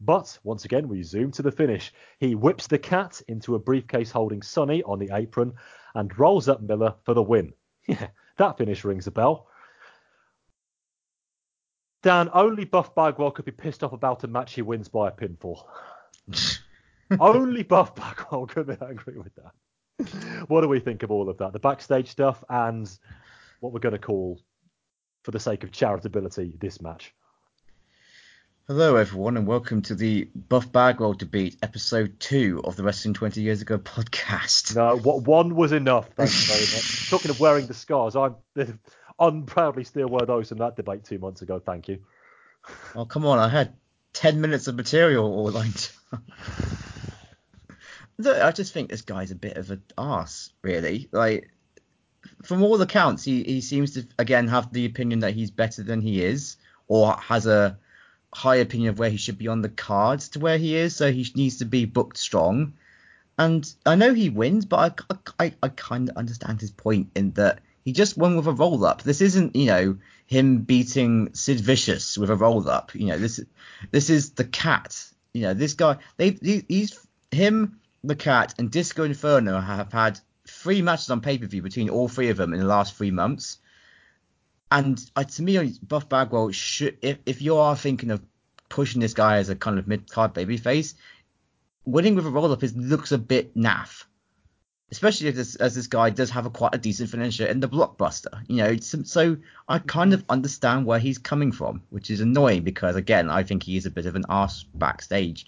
but 0.00 0.38
once 0.44 0.64
again 0.64 0.88
we 0.88 1.02
zoom 1.02 1.30
to 1.32 1.42
the 1.42 1.52
finish. 1.52 1.92
He 2.18 2.34
whips 2.34 2.68
the 2.68 2.78
cat 2.78 3.20
into 3.28 3.54
a 3.54 3.58
briefcase 3.58 4.10
holding 4.10 4.40
Sonny 4.40 4.82
on 4.84 4.98
the 4.98 5.10
apron 5.12 5.52
and 5.94 6.18
rolls 6.18 6.48
up 6.48 6.62
Miller 6.62 6.94
for 7.04 7.12
the 7.12 7.22
win. 7.22 7.52
Yeah, 7.86 8.08
that 8.38 8.56
finish 8.56 8.82
rings 8.82 9.08
a 9.08 9.10
bell. 9.10 9.46
Dan, 12.02 12.30
only 12.32 12.64
Buff 12.64 12.94
Bagwell 12.94 13.32
could 13.32 13.44
be 13.44 13.52
pissed 13.52 13.84
off 13.84 13.92
about 13.92 14.24
a 14.24 14.26
match 14.26 14.54
he 14.54 14.62
wins 14.62 14.88
by 14.88 15.08
a 15.08 15.12
pinfall. 15.12 15.64
only 17.18 17.62
Buff 17.62 17.94
Bagwell 17.94 18.46
could 18.46 18.66
be 18.66 18.76
angry 18.80 19.18
with 19.18 19.32
that. 19.36 20.48
What 20.48 20.62
do 20.62 20.68
we 20.68 20.80
think 20.80 21.02
of 21.02 21.10
all 21.10 21.28
of 21.28 21.38
that? 21.38 21.52
The 21.52 21.58
backstage 21.58 22.08
stuff 22.08 22.42
and 22.48 22.90
what 23.60 23.72
we're 23.72 23.80
going 23.80 23.92
to 23.92 23.98
call, 23.98 24.40
for 25.22 25.30
the 25.30 25.40
sake 25.40 25.64
of 25.64 25.72
charitability, 25.72 26.58
this 26.58 26.80
match. 26.80 27.14
Hello, 28.66 28.96
everyone, 28.96 29.36
and 29.36 29.46
welcome 29.46 29.82
to 29.82 29.94
the 29.94 30.30
Buff 30.34 30.70
Bagwell 30.70 31.14
debate, 31.14 31.56
episode 31.62 32.20
two 32.20 32.60
of 32.64 32.76
the 32.76 32.84
Wrestling 32.84 33.14
20 33.14 33.40
Years 33.40 33.60
Ago 33.62 33.78
podcast. 33.78 34.76
No, 34.76 34.96
what 34.96 35.24
one 35.24 35.56
was 35.56 35.72
enough. 35.72 36.08
Thank 36.14 36.30
you 36.30 36.46
very 36.46 36.60
much. 36.60 37.10
Talking 37.10 37.30
of 37.32 37.40
wearing 37.40 37.66
the 37.66 37.74
scars, 37.74 38.14
I'm 38.14 38.36
unproudly 39.18 39.84
still 39.84 40.08
wear 40.08 40.24
those 40.24 40.52
in 40.52 40.58
that 40.58 40.76
debate 40.76 41.04
two 41.04 41.18
months 41.18 41.42
ago. 41.42 41.58
Thank 41.58 41.88
you. 41.88 41.98
Oh, 42.94 43.04
come 43.04 43.26
on. 43.26 43.38
I 43.38 43.48
had 43.48 43.74
10 44.12 44.40
minutes 44.40 44.68
of 44.68 44.76
material 44.76 45.24
all 45.26 45.50
lined 45.50 45.90
I 48.26 48.52
just 48.52 48.72
think 48.72 48.90
this 48.90 49.02
guy's 49.02 49.30
a 49.30 49.36
bit 49.36 49.56
of 49.56 49.70
an 49.70 49.82
ass, 49.96 50.52
really. 50.62 51.08
Like, 51.12 51.50
from 52.42 52.62
all 52.62 52.80
accounts, 52.80 53.24
he, 53.24 53.42
he 53.42 53.60
seems 53.60 53.94
to, 53.94 54.06
again, 54.18 54.48
have 54.48 54.72
the 54.72 54.86
opinion 54.86 55.20
that 55.20 55.34
he's 55.34 55.50
better 55.50 55.82
than 55.82 56.00
he 56.00 56.22
is, 56.22 56.56
or 56.88 57.14
has 57.14 57.46
a 57.46 57.78
high 58.32 58.56
opinion 58.56 58.90
of 58.90 58.98
where 58.98 59.10
he 59.10 59.16
should 59.16 59.38
be 59.38 59.48
on 59.48 59.62
the 59.62 59.68
cards 59.68 60.30
to 60.30 60.38
where 60.38 60.58
he 60.58 60.76
is, 60.76 60.94
so 60.94 61.10
he 61.12 61.30
needs 61.34 61.58
to 61.58 61.64
be 61.64 61.84
booked 61.84 62.16
strong. 62.16 62.74
And 63.38 63.72
I 63.86 63.94
know 63.94 64.12
he 64.12 64.28
wins, 64.28 64.66
but 64.66 65.00
I, 65.08 65.46
I, 65.46 65.54
I 65.62 65.68
kind 65.68 66.08
of 66.10 66.16
understand 66.16 66.60
his 66.60 66.70
point 66.70 67.10
in 67.14 67.32
that 67.32 67.60
he 67.84 67.92
just 67.92 68.18
won 68.18 68.36
with 68.36 68.46
a 68.46 68.52
roll 68.52 68.84
up. 68.84 69.02
This 69.02 69.22
isn't, 69.22 69.56
you 69.56 69.66
know, 69.66 69.96
him 70.26 70.58
beating 70.58 71.34
Sid 71.34 71.60
Vicious 71.60 72.18
with 72.18 72.30
a 72.30 72.36
roll 72.36 72.68
up. 72.68 72.94
You 72.94 73.06
know, 73.06 73.18
this 73.18 73.40
this 73.90 74.10
is 74.10 74.32
the 74.32 74.44
cat. 74.44 75.02
You 75.32 75.42
know, 75.42 75.54
this 75.54 75.74
guy. 75.74 75.96
They 76.18 76.36
he's 76.68 76.98
him, 77.30 77.79
the 78.02 78.16
cat, 78.16 78.54
and 78.58 78.70
Disco 78.70 79.04
Inferno 79.04 79.60
have 79.60 79.92
had 79.92 80.20
three 80.46 80.82
matches 80.82 81.10
on 81.10 81.20
pay 81.20 81.38
per 81.38 81.46
view 81.46 81.62
between 81.62 81.90
all 81.90 82.08
three 82.08 82.28
of 82.28 82.36
them 82.36 82.52
in 82.52 82.60
the 82.60 82.66
last 82.66 82.94
three 82.94 83.10
months. 83.10 83.58
And 84.72 85.00
uh, 85.16 85.24
to 85.24 85.42
me, 85.42 85.74
Buff 85.82 86.08
Bagwell 86.08 86.52
should, 86.52 86.98
if 87.02 87.18
if 87.26 87.42
you 87.42 87.56
are 87.56 87.76
thinking 87.76 88.10
of 88.10 88.22
pushing 88.68 89.00
this 89.00 89.14
guy 89.14 89.38
as 89.38 89.48
a 89.48 89.56
kind 89.56 89.78
of 89.78 89.88
mid 89.88 90.10
card 90.10 90.32
baby 90.32 90.56
face, 90.56 90.94
winning 91.84 92.14
with 92.14 92.26
a 92.26 92.30
roll 92.30 92.52
up 92.52 92.62
is 92.62 92.76
looks 92.76 93.12
a 93.12 93.18
bit 93.18 93.56
naff 93.56 94.04
especially 94.90 95.28
if 95.28 95.34
this, 95.34 95.54
as 95.56 95.74
this 95.74 95.86
guy 95.86 96.10
does 96.10 96.30
have 96.30 96.46
a 96.46 96.50
quite 96.50 96.74
a 96.74 96.78
decent 96.78 97.10
finisher 97.10 97.46
in 97.46 97.60
the 97.60 97.68
blockbuster. 97.68 98.42
You 98.48 98.56
know, 98.56 98.76
so 98.78 99.36
I 99.68 99.78
kind 99.78 100.12
of 100.12 100.24
understand 100.28 100.86
where 100.86 100.98
he's 100.98 101.18
coming 101.18 101.52
from, 101.52 101.82
which 101.90 102.10
is 102.10 102.20
annoying 102.20 102.62
because 102.62 102.96
again, 102.96 103.30
I 103.30 103.42
think 103.42 103.62
he 103.62 103.76
is 103.76 103.86
a 103.86 103.90
bit 103.90 104.06
of 104.06 104.16
an 104.16 104.24
arse 104.28 104.64
backstage. 104.74 105.46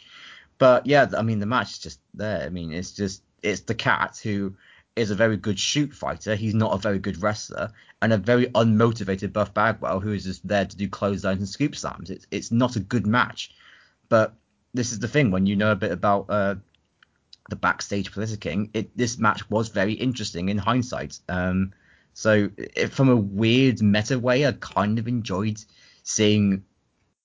But 0.59 0.87
yeah, 0.87 1.11
I 1.17 1.23
mean, 1.23 1.41
the 1.41 1.47
match 1.47 1.73
is 1.73 1.79
just 1.79 2.01
there. 2.15 2.43
I 2.43 2.49
mean, 2.49 2.73
it's 2.73 2.93
just 2.93 3.23
it's 3.43 3.63
the 3.63 3.75
cat 3.75 4.21
who 4.23 4.55
is 4.95 5.11
a 5.11 5.15
very 5.15 5.37
good 5.37 5.59
shoot 5.59 5.93
fighter. 5.93 6.37
He's 6.37 6.55
not 6.55 6.75
a 6.75 6.79
very 6.79 6.99
good 6.99 7.23
wrestler, 7.23 7.73
and 8.01 8.13
a 8.13 8.19
very 8.19 8.47
unmotivated 8.47 9.33
Buff 9.33 9.55
Bagwell 9.55 10.01
who 10.01 10.13
is 10.13 10.25
just 10.25 10.47
there 10.47 10.67
to 10.67 10.77
do 10.77 10.89
clotheslines 10.89 11.39
and 11.39 11.49
scoop 11.49 11.75
slams. 11.77 12.11
It's 12.11 12.27
it's 12.31 12.53
not 12.53 12.77
a 12.77 12.81
good 12.81 13.07
match. 13.07 13.53
But 14.09 14.35
this 14.75 14.93
is 14.93 14.99
the 14.99 15.09
thing 15.09 15.31
when 15.31 15.47
you 15.47 15.57
know 15.57 15.73
a 15.73 15.77
bit 15.77 15.93
about 15.93 16.27
uh, 16.29 16.57
the 17.49 17.57
backstage 17.57 18.13
politicking, 18.13 18.71
it 18.75 18.97
this 18.97 19.19
match 19.19 19.49
was 19.51 19.69
very 19.69 19.95
interesting 19.95 20.49
in 20.49 20.59
hindsight. 20.59 21.19
Um, 21.29 21.73
so 22.15 22.51
it, 22.57 22.93
from 22.93 23.09
a 23.09 23.17
weird 23.17 23.83
meta 23.83 24.19
way, 24.19 24.47
I 24.47 24.53
kind 24.53 24.99
of 24.99 25.09
enjoyed 25.09 25.59
seeing 26.03 26.65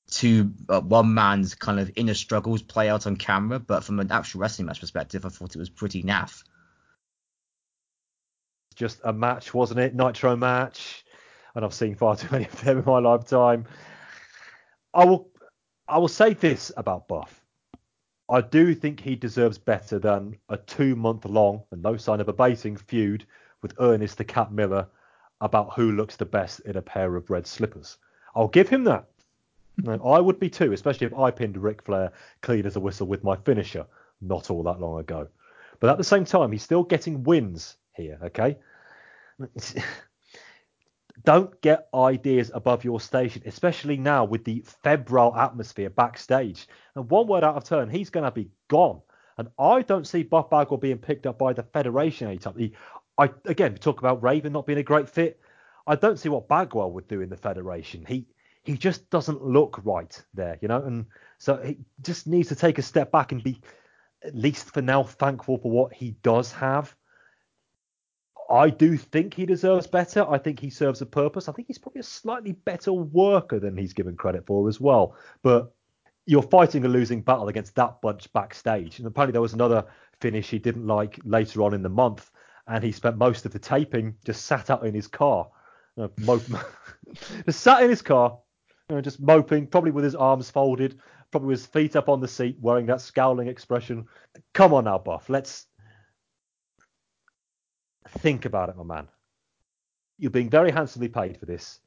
two 0.09 0.53
uh, 0.69 0.81
one 0.81 1.13
man's 1.13 1.55
kind 1.55 1.79
of 1.79 1.91
inner 1.95 2.13
struggles 2.13 2.61
play 2.61 2.89
out 2.89 3.07
on 3.07 3.15
camera, 3.15 3.59
but 3.59 3.83
from 3.83 3.99
an 3.99 4.11
actual 4.11 4.41
wrestling 4.41 4.67
match 4.67 4.79
perspective, 4.79 5.25
I 5.25 5.29
thought 5.29 5.55
it 5.55 5.59
was 5.59 5.69
pretty 5.69 6.03
naff. 6.03 6.43
Just 8.75 9.01
a 9.03 9.11
match, 9.11 9.53
wasn't 9.53 9.79
it? 9.79 9.95
Nitro 9.95 10.35
match, 10.35 11.03
and 11.55 11.65
I've 11.65 11.73
seen 11.73 11.95
far 11.95 12.15
too 12.15 12.27
many 12.31 12.45
of 12.45 12.61
them 12.61 12.79
in 12.79 12.85
my 12.85 12.99
lifetime. 12.99 13.65
I 14.93 15.05
will, 15.05 15.29
I 15.87 15.97
will 15.97 16.07
say 16.07 16.33
this 16.33 16.71
about 16.77 17.07
Buff. 17.07 17.43
I 18.29 18.41
do 18.41 18.75
think 18.75 18.99
he 18.99 19.15
deserves 19.15 19.57
better 19.57 19.99
than 19.99 20.37
a 20.49 20.57
two 20.57 20.95
month 20.95 21.25
long 21.25 21.63
and 21.71 21.81
no 21.81 21.97
sign 21.97 22.19
of 22.19 22.27
abating 22.27 22.75
feud 22.75 23.25
with 23.61 23.73
Ernest 23.79 24.17
the 24.17 24.25
Cat 24.25 24.51
Miller 24.51 24.87
about 25.39 25.73
who 25.73 25.91
looks 25.91 26.15
the 26.15 26.25
best 26.25 26.59
in 26.61 26.77
a 26.77 26.81
pair 26.81 27.15
of 27.15 27.29
red 27.29 27.47
slippers. 27.47 27.97
I'll 28.35 28.47
give 28.47 28.69
him 28.69 28.83
that. 28.85 29.07
I 29.85 30.19
would 30.19 30.39
be 30.39 30.49
too, 30.49 30.73
especially 30.73 31.07
if 31.07 31.13
I 31.13 31.31
pinned 31.31 31.57
Ric 31.57 31.83
Flair 31.83 32.11
clean 32.41 32.65
as 32.65 32.75
a 32.75 32.79
whistle 32.79 33.07
with 33.07 33.23
my 33.23 33.35
finisher 33.35 33.85
not 34.21 34.49
all 34.49 34.63
that 34.63 34.79
long 34.79 34.99
ago. 34.99 35.27
But 35.79 35.91
at 35.91 35.97
the 35.97 36.03
same 36.03 36.25
time, 36.25 36.51
he's 36.51 36.63
still 36.63 36.83
getting 36.83 37.23
wins 37.23 37.77
here, 37.93 38.17
okay? 38.23 38.57
don't 41.23 41.59
get 41.61 41.87
ideas 41.93 42.51
above 42.53 42.83
your 42.83 42.99
station, 42.99 43.43
especially 43.45 43.97
now 43.97 44.25
with 44.25 44.43
the 44.43 44.63
febrile 44.83 45.35
atmosphere 45.35 45.89
backstage. 45.89 46.67
And 46.95 47.09
one 47.09 47.27
word 47.27 47.43
out 47.43 47.55
of 47.55 47.63
turn, 47.63 47.89
he's 47.89 48.09
going 48.09 48.23
to 48.23 48.31
be 48.31 48.49
gone. 48.67 49.01
And 49.37 49.49
I 49.59 49.83
don't 49.83 50.07
see 50.07 50.23
Buff 50.23 50.49
Bagwell 50.49 50.79
being 50.79 50.97
picked 50.97 51.27
up 51.27 51.37
by 51.37 51.53
the 51.53 51.63
Federation 51.63 52.27
anytime. 52.27 52.57
He, 52.57 52.73
I 53.19 53.29
again 53.45 53.73
we 53.73 53.77
talk 53.77 53.99
about 53.99 54.23
Raven 54.23 54.53
not 54.53 54.65
being 54.65 54.79
a 54.79 54.83
great 54.83 55.09
fit. 55.09 55.39
I 55.85 55.95
don't 55.95 56.17
see 56.17 56.29
what 56.29 56.47
Bagwell 56.47 56.91
would 56.91 57.07
do 57.07 57.21
in 57.21 57.29
the 57.29 57.37
Federation. 57.37 58.03
He 58.05 58.25
he 58.67 58.77
just 58.77 59.09
doesn't 59.09 59.43
look 59.43 59.81
right 59.83 60.23
there, 60.33 60.59
you 60.61 60.67
know. 60.67 60.83
And 60.83 61.05
so 61.39 61.57
he 61.57 61.79
just 62.01 62.27
needs 62.27 62.49
to 62.49 62.55
take 62.55 62.77
a 62.77 62.83
step 62.83 63.11
back 63.11 63.31
and 63.31 63.43
be 63.43 63.61
at 64.23 64.35
least 64.35 64.71
for 64.73 64.81
now 64.81 65.03
thankful 65.03 65.57
for 65.57 65.71
what 65.71 65.93
he 65.93 66.11
does 66.21 66.51
have 66.51 66.95
I 68.49 68.69
do 68.69 68.97
think 68.97 69.33
he 69.33 69.45
deserves 69.45 69.87
better. 69.87 70.29
I 70.29 70.37
think 70.37 70.59
he 70.59 70.69
serves 70.69 71.01
a 71.01 71.05
purpose. 71.05 71.49
I 71.49 71.51
think 71.51 71.67
he's 71.67 71.77
probably 71.77 71.99
a 71.99 72.03
slightly 72.03 72.53
better 72.53 72.93
worker 72.93 73.59
than 73.59 73.75
he's 73.75 73.93
given 73.93 74.15
credit 74.15 74.45
for 74.45 74.69
as 74.69 74.79
well. 74.79 75.15
But 75.43 75.73
you're 76.25 76.43
fighting 76.43 76.85
a 76.85 76.89
losing 76.89 77.21
battle 77.21 77.49
against 77.49 77.75
that 77.75 78.01
bunch 78.01 78.31
backstage. 78.33 78.99
And 78.99 79.07
apparently 79.07 79.33
there 79.33 79.41
was 79.41 79.53
another 79.53 79.85
finish 80.21 80.49
he 80.49 80.59
didn't 80.59 80.87
like 80.87 81.19
later 81.23 81.61
on 81.63 81.73
in 81.73 81.81
the 81.81 81.89
month, 81.89 82.31
and 82.67 82.83
he 82.83 82.91
spent 82.91 83.17
most 83.17 83.45
of 83.45 83.51
the 83.51 83.59
taping 83.59 84.15
just 84.25 84.45
sat 84.45 84.69
out 84.69 84.85
in 84.85 84.93
his 84.93 85.07
car, 85.07 85.49
uh, 85.97 86.07
you 86.17 86.25
know, 86.49 86.61
just 87.45 87.61
sat 87.61 87.83
in 87.83 87.89
his 87.89 88.01
car, 88.01 88.39
you 88.89 88.95
know, 88.95 89.01
just 89.01 89.19
moping, 89.19 89.67
probably 89.67 89.91
with 89.91 90.03
his 90.03 90.15
arms 90.15 90.49
folded, 90.49 90.99
probably 91.31 91.47
with 91.47 91.59
his 91.59 91.67
feet 91.67 91.95
up 91.95 92.09
on 92.09 92.21
the 92.21 92.27
seat, 92.27 92.57
wearing 92.61 92.85
that 92.87 93.01
scowling 93.01 93.47
expression. 93.47 94.05
Come 94.53 94.73
on 94.73 94.85
now, 94.85 94.97
Buff, 94.97 95.29
let's 95.29 95.67
Think 98.19 98.45
about 98.45 98.69
it, 98.69 98.77
my 98.77 98.83
man. 98.83 99.07
You're 100.17 100.31
being 100.31 100.49
very 100.49 100.71
handsomely 100.71 101.09
paid 101.09 101.37
for 101.37 101.45
this. 101.45 101.79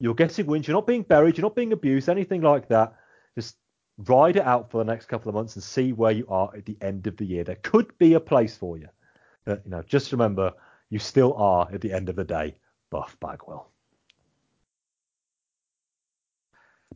You're 0.00 0.14
getting 0.14 0.46
wins. 0.46 0.66
You're 0.66 0.76
not 0.76 0.86
being 0.86 1.02
buried. 1.02 1.36
You're 1.36 1.44
not 1.44 1.54
being 1.54 1.72
abused. 1.72 2.08
Anything 2.08 2.42
like 2.42 2.68
that. 2.68 2.94
Just 3.36 3.56
Ride 4.06 4.36
it 4.36 4.42
out 4.42 4.70
for 4.70 4.78
the 4.78 4.90
next 4.90 5.06
couple 5.06 5.28
of 5.28 5.34
months 5.34 5.56
and 5.56 5.62
see 5.62 5.92
where 5.92 6.12
you 6.12 6.24
are 6.28 6.52
at 6.56 6.64
the 6.64 6.78
end 6.80 7.08
of 7.08 7.16
the 7.16 7.24
year. 7.24 7.42
There 7.42 7.56
could 7.56 7.98
be 7.98 8.14
a 8.14 8.20
place 8.20 8.56
for 8.56 8.78
you. 8.78 8.88
But, 9.44 9.62
you 9.64 9.72
know, 9.72 9.82
just 9.82 10.12
remember, 10.12 10.52
you 10.88 11.00
still 11.00 11.34
are 11.34 11.68
at 11.72 11.80
the 11.80 11.92
end 11.92 12.08
of 12.08 12.14
the 12.14 12.22
day 12.22 12.54
Buff 12.90 13.16
Bagwell. 13.18 13.72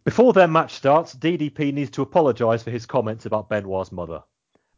Before 0.05 0.33
their 0.33 0.49
match 0.49 0.75
starts, 0.75 1.15
DDP 1.15 1.73
needs 1.73 1.91
to 1.91 2.03
apologise 2.03 2.65
for 2.65 2.73
his 2.73 2.87
comments 2.87 3.25
about 3.25 3.49
Benoit's 3.49 3.93
mother. 3.93 4.25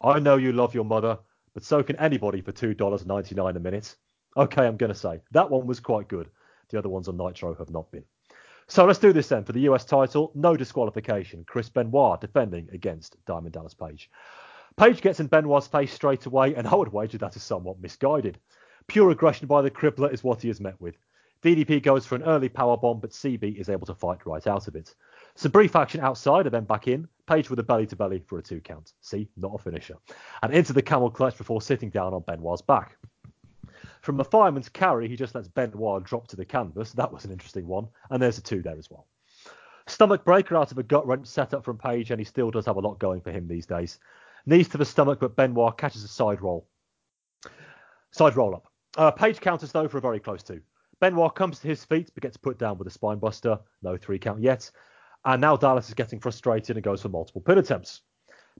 I 0.03 0.19
know 0.19 0.37
you 0.37 0.53
love 0.53 0.75
your 0.75 0.85
mother, 0.85 1.19
but 1.55 1.65
so 1.65 1.83
can 1.83 1.97
anybody 1.97 2.43
for 2.43 2.53
$2.99 2.53 3.57
a 3.57 3.59
minute. 3.59 3.97
Okay, 4.37 4.67
I'm 4.67 4.77
going 4.77 4.93
to 4.93 4.99
say 4.99 5.23
that 5.31 5.49
one 5.49 5.67
was 5.67 5.81
quite 5.81 6.09
good. 6.09 6.29
The 6.69 6.79
other 6.79 6.91
ones 6.91 7.09
on 7.09 7.17
Nitro 7.17 7.55
have 7.55 7.71
not 7.71 7.91
been. 7.91 8.05
So 8.67 8.85
let's 8.85 8.99
do 8.99 9.15
this 9.15 9.29
then. 9.29 9.45
For 9.45 9.53
the 9.53 9.61
US 9.61 9.87
title, 9.87 10.31
no 10.35 10.59
disqualification. 10.59 11.45
Chris 11.47 11.71
Benoit 11.71 12.21
defending 12.21 12.69
against 12.73 13.17
Diamond 13.25 13.55
Dallas 13.55 13.75
Page. 13.75 14.11
Page 14.77 15.01
gets 15.01 15.21
in 15.21 15.29
Benoit's 15.29 15.69
face 15.69 15.95
straight 15.95 16.27
away, 16.27 16.55
and 16.55 16.69
I 16.69 16.75
would 16.75 16.93
wager 16.93 17.17
that 17.19 17.37
is 17.37 17.43
somewhat 17.43 17.81
misguided. 17.81 18.39
Pure 18.89 19.11
aggression 19.12 19.47
by 19.47 19.62
the 19.62 19.71
crippler 19.71 20.12
is 20.12 20.23
what 20.23 20.43
he 20.43 20.51
is 20.51 20.61
met 20.61 20.79
with. 20.83 20.99
DDP 21.45 21.83
goes 21.83 22.07
for 22.07 22.15
an 22.15 22.23
early 22.23 22.49
power 22.49 22.75
bomb, 22.75 23.01
but 23.01 23.11
CB 23.11 23.61
is 23.61 23.69
able 23.69 23.87
to 23.87 23.95
fight 23.95 24.25
right 24.25 24.47
out 24.47 24.67
of 24.67 24.77
it. 24.77 24.95
Some 25.35 25.53
brief 25.53 25.77
action 25.77 26.01
outside 26.01 26.47
and 26.47 26.55
then 26.55 26.65
back 26.65 26.89
in. 26.89 27.07
Page 27.27 27.51
with 27.51 27.59
a 27.59 27.63
belly 27.63 27.87
to 27.87 27.97
belly 27.97 28.23
for 28.27 28.39
a 28.39 28.43
two 28.43 28.61
count. 28.61 28.95
See, 29.03 29.29
not 29.37 29.55
a 29.55 29.59
finisher. 29.59 29.97
And 30.43 30.55
into 30.55 30.73
the 30.73 30.81
camel 30.81 31.11
clutch 31.11 31.37
before 31.37 31.61
sitting 31.61 31.91
down 31.91 32.15
on 32.15 32.23
Benoit's 32.23 32.63
back. 32.63 32.97
From 34.01 34.21
a 34.21 34.25
fireman's 34.25 34.71
carry, 34.71 35.07
he 35.07 35.17
just 35.17 35.35
lets 35.35 35.49
Benoit 35.49 36.03
drop 36.05 36.29
to 36.29 36.37
the 36.37 36.47
canvas. 36.47 36.93
That 36.93 37.13
was 37.13 37.27
an 37.27 37.33
interesting 37.33 37.67
one. 37.67 37.89
And 38.09 38.23
there's 38.23 38.39
a 38.39 38.43
two 38.43 38.63
there 38.63 38.79
as 38.79 38.91
well. 38.91 39.07
Stomach 39.87 40.25
breaker 40.25 40.57
out 40.57 40.73
of 40.73 40.79
a 40.79 40.83
gut 40.83 41.07
wrench 41.07 41.27
set 41.27 41.53
up 41.53 41.63
from 41.63 41.77
Page, 41.77 42.11
and 42.11 42.19
he 42.19 42.25
still 42.25 42.51
does 42.51 42.65
have 42.65 42.77
a 42.77 42.81
lot 42.81 42.99
going 42.99 43.21
for 43.21 43.33
him 43.33 43.47
these 43.47 43.67
days. 43.67 43.99
Knees 44.47 44.69
to 44.69 44.79
the 44.79 44.85
stomach, 44.87 45.21
but 45.21 45.37
Benoit 45.37 45.77
catches 45.77 46.05
a 46.05 46.09
side 46.09 46.41
roll. 46.41 46.67
Side 48.13 48.35
roll 48.35 48.55
up. 48.55 48.67
Uh, 48.97 49.11
Page 49.11 49.41
counters 49.41 49.73
though 49.73 49.89
for 49.89 49.99
a 49.99 50.01
very 50.01 50.21
close 50.21 50.43
two. 50.43 50.63
Benoit 51.05 51.35
comes 51.35 51.61
to 51.61 51.69
his 51.69 51.85
feet 51.85 52.11
but 52.15 52.23
gets 52.23 52.39
put 52.39 52.57
down 52.57 52.79
with 52.79 52.89
a 52.89 52.91
spine 52.91 53.19
buster. 53.19 53.59
No 53.83 53.99
three 53.99 54.19
count 54.19 54.41
yet. 54.41 54.71
And 55.27 55.39
now 55.39 55.55
Dallas 55.55 55.89
is 55.89 55.95
getting 55.95 56.19
frustrated 56.19 56.79
and 56.79 56.83
goes 56.83 57.03
for 57.03 57.11
multiple 57.11 57.43
pin 57.43 57.59
attempts. 57.59 58.01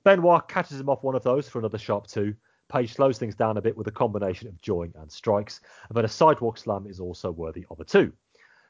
Benoit 0.05 0.47
catches 0.47 0.79
him 0.79 0.91
off 0.91 1.03
one 1.03 1.15
of 1.15 1.23
those 1.23 1.49
for 1.49 1.59
another 1.59 1.79
sharp 1.79 2.07
two. 2.07 2.35
Page 2.69 2.93
slows 2.93 3.17
things 3.17 3.35
down 3.35 3.57
a 3.57 3.63
bit 3.63 3.75
with 3.75 3.87
a 3.87 3.91
combination 3.91 4.47
of 4.47 4.61
jawing 4.61 4.93
and 4.97 5.11
strikes, 5.11 5.63
and 5.89 5.97
then 5.97 6.05
a 6.05 6.09
sidewalk 6.09 6.59
slam 6.59 6.87
is 6.87 7.01
also 7.01 7.31
worthy 7.31 7.65
of 7.71 7.81
a 7.81 7.85
two. 7.85 8.13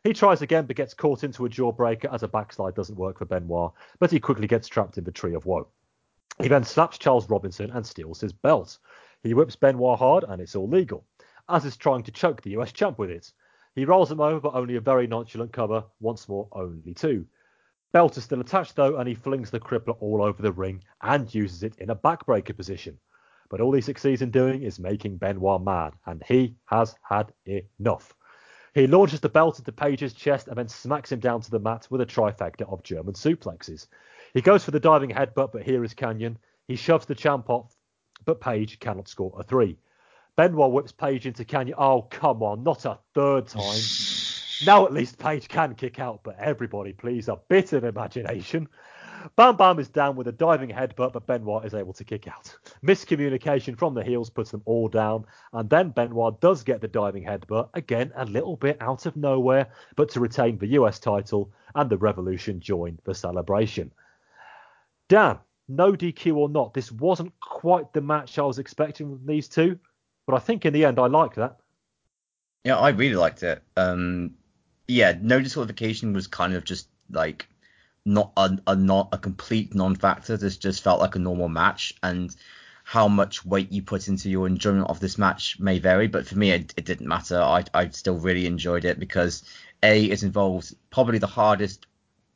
He 0.05 0.13
tries 0.13 0.41
again 0.41 0.67
but 0.67 0.77
gets 0.77 0.95
caught 0.95 1.25
into 1.25 1.45
a 1.45 1.51
jawbreaker 1.51 2.15
as 2.15 2.23
a 2.23 2.29
backslide 2.29 2.77
doesn't 2.77 2.95
work 2.95 3.19
for 3.19 3.25
Benoit, 3.25 3.73
but 3.99 4.13
he 4.13 4.21
quickly 4.21 4.47
gets 4.47 4.69
trapped 4.69 4.99
in 4.99 5.05
the 5.05 5.11
tree 5.11 5.35
of 5.35 5.47
woe. 5.47 5.67
He 6.41 6.47
then 6.47 6.63
slaps 6.63 6.97
Charles 6.97 7.29
Robinson 7.29 7.73
and 7.73 7.85
steals 7.85 8.21
his 8.21 8.33
belt. 8.33 8.79
He 9.25 9.35
whips 9.35 9.57
Benoit 9.57 9.99
hard 9.99 10.25
and 10.29 10.41
it's 10.41 10.55
all 10.55 10.69
legal, 10.69 11.05
as 11.49 11.65
is 11.65 11.77
trying 11.77 12.05
to 12.05 12.13
choke 12.13 12.41
the 12.41 12.51
US 12.51 12.71
champ 12.71 13.01
with 13.01 13.11
it. 13.11 13.33
He 13.75 13.85
rolls 13.85 14.11
him 14.11 14.21
over, 14.21 14.41
but 14.41 14.55
only 14.55 14.77
a 14.77 14.81
very 14.81 15.07
nonchalant 15.07 15.53
cover. 15.53 15.85
Once 16.01 16.29
more, 16.29 16.49
only 16.53 16.95
two. 16.95 17.27
Belt 17.93 18.17
is 18.17 18.25
still 18.25 18.41
attached 18.41 18.77
though, 18.77 18.97
and 18.97 19.09
he 19.09 19.15
flings 19.15 19.51
the 19.51 19.61
crippler 19.61 19.97
all 20.01 20.23
over 20.23 20.43
the 20.43 20.53
ring 20.53 20.83
and 21.03 21.33
uses 21.33 21.63
it 21.63 21.77
in 21.79 21.91
a 21.91 21.97
backbreaker 21.97 22.57
position. 22.57 22.99
But 23.51 23.61
all 23.61 23.73
he 23.73 23.81
succeeds 23.81 24.23
in 24.23 24.31
doing 24.31 24.63
is 24.63 24.81
making 24.81 25.19
Benoit 25.19 25.63
mad, 25.63 25.95
and 26.07 26.23
he 26.27 26.57
has 26.67 26.97
had 27.03 27.33
enough. 27.47 28.15
He 28.75 28.89
launches 28.89 29.21
the 29.21 29.29
belt 29.29 29.61
into 29.61 29.71
Page's 29.71 30.13
chest 30.13 30.49
and 30.49 30.59
then 30.59 30.67
smacks 30.67 31.13
him 31.13 31.21
down 31.21 31.41
to 31.43 31.51
the 31.51 31.61
mat 31.61 31.87
with 31.91 32.01
a 32.01 32.07
trifecta 32.07 32.63
of 32.69 32.83
German 32.83 33.15
suplexes. 33.15 33.87
He 34.33 34.41
goes 34.41 34.65
for 34.65 34.73
the 34.73 34.81
diving 34.81 35.11
headbutt, 35.11 35.53
but 35.53 35.63
here 35.63 35.85
is 35.85 35.95
Kanyon. 35.95 36.39
He 36.67 36.75
shoves 36.75 37.07
the 37.07 37.15
champ 37.15 37.49
off, 37.49 37.77
but 38.25 38.41
Page 38.41 38.81
cannot 38.81 39.07
score 39.07 39.33
a 39.39 39.45
three. 39.45 39.79
Benoit 40.37 40.73
whips 40.73 40.91
Page 40.91 41.27
into 41.27 41.45
Kanyon. 41.45 41.77
Oh, 41.79 42.03
come 42.03 42.43
on, 42.43 42.65
not 42.65 42.85
a 42.87 42.99
third 43.15 43.47
time. 43.47 43.79
now 44.67 44.85
at 44.85 44.93
least 44.93 45.17
Page 45.19 45.47
can 45.49 45.75
kick 45.77 46.01
out, 46.01 46.21
but 46.25 46.37
everybody, 46.41 46.93
please, 46.93 47.29
a 47.29 47.39
bit 47.49 47.73
of 47.73 47.85
imagination. 47.85 48.69
Bam 49.37 49.57
Bam 49.57 49.79
is 49.79 49.89
down 49.89 50.17
with 50.17 50.27
a 50.27 50.33
diving 50.33 50.71
headbutt, 50.71 51.13
but 51.13 51.27
Benoit 51.27 51.65
is 51.65 51.73
able 51.73 51.93
to 51.95 52.05
kick 52.05 52.27
out. 52.27 52.55
Miscommunication 52.85 53.79
from 53.79 53.95
the 53.95 54.03
heels 54.03 54.29
puts 54.29 54.51
them 54.51 54.63
all 54.65 54.89
down, 54.89 55.25
and 55.53 55.71
then 55.71 55.91
Benoit 55.91 56.41
does 56.41 56.65
get 56.65 56.81
the 56.81 56.89
diving 56.89 57.25
headbutt, 57.25 57.71
again 57.75 58.13
a 58.17 58.25
little 58.27 58.57
bit 58.57 58.77
out 58.81 59.07
of 59.07 59.17
nowhere, 59.17 59.69
but 59.95 60.11
to 60.11 60.21
retain 60.21 60.59
the 60.59 60.67
US 60.79 60.99
title, 60.99 61.53
and 61.77 61.89
the 61.89 61.97
Revolution 61.97 62.61
join 62.61 62.99
the 63.05 63.15
celebration. 63.15 63.93
Dan, 65.09 65.39
no 65.69 65.93
DQ 65.93 66.37
or 66.37 66.49
not, 66.49 66.75
this 66.75 66.91
wasn't 66.91 67.33
quite 67.41 67.93
the 67.93 68.01
match 68.01 68.39
I 68.39 68.43
was 68.43 68.59
expecting 68.59 69.17
from 69.17 69.27
these 69.27 69.49
two, 69.49 69.79
but 70.27 70.35
I 70.35 70.39
think 70.39 70.65
in 70.65 70.73
the 70.73 70.85
end 70.85 70.99
I 70.99 71.07
liked 71.07 71.37
that. 71.37 71.59
Yeah, 72.65 72.79
I 72.79 72.91
really 72.91 73.17
liked 73.17 73.43
it. 73.43 73.63
Um, 73.77 74.35
yeah, 74.89 75.15
no 75.21 75.41
disqualification 75.41 76.13
was 76.13 76.27
kind 76.27 76.55
of 76.55 76.65
just 76.65 76.89
like 77.11 77.47
not 78.05 78.33
a, 78.37 78.59
a 78.67 78.77
not 78.77 79.09
a 79.13 79.19
complete 79.19 79.75
non-factor. 79.75 80.37
This 80.37 80.57
just 80.57 80.83
felt 80.83 81.01
like 81.01 81.15
a 81.15 81.19
normal 81.19 81.49
match, 81.49 81.95
and 82.03 82.35
how 82.85 83.09
much 83.09 83.45
weight 83.45 83.73
you 83.73 83.83
put 83.83 84.09
into 84.09 84.31
your 84.31 84.47
enjoyment 84.47 84.89
of 84.89 85.01
this 85.01 85.19
match 85.19 85.59
may 85.59 85.79
vary. 85.79 86.07
But 86.07 86.27
for 86.27 86.39
me, 86.39 86.51
it, 86.51 86.75
it 86.77 86.85
didn't 86.85 87.09
matter. 87.09 87.41
I 87.41 87.65
I 87.75 87.89
still 87.89 88.19
really 88.19 88.47
enjoyed 88.47 88.85
it 88.85 88.99
because 88.99 89.43
a 89.83 90.05
it 90.07 90.23
involves 90.23 90.75
probably 90.91 91.19
the 91.19 91.27
hardest 91.27 91.87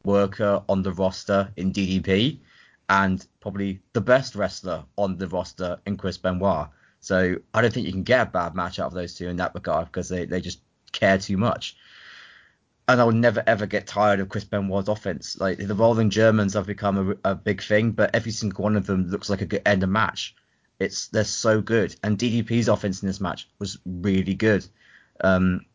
worker 0.04 0.62
on 0.68 0.82
the 0.82 0.92
roster 0.92 1.50
in 1.56 1.72
DDP, 1.72 2.40
and 2.88 3.26
probably 3.40 3.80
the 3.92 4.00
best 4.00 4.34
wrestler 4.34 4.84
on 4.96 5.16
the 5.18 5.28
roster 5.28 5.78
in 5.86 5.96
Chris 5.96 6.18
Benoit. 6.18 6.68
So 7.00 7.36
I 7.54 7.62
don't 7.62 7.72
think 7.72 7.86
you 7.86 7.92
can 7.92 8.02
get 8.02 8.28
a 8.28 8.30
bad 8.30 8.54
match 8.54 8.78
out 8.78 8.88
of 8.88 8.94
those 8.94 9.14
two 9.14 9.28
in 9.28 9.36
that 9.36 9.54
regard 9.54 9.86
because 9.86 10.08
they, 10.08 10.24
they 10.24 10.40
just 10.40 10.60
care 10.92 11.18
too 11.18 11.36
much. 11.36 11.76
And 12.86 13.00
I 13.00 13.04
will 13.04 13.12
never 13.12 13.42
ever 13.46 13.66
get 13.66 13.86
tired 13.86 14.20
of 14.20 14.30
Chris 14.30 14.44
Benoit's 14.44 14.88
offense. 14.88 15.38
Like 15.38 15.58
the 15.58 15.74
rolling 15.74 16.10
Germans 16.10 16.54
have 16.54 16.66
become 16.66 17.18
a, 17.24 17.30
a 17.30 17.34
big 17.34 17.62
thing, 17.62 17.92
but 17.92 18.14
every 18.14 18.32
single 18.32 18.62
one 18.62 18.76
of 18.76 18.86
them 18.86 19.08
looks 19.08 19.28
like 19.28 19.42
a 19.42 19.46
good 19.46 19.62
end 19.66 19.82
of 19.82 19.90
match. 19.90 20.34
It's 20.78 21.08
they're 21.08 21.24
so 21.24 21.60
good, 21.60 21.94
and 22.02 22.16
DDP's 22.16 22.68
offense 22.68 23.02
in 23.02 23.08
this 23.08 23.20
match 23.20 23.48
was 23.58 23.78
really 23.84 24.34
good. 24.34 24.64
Um, 25.20 25.66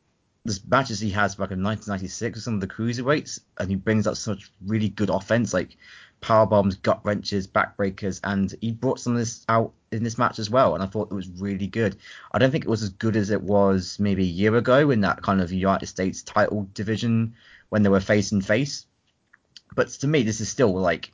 there's 0.46 0.66
matches 0.66 1.00
he 1.00 1.10
has 1.12 1.36
back 1.36 1.52
in 1.52 1.64
1996 1.64 2.36
with 2.36 2.44
some 2.44 2.56
of 2.56 2.62
the 2.62 2.68
cruiserweights, 2.68 3.40
and 3.60 3.70
he 3.70 3.76
brings 3.76 4.08
up 4.08 4.18
such 4.18 4.52
really 4.66 4.90
good 4.90 5.10
offense, 5.10 5.54
like 5.54 5.78
power 6.24 6.46
bombs, 6.46 6.76
gut 6.76 7.02
wrenches, 7.04 7.48
backbreakers, 7.48 8.22
and 8.24 8.56
he 8.62 8.72
brought 8.72 9.00
some 9.00 9.14
of 9.14 9.20
this 9.20 9.46
out 9.50 9.74
in 9.92 10.04
this 10.04 10.18
match 10.18 10.40
as 10.40 10.50
well. 10.50 10.74
And 10.74 10.82
I 10.82 10.88
thought 10.88 11.12
it 11.12 11.16
was 11.16 11.28
really 11.28 11.68
good. 11.68 11.98
I 12.32 12.40
don't 12.40 12.50
think 12.50 12.64
it 12.64 12.70
was 12.70 12.82
as 12.82 12.90
good 12.90 13.18
as 13.18 13.30
it 13.30 13.44
was 13.44 13.98
maybe 14.00 14.24
a 14.24 14.38
year 14.42 14.56
ago 14.56 14.90
in 14.90 15.02
that 15.02 15.22
kind 15.22 15.42
of 15.42 15.52
United 15.52 15.88
States 15.88 16.24
title 16.24 16.68
division 16.74 17.36
when 17.70 17.84
they 17.84 17.90
were 17.90 18.00
face 18.00 18.32
and 18.32 18.44
face. 18.44 18.86
But 19.76 19.90
to 19.90 20.08
me, 20.08 20.24
this 20.24 20.40
is 20.40 20.48
still 20.48 20.74
like 20.74 21.12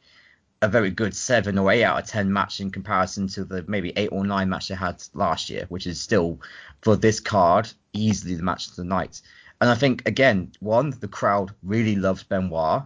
a 0.61 0.67
very 0.67 0.91
good 0.91 1.15
seven 1.15 1.57
or 1.57 1.71
eight 1.71 1.83
out 1.83 2.03
of 2.03 2.07
ten 2.07 2.31
match 2.31 2.59
in 2.59 2.69
comparison 2.69 3.27
to 3.29 3.43
the 3.43 3.65
maybe 3.67 3.91
eight 3.95 4.09
or 4.11 4.23
nine 4.23 4.49
match 4.49 4.67
they 4.67 4.75
had 4.75 5.01
last 5.15 5.49
year, 5.49 5.65
which 5.69 5.87
is 5.87 5.99
still 5.99 6.39
for 6.81 6.95
this 6.95 7.19
card 7.19 7.67
easily 7.93 8.35
the 8.35 8.43
match 8.43 8.67
of 8.67 8.75
the 8.75 8.83
night. 8.83 9.21
And 9.59 9.71
I 9.71 9.75
think 9.75 10.07
again, 10.07 10.51
one, 10.59 10.91
the 10.91 11.07
crowd 11.07 11.51
really 11.63 11.95
loves 11.95 12.21
Benoit. 12.21 12.83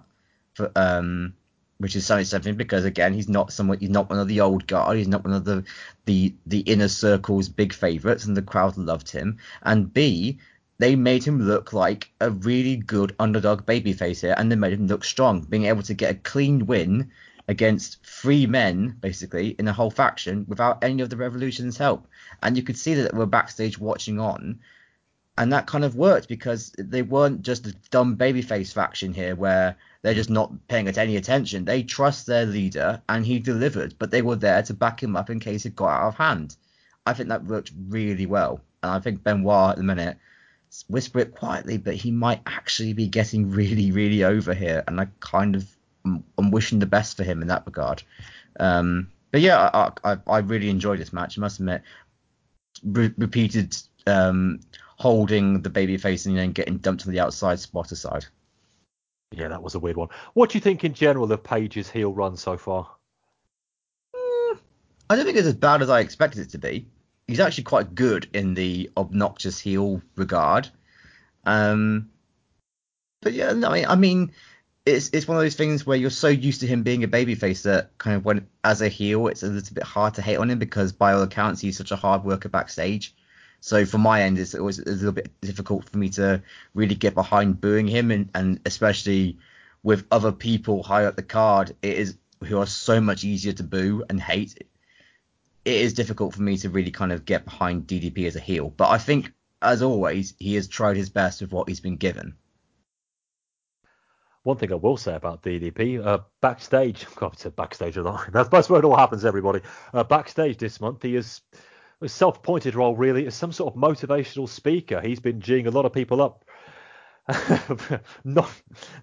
For, 0.54 0.72
um, 0.76 1.34
which 1.84 1.98
is 1.98 2.06
something 2.06 2.56
because 2.56 2.86
again 2.86 3.14
he's 3.14 3.28
not 3.28 3.52
someone 3.52 3.78
he's 3.78 3.90
not 3.90 4.10
one 4.10 4.18
of 4.18 4.30
the 4.30 4.40
old 4.40 4.66
guard 4.68 4.98
he's 4.98 5.10
not 5.10 5.26
one 5.26 5.34
of 5.34 5.44
the 5.44 5.66
the 6.06 6.34
the 6.46 6.62
inner 6.62 6.88
circle's 6.88 7.50
big 7.50 7.74
favorites 7.74 8.24
and 8.24 8.38
the 8.38 8.42
crowd 8.42 8.78
loved 8.78 9.12
him. 9.12 9.38
And 9.64 9.94
b 9.94 10.40
they 10.78 10.96
made 10.96 11.26
him 11.26 11.42
look 11.42 11.74
like 11.74 12.10
a 12.22 12.32
really 12.32 12.78
good 12.78 13.14
underdog 13.20 13.66
babyface 13.66 14.22
here 14.22 14.34
and 14.38 14.50
they 14.50 14.56
made 14.56 14.72
him 14.72 14.88
look 14.88 15.04
strong. 15.04 15.42
Being 15.42 15.66
able 15.66 15.84
to 15.84 15.94
get 15.94 16.12
a 16.12 16.20
clean 16.20 16.68
win 16.68 17.12
against 17.50 18.02
three 18.06 18.48
men 18.48 18.96
basically 19.02 19.50
in 19.50 19.68
a 19.68 19.74
whole 19.74 19.92
faction 19.92 20.46
without 20.48 20.82
any 20.86 21.02
of 21.02 21.10
the 21.10 21.18
revolution's 21.18 21.76
help. 21.76 22.08
And 22.42 22.56
you 22.56 22.64
could 22.64 22.78
see 22.78 22.94
that 22.94 23.14
we're 23.14 23.26
backstage 23.26 23.78
watching 23.78 24.22
on. 24.22 24.62
And 25.38 25.52
that 25.52 25.68
kind 25.68 25.84
of 25.84 25.98
worked 25.98 26.30
because 26.30 26.72
they 26.78 27.02
weren't 27.02 27.42
just 27.42 27.68
a 27.68 27.76
dumb 27.92 28.16
babyface 28.16 28.72
faction 28.72 29.14
here 29.14 29.36
where 29.36 29.76
they're 30.04 30.14
just 30.14 30.30
not 30.30 30.68
paying 30.68 30.88
it 30.88 30.98
any 30.98 31.16
attention. 31.16 31.66
They 31.66 31.82
trust 31.82 32.28
their 32.28 32.46
leader, 32.46 33.02
and 33.10 33.26
he 33.26 33.40
delivered, 33.40 33.96
but 33.98 34.12
they 34.12 34.22
were 34.22 34.36
there 34.36 34.62
to 34.64 34.74
back 34.74 35.02
him 35.02 35.16
up 35.16 35.30
in 35.32 35.40
case 35.40 35.66
it 35.66 35.76
got 35.76 35.90
out 35.90 36.10
of 36.10 36.16
hand. 36.16 36.56
I 37.06 37.14
think 37.14 37.30
that 37.30 37.46
worked 37.46 37.72
really 37.88 38.28
well, 38.28 38.62
and 38.84 38.92
I 38.92 39.00
think 39.00 39.24
Benoit 39.24 39.72
at 39.72 39.78
the 39.78 39.84
minute 39.84 40.18
whisper 40.88 41.20
it 41.20 41.36
quietly, 41.36 41.78
but 41.78 41.96
he 41.96 42.12
might 42.12 42.42
actually 42.46 42.94
be 42.94 43.08
getting 43.08 43.52
really, 43.52 43.92
really 43.92 44.24
over 44.24 44.54
here, 44.54 44.84
and 44.88 45.00
I 45.00 45.08
kind 45.20 45.56
of 45.56 45.68
I'm 46.06 46.52
wishing 46.52 46.80
the 46.80 46.86
best 46.86 47.16
for 47.16 47.24
him 47.24 47.42
in 47.42 47.48
that 47.48 47.66
regard. 47.66 48.04
Um, 48.60 49.10
but 49.32 49.42
yeah, 49.42 49.70
I, 49.74 49.92
I, 50.04 50.18
I 50.28 50.38
really 50.40 50.70
enjoyed 50.70 51.00
this 51.00 51.14
match. 51.14 51.38
I 51.38 51.42
must 51.42 51.60
admit, 51.60 51.82
re- 52.84 53.14
repeated 53.18 53.76
um, 54.06 54.60
holding 54.98 55.62
the 55.62 55.70
baby 55.70 55.98
face 55.98 56.26
and 56.26 56.38
then 56.38 56.52
getting 56.52 56.78
dumped 56.78 57.04
to 57.04 57.10
the 57.10 57.22
outside 57.22 57.60
spot 57.60 57.92
aside. 57.94 58.26
Yeah, 59.36 59.48
that 59.48 59.64
was 59.64 59.76
a 59.76 59.80
weird 59.80 59.98
one. 59.98 60.10
What 60.34 60.52
do 60.52 60.58
you 60.58 60.62
think 60.62 60.84
in 60.84 60.94
general 60.94 61.32
of 61.32 61.44
Page's 61.44 61.90
heel 61.90 62.14
run 62.14 62.38
so 62.38 62.58
far? 62.58 62.90
I 65.10 65.16
don't 65.16 65.26
think 65.26 65.38
it's 65.38 65.48
as 65.48 65.56
bad 65.56 65.82
as 65.82 65.90
I 65.90 66.00
expected 66.00 66.42
it 66.42 66.52
to 66.52 66.58
be. 66.58 66.88
He's 67.28 67.40
actually 67.40 67.66
quite 67.66 67.96
good 67.96 68.28
in 68.34 68.54
the 68.54 68.92
obnoxious 68.96 69.60
heel 69.60 70.02
regard. 70.16 70.70
Um, 71.46 72.10
but 73.22 73.34
yeah, 73.34 73.54
no, 73.54 73.70
I 73.70 73.96
mean, 73.96 74.32
it's 74.86 75.10
it's 75.14 75.28
one 75.28 75.38
of 75.38 75.44
those 75.44 75.56
things 75.56 75.86
where 75.86 75.98
you're 75.98 76.10
so 76.10 76.28
used 76.28 76.62
to 76.62 76.68
him 76.68 76.84
being 76.84 77.04
a 77.04 77.08
babyface 77.08 77.64
that 77.64 77.98
kind 77.98 78.18
of 78.18 78.26
when 78.26 78.48
as 78.64 78.82
a 78.82 78.90
heel, 78.90 79.28
it's 79.28 79.44
a 79.44 79.48
little 79.48 79.74
bit 79.74 79.84
hard 79.84 80.16
to 80.16 80.22
hate 80.22 80.38
on 80.38 80.50
him 80.50 80.60
because 80.60 80.92
by 80.92 81.14
all 81.14 81.22
accounts 81.22 81.62
he's 81.62 81.78
such 81.78 81.92
a 81.92 81.96
hard 81.96 82.24
worker 82.24 82.50
backstage. 82.50 83.16
So 83.64 83.86
from 83.86 84.02
my 84.02 84.24
end, 84.24 84.38
it's 84.40 84.56
always 84.56 84.78
a 84.78 84.84
little 84.84 85.14
bit 85.14 85.40
difficult 85.40 85.90
for 85.90 85.98
me 85.98 86.10
to 86.10 86.44
really 86.74 86.96
get 86.96 87.16
behind 87.16 87.62
booing 87.62 87.88
him, 87.88 88.12
and, 88.12 88.30
and 88.36 88.60
especially 88.66 89.38
with 89.84 90.06
other 90.12 90.34
people 90.34 90.84
high 90.84 91.06
up 91.06 91.16
the 91.16 91.24
card, 91.24 91.74
it 91.82 91.98
is 91.98 92.18
who 92.44 92.58
are 92.58 92.66
so 92.66 93.00
much 93.00 93.24
easier 93.24 93.54
to 93.54 93.64
boo 93.64 94.04
and 94.10 94.20
hate. 94.20 94.62
It 95.64 95.76
is 95.76 95.94
difficult 95.94 96.36
for 96.36 96.42
me 96.42 96.58
to 96.58 96.70
really 96.70 96.92
kind 96.92 97.14
of 97.14 97.24
get 97.24 97.46
behind 97.46 97.88
DDP 97.88 98.28
as 98.28 98.36
a 98.36 98.42
heel, 98.42 98.70
but 98.70 98.90
I 98.90 98.98
think 98.98 99.32
as 99.62 99.82
always, 99.82 100.34
he 100.40 100.56
has 100.56 100.68
tried 100.68 100.98
his 100.98 101.10
best 101.10 101.40
with 101.40 101.54
what 101.54 101.70
he's 101.70 101.80
been 101.80 101.96
given. 101.96 102.36
One 104.44 104.58
thing 104.58 104.74
I 104.74 104.76
will 104.76 104.98
say 104.98 105.16
about 105.16 105.42
DDP, 105.42 106.06
uh, 106.06 106.20
backstage, 106.42 107.06
God, 107.16 107.38
I 107.46 107.48
backstage 107.48 107.96
a 107.96 108.04
lot. 108.04 108.30
That's, 108.34 108.50
that's 108.50 108.70
where 108.70 108.80
it 108.80 108.86
all 108.86 108.98
happens, 108.98 109.24
everybody. 109.24 109.62
Uh, 109.94 110.04
backstage 110.04 110.58
this 110.58 110.82
month, 110.82 111.02
he 111.02 111.16
is 111.16 111.40
self-appointed 112.12 112.76
role 112.76 112.96
really 112.96 113.26
as 113.26 113.36
some 113.36 113.52
sort 113.52 113.74
of 113.74 113.80
motivational 113.80 114.48
speaker. 114.48 115.02
He's 115.02 115.20
been 115.20 115.40
geeing 115.40 115.68
a 115.68 115.72
lot 115.72 115.86
of 115.86 115.94
people 115.94 116.22
up. 116.22 116.46
Not, 118.24 118.52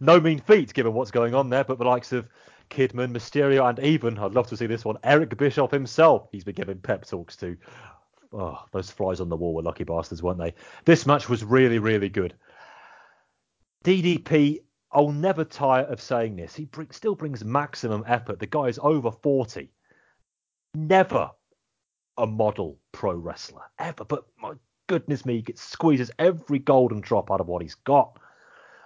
no 0.01 0.21
mean 0.21 0.41
feat 0.41 0.75
given 0.75 0.93
what's 0.93 1.11
going 1.11 1.35
on 1.35 1.49
there, 1.49 1.65
but 1.65 1.79
the 1.79 1.85
likes 1.85 2.13
of 2.13 2.29
Kidman, 2.69 3.13
Mysterio, 3.13 3.69
and 3.69 3.79
even, 3.81 4.19
I'd 4.19 4.35
love 4.35 4.49
to 4.49 4.57
see 4.57 4.67
this 4.67 4.85
one, 4.85 4.99
Eric 5.03 5.37
Bischoff 5.37 5.71
himself, 5.71 6.29
he's 6.31 6.45
been 6.45 6.55
giving 6.55 6.79
pep 6.79 7.07
talks 7.07 7.37
to. 7.37 7.57
Oh, 8.33 8.59
those 8.73 8.91
flies 8.91 9.21
on 9.21 9.29
the 9.29 9.37
wall 9.37 9.55
were 9.55 9.63
lucky 9.63 9.85
bastards, 9.85 10.23
weren't 10.23 10.39
they? 10.39 10.55
This 10.85 11.07
match 11.07 11.29
was 11.29 11.43
really, 11.43 11.79
really 11.79 12.09
good. 12.09 12.35
DDP, 13.85 14.61
I'll 14.93 15.11
never 15.11 15.45
tire 15.45 15.85
of 15.85 16.01
saying 16.01 16.37
this. 16.37 16.55
He 16.55 16.69
still 16.91 17.15
brings 17.15 17.45
maximum 17.45 18.05
effort. 18.07 18.39
The 18.39 18.47
guy 18.47 18.67
is 18.67 18.79
over 18.81 19.11
40. 19.11 19.73
Never 20.75 21.31
a 22.21 22.27
model 22.27 22.79
pro 22.93 23.15
wrestler 23.15 23.63
ever, 23.79 24.05
but 24.05 24.25
my 24.39 24.53
goodness 24.87 25.25
me, 25.25 25.43
he 25.47 25.53
squeezes 25.55 26.11
every 26.19 26.59
golden 26.59 27.01
drop 27.01 27.31
out 27.31 27.41
of 27.41 27.49
what 27.49 27.63
he's 27.63 27.77
got. 27.77 28.19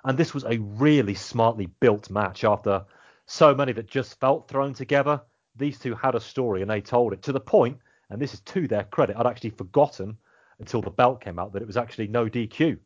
And 0.04 0.16
this 0.16 0.34
was 0.34 0.44
a 0.44 0.58
really 0.58 1.14
smartly 1.14 1.66
built 1.80 2.10
match 2.10 2.44
after 2.44 2.84
so 3.26 3.54
many 3.54 3.72
that 3.72 3.86
just 3.86 4.20
felt 4.20 4.48
thrown 4.48 4.74
together. 4.74 5.20
These 5.56 5.78
two 5.78 5.94
had 5.94 6.14
a 6.14 6.20
story 6.20 6.62
and 6.62 6.70
they 6.70 6.80
told 6.80 7.12
it 7.12 7.22
to 7.22 7.32
the 7.32 7.40
point, 7.40 7.78
and 8.10 8.20
this 8.20 8.34
is 8.34 8.40
to 8.40 8.68
their 8.68 8.84
credit, 8.84 9.16
I'd 9.16 9.26
actually 9.26 9.50
forgotten 9.50 10.16
until 10.58 10.82
the 10.82 10.90
belt 10.90 11.20
came 11.20 11.38
out 11.38 11.52
that 11.52 11.62
it 11.62 11.66
was 11.66 11.76
actually 11.76 12.08
no 12.08 12.28
DQ 12.28 12.78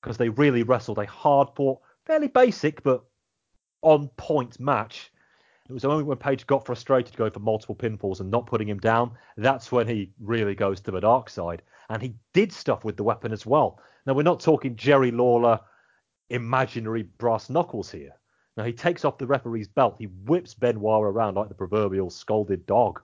because 0.00 0.16
they 0.16 0.28
really 0.30 0.62
wrestled 0.62 0.98
a 0.98 1.06
hard 1.06 1.48
fought, 1.54 1.80
fairly 2.04 2.28
basic 2.28 2.82
but 2.82 3.04
on 3.82 4.08
point 4.16 4.58
match 4.58 5.12
it 5.68 5.72
was 5.72 5.84
only 5.84 6.04
when 6.04 6.16
Page 6.16 6.46
got 6.46 6.64
frustrated 6.64 7.16
going 7.16 7.32
for 7.32 7.40
multiple 7.40 7.74
pinfalls 7.74 8.20
and 8.20 8.30
not 8.30 8.46
putting 8.46 8.68
him 8.68 8.78
down, 8.78 9.12
that's 9.36 9.72
when 9.72 9.88
he 9.88 10.12
really 10.20 10.54
goes 10.54 10.80
to 10.82 10.90
the 10.90 11.00
dark 11.00 11.28
side. 11.28 11.62
And 11.88 12.00
he 12.00 12.14
did 12.32 12.52
stuff 12.52 12.84
with 12.84 12.96
the 12.96 13.04
weapon 13.04 13.32
as 13.32 13.44
well. 13.44 13.80
Now, 14.06 14.14
we're 14.14 14.22
not 14.22 14.40
talking 14.40 14.76
Jerry 14.76 15.10
Lawler 15.10 15.60
imaginary 16.30 17.02
brass 17.02 17.50
knuckles 17.50 17.90
here. 17.90 18.12
Now, 18.56 18.64
he 18.64 18.72
takes 18.72 19.04
off 19.04 19.18
the 19.18 19.26
referee's 19.26 19.68
belt. 19.68 19.96
He 19.98 20.06
whips 20.06 20.54
Benoit 20.54 21.04
around 21.04 21.34
like 21.34 21.48
the 21.48 21.54
proverbial 21.54 22.10
scalded 22.10 22.64
dog. 22.66 23.00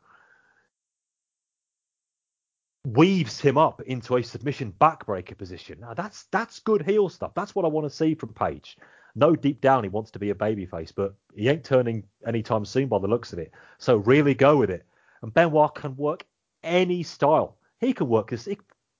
Weaves 2.84 3.40
him 3.40 3.58
up 3.58 3.82
into 3.82 4.16
a 4.16 4.22
submission 4.22 4.72
backbreaker 4.80 5.36
position. 5.36 5.78
Now, 5.80 5.94
that's 5.94 6.24
that's 6.32 6.58
good 6.60 6.82
heel 6.82 7.08
stuff. 7.08 7.32
That's 7.34 7.54
what 7.54 7.64
I 7.64 7.68
want 7.68 7.86
to 7.86 7.96
see 7.96 8.14
from 8.14 8.32
Page 8.34 8.76
know 9.14 9.36
deep 9.36 9.60
down 9.60 9.84
he 9.84 9.88
wants 9.88 10.10
to 10.12 10.18
be 10.18 10.30
a 10.30 10.34
babyface, 10.34 10.92
but 10.94 11.14
he 11.34 11.48
ain't 11.48 11.64
turning 11.64 12.04
anytime 12.26 12.64
soon 12.64 12.88
by 12.88 12.98
the 12.98 13.06
looks 13.06 13.32
of 13.32 13.38
it. 13.38 13.52
So 13.78 13.96
really 13.96 14.34
go 14.34 14.56
with 14.56 14.70
it. 14.70 14.84
And 15.22 15.32
Benoit 15.32 15.74
can 15.74 15.96
work 15.96 16.24
any 16.62 17.02
style. 17.02 17.56
He 17.80 17.92
can 17.92 18.08
work 18.08 18.30
this. 18.30 18.48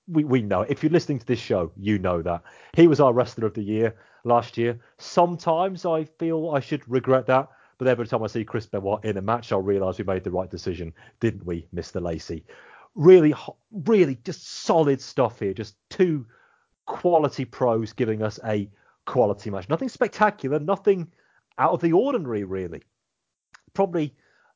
We, 0.09 0.25
we 0.25 0.43
know. 0.43 0.63
If 0.63 0.83
you're 0.83 0.93
listening 0.93 1.19
to 1.21 1.27
this 1.27 1.39
show, 1.39 1.73
you 1.77 1.99
know 1.99 2.23
that. 2.23 2.43
He 2.75 2.87
was 2.87 3.01
our 3.01 3.13
wrestler 3.13 3.47
of 3.47 3.55
the 3.55 3.63
year 3.63 3.95
last 4.25 4.59
year. 4.59 4.79
Sometimes 4.99 5.87
I 5.87 6.05
feel 6.05 6.51
I 6.51 6.61
should 6.61 6.89
regret 6.89 7.27
that. 7.27 7.49
But 7.79 7.89
every 7.89 8.07
time 8.07 8.23
I 8.23 8.29
see 8.29 8.45
Chris 8.45 8.67
Benoit 8.67 9.05
in 9.05 9.17
a 9.17 9.23
match, 9.23 9.51
I'll 9.51 9.61
realise 9.61 9.99
we 9.99 10.05
made 10.05 10.23
the 10.23 10.31
right 10.31 10.51
decision, 10.51 10.93
didn't 11.19 11.45
we, 11.45 11.67
Mr. 11.75 12.01
Lacey? 12.01 12.45
Really, 12.95 13.35
really 13.73 14.19
just 14.25 14.47
solid 14.65 15.01
stuff 15.01 15.41
here. 15.41 15.55
Just 15.55 15.77
two 15.91 16.27
quality 16.87 17.45
pros 17.45 17.93
giving 17.93 18.23
us 18.23 18.39
a 18.45 18.69
quality 19.07 19.51
match. 19.51 19.69
Nothing 19.69 19.89
spectacular, 19.89 20.59
nothing 20.59 21.11
out 21.59 21.73
of 21.73 21.81
the 21.81 21.93
ordinary, 21.93 22.45
really. 22.45 22.83
Probably 23.75 24.15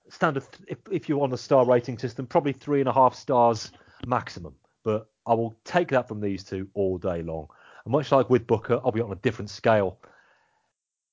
standard, 0.09 0.44
if, 0.68 0.78
if 0.90 1.09
you're 1.09 1.23
on 1.23 1.32
a 1.32 1.39
star 1.39 1.64
rating 1.64 1.98
system, 1.98 2.27
probably 2.27 2.52
three 2.52 2.81
and 2.81 2.89
a 2.89 2.93
half 2.93 3.14
stars 3.14 3.73
maximum. 4.06 4.55
But 4.85 5.09
I 5.27 5.35
will 5.35 5.56
take 5.64 5.89
that 5.89 6.09
from 6.09 6.20
these 6.20 6.44
two 6.44 6.68
all 6.74 6.98
day 6.98 7.23
long. 7.23 7.48
And 7.85 7.93
much 7.93 8.12
like 8.12 8.31
with 8.31 8.47
Booker, 8.47 8.81
I'll 8.85 8.93
be 8.93 9.01
on 9.01 9.12
a 9.12 9.16
different 9.16 9.51
scale. 9.51 9.98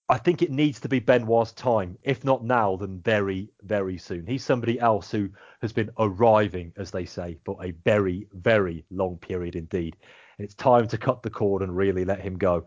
I 0.09 0.17
think 0.17 0.41
it 0.41 0.51
needs 0.51 0.79
to 0.81 0.89
be 0.89 0.99
Benoit's 0.99 1.53
time. 1.53 1.97
If 2.03 2.23
not 2.23 2.43
now, 2.43 2.75
then 2.75 2.99
very, 2.99 3.49
very 3.61 3.97
soon. 3.97 4.27
He's 4.27 4.43
somebody 4.43 4.79
else 4.79 5.09
who 5.09 5.29
has 5.61 5.71
been 5.71 5.89
arriving, 5.97 6.73
as 6.77 6.91
they 6.91 7.05
say, 7.05 7.37
for 7.45 7.57
a 7.63 7.71
very, 7.71 8.27
very 8.33 8.85
long 8.91 9.17
period 9.17 9.55
indeed. 9.55 9.95
And 10.37 10.45
it's 10.45 10.55
time 10.55 10.87
to 10.89 10.97
cut 10.97 11.23
the 11.23 11.29
cord 11.29 11.61
and 11.61 11.75
really 11.75 12.05
let 12.05 12.19
him 12.19 12.37
go 12.37 12.65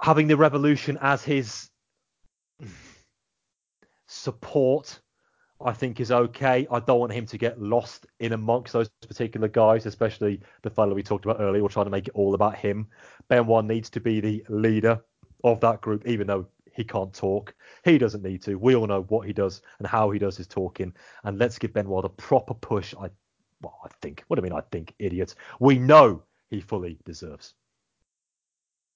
having 0.00 0.28
the 0.28 0.36
revolution 0.36 0.98
as 1.00 1.22
his 1.22 1.70
support, 4.06 5.00
I 5.64 5.72
think 5.72 6.00
is 6.00 6.12
okay. 6.12 6.66
I 6.70 6.80
don't 6.80 7.00
want 7.00 7.12
him 7.12 7.26
to 7.26 7.38
get 7.38 7.60
lost 7.60 8.06
in 8.20 8.32
amongst 8.32 8.72
those 8.72 8.90
particular 9.08 9.48
guys, 9.48 9.86
especially 9.86 10.40
the 10.62 10.70
fellow 10.70 10.94
we 10.94 11.02
talked 11.02 11.24
about 11.24 11.40
earlier. 11.40 11.62
We're 11.62 11.68
trying 11.68 11.86
to 11.86 11.90
make 11.90 12.08
it 12.08 12.14
all 12.14 12.34
about 12.34 12.56
him. 12.56 12.86
Benoit 13.28 13.64
needs 13.64 13.90
to 13.90 14.00
be 14.00 14.20
the 14.20 14.44
leader 14.48 15.02
of 15.44 15.60
that 15.60 15.80
group, 15.80 16.06
even 16.06 16.26
though 16.26 16.46
he 16.72 16.84
can't 16.84 17.12
talk. 17.12 17.54
He 17.84 17.96
doesn't 17.96 18.22
need 18.22 18.42
to. 18.42 18.56
We 18.56 18.76
all 18.76 18.86
know 18.86 19.02
what 19.08 19.26
he 19.26 19.32
does 19.32 19.62
and 19.78 19.88
how 19.88 20.10
he 20.10 20.18
does 20.18 20.36
his 20.36 20.46
talking. 20.46 20.92
And 21.24 21.38
let's 21.38 21.58
give 21.58 21.72
Benoit 21.72 22.02
the 22.02 22.10
proper 22.10 22.52
push. 22.52 22.94
I, 22.94 23.08
well, 23.62 23.78
I 23.82 23.88
think. 24.02 24.24
What 24.28 24.36
do 24.36 24.42
I 24.42 24.44
mean? 24.44 24.52
I 24.52 24.60
think, 24.70 24.94
idiots. 24.98 25.36
We 25.58 25.78
know 25.78 26.22
he 26.50 26.60
fully 26.60 26.98
deserves. 27.06 27.54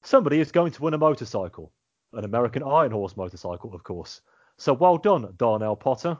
Somebody 0.02 0.40
is 0.40 0.52
going 0.52 0.72
to 0.72 0.82
win 0.82 0.94
a 0.94 0.98
motorcycle, 0.98 1.72
an 2.12 2.24
American 2.24 2.62
Iron 2.62 2.90
Horse 2.90 3.16
motorcycle, 3.16 3.74
of 3.74 3.85
course. 3.85 4.20
So 4.56 4.72
well 4.72 4.98
done, 4.98 5.32
Darnell 5.36 5.77
Potter. 5.77 6.18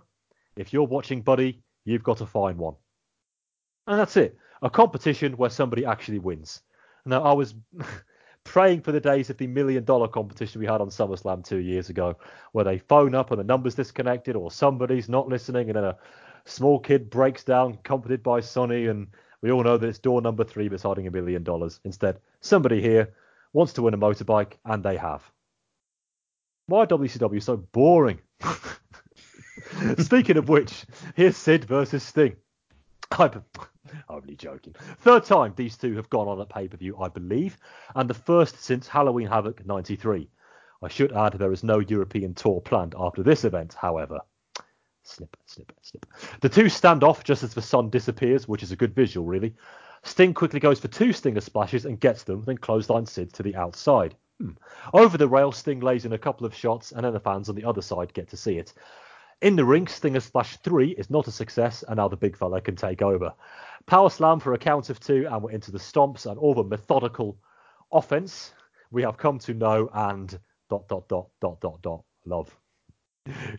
If 0.57 0.73
you're 0.73 0.87
watching, 0.87 1.23
buddy, 1.23 1.63
you've 1.85 2.03
got 2.03 2.19
to 2.19 2.27
find 2.27 2.59
one. 2.59 2.75
And 3.87 3.99
that's 3.99 4.17
it. 4.17 4.37
A 4.63 4.71
competition 4.71 5.33
where 5.33 5.51
somebody 5.51 5.85
actually 5.85 6.19
wins. 6.19 6.61
Now, 7.07 7.23
I 7.23 7.33
was 7.33 7.55
praying 8.45 8.83
for 8.83 8.93
the 8.93 9.01
days 9.01 9.31
of 9.31 9.39
the 9.39 9.47
million 9.47 9.85
dollar 9.85 10.09
competition 10.09 10.61
we 10.61 10.67
had 10.67 10.81
on 10.81 10.89
SummerSlam 10.89 11.45
two 11.45 11.59
years 11.59 11.89
ago, 11.89 12.17
where 12.53 12.65
they 12.65 12.79
phone 12.79 13.15
up 13.15 13.31
and 13.31 13.41
the 13.41 13.45
number's 13.45 13.75
disconnected 13.75 14.37
or 14.37 14.51
somebody's 14.51 15.09
not 15.09 15.29
listening, 15.29 15.69
and 15.69 15.77
then 15.77 15.85
a 15.85 15.97
small 16.45 16.79
kid 16.79 17.09
breaks 17.09 17.45
down, 17.45 17.79
comforted 17.83 18.23
by 18.23 18.41
Sonny, 18.41 18.87
and 18.87 19.09
we 19.41 19.51
all 19.51 19.63
know 19.63 19.79
that 19.79 19.89
it's 19.89 19.99
door 19.99 20.21
number 20.21 20.45
three 20.45 20.69
that's 20.69 20.83
hiding 20.83 21.07
a 21.07 21.11
million 21.11 21.43
dollars. 21.43 21.81
Instead, 21.85 22.21
somebody 22.41 22.83
here 22.83 23.15
wants 23.53 23.73
to 23.75 23.83
win 23.83 23.95
a 23.95 23.99
motorbike, 23.99 24.55
and 24.65 24.83
they 24.83 24.97
have. 24.97 25.23
Why 26.67 26.87
WCW 26.87 27.43
so 27.43 27.57
boring? 27.57 28.21
Speaking 29.99 30.37
of 30.37 30.49
which, 30.49 30.85
here's 31.17 31.37
Sid 31.37 31.65
versus 31.65 32.03
Sting. 32.03 32.37
I'm 33.11 33.45
only 34.09 34.37
joking. 34.37 34.75
Third 34.99 35.25
time 35.25 35.53
these 35.57 35.77
two 35.77 35.97
have 35.97 36.11
gone 36.11 36.29
on 36.29 36.41
a 36.41 36.47
pay 36.47 36.69
per 36.69 36.77
view, 36.77 36.97
I 36.99 37.09
believe, 37.09 37.57
and 37.95 38.09
the 38.09 38.15
first 38.15 38.63
since 38.63 38.87
Halloween 38.87 39.27
Havoc 39.27 39.67
93. 39.67 40.29
I 40.83 40.89
should 40.89 41.13
add 41.13 41.35
there 41.35 41.53
is 41.53 41.63
no 41.63 41.81
European 41.81 42.35
tour 42.35 42.61
planned 42.61 42.95
after 42.99 43.23
this 43.23 43.45
event, 43.45 43.75
however. 43.75 44.21
Snip, 45.03 45.37
snip, 45.45 45.73
snip. 45.83 46.07
The 46.41 46.49
two 46.49 46.69
stand 46.69 47.03
off 47.03 47.25
just 47.25 47.43
as 47.43 47.53
the 47.53 47.63
sun 47.63 47.91
disappears, 47.91 48.47
which 48.47 48.63
is 48.63 48.73
a 48.73 48.77
good 48.77 48.95
visual, 48.95 49.27
really. 49.27 49.55
Sting 50.03 50.35
quickly 50.35 50.61
goes 50.61 50.81
for 50.81 50.89
two 50.89 51.13
Stinger 51.13 51.41
splashes 51.41 51.85
and 51.85 52.01
gets 52.01 52.25
them, 52.25 52.43
then 52.43 52.57
clothesline 52.57 53.07
Sid 53.07 53.33
to 53.35 53.43
the 53.43 53.55
outside. 53.57 54.15
Hmm. 54.41 54.53
Over 54.95 55.19
the 55.19 55.29
rail, 55.29 55.53
Sting 55.53 55.81
lays 55.81 56.05
in 56.05 56.13
a 56.13 56.19
couple 56.19 56.47
of 56.47 56.55
shots, 56.55 56.93
and 56.93 57.05
then 57.05 57.13
the 57.13 57.21
fans 57.21 57.49
on 57.49 57.55
the 57.55 57.65
other 57.65 57.83
side 57.83 58.15
get 58.15 58.29
to 58.31 58.37
see 58.37 58.59
it. 58.59 58.73
In 59.43 59.57
the 59.57 59.65
ring, 59.65 59.87
Stinger 59.87 60.21
Splash 60.21 60.59
3 60.59 60.91
is 60.93 61.11
not 61.11 61.27
a 61.27 61.31
success, 61.31 61.83
and 61.87 61.97
now 61.97 62.09
the 62.09 62.17
big 62.17 62.37
fella 62.37 62.61
can 62.61 62.77
take 62.77 63.03
over. 63.03 63.33
Power 63.87 64.11
slam 64.11 64.41
for 64.41 64.53
a 64.53 64.59
count 64.59 64.91
of 64.91 65.01
two, 65.01 65.27
and 65.31 65.43
we're 65.43 65.51
into 65.51 65.71
the 65.71 65.79
stomps 65.79 66.27
and 66.27 66.39
all 66.39 66.55
the 66.55 66.65
methodical 66.65 67.39
offense 67.93 68.53
we 68.91 69.03
have 69.03 69.17
come 69.17 69.39
to 69.39 69.55
know 69.55 69.89
and 69.95 70.39
dot 70.69 70.89
dot 70.89 71.09
dot 71.09 71.29
dot 71.41 71.61
dot 71.61 71.81
dot 71.83 72.05
love. 72.27 72.55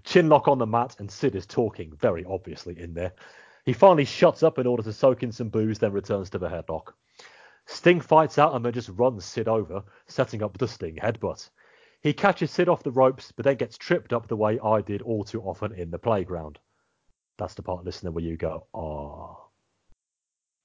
Chinlock 0.04 0.48
on 0.48 0.58
the 0.58 0.68
mat, 0.68 0.96
and 1.00 1.10
Sid 1.10 1.36
is 1.36 1.46
talking 1.46 1.94
very 2.00 2.26
obviously 2.26 2.80
in 2.80 2.94
there. 2.94 3.14
He 3.66 3.74
finally 3.74 4.06
shuts 4.06 4.44
up 4.44 4.58
in 4.58 4.68
order 4.68 4.84
to 4.84 4.94
soak 4.94 5.24
in 5.24 5.32
some 5.32 5.50
boos, 5.50 5.80
then 5.80 5.92
returns 5.92 6.30
to 6.32 6.40
the 6.40 6.50
headlock. 6.50 6.94
Sting 7.68 8.02
fights 8.02 8.38
out 8.38 8.56
and 8.56 8.66
then 8.66 8.74
just 8.74 8.90
runs 8.90 9.24
Sid 9.24 9.48
over, 9.48 9.84
setting 10.08 10.42
up 10.42 10.58
the 10.58 10.68
Sting 10.68 10.96
headbutt. 10.98 11.50
He 12.02 12.14
catches 12.14 12.50
Sid 12.52 12.68
off 12.68 12.84
the 12.84 12.92
ropes, 12.92 13.32
but 13.32 13.46
then 13.46 13.58
gets 13.58 13.78
tripped 13.78 14.14
up 14.14 14.28
the 14.28 14.36
way 14.36 14.60
I 14.60 14.82
did 14.82 15.04
all 15.04 15.24
too 15.24 15.42
often 15.42 15.74
in 15.74 15.92
the 15.92 16.00
playground. 16.00 16.58
That's 17.38 17.54
the 17.54 17.62
part, 17.62 17.86
listener, 17.86 18.12
where 18.12 18.24
you 18.24 18.38
go, 18.38 18.66
ah. 18.74 19.38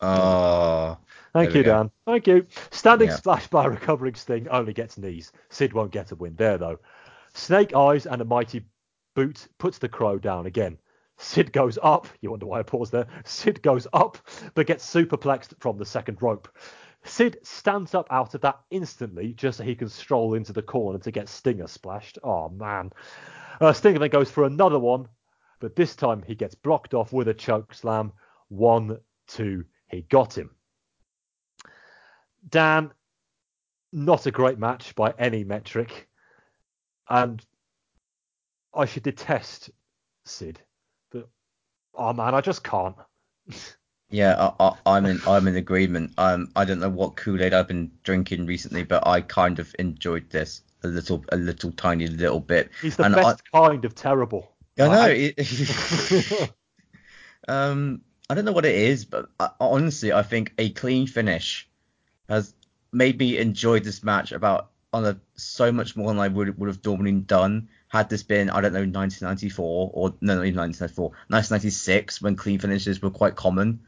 Oh, 0.01 0.98
Thank 1.32 1.55
you. 1.55 1.62
Dan. 1.62 1.90
Thank 2.05 2.27
you. 2.27 2.47
Standing 2.70 3.09
Yeah. 3.09 3.16
splash 3.16 3.47
by 3.48 3.66
recovering 3.66 4.14
Sting 4.14 4.48
only 4.48 4.74
gets 4.74 4.98
knees. 4.98 5.32
Sid 5.48 5.73
won't 5.73 5.90
get 5.90 6.12
a 6.12 6.16
win 6.16 6.36
there, 6.36 6.59
though. 6.59 6.78
Snake 7.35 7.74
Eyes 7.74 8.06
and 8.06 8.20
a 8.20 8.24
mighty 8.24 8.64
boot 9.14 9.48
puts 9.59 9.78
the 9.78 9.89
crow 9.89 10.18
down 10.18 10.47
again. 10.47 10.78
Sid 11.18 11.52
goes 11.52 11.78
up. 11.82 12.09
You 12.20 12.30
wonder 12.30 12.47
why 12.47 12.60
I 12.60 12.62
paused 12.62 12.93
there. 12.93 13.06
Sid 13.24 13.62
goes 13.62 13.86
up, 13.93 14.18
but 14.55 14.66
gets 14.66 14.88
superplexed 14.88 15.59
from 15.60 15.78
the 15.78 15.86
second 15.86 16.20
rope. 16.20 16.48
Sid 17.05 17.38
stands 17.43 17.94
up 17.94 18.06
out 18.10 18.34
of 18.34 18.40
that 18.43 18.59
instantly 18.70 19.32
just 19.32 19.59
so 19.59 19.64
he 19.64 19.74
can 19.74 19.88
stroll 19.88 20.34
into 20.34 20.52
the 20.52 20.62
corner 20.62 20.98
to 20.98 21.10
get 21.10 21.28
Stinger 21.28 21.68
splashed. 21.68 22.18
Oh, 22.22 22.48
man. 22.48 22.93
Uh, 23.60 23.72
Stinger 23.72 23.98
then 23.98 24.10
goes 24.10 24.30
for 24.30 24.44
another 24.44 24.78
one, 24.78 25.09
but 25.60 25.76
this 25.76 25.97
time 25.97 26.22
he 26.26 26.34
gets 26.34 26.55
blocked 26.55 26.94
off 26.94 27.12
with 27.12 27.28
a 27.28 27.34
choke 27.34 27.72
slam. 27.72 28.12
One, 28.48 28.98
two, 29.26 29.64
he 29.88 30.02
got 30.02 30.36
him. 30.36 30.51
Dan, 32.48 32.93
not 33.93 34.26
a 34.26 34.30
great 34.30 34.59
match 34.59 34.94
by 34.94 35.14
any 35.18 35.44
metric. 35.44 36.09
And 37.09 37.44
I 38.74 38.84
should 38.84 39.05
detest 39.05 39.70
Sid. 40.24 40.60
Oh 41.97 42.12
man, 42.12 42.35
I 42.35 42.40
just 42.40 42.62
can't. 42.62 42.94
yeah, 44.10 44.51
I, 44.60 44.66
I, 44.66 44.97
I'm 44.97 45.06
in 45.06 45.20
I'm 45.27 45.48
in 45.48 45.56
agreement. 45.56 46.12
Um, 46.18 46.51
I 46.55 46.64
don't 46.64 46.81
know 46.81 46.89
what 46.89 47.16
Kool-Aid 47.16 47.52
I've 47.52 47.68
been 47.68 47.90
drinking 48.05 48.47
recently, 48.47 48.85
but 48.85 49.06
I 49.06 49.20
kind 49.20 49.59
of 49.59 49.74
enjoyed 49.78 50.31
this 50.31 50.62
a 50.85 50.89
little, 50.89 51.24
a 51.32 51.36
little 51.36 51.73
tiny 51.73 52.06
little 52.06 52.40
bit. 52.40 52.70
He's 52.81 52.97
the 52.97 53.05
And 53.05 53.16
I- 53.16 53.23
best 53.23 53.43
kind 53.52 53.85
of 53.85 53.94
terrible. 53.94 54.52
I 54.78 54.89
know. 54.89 55.06
It, 55.09 56.51
um, 57.48 58.02
I 58.28 58.35
don't 58.35 58.44
know 58.44 58.52
what 58.52 58.66
it 58.66 58.74
is, 58.74 59.05
but 59.05 59.28
I, 59.40 59.51
honestly, 59.60 60.12
I 60.12 60.23
think 60.23 60.52
a 60.59 60.70
clean 60.70 61.06
finish 61.06 61.68
has 62.28 62.55
made 62.93 63.18
me 63.18 63.39
enjoy 63.39 63.81
this 63.81 64.05
match 64.05 64.32
about 64.32 64.70
on 64.93 65.05
a 65.05 65.18
so 65.36 65.73
much 65.73 65.97
more 65.97 66.09
than 66.09 66.18
I 66.18 66.28
would 66.28 66.59
would 66.59 66.68
have 66.68 66.85
normally 66.85 67.12
done 67.12 67.68
had 67.89 68.09
this 68.09 68.23
been 68.23 68.51
I 68.51 68.61
don't 68.61 68.73
know 68.73 68.81
1994 68.81 69.91
or 69.93 70.15
no, 70.21 70.37
not 70.37 70.47
even 70.47 70.59
1994, 70.59 71.05
1996 71.29 72.23
when 72.23 72.37
clean 72.37 72.59
finishes 72.59 73.01
were 73.01 73.11
quite 73.11 73.37
common. 73.37 73.81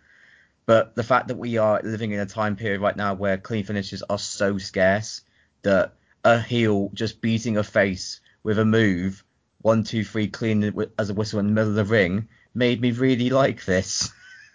But 0.66 0.94
the 0.94 1.02
fact 1.02 1.28
that 1.28 1.38
we 1.38 1.56
are 1.56 1.80
living 1.82 2.12
in 2.12 2.20
a 2.20 2.26
time 2.26 2.56
period 2.56 2.80
right 2.80 2.96
now 2.96 3.14
where 3.14 3.38
clean 3.38 3.64
finishes 3.64 4.02
are 4.02 4.18
so 4.18 4.58
scarce 4.58 5.22
that 5.62 5.94
a 6.24 6.40
heel 6.40 6.90
just 6.92 7.20
beating 7.20 7.56
a 7.56 7.64
face 7.64 8.20
with 8.42 8.58
a 8.58 8.64
move, 8.64 9.24
one, 9.62 9.82
two, 9.82 10.04
three, 10.04 10.28
clean 10.28 10.72
as 10.98 11.10
a 11.10 11.14
whistle 11.14 11.40
in 11.40 11.46
the 11.46 11.52
middle 11.52 11.70
of 11.70 11.76
the 11.76 11.84
ring, 11.84 12.28
made 12.54 12.80
me 12.80 12.90
really 12.90 13.30
like 13.30 13.64
this. 13.64 14.12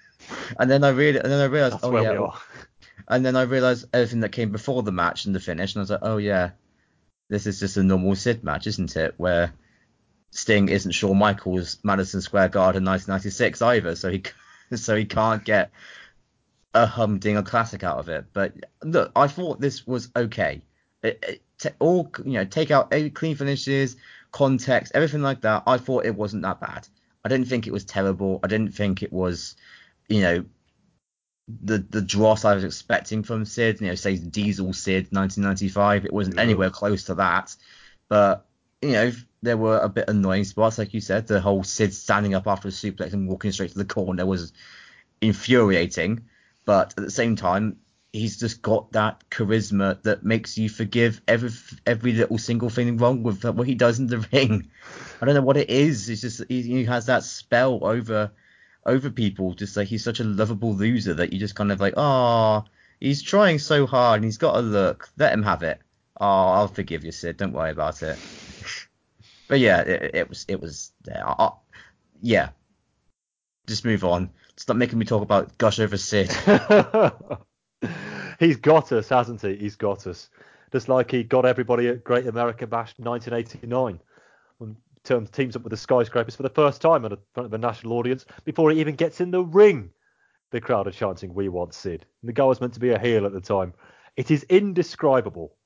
and 0.60 0.70
then 0.70 0.84
I 0.84 0.90
really, 0.90 1.20
and 1.20 1.32
then 1.32 1.42
I 1.42 1.46
realized, 1.46 1.76
That's 1.76 1.86
oh 1.86 2.02
yeah, 2.02 2.30
and 3.08 3.26
then 3.26 3.36
I 3.36 3.44
realized 3.44 3.88
everything 3.94 4.22
that 4.22 4.32
came 4.32 4.52
before 4.52 4.84
the 4.84 4.92
match 4.92 5.26
and 5.26 5.36
the 5.36 5.40
finish, 5.40 5.74
and 5.74 5.82
I 5.82 5.84
was 5.84 5.90
like, 5.90 6.00
oh 6.04 6.18
yeah, 6.18 6.52
this 7.34 7.48
is 7.48 7.60
just 7.60 7.78
a 7.78 7.84
normal 7.84 8.16
Sid 8.16 8.44
match, 8.44 8.68
isn't 8.68 8.96
it? 8.96 9.16
Where 9.18 9.52
Sting 10.30 10.70
isn't 10.70 10.92
Shawn 10.92 11.18
Michaels 11.18 11.80
Madison 11.84 12.22
Square 12.22 12.50
Garden 12.50 12.86
1996 12.86 13.62
either, 13.62 13.96
so 13.96 14.12
he 14.12 14.24
so 14.76 14.96
he 14.96 15.06
can't 15.06 15.44
get 15.44 15.72
a 16.76 16.86
humdinger 16.86 17.42
classic 17.42 17.84
out 17.84 17.98
of 17.98 18.08
it. 18.10 18.26
But 18.34 18.54
look, 18.84 19.12
I 19.16 19.28
thought 19.28 19.60
this 19.60 19.88
was 19.88 20.10
okay. 20.16 20.62
It, 21.02 21.24
it, 21.28 21.42
t- 21.58 21.70
all 21.80 22.12
you 22.24 22.34
know, 22.34 22.46
take 22.46 22.70
out 22.70 22.94
any 22.94 23.10
clean 23.10 23.36
finishes, 23.36 23.96
context, 24.32 24.92
everything 24.94 25.24
like 25.24 25.42
that. 25.42 25.64
I 25.66 25.78
thought 25.78 26.06
it 26.06 26.16
wasn't 26.16 26.44
that 26.44 26.62
bad. 26.62 26.88
I 27.26 27.30
didn't 27.30 27.48
think 27.48 27.66
it 27.66 27.74
was 27.74 27.84
terrible. 27.84 28.42
I 28.44 28.48
didn't 28.48 28.76
think 28.76 29.02
it 29.02 29.12
was, 29.12 29.56
you 30.08 30.22
know, 30.22 30.46
the 31.48 31.78
the 31.78 32.02
dross 32.02 32.46
I 32.46 32.56
was 32.56 32.64
expecting 32.64 33.24
from 33.24 33.46
Sid. 33.46 33.82
You 33.82 33.88
know, 33.88 33.96
say 33.96 34.18
Diesel 34.18 34.74
Sid 34.74 35.08
1995. 35.12 36.06
It 36.06 36.14
wasn't 36.14 36.38
Yeah. 36.38 36.42
anywhere 36.44 36.70
close 36.70 37.06
to 37.06 37.16
that. 37.16 37.56
But 38.08 38.46
you 38.82 38.92
know, 38.92 39.12
there 39.42 39.58
were 39.58 39.80
a 39.80 39.90
bit 39.90 40.10
annoying 40.10 40.44
spots, 40.46 40.78
like 40.78 40.94
you 40.94 41.02
said. 41.02 41.28
The 41.28 41.42
whole 41.42 41.64
Sid 41.64 41.94
standing 41.94 42.34
up 42.34 42.48
after 42.48 42.68
a 42.68 42.72
suplex 42.72 43.14
and 43.14 43.28
walking 43.28 43.52
straight 43.52 43.72
to 43.72 43.78
the 43.78 43.86
corner 43.86 44.26
was 44.26 44.54
infuriating. 45.22 46.26
But 46.66 46.94
at 46.98 47.04
the 47.04 47.12
same 47.12 47.36
time, 47.36 47.78
he's 48.14 48.40
just 48.40 48.62
got 48.62 48.92
that 48.94 49.24
charisma 49.30 50.02
that 50.04 50.24
makes 50.24 50.58
you 50.58 50.70
forgive 50.70 51.22
every 51.28 51.50
every 51.86 52.14
little 52.14 52.38
single 52.38 52.70
thing 52.70 52.98
wrong 52.98 53.24
with 53.24 53.44
what 53.44 53.68
he 53.68 53.76
does 53.76 54.00
in 54.00 54.08
the 54.08 54.20
ring. 54.32 54.70
I 55.22 55.26
don't 55.26 55.36
know 55.36 55.42
what 55.42 55.58
it 55.58 55.70
is. 55.70 56.10
It's 56.10 56.22
just 56.22 56.44
he, 56.48 56.62
he 56.62 56.86
has 56.86 57.08
that 57.08 57.24
spell 57.24 57.80
over 57.84 58.32
over 58.86 59.10
people. 59.10 59.54
Just 59.54 59.78
like 59.78 59.88
he's 59.88 60.04
such 60.04 60.20
a 60.20 60.24
lovable 60.24 60.74
loser 60.74 61.14
that 61.16 61.34
you 61.34 61.40
just 61.40 61.56
kind 61.56 61.72
of 61.72 61.80
like, 61.80 61.94
oh, 61.98 62.64
he's 63.00 63.22
trying 63.22 63.60
so 63.60 63.86
hard 63.86 64.18
and 64.18 64.26
he's 64.26 64.38
got 64.38 64.58
a 64.58 64.62
look. 64.62 65.10
Let 65.18 65.34
him 65.34 65.44
have 65.44 65.64
it. 65.64 65.80
Oh, 66.20 66.26
I'll 66.26 66.68
forgive 66.68 67.04
you, 67.04 67.12
Sid. 67.12 67.38
Don't 67.38 67.54
worry 67.54 67.72
about 67.72 68.02
it. 68.04 68.18
but 69.48 69.60
yeah, 69.60 69.82
it, 69.82 70.16
it 70.16 70.30
was 70.30 70.46
it 70.48 70.62
was 70.62 70.92
I- 71.14 71.52
yeah. 72.22 72.50
Just 73.68 73.86
move 73.86 74.04
on. 74.04 74.30
Stop 74.58 74.78
making 74.78 75.00
me 75.00 75.06
talk 75.06 75.24
about 75.24 75.58
gush 75.58 75.80
over 75.80 75.98
Sid. 75.98 76.32
He's 78.40 78.58
got 78.58 78.92
us, 78.92 79.10
hasn't 79.10 79.42
he? 79.42 79.56
He's 79.56 79.76
got 79.76 80.06
us. 80.06 80.30
Just 80.72 80.90
like 80.90 81.12
he 81.12 81.24
got 81.24 81.46
everybody 81.46 81.88
at 81.88 82.04
Great 82.04 82.28
American 82.28 82.70
Bash 82.70 82.94
1989. 82.98 84.00
Turns 85.04 85.30
teams 85.30 85.56
up 85.56 85.64
with 85.64 85.72
the 85.72 85.78
skyscrapers 85.78 86.36
for 86.36 86.44
the 86.44 86.50
first 86.50 86.82
time 86.82 87.04
in 87.04 87.18
front 87.34 87.48
of 87.48 87.54
a 87.54 87.58
national 87.58 87.94
audience 87.94 88.26
before 88.46 88.72
he 88.72 88.80
even 88.80 88.96
gets 88.96 89.20
in 89.20 89.32
the 89.32 89.44
ring. 89.44 89.90
The 90.52 90.62
crowd 90.62 90.88
are 90.88 90.92
chanting, 90.92 91.34
"We 91.34 91.50
want 91.50 91.74
Sid." 91.74 92.06
And 92.22 92.30
the 92.30 92.34
guy 92.34 92.46
was 92.46 92.62
meant 92.62 92.74
to 92.76 92.80
be 92.80 92.92
a 92.92 93.00
heel 93.00 93.26
at 93.26 93.34
the 93.34 93.42
time. 93.42 93.74
It 94.16 94.32
is 94.32 94.44
indescribable, 94.44 95.58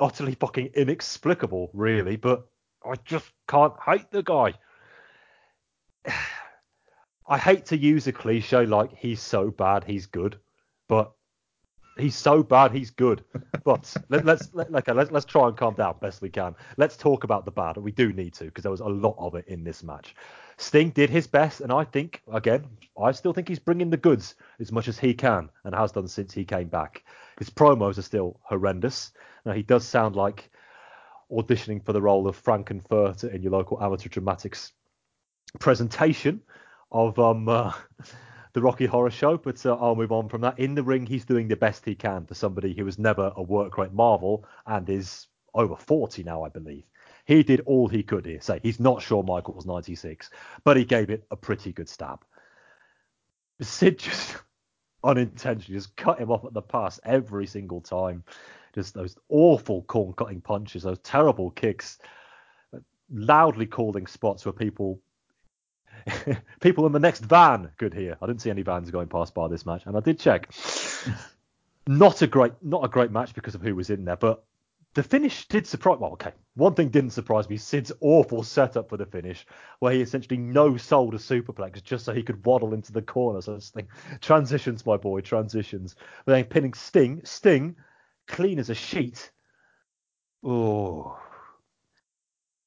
utterly 0.00 0.34
fucking 0.34 0.70
inexplicable, 0.74 1.70
really. 1.74 2.16
But 2.16 2.46
I 2.84 2.94
just 3.04 3.30
can't 3.46 3.74
hate 3.84 4.10
the 4.10 4.22
guy. 4.22 4.54
I 7.26 7.38
hate 7.38 7.66
to 7.66 7.76
use 7.76 8.06
a 8.06 8.12
cliche 8.12 8.66
like 8.66 8.96
he's 8.96 9.20
so 9.20 9.50
bad 9.50 9.84
he's 9.84 10.06
good, 10.06 10.38
but 10.88 11.12
he's 11.98 12.16
so 12.16 12.42
bad 12.42 12.72
he's 12.72 12.90
good. 12.90 13.24
But 13.64 13.94
let, 14.08 14.24
let's 14.24 14.50
let, 14.52 14.74
okay, 14.74 14.92
let's 14.92 15.10
let's 15.10 15.26
try 15.26 15.48
and 15.48 15.56
calm 15.56 15.74
down 15.74 15.96
best 16.00 16.22
we 16.22 16.30
can. 16.30 16.54
Let's 16.76 16.96
talk 16.96 17.24
about 17.24 17.44
the 17.44 17.50
bad. 17.50 17.76
We 17.76 17.92
do 17.92 18.12
need 18.12 18.34
to 18.34 18.44
because 18.44 18.62
there 18.62 18.70
was 18.70 18.80
a 18.80 18.86
lot 18.86 19.16
of 19.18 19.34
it 19.34 19.46
in 19.48 19.64
this 19.64 19.82
match. 19.82 20.14
Sting 20.56 20.90
did 20.90 21.10
his 21.10 21.26
best, 21.26 21.60
and 21.60 21.72
I 21.72 21.84
think 21.84 22.22
again, 22.32 22.66
I 23.00 23.12
still 23.12 23.32
think 23.32 23.48
he's 23.48 23.58
bringing 23.58 23.90
the 23.90 23.96
goods 23.96 24.34
as 24.60 24.72
much 24.72 24.88
as 24.88 24.98
he 24.98 25.14
can 25.14 25.48
and 25.64 25.74
has 25.74 25.92
done 25.92 26.08
since 26.08 26.32
he 26.32 26.44
came 26.44 26.68
back. 26.68 27.04
His 27.38 27.50
promos 27.50 27.98
are 27.98 28.02
still 28.02 28.40
horrendous. 28.42 29.12
Now 29.44 29.52
he 29.52 29.62
does 29.62 29.86
sound 29.86 30.16
like 30.16 30.50
auditioning 31.30 31.84
for 31.84 31.92
the 31.92 32.02
role 32.02 32.28
of 32.28 32.36
Frank-N-Furter 32.36 33.32
in 33.34 33.42
your 33.42 33.52
local 33.52 33.82
amateur 33.82 34.10
dramatics 34.10 34.72
presentation 35.58 36.40
of 36.90 37.18
um 37.18 37.48
uh, 37.48 37.72
the 38.54 38.62
Rocky 38.62 38.86
Horror 38.86 39.10
Show, 39.10 39.38
but 39.38 39.64
uh, 39.64 39.76
I'll 39.76 39.96
move 39.96 40.12
on 40.12 40.28
from 40.28 40.42
that. 40.42 40.58
In 40.58 40.74
the 40.74 40.82
ring, 40.82 41.06
he's 41.06 41.24
doing 41.24 41.48
the 41.48 41.56
best 41.56 41.84
he 41.84 41.94
can 41.94 42.26
for 42.26 42.34
somebody 42.34 42.74
who 42.74 42.84
was 42.84 42.98
never 42.98 43.32
a 43.36 43.42
work 43.42 43.78
rate 43.78 43.92
marvel 43.92 44.44
and 44.66 44.88
is 44.88 45.28
over 45.54 45.76
40 45.76 46.22
now, 46.22 46.42
I 46.42 46.48
believe. 46.48 46.84
He 47.24 47.42
did 47.42 47.60
all 47.66 47.88
he 47.88 48.02
could 48.02 48.26
here. 48.26 48.40
Say 48.40 48.60
he's 48.62 48.80
not 48.80 49.00
sure 49.00 49.22
Michael 49.22 49.54
was 49.54 49.66
96, 49.66 50.30
but 50.64 50.76
he 50.76 50.84
gave 50.84 51.08
it 51.10 51.24
a 51.30 51.36
pretty 51.36 51.72
good 51.72 51.88
stab. 51.88 52.24
Sid 53.60 53.98
just 53.98 54.36
unintentionally 55.04 55.78
just 55.78 55.96
cut 55.96 56.18
him 56.18 56.30
off 56.30 56.44
at 56.44 56.52
the 56.52 56.62
pass 56.62 57.00
every 57.04 57.46
single 57.46 57.80
time. 57.80 58.24
Just 58.74 58.94
those 58.94 59.16
awful 59.28 59.82
corn 59.82 60.12
cutting 60.14 60.40
punches, 60.40 60.82
those 60.82 60.98
terrible 61.00 61.50
kicks, 61.50 61.98
loudly 63.10 63.66
calling 63.66 64.06
spots 64.06 64.44
where 64.44 64.52
people 64.52 65.00
people 66.60 66.86
in 66.86 66.92
the 66.92 67.00
next 67.00 67.20
van 67.20 67.70
could 67.78 67.94
hear. 67.94 68.16
I 68.20 68.26
didn't 68.26 68.42
see 68.42 68.50
any 68.50 68.62
vans 68.62 68.90
going 68.90 69.08
past 69.08 69.34
by 69.34 69.48
this 69.48 69.66
match, 69.66 69.82
and 69.86 69.96
I 69.96 70.00
did 70.00 70.18
check. 70.18 70.52
Not 71.86 72.22
a 72.22 72.26
great, 72.26 72.52
not 72.62 72.84
a 72.84 72.88
great 72.88 73.10
match 73.10 73.34
because 73.34 73.54
of 73.54 73.62
who 73.62 73.74
was 73.74 73.90
in 73.90 74.04
there, 74.04 74.16
but 74.16 74.44
the 74.94 75.02
finish 75.02 75.48
did 75.48 75.66
surprise. 75.66 75.98
Well, 75.98 76.12
okay, 76.12 76.32
one 76.54 76.74
thing 76.74 76.90
didn't 76.90 77.10
surprise 77.10 77.48
me: 77.48 77.56
Sid's 77.56 77.92
awful 78.00 78.42
setup 78.42 78.88
for 78.88 78.96
the 78.96 79.06
finish, 79.06 79.46
where 79.78 79.92
he 79.92 80.00
essentially 80.00 80.36
no 80.36 80.76
sold 80.76 81.14
a 81.14 81.18
superplex 81.18 81.82
just 81.82 82.04
so 82.04 82.12
he 82.12 82.22
could 82.22 82.44
waddle 82.44 82.74
into 82.74 82.92
the 82.92 83.02
corner. 83.02 83.40
So 83.40 83.54
this 83.54 83.70
thing 83.70 83.88
transitions, 84.20 84.84
my 84.84 84.96
boy, 84.96 85.20
transitions. 85.22 85.96
But 86.24 86.32
then 86.32 86.44
pinning 86.44 86.74
Sting, 86.74 87.22
Sting, 87.24 87.76
clean 88.26 88.58
as 88.58 88.70
a 88.70 88.74
sheet. 88.74 89.30
Oh, 90.44 91.18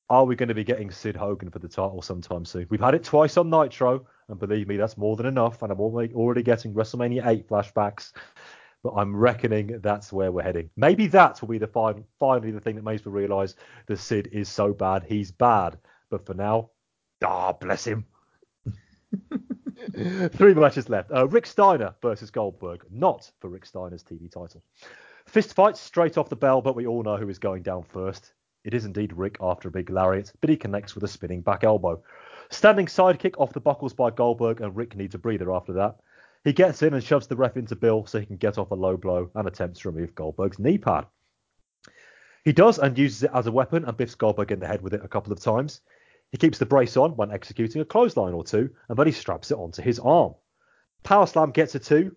Are 0.10 0.26
we 0.26 0.36
going 0.36 0.50
to 0.50 0.56
be 0.56 0.64
getting 0.64 0.92
Sid 0.92 1.16
Hogan 1.16 1.50
for 1.50 1.60
the 1.60 1.68
title 1.68 2.02
sometime 2.02 2.46
soon? 2.46 2.68
We've 2.70 2.80
had 2.80 2.94
it 2.94 3.04
twice 3.04 3.38
on 3.38 3.50
Nitro, 3.50 4.06
and 4.28 4.40
believe 4.40 4.68
me, 4.68 4.78
that's 4.78 4.98
more 4.98 5.16
than 5.16 5.26
enough. 5.26 5.64
And 5.64 5.72
I'm 5.72 5.82
already 5.82 6.44
getting 6.44 6.74
WrestleMania 6.74 7.26
8 7.26 7.48
flashbacks. 7.50 8.12
But 8.84 8.94
I'm 8.98 9.16
reckoning 9.16 9.80
that's 9.82 10.14
where 10.14 10.32
we're 10.32 10.44
heading. 10.44 10.70
Maybe 10.78 11.08
that 11.08 11.42
will 11.42 11.48
be 11.48 11.58
the 11.58 11.66
fin- 11.66 12.06
finally 12.20 12.52
the 12.52 12.60
thing 12.60 12.76
that 12.76 12.84
makes 12.84 13.04
me 13.04 13.12
realise 13.12 13.56
that 13.88 13.98
Sid 13.98 14.30
is 14.32 14.48
so 14.48 14.74
bad. 14.74 15.04
He's 15.04 15.32
bad. 15.32 15.80
But 16.12 16.24
for 16.24 16.36
now, 16.36 16.70
ah, 17.24 17.54
bless 17.54 17.86
him. 17.86 18.06
Three 20.34 20.54
matches 20.54 20.88
left. 20.88 21.12
Uh, 21.12 21.28
Rick 21.28 21.48
Steiner 21.48 21.96
versus 22.04 22.30
Goldberg, 22.30 22.86
not 22.92 23.32
for 23.40 23.50
Rick 23.50 23.66
Steiner's 23.66 24.04
TV 24.04 24.32
title. 24.32 24.62
Fist 25.26 25.56
fight 25.56 25.78
straight 25.78 26.20
off 26.20 26.30
the 26.30 26.36
bell, 26.36 26.62
but 26.62 26.76
we 26.76 26.86
all 26.86 27.02
know 27.02 27.18
who 27.18 27.30
is 27.30 27.40
going 27.40 27.64
down 27.64 27.82
first. 27.82 28.34
It 28.66 28.74
is 28.74 28.84
indeed 28.84 29.14
Rick 29.14 29.38
after 29.40 29.68
a 29.68 29.72
big 29.72 29.92
lariat, 29.92 30.34
but 30.42 30.50
he 30.50 30.58
connects 30.58 30.96
with 30.96 31.04
a 31.04 31.08
spinning 31.08 31.42
back 31.42 31.64
elbow. 31.64 32.02
Standing 32.50 32.88
sidekick 32.88 33.36
off 33.38 33.54
the 33.54 33.60
buckles 33.60 33.94
by 33.94 34.10
Goldberg, 34.10 34.60
and 34.60 34.76
Rick 34.76 34.96
needs 34.96 35.14
a 35.14 35.20
breather 35.20 35.54
after 35.54 35.72
that. 35.74 36.00
He 36.44 36.52
gets 36.52 36.82
in 36.82 36.96
and 36.96 37.04
shoves 37.04 37.28
the 37.28 37.36
ref 37.36 37.58
into 37.58 37.76
Bill 37.76 38.08
so 38.08 38.20
he 38.20 38.26
can 38.26 38.38
get 38.38 38.58
off 38.58 38.72
a 38.72 38.76
low 38.76 38.98
blow 38.98 39.30
and 39.36 39.48
attempts 39.48 39.82
to 39.82 39.92
remove 39.92 40.16
Goldberg's 40.16 40.58
knee 40.58 40.80
pad. 40.80 41.06
He 42.44 42.54
does 42.54 42.80
and 42.80 42.98
uses 42.98 43.24
it 43.24 43.32
as 43.36 43.46
a 43.46 43.52
weapon 43.52 43.86
and 43.86 43.96
biffs 43.96 44.16
Goldberg 44.16 44.52
in 44.52 44.60
the 44.60 44.68
head 44.68 44.82
with 44.82 44.96
it 44.96 45.06
a 45.06 45.08
couple 45.08 45.32
of 45.32 45.40
times. 45.40 45.82
He 46.32 46.40
keeps 46.40 46.58
the 46.58 46.66
brace 46.66 46.98
on 46.98 47.16
when 47.16 47.32
executing 47.32 47.82
a 47.82 47.86
clothesline 47.86 48.34
or 48.34 48.44
two, 48.44 48.72
and 48.90 48.98
then 48.98 49.06
he 49.06 49.14
straps 49.14 49.52
it 49.52 49.60
onto 49.60 49.84
his 49.84 50.00
arm. 50.00 50.34
Power 51.04 51.28
slam 51.28 51.52
gets 51.52 51.76
a 51.76 51.80
two, 51.80 52.16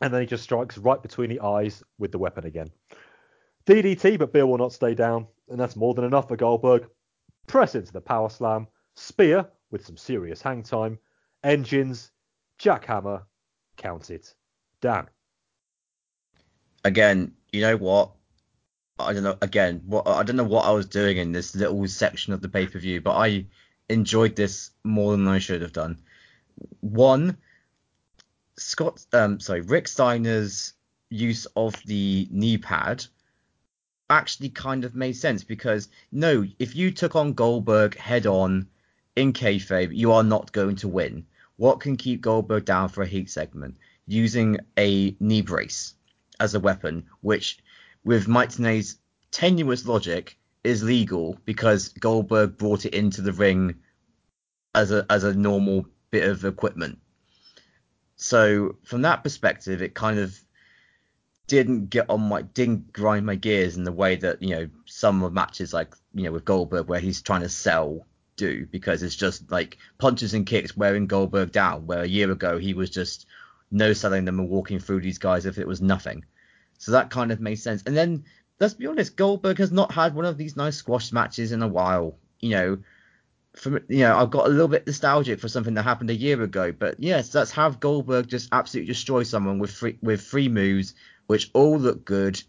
and 0.00 0.14
then 0.14 0.22
he 0.22 0.26
just 0.26 0.44
strikes 0.44 0.78
right 0.78 1.02
between 1.02 1.28
the 1.28 1.40
eyes 1.40 1.82
with 1.98 2.10
the 2.10 2.18
weapon 2.18 2.46
again. 2.46 2.70
DDT, 3.68 4.18
but 4.18 4.32
Bill 4.32 4.46
will 4.46 4.56
not 4.56 4.72
stay 4.72 4.94
down, 4.94 5.26
and 5.50 5.60
that's 5.60 5.76
more 5.76 5.92
than 5.92 6.06
enough 6.06 6.28
for 6.28 6.36
Goldberg. 6.36 6.88
Press 7.46 7.74
into 7.74 7.92
the 7.92 8.00
power 8.00 8.30
slam, 8.30 8.66
spear 8.94 9.46
with 9.70 9.84
some 9.84 9.98
serious 9.98 10.40
hang 10.40 10.62
time, 10.62 10.98
engines, 11.44 12.10
jackhammer, 12.58 13.24
count 13.76 14.10
it, 14.10 14.34
Dan. 14.80 15.06
Again, 16.82 17.32
you 17.52 17.60
know 17.60 17.76
what? 17.76 18.12
I 18.98 19.12
don't 19.12 19.22
know. 19.22 19.36
Again, 19.42 19.82
what 19.84 20.08
I 20.08 20.22
don't 20.22 20.36
know 20.36 20.44
what 20.44 20.64
I 20.64 20.70
was 20.70 20.86
doing 20.86 21.18
in 21.18 21.32
this 21.32 21.54
little 21.54 21.86
section 21.88 22.32
of 22.32 22.40
the 22.40 22.48
pay 22.48 22.66
per 22.66 22.78
view, 22.78 23.02
but 23.02 23.16
I 23.16 23.44
enjoyed 23.90 24.34
this 24.34 24.70
more 24.82 25.12
than 25.12 25.28
I 25.28 25.40
should 25.40 25.60
have 25.60 25.74
done. 25.74 25.98
One, 26.80 27.36
Scott, 28.56 29.04
um, 29.12 29.40
sorry, 29.40 29.60
Rick 29.60 29.88
Steiner's 29.88 30.72
use 31.10 31.46
of 31.54 31.74
the 31.84 32.26
knee 32.30 32.56
pad 32.56 33.04
actually 34.10 34.48
kind 34.50 34.84
of 34.84 34.94
made 34.94 35.16
sense 35.16 35.44
because 35.44 35.88
no, 36.12 36.46
if 36.58 36.74
you 36.74 36.90
took 36.90 37.14
on 37.16 37.32
Goldberg 37.34 37.96
head 37.96 38.26
on 38.26 38.68
in 39.16 39.32
kayfabe, 39.32 39.94
you 39.94 40.12
are 40.12 40.22
not 40.22 40.52
going 40.52 40.76
to 40.76 40.88
win. 40.88 41.26
What 41.56 41.80
can 41.80 41.96
keep 41.96 42.20
Goldberg 42.20 42.64
down 42.64 42.88
for 42.88 43.02
a 43.02 43.06
heat 43.06 43.30
segment? 43.30 43.76
Using 44.06 44.58
a 44.78 45.16
knee 45.20 45.42
brace 45.42 45.94
as 46.40 46.54
a 46.54 46.60
weapon, 46.60 47.06
which 47.20 47.58
with 48.04 48.28
Mike 48.28 48.52
tenuous 49.30 49.86
logic 49.86 50.38
is 50.64 50.82
legal 50.82 51.38
because 51.44 51.88
Goldberg 51.88 52.56
brought 52.56 52.86
it 52.86 52.94
into 52.94 53.22
the 53.22 53.32
ring 53.32 53.74
as 54.74 54.92
a 54.92 55.04
as 55.10 55.24
a 55.24 55.34
normal 55.34 55.86
bit 56.10 56.28
of 56.28 56.44
equipment. 56.44 56.98
So 58.16 58.76
from 58.84 59.02
that 59.02 59.22
perspective, 59.22 59.82
it 59.82 59.94
kind 59.94 60.18
of 60.18 60.38
didn't 61.48 61.86
get 61.90 62.08
on 62.08 62.20
my 62.20 62.42
didn't 62.42 62.92
grind 62.92 63.26
my 63.26 63.34
gears 63.34 63.76
in 63.76 63.84
the 63.84 63.92
way 63.92 64.14
that 64.14 64.40
you 64.40 64.50
know 64.50 64.68
some 64.84 65.22
of 65.22 65.32
matches 65.32 65.72
like 65.72 65.94
you 66.14 66.24
know 66.24 66.32
with 66.32 66.44
Goldberg 66.44 66.88
where 66.88 67.00
he's 67.00 67.22
trying 67.22 67.42
to 67.42 67.48
sell 67.48 68.06
do 68.36 68.66
because 68.70 69.02
it's 69.02 69.16
just 69.16 69.50
like 69.50 69.78
punches 69.98 70.34
and 70.34 70.46
kicks 70.46 70.76
wearing 70.76 71.06
Goldberg 71.06 71.50
down 71.50 71.86
where 71.86 72.02
a 72.02 72.08
year 72.08 72.30
ago 72.30 72.58
he 72.58 72.72
was 72.74 72.90
just 72.90 73.26
no 73.70 73.92
selling 73.92 74.24
them 74.24 74.38
and 74.38 74.48
walking 74.48 74.78
through 74.78 75.00
these 75.00 75.18
guys 75.18 75.44
if 75.44 75.58
it 75.58 75.66
was 75.66 75.82
nothing. 75.82 76.24
So 76.78 76.92
that 76.92 77.10
kind 77.10 77.32
of 77.32 77.40
made 77.40 77.56
sense. 77.56 77.82
And 77.84 77.96
then 77.96 78.24
let's 78.60 78.74
be 78.74 78.86
honest, 78.86 79.16
Goldberg 79.16 79.58
has 79.58 79.72
not 79.72 79.92
had 79.92 80.14
one 80.14 80.24
of 80.24 80.38
these 80.38 80.56
nice 80.56 80.76
squash 80.76 81.12
matches 81.12 81.52
in 81.52 81.62
a 81.62 81.68
while. 81.68 82.16
You 82.40 82.50
know, 82.50 82.78
from 83.56 83.80
you 83.88 83.98
know, 83.98 84.16
I've 84.16 84.30
got 84.30 84.46
a 84.46 84.50
little 84.50 84.68
bit 84.68 84.86
nostalgic 84.86 85.40
for 85.40 85.48
something 85.48 85.74
that 85.74 85.82
happened 85.82 86.10
a 86.10 86.14
year 86.14 86.40
ago. 86.42 86.72
But 86.72 87.00
yes, 87.00 87.34
let's 87.34 87.50
have 87.52 87.80
Goldberg 87.80 88.28
just 88.28 88.48
absolutely 88.52 88.92
destroy 88.92 89.22
someone 89.24 89.58
with 89.58 89.72
free 89.72 89.98
with 90.00 90.22
free 90.22 90.48
moves, 90.48 90.94
which 91.28 91.50
all 91.54 91.78
look 91.78 92.04
good. 92.04 92.42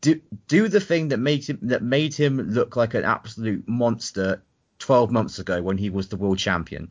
Do 0.00 0.20
do 0.48 0.66
the 0.66 0.80
thing 0.80 1.08
that 1.08 1.18
made 1.18 1.44
him 1.44 1.58
that 1.62 1.82
made 1.82 2.14
him 2.14 2.38
look 2.38 2.74
like 2.74 2.94
an 2.94 3.04
absolute 3.04 3.68
monster 3.68 4.42
12 4.78 5.10
months 5.12 5.38
ago 5.38 5.62
when 5.62 5.78
he 5.78 5.90
was 5.90 6.08
the 6.08 6.16
world 6.16 6.38
champion, 6.38 6.90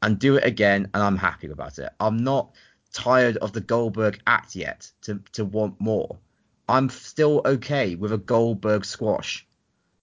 and 0.00 0.18
do 0.18 0.36
it 0.36 0.44
again, 0.44 0.88
and 0.94 1.02
I'm 1.02 1.16
happy 1.16 1.48
about 1.48 1.78
it. 1.78 1.90
I'm 1.98 2.18
not 2.18 2.54
tired 2.92 3.36
of 3.38 3.52
the 3.52 3.60
Goldberg 3.60 4.20
act 4.26 4.54
yet 4.54 4.90
to 5.02 5.20
to 5.32 5.44
want 5.44 5.80
more. 5.80 6.18
I'm 6.68 6.90
still 6.90 7.42
okay 7.44 7.96
with 7.96 8.12
a 8.12 8.18
Goldberg 8.18 8.84
squash. 8.84 9.46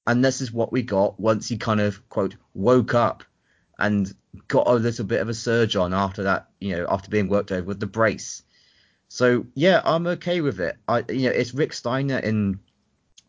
And 0.07 0.23
this 0.23 0.41
is 0.41 0.51
what 0.51 0.71
we 0.71 0.83
got 0.83 1.19
once 1.19 1.47
he 1.47 1.57
kind 1.57 1.79
of 1.79 2.07
quote 2.09 2.35
woke 2.53 2.93
up 2.93 3.23
and 3.79 4.13
got 4.47 4.67
a 4.67 4.73
little 4.73 5.05
bit 5.05 5.21
of 5.21 5.29
a 5.29 5.33
surge 5.33 5.75
on 5.75 5.93
after 5.93 6.23
that, 6.23 6.49
you 6.59 6.75
know, 6.75 6.85
after 6.89 7.09
being 7.09 7.27
worked 7.27 7.51
over 7.51 7.65
with 7.65 7.79
the 7.79 7.87
brace. 7.87 8.43
So 9.09 9.45
yeah, 9.53 9.81
I'm 9.83 10.07
okay 10.07 10.41
with 10.41 10.59
it. 10.59 10.77
I 10.87 11.03
you 11.09 11.29
know, 11.29 11.35
it's 11.35 11.53
Rick 11.53 11.73
Steiner 11.73 12.19
in 12.19 12.59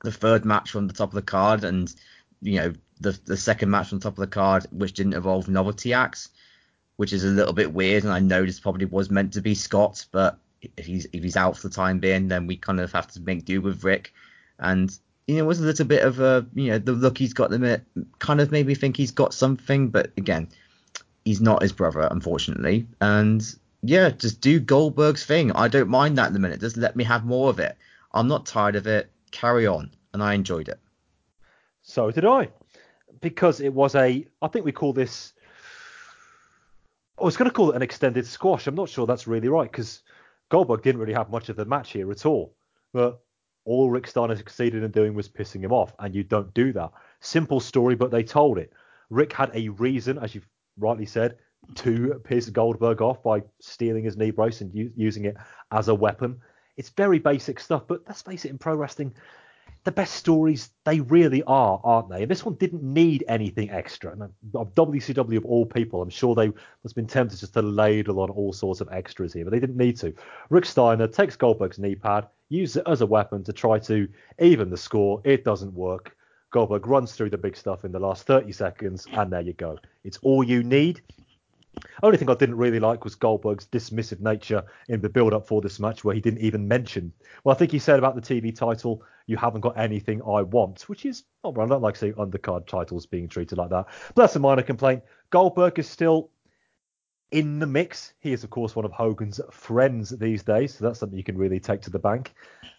the 0.03 0.13
third 0.13 0.45
match 0.45 0.71
from 0.71 0.87
the 0.87 0.95
top 0.95 1.11
of 1.11 1.15
the 1.15 1.23
card 1.23 1.65
and 1.65 1.93
you 2.43 2.61
know, 2.61 2.73
the 3.01 3.19
the 3.25 3.37
second 3.37 3.71
match 3.71 3.91
the 3.91 3.99
top 3.99 4.15
of 4.15 4.21
the 4.21 4.27
card 4.27 4.67
which 4.71 4.95
didn't 4.95 5.15
involve 5.15 5.49
novelty 5.49 5.93
acts 5.93 6.31
which 6.97 7.13
is 7.13 7.25
a 7.25 7.29
little 7.29 7.53
bit 7.53 7.73
weird. 7.73 8.05
And 8.05 8.13
I 8.13 8.21
know 8.21 8.45
this 8.45 8.61
probably 8.61 8.87
was 8.87 9.11
meant 9.11 9.35
to 9.35 9.41
be 9.41 9.55
Scott, 9.55 10.05
but 10.11 10.39
if 10.77 10.87
he's 10.87 11.07
if 11.13 11.23
he's 11.23 11.37
out 11.37 11.57
for 11.57 11.69
the 11.69 11.75
time 11.75 12.01
being, 12.01 12.29
then 12.29 12.47
we 12.47 12.57
kind 12.57 12.81
of 12.81 12.93
have 12.93 13.09
to 13.13 13.21
make 13.21 13.45
do 13.45 13.61
with 13.61 13.85
Rick. 13.85 14.13
And 14.59 14.97
you 15.27 15.37
know, 15.37 15.45
it 15.45 15.47
was 15.47 15.61
a 15.61 15.65
little 15.65 15.85
bit 15.85 16.03
of 16.03 16.21
a 16.21 16.47
you 16.55 16.71
know 16.71 16.79
the 16.79 16.93
look 16.93 17.19
he's 17.19 17.35
got 17.35 17.51
them 17.51 17.85
kind 18.19 18.41
of 18.41 18.51
made 18.51 18.67
me 18.67 18.75
think 18.75 18.97
he's 18.97 19.11
got 19.11 19.35
something, 19.35 19.89
but 19.89 20.13
again, 20.17 20.49
he's 21.25 21.41
not 21.41 21.63
his 21.63 21.73
brother, 21.73 22.09
unfortunately. 22.11 22.87
And 23.01 23.43
yeah, 23.89 24.11
just 24.11 24.41
do 24.41 24.61
Goldberg's 24.61 25.25
thing. 25.25 25.53
I 25.53 25.69
don't 25.69 25.89
mind 25.89 26.19
that 26.19 26.29
in 26.29 26.33
the 26.33 26.39
minute. 26.39 26.61
Just 26.61 26.77
let 26.77 26.97
me 26.97 27.05
have 27.05 27.25
more 27.25 27.51
of 27.51 27.59
it. 27.59 27.77
I'm 28.13 28.29
not 28.29 28.47
tired 28.47 28.77
of 28.77 28.87
it. 28.87 29.11
Carry 29.31 29.67
on, 29.67 29.91
and 30.13 30.23
I 30.23 30.35
enjoyed 30.35 30.69
it. 30.69 30.81
So 31.83 32.11
did 32.11 32.25
I, 32.25 32.49
because 33.21 33.61
it 33.61 33.73
was 33.73 33.95
a. 33.95 34.27
I 34.43 34.49
think 34.49 34.65
we 34.65 34.73
call 34.73 34.93
this 34.93 35.33
I 37.19 37.25
was 37.25 37.37
going 37.37 37.49
to 37.49 37.55
call 37.55 37.71
it 37.71 37.77
an 37.77 37.83
extended 37.83 38.27
squash. 38.27 38.67
I'm 38.67 38.75
not 38.75 38.91
sure 38.91 39.07
that's 39.07 39.27
really 39.27 39.49
right 39.49 39.71
because 39.71 40.03
Goldberg 40.51 40.83
didn't 40.83 41.01
really 41.01 41.15
have 41.15 41.31
much 41.31 41.49
of 41.49 41.57
the 41.57 41.65
match 41.65 41.93
here 41.93 42.11
at 42.11 42.27
all. 42.27 42.55
But 42.93 43.21
all 43.65 43.91
Rick 43.91 44.07
Steiner 44.07 44.37
succeeded 44.37 44.83
in 44.83 44.91
doing 44.91 45.15
was 45.15 45.29
pissing 45.29 45.63
him 45.63 45.73
off, 45.73 45.95
and 45.99 46.15
you 46.15 46.23
don't 46.25 46.53
do 46.53 46.73
that. 46.75 46.93
Simple 47.21 47.61
story, 47.61 47.95
but 47.95 48.11
they 48.11 48.23
told 48.23 48.59
it. 48.59 48.73
Rick 49.09 49.33
had 49.33 49.51
a 49.55 49.71
reason, 49.71 50.19
as 50.19 50.35
you've 50.35 50.49
rightly 50.79 51.07
said, 51.07 51.39
to 51.75 52.21
piss 52.25 52.49
Goldberg 52.49 53.03
off 53.03 53.23
by 53.23 53.43
stealing 53.61 54.05
his 54.05 54.17
knee 54.17 54.31
brace 54.31 54.61
and 54.61 54.75
u- 54.75 54.93
using 54.97 55.25
it 55.25 55.37
as 55.71 55.89
a 55.89 55.95
weapon. 55.95 56.41
It's 56.77 56.91
very 56.91 57.19
basic 57.19 57.61
stuff, 57.61 57.83
but 57.87 58.03
let's 58.07 58.23
face 58.23 58.45
it, 58.45 58.51
in 58.51 58.59
pro 58.59 58.75
wrestling, 58.75 59.15
the 59.85 59.93
best 59.93 60.15
stories 60.15 60.71
they 60.85 61.01
really 61.01 61.43
are, 61.45 61.81
aren't 61.85 62.11
they? 62.11 62.23
And 62.23 62.31
this 62.31 62.45
one 62.45 62.57
didn't 62.57 62.83
need 62.83 63.25
anything 63.29 63.71
extra. 63.71 64.13
And 64.13 64.23
of 64.55 64.75
WCW 64.75 65.37
of 65.37 65.45
all 65.45 65.65
people, 65.65 66.03
I'm 66.03 66.11
sure 66.11 66.35
they 66.35 66.49
must 66.49 66.57
have 66.85 66.95
been 66.95 67.07
tempted 67.07 67.39
just 67.39 67.55
to 67.55 67.63
ladle 67.63 68.21
on 68.21 68.31
all 68.31 68.53
sorts 68.53 68.81
of 68.81 68.89
extras 68.91 69.33
here, 69.33 69.45
but 69.45 69.53
they 69.53 69.61
didn't 69.61 69.77
need 69.77 69.97
to. 69.99 70.13
Rick 70.51 70.65
Steiner 70.65 71.07
takes 71.07 71.37
Goldberg's 71.37 71.79
knee 71.79 71.95
pad, 71.95 72.27
uses 72.49 72.79
it 72.79 72.85
as 72.89 73.01
a 73.01 73.07
weapon 73.07 73.45
to 73.45 73.53
try 73.53 73.79
to 73.81 74.09
even 74.41 74.71
the 74.71 74.77
score. 74.77 75.21
It 75.25 75.45
doesn't 75.45 75.73
work. 75.73 76.17
Goldberg 76.51 76.87
runs 76.87 77.13
through 77.13 77.31
the 77.31 77.39
big 77.39 77.57
stuff 77.57 77.85
in 77.85 77.93
the 77.93 77.99
last 78.01 78.27
30 78.27 78.51
seconds, 78.53 79.07
and 79.13 79.33
there 79.33 79.41
you 79.41 79.53
go. 79.53 79.79
It's 80.05 80.19
all 80.19 80.43
you 80.43 80.63
need. 80.63 81.01
Only 82.03 82.19
thing 82.19 82.31
I 82.31 82.35
didn't 82.35 82.57
really 82.57 82.81
like 82.81 83.05
was 83.05 83.15
Goldberg's 83.15 83.67
dismissive 83.67 84.21
nature 84.21 84.65
in 84.89 85.01
the 85.01 85.09
build 85.09 85.33
up 85.33 85.47
for 85.47 85.61
this 85.61 85.81
match, 85.81 86.05
where 86.05 86.15
he 86.15 86.21
didn't 86.21 86.41
even 86.41 86.67
mention. 86.67 87.13
Well, 87.45 87.55
I 87.55 87.59
think 87.59 87.71
he 87.71 87.79
said 87.79 87.99
about 87.99 88.15
the 88.15 88.21
TV 88.21 88.55
title, 88.55 89.03
"You 89.27 89.37
haven't 89.37 89.61
got 89.61 89.79
anything 89.79 90.23
I 90.23 90.43
want," 90.43 90.89
which 90.89 91.05
is 91.05 91.25
not 91.45 91.59
I 91.59 91.67
don't 91.67 91.83
like 91.83 91.97
seeing 91.97 92.15
undercard 92.15 92.67
titles 92.67 93.07
being 93.07 93.29
treated 93.29 93.59
like 93.59 93.71
that. 93.71 93.87
But 94.15 94.23
that's 94.23 94.37
a 94.37 94.41
minor 94.41 94.63
complaint. 94.63 95.03
Goldberg 95.31 95.79
is 95.79 95.89
still 95.89 96.31
in 97.31 97.59
the 97.59 97.67
mix. 97.67 98.15
He 98.21 98.33
is, 98.33 98.45
of 98.45 98.51
course, 98.51 98.77
one 98.77 98.85
of 98.85 98.93
Hogan's 98.93 99.41
friends 99.51 100.11
these 100.11 100.43
days, 100.43 100.75
so 100.75 100.85
that's 100.85 101.01
something 101.01 101.19
you 101.19 101.25
can 101.25 101.37
really 101.37 101.61
take 101.61 101.83
to 101.83 101.91
the 101.91 101.99
bank. 101.99 102.35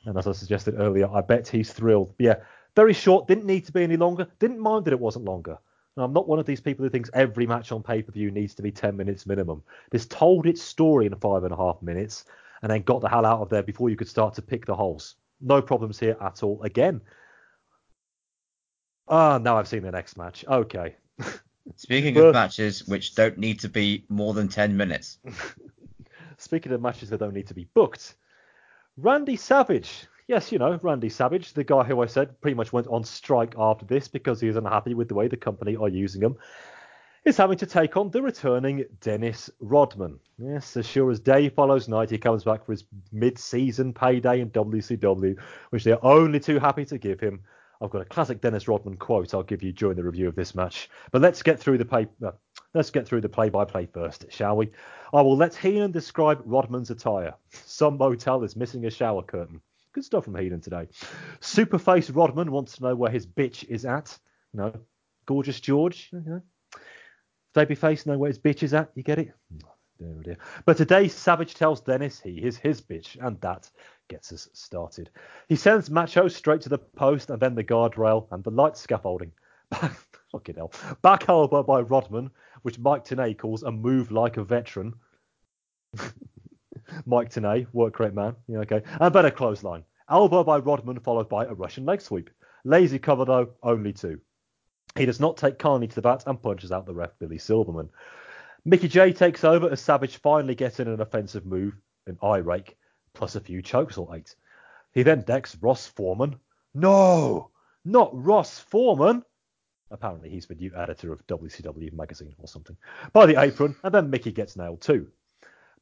And 0.05 0.17
as 0.17 0.27
I 0.27 0.31
suggested 0.31 0.75
earlier, 0.77 1.09
I 1.09 1.21
bet 1.21 1.47
he's 1.47 1.73
thrilled. 1.73 2.13
But 2.17 2.23
yeah, 2.23 2.35
very 2.75 2.93
short. 2.93 3.27
Didn't 3.27 3.45
need 3.45 3.65
to 3.65 3.71
be 3.71 3.83
any 3.83 3.97
longer. 3.97 4.27
Didn't 4.39 4.59
mind 4.59 4.85
that 4.85 4.93
it 4.93 4.99
wasn't 4.99 5.25
longer. 5.25 5.57
I'm 6.03 6.13
not 6.13 6.27
one 6.27 6.39
of 6.39 6.45
these 6.45 6.61
people 6.61 6.83
who 6.83 6.89
thinks 6.89 7.09
every 7.13 7.47
match 7.47 7.71
on 7.71 7.83
pay 7.83 8.01
per 8.01 8.11
view 8.11 8.31
needs 8.31 8.53
to 8.55 8.61
be 8.61 8.71
10 8.71 8.95
minutes 8.95 9.25
minimum. 9.25 9.63
This 9.91 10.05
told 10.05 10.45
its 10.45 10.61
story 10.61 11.05
in 11.05 11.15
five 11.15 11.43
and 11.43 11.53
a 11.53 11.57
half 11.57 11.81
minutes 11.81 12.25
and 12.61 12.71
then 12.71 12.81
got 12.83 13.01
the 13.01 13.09
hell 13.09 13.25
out 13.25 13.41
of 13.41 13.49
there 13.49 13.63
before 13.63 13.89
you 13.89 13.95
could 13.95 14.07
start 14.07 14.33
to 14.35 14.41
pick 14.41 14.65
the 14.65 14.75
holes. 14.75 15.15
No 15.41 15.61
problems 15.61 15.99
here 15.99 16.17
at 16.21 16.43
all. 16.43 16.61
Again, 16.63 17.01
Ah, 19.07 19.37
now 19.37 19.57
I've 19.57 19.67
seen 19.67 19.83
the 19.83 19.91
next 19.91 20.17
match. 20.17 20.43
Okay. 20.47 20.95
Speaking 21.75 22.17
of 22.17 22.33
matches 22.33 22.85
which 22.87 23.15
don't 23.15 23.37
need 23.37 23.59
to 23.61 23.69
be 23.69 24.05
more 24.09 24.33
than 24.33 24.47
10 24.47 24.75
minutes, 24.75 25.19
Speaking 26.37 26.71
of 26.71 26.81
matches 26.81 27.09
that 27.09 27.19
don't 27.19 27.33
need 27.33 27.47
to 27.47 27.53
be 27.53 27.67
booked, 27.73 28.15
Randy 28.95 29.35
Savage. 29.35 30.05
Yes, 30.27 30.51
you 30.51 30.59
know, 30.59 30.77
Randy 30.83 31.07
Savage, 31.07 31.53
the 31.53 31.63
guy 31.63 31.83
who 31.83 32.01
I 32.01 32.05
said 32.05 32.41
pretty 32.41 32.55
much 32.55 32.73
went 32.73 32.87
on 32.87 33.05
strike 33.05 33.55
after 33.57 33.85
this 33.85 34.09
because 34.09 34.41
he 34.41 34.49
is 34.49 34.57
unhappy 34.57 34.93
with 34.93 35.07
the 35.07 35.15
way 35.15 35.29
the 35.29 35.37
company 35.37 35.77
are 35.77 35.87
using 35.87 36.21
him, 36.21 36.35
is 37.23 37.37
having 37.37 37.57
to 37.59 37.65
take 37.65 37.95
on 37.95 38.11
the 38.11 38.21
returning 38.21 38.83
Dennis 38.99 39.49
Rodman. 39.61 40.19
Yes, 40.37 40.75
as 40.75 40.85
sure 40.85 41.11
as 41.11 41.21
day 41.21 41.47
follows 41.47 41.87
night, 41.87 42.09
he 42.09 42.17
comes 42.17 42.43
back 42.43 42.65
for 42.65 42.73
his 42.73 42.83
mid 43.13 43.39
season 43.39 43.93
payday 43.93 44.41
in 44.41 44.49
WCW, 44.49 45.37
which 45.69 45.85
they 45.85 45.93
are 45.93 46.03
only 46.03 46.41
too 46.41 46.59
happy 46.59 46.83
to 46.83 46.97
give 46.97 47.21
him. 47.21 47.39
I've 47.79 47.91
got 47.91 48.01
a 48.01 48.05
classic 48.05 48.41
Dennis 48.41 48.67
Rodman 48.67 48.97
quote 48.97 49.33
I'll 49.33 49.43
give 49.43 49.63
you 49.63 49.71
during 49.71 49.95
the 49.95 50.03
review 50.03 50.27
of 50.27 50.35
this 50.35 50.55
match. 50.55 50.89
But 51.11 51.21
let's 51.21 51.41
get 51.41 51.57
through 51.57 51.77
the 51.77 51.85
play. 51.85 52.07
Uh, 52.25 52.31
let's 52.73 52.91
get 52.91 53.07
through 53.07 53.21
the 53.21 53.29
play-by-play 53.29 53.87
first, 53.93 54.25
shall 54.29 54.57
we? 54.57 54.71
I 55.13 55.21
will 55.21 55.37
let 55.37 55.55
Heenan 55.55 55.91
describe 55.91 56.41
Rodman's 56.43 56.91
attire. 56.91 57.33
Some 57.51 57.97
motel 57.97 58.43
is 58.43 58.57
missing 58.57 58.85
a 58.85 58.89
shower 58.89 59.23
curtain. 59.23 59.61
Good 59.97 60.05
stuff 60.05 60.25
from 60.25 60.35
Heenan 60.35 60.61
today. 60.61 60.87
Superface 61.41 62.15
Rodman 62.15 62.51
wants 62.51 62.75
to 62.75 62.83
know 62.83 62.95
where 62.95 63.09
his 63.09 63.25
bitch 63.25 63.63
is 63.63 63.83
at. 63.83 64.15
Know, 64.53 64.71
gorgeous 65.25 65.59
George. 65.59 66.11
You 66.13 66.43
Babyface 67.55 68.05
know 68.05 68.15
where 68.15 68.27
his 68.27 68.37
bitch 68.37 68.61
is 68.61 68.75
at. 68.75 68.91
You 68.93 69.01
get 69.01 69.17
it? 69.17 69.33
Dear. 70.23 70.37
But 70.65 70.77
today, 70.77 71.07
Savage 71.07 71.55
tells 71.55 71.81
Dennis 71.81 72.19
he 72.19 72.43
is 72.43 72.57
his 72.57 72.79
bitch, 72.79 73.17
and 73.25 73.41
that 73.41 73.71
gets 74.07 74.31
us 74.31 74.47
started. 74.53 75.09
He 75.49 75.55
sends 75.55 75.89
Macho 75.89 76.27
straight 76.27 76.61
to 76.61 76.69
the 76.69 76.77
post 76.77 77.31
and 77.31 77.39
then 77.39 77.55
the 77.55 77.63
guardrail 77.63 78.27
and 78.29 78.43
the 78.43 78.51
light 78.51 78.77
scaffolding. 78.77 79.31
Fucking 80.31 80.57
hell. 80.57 80.73
Back 81.01 81.27
elbow 81.27 81.63
by 81.63 81.81
Rodman, 81.81 82.29
which 82.61 82.77
Mike 82.77 83.03
Tenay 83.03 83.35
calls 83.35 83.63
a 83.63 83.71
move 83.71 84.11
like 84.11 84.37
a 84.37 84.43
veteran. 84.43 84.93
Mike 87.05 87.29
Tenay, 87.29 87.67
work 87.73 87.99
rate 87.99 88.13
man. 88.13 88.35
Yeah, 88.47 88.59
okay. 88.59 88.81
And 88.99 89.13
better 89.13 89.31
clothesline. 89.31 89.83
Elbow 90.09 90.43
by 90.43 90.57
Rodman, 90.57 90.99
followed 90.99 91.29
by 91.29 91.45
a 91.45 91.53
Russian 91.53 91.85
leg 91.85 92.01
sweep. 92.01 92.29
Lazy 92.63 92.99
cover 92.99 93.25
though, 93.25 93.49
only 93.63 93.93
two. 93.93 94.19
He 94.95 95.05
does 95.05 95.19
not 95.19 95.37
take 95.37 95.59
Carney 95.59 95.87
to 95.87 95.95
the 95.95 96.01
bat 96.01 96.23
and 96.25 96.41
punches 96.41 96.71
out 96.71 96.85
the 96.85 96.93
ref 96.93 97.11
Billy 97.19 97.37
Silverman. 97.37 97.89
Mickey 98.65 98.87
J 98.87 99.13
takes 99.13 99.43
over 99.43 99.69
as 99.69 99.79
Savage 99.79 100.17
finally 100.17 100.55
gets 100.55 100.79
in 100.79 100.87
an 100.87 101.01
offensive 101.01 101.45
move, 101.45 101.75
an 102.07 102.17
eye 102.21 102.37
rake, 102.37 102.77
plus 103.13 103.35
a 103.35 103.41
few 103.41 103.61
chokes 103.61 103.97
or 103.97 104.15
eight. 104.15 104.35
He 104.93 105.03
then 105.03 105.21
decks 105.21 105.57
Ross 105.61 105.87
Foreman. 105.87 106.37
No, 106.73 107.51
not 107.85 108.09
Ross 108.13 108.59
Foreman. 108.59 109.23
Apparently 109.89 110.29
he's 110.29 110.47
the 110.47 110.55
new 110.55 110.71
editor 110.75 111.13
of 111.13 111.25
WCW 111.27 111.93
magazine 111.93 112.35
or 112.39 112.47
something. 112.47 112.75
By 113.13 113.25
the 113.25 113.39
apron, 113.39 113.75
and 113.83 113.93
then 113.93 114.09
Mickey 114.09 114.31
gets 114.31 114.57
nailed 114.57 114.81
too. 114.81 115.07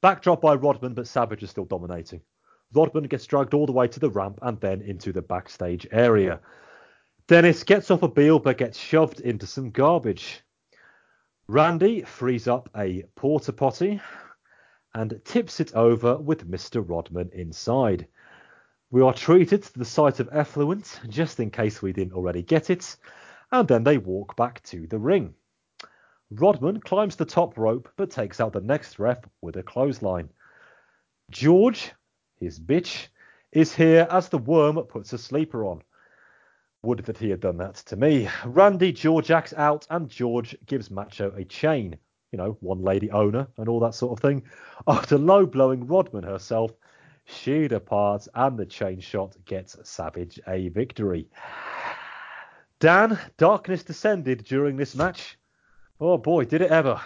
Backdrop 0.02 0.42
by 0.42 0.56
Rodman, 0.56 0.94
but 0.94 1.08
Savage 1.08 1.44
is 1.44 1.50
still 1.50 1.66
dominating. 1.66 2.22
Rodman 2.74 3.06
gets 3.06 3.26
dragged 3.26 3.54
all 3.54 3.66
the 3.66 3.72
way 3.72 3.88
to 3.88 4.00
the 4.00 4.10
ramp 4.10 4.40
and 4.42 4.60
then 4.60 4.82
into 4.82 5.12
the 5.12 5.22
backstage 5.22 5.88
area. 5.92 6.40
Dennis 7.28 7.64
gets 7.64 7.90
off 7.90 8.04
a 8.04 8.08
Beal 8.08 8.40
but 8.40 8.58
gets 8.58 8.78
shoved 8.78 9.20
into 9.20 9.48
some 9.48 9.72
garbage. 9.72 10.42
Randy 11.48 12.02
frees 12.02 12.48
up 12.48 12.70
a 12.76 13.04
porta 13.16 13.54
potty 13.54 14.02
and 14.94 15.22
tips 15.26 15.60
it 15.60 15.74
over 15.74 16.18
with 16.18 16.50
Mr. 16.50 16.88
Rodman 16.88 17.30
inside. 17.34 18.08
We 18.92 19.02
are 19.02 19.14
treated 19.14 19.64
to 19.64 19.80
the 19.80 19.86
sight 19.86 20.20
of 20.20 20.30
effluent, 20.32 21.00
just 21.10 21.40
in 21.40 21.52
case 21.52 21.82
we 21.82 21.94
didn't 21.94 22.14
already 22.14 22.44
get 22.44 22.70
it, 22.70 22.96
and 23.52 23.68
then 23.68 23.84
they 23.84 23.98
walk 23.98 24.36
back 24.36 24.62
to 24.64 24.88
the 24.88 25.00
ring. 25.00 25.34
Rodman 26.32 26.80
climbs 26.82 27.16
the 27.16 27.26
top 27.26 27.58
rope 27.58 27.88
but 27.98 28.10
takes 28.10 28.40
out 28.40 28.54
the 28.54 28.62
next 28.62 28.98
ref 29.00 29.20
with 29.42 29.58
a 29.58 29.64
clothesline. 29.64 30.30
George, 31.30 31.92
his 32.40 32.60
bitch, 32.60 33.08
is 33.52 33.76
here 33.76 34.08
as 34.10 34.30
the 34.30 34.38
worm 34.38 34.78
puts 34.84 35.14
a 35.14 35.18
sleeper 35.18 35.66
on. 35.66 35.82
Would 36.84 37.00
that 37.06 37.18
he 37.18 37.30
had 37.30 37.40
done 37.40 37.58
that 37.58 37.76
to 37.76 37.96
me. 37.96 38.30
Randy 38.46 38.92
George 38.92 39.32
acts 39.32 39.54
out 39.54 39.88
and 39.90 40.10
George 40.10 40.56
gives 40.66 40.92
Macho 40.92 41.32
a 41.36 41.44
chain. 41.46 41.98
You 42.32 42.38
know, 42.38 42.58
one 42.60 42.82
lady 42.82 43.10
owner 43.12 43.48
and 43.58 43.70
all 43.70 43.80
that 43.80 43.96
sort 43.96 44.18
of 44.18 44.22
thing. 44.22 44.44
After 44.88 45.18
low 45.18 45.46
blowing 45.46 45.88
Rodman 45.88 46.24
herself, 46.24 46.72
she 47.24 47.68
departs 47.68 48.28
and 48.36 48.58
the 48.58 48.66
chain 48.66 49.00
shot 49.00 49.36
gets 49.46 49.78
Savage 49.88 50.40
a 50.48 50.70
victory. 50.70 51.28
Dan, 52.80 53.18
darkness 53.38 53.84
descended 53.84 54.44
during 54.44 54.76
this 54.76 54.96
match. 54.96 55.38
Oh 56.00 56.18
boy, 56.18 56.46
did 56.46 56.62
it 56.62 56.72
ever. 56.72 57.00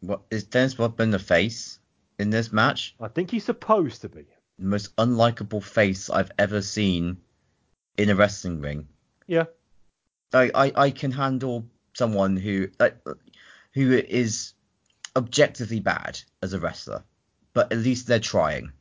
what 0.00 0.22
is 0.30 0.44
Dennis 0.44 0.78
Rodman 0.78 1.10
the 1.10 1.18
face 1.18 1.78
in 2.18 2.30
this 2.30 2.52
match? 2.52 2.94
I 3.00 3.08
think 3.08 3.30
he's 3.30 3.44
supposed 3.44 4.02
to 4.02 4.08
be. 4.08 4.26
The 4.58 4.66
most 4.66 4.94
unlikable 4.96 5.62
face 5.62 6.10
I've 6.10 6.30
ever 6.38 6.60
seen 6.60 7.16
in 7.96 8.10
a 8.10 8.14
wrestling 8.14 8.60
ring. 8.60 8.88
Yeah. 9.26 9.44
I, 10.34 10.50
I, 10.54 10.72
I 10.76 10.90
can 10.90 11.12
handle 11.12 11.66
someone 11.94 12.36
who 12.36 12.68
like, 12.78 12.98
who 13.72 13.92
is 13.92 14.52
objectively 15.16 15.80
bad 15.80 16.20
as 16.42 16.52
a 16.52 16.60
wrestler, 16.60 17.04
but 17.54 17.72
at 17.72 17.78
least 17.78 18.06
they're 18.06 18.20
trying. 18.20 18.72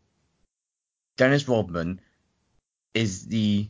Dennis 1.17 1.47
Rodman 1.47 2.01
is 2.93 3.25
the 3.25 3.69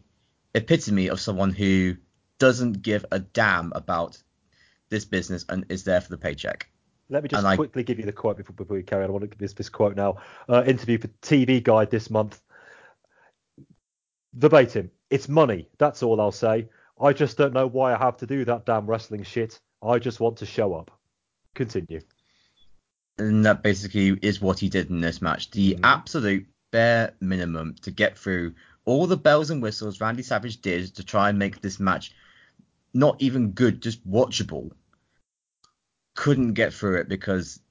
epitome 0.56 1.10
of 1.10 1.20
someone 1.20 1.52
who 1.52 1.96
doesn't 2.40 2.82
give 2.82 3.06
a 3.12 3.20
damn 3.20 3.72
about 3.76 4.22
this 4.90 5.06
business 5.06 5.46
and 5.50 5.66
is 5.70 5.84
there 5.84 6.02
for 6.02 6.10
the 6.10 6.18
paycheck. 6.18 6.70
Let 7.10 7.24
me 7.24 7.30
just 7.30 7.40
And 7.40 7.48
I- 7.48 7.56
quickly 7.56 7.84
give 7.84 7.98
you 8.00 8.06
the 8.06 8.12
quote 8.12 8.38
before, 8.38 8.56
before 8.56 8.78
we 8.78 8.84
carry 8.84 9.04
on. 9.04 9.10
I 9.10 9.14
want 9.14 9.24
to 9.24 9.28
give 9.28 9.40
this, 9.40 9.54
this 9.54 9.70
quote 9.70 9.96
now. 9.96 10.18
Uh, 10.48 10.64
interview 10.66 10.98
for 11.00 11.08
TV 11.22 11.64
Guide 11.64 11.90
this 11.90 12.10
month. 12.10 12.42
Verbatim. 14.34 14.92
It's 15.10 15.28
money. 15.28 15.68
That's 15.80 16.04
all 16.04 16.22
I'll 16.22 16.32
say. 16.32 16.68
I 17.02 17.14
just 17.14 17.38
don't 17.38 17.54
know 17.54 17.66
why 17.68 17.94
I 17.96 17.98
have 17.98 18.18
to 18.18 18.28
do 18.28 18.46
that 18.46 18.66
damn 18.66 18.86
wrestling 18.86 19.24
shit. 19.24 19.60
I 19.82 19.98
just 19.98 20.20
want 20.20 20.38
to 20.38 20.46
show 20.46 20.74
up. 20.76 20.92
Continue. 21.56 22.02
And 23.18 23.46
that 23.46 23.64
basically 23.64 24.18
is 24.22 24.40
what 24.42 24.60
he 24.60 24.70
did 24.70 24.90
in 24.90 25.02
this 25.02 25.22
match. 25.22 25.50
The 25.52 25.76
Mhm. 25.76 25.80
absolute 25.84 26.48
bare 26.72 27.14
minimum 27.20 27.76
to 27.82 27.92
get 27.92 28.18
through 28.18 28.54
all 28.86 29.08
the 29.08 29.18
bells 29.18 29.50
and 29.50 29.62
whistles 29.62 30.00
Randy 30.00 30.22
Savage 30.24 30.62
did 30.62 30.96
to 30.96 31.04
try 31.04 31.30
and 31.30 31.40
make 31.40 31.62
this 31.62 31.80
match 31.80 32.14
not 32.94 33.22
even 33.22 33.52
good, 33.52 33.82
just 33.82 34.08
watchable. 34.08 34.72
Couldn't 36.20 36.54
get 36.54 36.74
through 36.74 36.98
it 36.98 37.08
because 37.08 37.62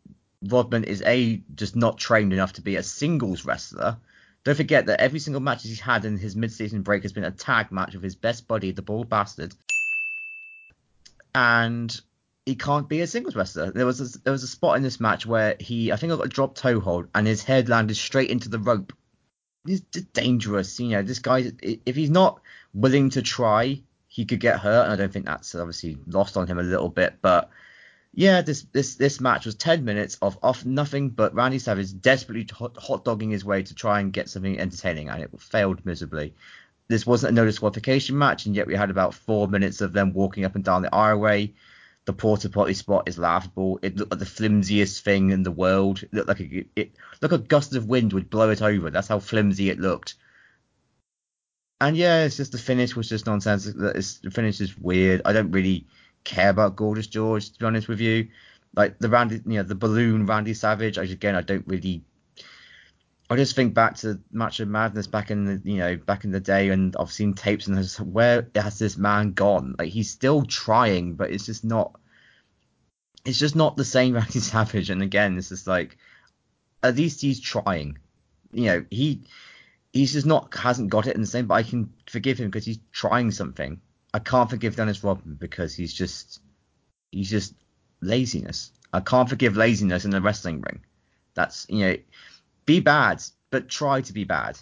Rodman 0.43 0.85
is 0.85 1.03
a 1.03 1.43
just 1.55 1.77
not 1.77 1.99
trained 1.99 2.33
enough 2.33 2.55
to 2.55 2.63
be 2.63 2.77
a 2.77 2.83
singles 2.83 3.45
wrestler. 3.45 3.99
Don't 4.43 4.55
forget 4.55 4.87
that 4.87 5.01
every 5.03 5.19
single 5.19 5.43
match 5.43 5.65
he's 5.65 5.81
had 5.81 6.07
in 6.07 6.17
his 6.17 6.35
mid-season 6.35 6.81
break 6.81 7.03
has 7.03 7.13
been 7.13 7.25
a 7.25 7.31
tag 7.31 7.71
match 7.71 7.93
with 7.93 8.03
his 8.03 8.15
best 8.15 8.49
buddy, 8.49 8.71
the 8.71 8.81
Bald 8.81 9.11
Bastard, 9.11 9.55
and 11.35 12.01
he 12.47 12.55
can't 12.55 12.89
be 12.89 13.03
a 13.03 13.07
singles 13.07 13.37
wrestler. 13.37 13.71
There 13.71 13.85
was 13.85 14.01
a, 14.01 14.19
there 14.21 14.33
was 14.33 14.45
a 14.45 14.49
spot 14.49 14.79
in 14.79 14.83
this 14.83 14.99
match 14.99 15.27
where 15.27 15.55
he, 15.61 15.93
I 15.93 15.97
think, 15.97 16.11
I 16.11 16.17
got 16.17 16.25
a 16.25 16.31
drop 16.31 16.55
toe 16.55 16.81
hold, 16.81 17.09
and 17.15 17.27
his 17.27 17.45
head 17.45 17.69
landed 17.69 17.99
straight 17.99 18.31
into 18.31 18.49
the 18.49 18.59
rope. 18.59 18.95
He's 19.67 19.83
dangerous, 19.83 20.81
you 20.81 20.89
know. 20.89 21.03
This 21.03 21.19
guy, 21.19 21.53
if 21.63 21.97
he's 21.97 22.09
not 22.09 22.41
willing 22.73 23.11
to 23.11 23.21
try, 23.21 23.83
he 24.07 24.25
could 24.25 24.41
get 24.41 24.61
hurt, 24.61 24.85
and 24.85 24.93
I 24.95 24.97
don't 24.97 25.13
think 25.13 25.27
that's 25.27 25.55
obviously 25.55 25.99
lost 26.07 26.39
on 26.39 26.47
him 26.47 26.59
a 26.59 26.63
little 26.63 26.89
bit. 26.89 27.17
But 27.21 27.51
yeah, 28.19 28.43
this 28.43 28.63
this 28.73 28.97
this 28.97 29.21
match 29.21 29.47
was 29.47 29.55
10 29.55 29.85
minutes 29.85 30.19
of 30.21 30.37
off 30.43 30.67
nothing 30.67 31.11
but 31.11 31.37
Randy 31.37 31.61
Savage 31.61 32.01
desperately 32.01 32.49
hot, 32.53 33.05
dogging 33.05 33.31
his 33.31 33.45
way 33.45 33.63
to 33.63 33.75
try 33.77 34.01
and 34.01 34.13
get 34.13 34.29
something 34.29 34.59
entertaining, 34.59 35.09
and 35.09 35.23
it 35.23 35.31
failed 35.41 35.87
miserably. 35.87 36.35
This 36.89 37.07
wasn't 37.07 37.31
a 37.31 37.35
no 37.37 37.45
disqualification 37.45 38.19
match, 38.19 38.45
and 38.45 38.57
yet 38.57 38.67
we 38.67 38.75
had 38.75 38.91
about 38.91 39.15
four 39.15 39.47
minutes 39.47 39.81
of 39.81 39.93
them 39.93 40.15
walking 40.15 40.45
up 40.45 40.57
and 40.57 40.65
down 40.65 40.83
the 40.83 40.89
aisleway. 40.89 41.53
The 42.07 42.13
porta 42.13 42.49
potty 42.49 42.75
spot 42.75 43.09
is 43.09 43.19
laughable. 43.19 43.79
It 43.83 43.97
looked 43.97 44.11
like 44.11 44.19
the 44.19 44.27
flimsiest 44.27 45.05
thing 45.05 45.31
in 45.31 45.45
the 45.45 45.53
world. 45.53 46.03
It 46.03 46.13
looked 46.13 46.29
like 46.29 46.41
a, 46.41 46.65
it 46.75 46.91
looked 47.23 47.33
like 47.33 47.41
a 47.41 47.45
gust 47.45 47.77
of 47.77 47.87
wind 47.87 48.13
would 48.15 48.31
blow 48.31 48.51
it 48.51 48.63
over. 48.63 48.91
That's 48.91 49.07
how 49.07 49.21
flimsy 49.21 49.71
it 49.71 49.79
looked. 49.79 50.17
And 51.81 51.97
yeah, 51.97 52.25
it's 52.25 52.39
just 52.39 52.51
the 52.51 52.59
finish 52.59 52.97
was 52.97 53.09
just 53.09 53.27
nonsense. 53.27 53.67
The 53.67 54.33
finish 54.33 54.61
is 54.61 54.77
weird. 54.77 55.23
I 55.25 55.33
don't 55.33 55.53
really 55.53 55.87
care 56.29 56.51
about 56.51 56.77
Gorgeous 56.77 57.07
George 57.07 57.51
to 57.51 57.59
be 57.59 57.67
honest 57.67 57.89
with 57.89 58.01
you. 58.01 58.29
Like 58.77 58.99
the 58.99 59.09
Randy, 59.09 59.37
you 59.47 59.57
know, 59.59 59.63
the 59.63 59.75
balloon 59.75 60.27
Randy 60.27 60.55
Savage. 60.55 60.99
I 60.99 61.05
again, 61.05 61.35
I 61.35 61.41
don't 61.41 61.67
really. 61.67 62.05
I 63.31 63.37
just 63.37 63.57
think 63.57 63.75
back 63.75 63.97
to 63.97 64.21
Macho 64.31 64.65
Madness 64.65 65.07
back 65.07 65.31
in 65.31 65.45
the 65.45 65.61
you 65.65 65.79
know 65.79 65.97
back 65.97 66.25
in 66.25 66.31
the 66.31 66.41
day, 66.41 66.69
and 66.69 66.95
I've 66.99 67.11
seen 67.11 67.35
tapes 67.35 67.67
and 67.67 67.77
there's 67.77 67.99
where 67.99 68.49
has 68.55 68.79
this 68.79 68.97
man 68.97 69.33
gone? 69.33 69.75
Like 69.79 69.89
he's 69.89 70.11
still 70.11 70.45
trying, 70.45 71.15
but 71.15 71.31
it's 71.31 71.47
just 71.47 71.65
not. 71.65 71.99
It's 73.25 73.39
just 73.39 73.57
not 73.57 73.77
the 73.77 73.85
same 73.85 74.15
Randy 74.19 74.41
Savage. 74.41 74.91
And 74.91 75.03
again, 75.03 75.37
it's 75.39 75.49
just 75.49 75.67
like, 75.67 75.97
at 76.83 76.97
least 76.97 77.21
he's 77.21 77.41
trying. 77.41 77.99
You 78.53 78.65
know, 78.65 78.85
he 78.91 79.23
he's 79.93 80.13
just 80.13 80.27
not 80.27 80.55
hasn't 80.55 80.91
got 80.91 81.07
it 81.07 81.15
in 81.15 81.23
the 81.23 81.27
same. 81.27 81.47
But 81.47 81.55
I 81.55 81.63
can 81.63 81.93
forgive 82.07 82.39
him 82.39 82.49
because 82.49 82.67
he's 82.67 82.81
trying 82.93 83.31
something. 83.31 83.81
I 84.15 84.19
can't 84.19 84.51
forgive 84.51 84.77
Dennis 84.77 85.05
Rodman 85.05 85.35
because 85.35 85.75
he's 85.75 85.93
just 85.93 86.41
he's 87.13 87.31
just 87.31 87.55
laziness. 88.01 88.73
I 88.93 89.01
can't 89.01 89.29
forgive 89.29 89.57
laziness 89.57 90.05
in 90.05 90.11
the 90.11 90.21
wrestling 90.21 90.61
ring. 90.61 90.81
That's 91.35 91.67
you 91.69 91.81
know, 91.81 91.97
be 92.65 92.81
bad, 92.81 93.23
but 93.51 93.69
try 93.69 94.01
to 94.01 94.13
be 94.13 94.25
bad. 94.25 94.59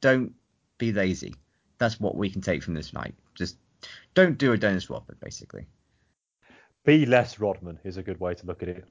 Don't 0.00 0.32
be 0.78 0.92
lazy. 0.92 1.34
That's 1.78 1.98
what 1.98 2.16
we 2.16 2.30
can 2.30 2.40
take 2.40 2.62
from 2.62 2.74
this 2.74 2.92
night. 2.92 3.14
Just 3.34 3.56
don't 4.14 4.38
do 4.38 4.52
a 4.52 4.56
Dennis 4.56 4.88
Rodman, 4.88 5.16
basically. 5.20 5.66
Be 6.84 7.06
less 7.06 7.38
Rodman 7.38 7.78
is 7.84 7.96
a 7.96 8.02
good 8.02 8.20
way 8.20 8.34
to 8.34 8.46
look 8.46 8.62
at 8.62 8.68
it. 8.68 8.84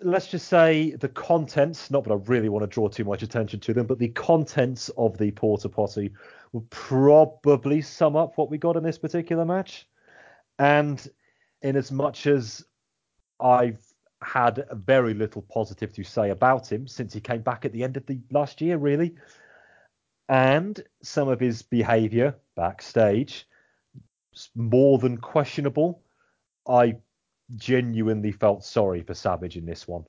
Let's 0.00 0.26
just 0.26 0.48
say 0.48 0.92
the 0.92 1.08
contents, 1.08 1.90
not 1.90 2.04
that 2.04 2.12
I 2.12 2.16
really 2.16 2.48
want 2.48 2.64
to 2.64 2.66
draw 2.66 2.88
too 2.88 3.04
much 3.04 3.22
attention 3.22 3.60
to 3.60 3.74
them, 3.74 3.86
but 3.86 3.98
the 3.98 4.08
contents 4.08 4.88
of 4.96 5.16
the 5.16 5.30
Porter 5.30 5.68
Potty 5.68 6.12
will 6.52 6.66
probably 6.70 7.80
sum 7.80 8.16
up 8.16 8.36
what 8.36 8.50
we 8.50 8.58
got 8.58 8.76
in 8.76 8.82
this 8.82 8.98
particular 8.98 9.44
match. 9.44 9.86
And 10.58 11.06
in 11.62 11.76
as 11.76 11.92
much 11.92 12.26
as 12.26 12.64
I've 13.40 13.80
had 14.22 14.64
very 14.72 15.14
little 15.14 15.42
positive 15.42 15.92
to 15.94 16.04
say 16.04 16.30
about 16.30 16.70
him 16.70 16.86
since 16.86 17.12
he 17.12 17.20
came 17.20 17.42
back 17.42 17.64
at 17.64 17.72
the 17.72 17.84
end 17.84 17.96
of 17.96 18.06
the 18.06 18.18
last 18.30 18.60
year, 18.60 18.78
really, 18.78 19.14
and 20.28 20.82
some 21.02 21.28
of 21.28 21.38
his 21.38 21.62
behaviour 21.62 22.34
backstage 22.56 23.46
more 24.54 24.98
than 24.98 25.18
questionable. 25.18 26.02
I 26.68 26.96
genuinely 27.56 28.32
felt 28.32 28.64
sorry 28.64 29.02
for 29.02 29.14
Savage 29.14 29.56
in 29.56 29.66
this 29.66 29.86
one. 29.86 30.04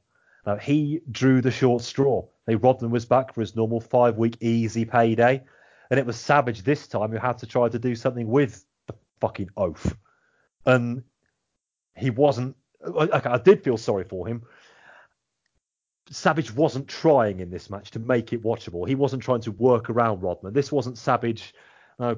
Now, 0.46 0.56
he 0.56 1.02
drew 1.12 1.42
the 1.42 1.52
short 1.52 1.84
straw. 1.84 2.26
They 2.46 2.56
robbed 2.56 2.82
him 2.82 2.90
was 2.90 3.06
back 3.06 3.34
for 3.34 3.42
his 3.42 3.56
normal 3.56 3.82
five 3.82 4.18
week 4.18 4.38
easy 4.40 4.86
payday. 4.86 5.44
And 5.90 6.00
it 6.00 6.06
was 6.06 6.18
Savage 6.18 6.64
this 6.64 6.88
time 6.88 7.12
who 7.12 7.18
had 7.18 7.38
to 7.40 7.46
try 7.46 7.70
to 7.70 7.80
do 7.80 7.96
something 7.96 8.28
with 8.28 8.66
the 8.88 8.96
fucking 9.22 9.50
oath. 9.56 9.96
And 10.66 11.04
he 11.96 12.10
wasn't. 12.10 12.56
Okay, 12.86 13.30
I 13.30 13.38
did 13.38 13.64
feel 13.64 13.78
sorry 13.78 14.04
for 14.04 14.28
him. 14.28 14.44
Savage 16.10 16.54
wasn't 16.54 16.88
trying 16.88 17.40
in 17.40 17.50
this 17.50 17.70
match 17.70 17.92
to 17.92 18.00
make 18.00 18.32
it 18.32 18.44
watchable. 18.44 18.88
He 18.88 18.96
wasn't 18.96 19.24
trying 19.24 19.42
to 19.42 19.52
work 19.52 19.90
around 19.90 20.22
Rodman. 20.22 20.54
This 20.54 20.72
wasn't 20.72 20.98
Savage, 20.98 21.54
uh, 22.00 22.16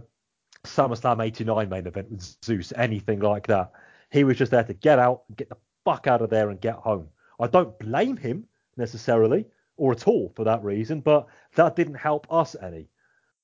SummerSlam 0.63 1.23
89 1.23 1.69
main 1.69 1.87
event 1.87 2.11
with 2.11 2.37
Zeus, 2.43 2.73
anything 2.75 3.19
like 3.19 3.47
that. 3.47 3.71
He 4.11 4.23
was 4.23 4.37
just 4.37 4.51
there 4.51 4.63
to 4.63 4.73
get 4.73 4.99
out, 4.99 5.23
get 5.35 5.49
the 5.49 5.57
fuck 5.85 6.07
out 6.07 6.21
of 6.21 6.29
there, 6.29 6.49
and 6.49 6.61
get 6.61 6.75
home. 6.75 7.09
I 7.39 7.47
don't 7.47 7.77
blame 7.79 8.17
him 8.17 8.45
necessarily, 8.77 9.45
or 9.77 9.93
at 9.93 10.07
all 10.07 10.31
for 10.35 10.43
that 10.43 10.63
reason, 10.63 11.01
but 11.01 11.27
that 11.55 11.75
didn't 11.75 11.95
help 11.95 12.27
us 12.31 12.55
any. 12.61 12.89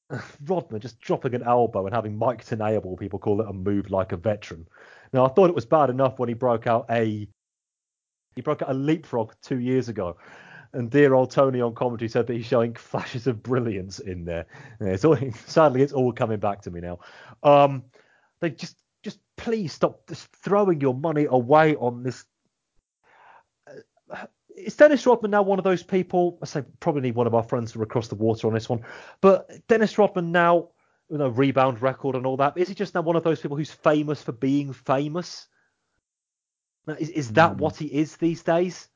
Rodman 0.45 0.82
just 0.82 0.99
dropping 0.99 1.36
an 1.36 1.44
elbow 1.44 1.86
and 1.86 1.95
having 1.95 2.18
Mike 2.18 2.45
Tenay 2.45 2.77
of 2.77 2.86
all 2.86 2.98
people 2.98 3.19
call 3.19 3.41
it 3.41 3.49
a 3.49 3.53
move 3.53 3.90
like 3.90 4.11
a 4.11 4.18
veteran. 4.18 4.68
Now 5.14 5.26
I 5.26 5.30
thought 5.30 5.49
it 5.49 5.56
was 5.56 5.65
bad 5.65 5.90
enough 5.90 6.19
when 6.19 6.30
he 6.30 6.36
broke 6.36 6.68
out 6.68 6.86
a 6.90 7.27
he 8.36 8.41
broke 8.41 8.61
out 8.61 8.69
a 8.69 8.73
leapfrog 8.73 9.34
two 9.41 9.60
years 9.60 9.90
ago. 9.90 10.18
And 10.73 10.91
dear 10.91 11.14
old 11.14 11.32
Tony 11.32 11.61
on 11.61 11.73
commentary 11.73 12.10
said 12.10 12.27
that 12.27 12.34
he's 12.34 12.45
showing 12.45 12.73
flashes 12.73 13.27
of 13.27 13.41
brilliance 13.41 13.99
in 13.99 14.26
there. 14.26 14.45
It's 14.82 15.06
all, 15.06 15.18
sadly, 15.45 15.82
it's 15.82 15.94
all 15.94 16.11
coming 16.11 16.40
back 16.40 16.61
to 16.64 16.72
me 16.72 16.82
now. 16.82 16.99
Um, 17.44 17.84
they 18.41 18.49
just, 18.49 18.77
just 19.02 19.19
please 19.38 19.72
stop 19.72 20.06
just 20.10 20.27
throwing 20.44 20.82
your 20.82 20.94
money 20.94 21.27
away 21.30 21.77
on 21.77 22.03
this. 22.03 22.26
Is 24.56 24.76
Dennis 24.76 25.06
Rodman 25.06 25.32
now 25.32 25.41
one 25.41 25.60
of 25.60 25.64
those 25.64 25.84
people? 25.84 26.38
I 26.41 26.45
say 26.45 26.64
probably 26.80 27.02
need 27.02 27.15
one 27.15 27.27
of 27.27 27.36
our 27.36 27.44
friends 27.44 27.73
to 27.73 27.82
across 27.82 28.07
the 28.07 28.15
water 28.15 28.48
on 28.48 28.53
this 28.53 28.69
one. 28.69 28.82
But 29.22 29.68
Dennis 29.68 29.98
Rodman 29.98 30.32
now, 30.32 30.69
you 31.10 31.18
know, 31.18 31.27
rebound 31.27 31.82
record 31.82 32.15
and 32.15 32.26
all 32.26 32.38
that. 32.38 32.57
Is 32.57 32.69
he 32.69 32.76
just 32.76 32.95
now 32.95 33.02
one 33.02 33.15
of 33.15 33.23
those 33.23 33.41
people 33.41 33.57
who's 33.57 33.72
famous 33.72 34.22
for 34.22 34.32
being 34.32 34.73
famous? 34.73 35.48
Is, 36.99 37.10
is 37.10 37.32
that 37.34 37.53
mm. 37.53 37.57
what 37.57 37.77
he 37.77 37.86
is 37.86 38.15
these 38.18 38.44
days? 38.44 38.88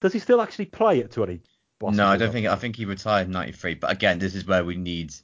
Does 0.00 0.12
he 0.12 0.18
still 0.18 0.40
actually 0.40 0.66
play 0.66 1.00
at 1.00 1.12
20? 1.12 1.40
No, 1.80 2.06
I 2.06 2.16
don't 2.16 2.32
think. 2.32 2.46
I 2.46 2.56
think 2.56 2.76
he 2.76 2.86
retired 2.86 3.26
in 3.26 3.32
'93. 3.32 3.74
But 3.74 3.92
again, 3.92 4.18
this 4.18 4.34
is 4.34 4.46
where 4.46 4.64
we 4.64 4.76
need 4.76 5.14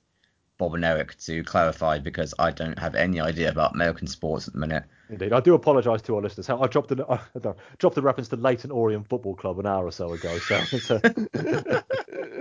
Bob 0.58 0.74
and 0.74 0.84
Eric 0.84 1.18
to 1.18 1.42
clarify 1.44 1.98
because 1.98 2.34
I 2.38 2.50
don't 2.50 2.78
have 2.78 2.94
any 2.94 3.20
idea 3.20 3.50
about 3.50 3.74
American 3.74 4.06
sports 4.06 4.46
at 4.46 4.54
the 4.54 4.60
minute. 4.60 4.84
Indeed, 5.08 5.32
I 5.32 5.40
do 5.40 5.54
apologise 5.54 6.00
to 6.02 6.16
our 6.16 6.22
listeners. 6.22 6.48
I 6.48 6.66
dropped 6.68 6.88
the 6.88 7.06
uh, 7.06 7.52
dropped 7.78 7.96
the 7.96 8.02
reference 8.02 8.28
to 8.28 8.36
Leyton 8.36 8.70
Orient 8.70 9.08
Football 9.08 9.34
Club 9.34 9.58
an 9.58 9.66
hour 9.66 9.84
or 9.86 9.92
so 9.92 10.12
ago, 10.12 10.38
so 10.38 10.56
a, 10.94 11.84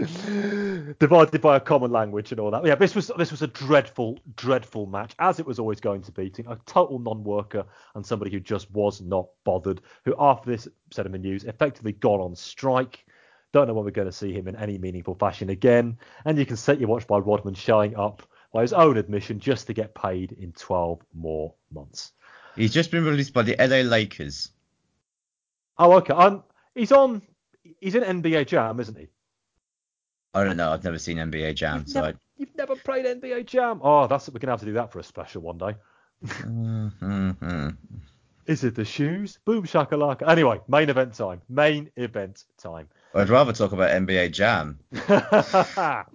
divided 1.00 1.42
by 1.42 1.58
a 1.58 1.60
common 1.60 1.92
language 1.92 2.32
and 2.32 2.40
all 2.40 2.52
that. 2.52 2.66
Yeah, 2.66 2.76
this 2.76 2.96
was 2.96 3.12
this 3.18 3.32
was 3.32 3.42
a 3.42 3.48
dreadful, 3.48 4.20
dreadful 4.36 4.86
match, 4.86 5.14
as 5.20 5.40
it 5.40 5.46
was 5.46 5.60
always 5.60 5.80
going 5.80 6.02
to 6.04 6.12
be. 6.12 6.32
A 6.48 6.58
total 6.66 7.00
non-worker 7.00 7.66
and 7.96 8.06
somebody 8.06 8.32
who 8.32 8.40
just 8.40 8.72
was 8.72 9.02
not 9.02 9.28
bothered. 9.44 9.82
Who 10.06 10.16
after 10.18 10.50
this 10.50 10.68
said 10.92 11.06
in 11.06 11.12
the 11.12 11.18
news, 11.18 11.44
effectively 11.44 11.92
gone 11.92 12.22
on 12.22 12.36
strike. 12.36 13.06
Don't 13.54 13.68
know 13.68 13.74
when 13.74 13.86
we're 13.86 13.92
going 13.92 14.08
to 14.08 14.14
see 14.14 14.32
him 14.34 14.48
in 14.48 14.56
any 14.56 14.78
meaningful 14.78 15.16
fashion 15.16 15.50
again. 15.50 15.98
And 16.26 16.38
you 16.38 16.46
can 16.46 16.58
set 16.58 16.80
your 16.80 16.90
watch 16.90 17.08
by 17.08 17.18
Rodman 17.18 17.54
showing 17.54 17.96
up 17.96 18.24
by 18.54 18.62
his 18.62 18.74
own 18.74 18.98
admission 18.98 19.40
just 19.40 19.68
to 19.68 19.74
get 19.74 19.94
paid 19.94 20.32
in 20.32 20.52
12 20.54 21.02
more 21.14 21.54
months. 21.72 22.12
He's 22.56 22.74
just 22.74 22.92
been 22.92 23.06
released 23.06 23.34
by 23.34 23.44
the 23.44 23.56
LA 23.58 23.88
Lakers. 23.88 24.52
Oh, 25.78 25.94
okay. 25.94 26.14
Um, 26.14 26.44
he's 26.76 26.92
on. 26.92 27.22
He's 27.80 27.96
in 27.96 28.04
NBA 28.04 28.48
Jam, 28.48 28.80
isn't 28.80 28.98
he? 28.98 29.08
I 30.34 30.44
don't 30.44 30.58
know. 30.58 30.72
I've 30.72 30.84
never 30.84 31.00
seen 31.00 31.18
NBA 31.18 31.56
Jam, 31.56 31.80
you've 31.80 31.90
so 31.90 32.02
never, 32.02 32.18
I... 32.18 32.20
you've 32.38 32.56
never 32.56 32.76
played 32.76 33.06
NBA 33.06 33.46
Jam. 33.46 33.80
Oh, 33.84 34.08
that's 34.08 34.30
we're 34.30 34.40
gonna 34.40 34.54
have 34.54 34.60
to 34.62 34.66
do 34.66 34.74
that 34.74 34.92
for 34.92 35.00
a 35.00 35.04
special 35.04 35.42
one 35.42 35.58
day. 35.58 35.76
mm-hmm. 36.26 37.70
Is 38.48 38.64
it 38.64 38.76
the 38.76 38.86
shoes? 38.86 39.40
Boom 39.46 39.66
shakalaka. 39.66 40.28
Anyway, 40.28 40.62
main 40.68 40.90
event 40.90 41.14
time. 41.14 41.42
Main 41.50 41.92
event 41.96 42.44
time. 42.58 42.88
I'd 43.14 43.30
rather 43.30 43.54
talk 43.54 43.72
about 43.72 43.92
NBA 43.92 44.32
Jam. 44.32 44.80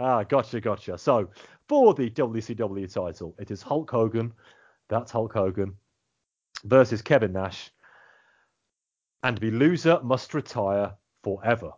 Ah, 0.00 0.24
gotcha, 0.24 0.60
gotcha. 0.60 0.98
So 0.98 1.30
for 1.68 1.94
the 1.94 2.10
WCW 2.10 2.92
title, 2.92 3.36
it 3.38 3.52
is 3.52 3.62
Hulk 3.62 3.88
Hogan 3.88 4.32
that's 4.88 5.12
Hulk 5.12 5.32
Hogan 5.32 5.74
versus 6.64 7.02
Kevin 7.02 7.32
Nash. 7.32 7.70
And 9.22 9.38
the 9.38 9.50
loser 9.50 10.00
must 10.02 10.34
retire 10.34 10.94
forever. 11.22 11.72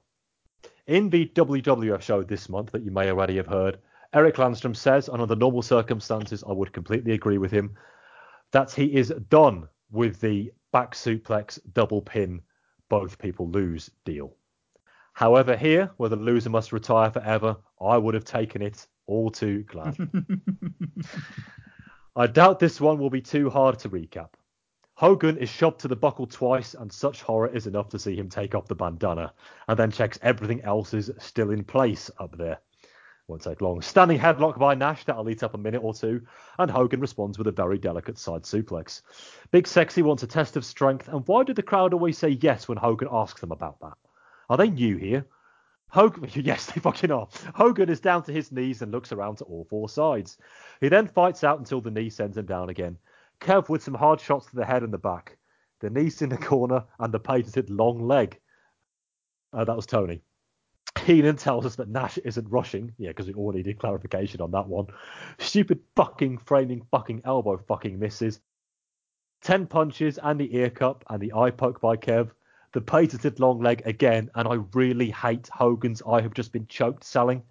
In 0.87 1.11
the 1.11 1.27
WWF 1.35 2.03
show 2.03 2.23
this 2.23 2.49
month 2.49 2.73
that 2.73 2.83
you 2.83 2.91
may 2.91 3.11
already 3.11 3.37
have 3.37 3.47
heard, 3.47 3.79
Eric 4.13 4.37
Landstrom 4.37 4.77
says, 4.77 5.09
and 5.09 5.23
under 5.23 5.37
normal 5.37 5.63
circumstances, 5.63 6.45
I 6.47 6.53
would 6.53 6.73
completely 6.73 7.13
agree 7.13 7.39
with 7.39 7.51
him, 7.51 7.77
that 8.53 8.73
he 8.73 8.95
is 8.95 9.13
done 9.29 9.69
with 9.91 10.21
the 10.21 10.53
back 10.73 10.95
suplex 10.95 11.59
double 11.73 12.03
pin, 12.03 12.43
both 12.91 13.19
people 13.19 13.49
lose 13.49 13.91
deal. 14.05 14.35
However, 15.15 15.57
here, 15.57 15.91
where 15.97 16.11
the 16.11 16.17
loser 16.17 16.51
must 16.51 16.73
retire 16.73 17.11
forever, 17.11 17.57
I 17.81 17.97
would 17.97 18.15
have 18.15 18.25
taken 18.25 18.61
it 18.61 18.87
all 19.07 19.31
too 19.31 19.63
glad. 19.63 19.97
I 22.17 22.27
doubt 22.27 22.59
this 22.59 22.81
one 22.81 22.99
will 22.99 23.09
be 23.09 23.23
too 23.23 23.49
hard 23.49 23.79
to 23.79 23.89
recap. 23.89 24.31
Hogan 24.95 25.39
is 25.39 25.49
shoved 25.49 25.81
to 25.81 25.89
the 25.89 25.97
buckle 25.97 26.27
twice, 26.27 26.75
and 26.75 26.93
such 26.93 27.23
horror 27.23 27.49
is 27.49 27.67
enough 27.67 27.89
to 27.89 27.99
see 27.99 28.15
him 28.15 28.29
take 28.29 28.55
off 28.55 28.69
the 28.69 28.75
bandana, 28.75 29.33
and 29.67 29.79
then 29.79 29.91
checks 29.91 30.19
everything 30.21 30.61
else 30.63 30.93
is 30.93 31.11
still 31.19 31.51
in 31.51 31.65
place 31.65 32.11
up 32.19 32.37
there. 32.37 32.59
Won't 33.31 33.43
take 33.43 33.61
long. 33.61 33.81
Standing 33.81 34.19
headlock 34.19 34.59
by 34.59 34.75
Nash, 34.75 35.05
that'll 35.05 35.31
eat 35.31 35.45
up 35.45 35.55
a 35.55 35.59
minute 35.59 35.85
or 35.85 35.95
two, 35.95 36.27
and 36.59 36.69
Hogan 36.69 36.99
responds 36.99 37.39
with 37.39 37.47
a 37.47 37.53
very 37.53 37.79
delicate 37.79 38.19
side 38.19 38.43
suplex. 38.43 39.03
Big 39.53 39.69
Sexy 39.69 40.03
wants 40.03 40.25
a 40.25 40.27
test 40.27 40.57
of 40.57 40.65
strength, 40.65 41.07
and 41.07 41.25
why 41.29 41.45
do 41.45 41.55
the 41.55 41.63
crowd 41.63 41.95
always 41.95 42.19
say 42.19 42.31
yes 42.31 42.67
when 42.67 42.77
Hogan 42.77 43.07
asks 43.09 43.41
them 43.41 43.53
about 43.53 43.79
that? 43.83 43.97
Are 44.49 44.57
they 44.57 44.69
new 44.69 44.97
here? 44.97 45.25
Hogan, 45.91 46.29
yes, 46.35 46.67
they 46.67 46.81
fucking 46.81 47.13
are. 47.13 47.29
Hogan 47.55 47.89
is 47.89 48.01
down 48.01 48.25
to 48.25 48.33
his 48.33 48.51
knees 48.51 48.83
and 48.83 48.91
looks 48.91 49.13
around 49.13 49.37
to 49.37 49.45
all 49.45 49.65
four 49.71 49.89
sides. 49.89 50.37
He 50.81 50.89
then 50.89 51.07
fights 51.07 51.45
out 51.45 51.61
until 51.61 51.81
the 51.81 51.93
knee 51.93 52.11
sends 52.11 52.37
him 52.37 52.47
down 52.47 52.69
again. 52.69 52.99
Kev 53.41 53.69
with 53.69 53.85
some 53.85 53.95
hard 53.95 54.21
shots 54.21 54.47
to 54.47 54.57
the 54.57 54.67
head 54.67 54.83
and 54.83 54.93
the 54.93 54.99
back. 54.99 55.39
The 55.79 55.91
knees 55.91 56.21
in 56.21 56.31
the 56.31 56.37
corner 56.37 56.83
and 56.99 57.15
the 57.15 57.21
patented 57.21 57.71
long 57.71 58.03
leg. 58.03 58.41
Uh, 59.53 59.65
that 59.65 59.77
was 59.77 59.87
Tony. 59.87 60.21
Heenan 60.99 61.37
tells 61.37 61.67
us 61.67 61.77
that 61.77 61.89
Nash 61.89 62.19
isn't 62.19 62.49
rushing. 62.51 62.93
Yeah, 62.99 63.11
because 63.11 63.27
we 63.27 63.35
all 63.35 63.53
needed 63.53 63.79
clarification 63.79 64.41
on 64.41 64.51
that 64.53 64.69
one. 64.69 64.87
Stupid 65.39 65.81
fucking 65.97 66.39
framing 66.39 66.87
fucking 66.91 67.23
elbow 67.25 67.59
fucking 67.69 67.99
misses. 67.99 68.41
Ten 69.43 69.67
punches 69.67 70.19
and 70.23 70.39
the 70.39 70.55
ear 70.55 70.71
cup 70.71 71.05
and 71.09 71.21
the 71.21 71.33
eye 71.33 71.51
poke 71.51 71.81
by 71.81 71.97
Kev 71.97 72.31
the 72.73 72.81
patented 72.81 73.41
long 73.41 73.61
leg 73.61 73.83
again, 73.85 74.31
and 74.35 74.47
I 74.47 74.55
really 74.75 75.11
hate 75.11 75.49
Hogan's 75.49 76.03
I 76.07 76.21
have 76.21 76.35
just 76.35 76.53
been 76.53 76.67
choked 76.67 77.05
selling. 77.05 77.43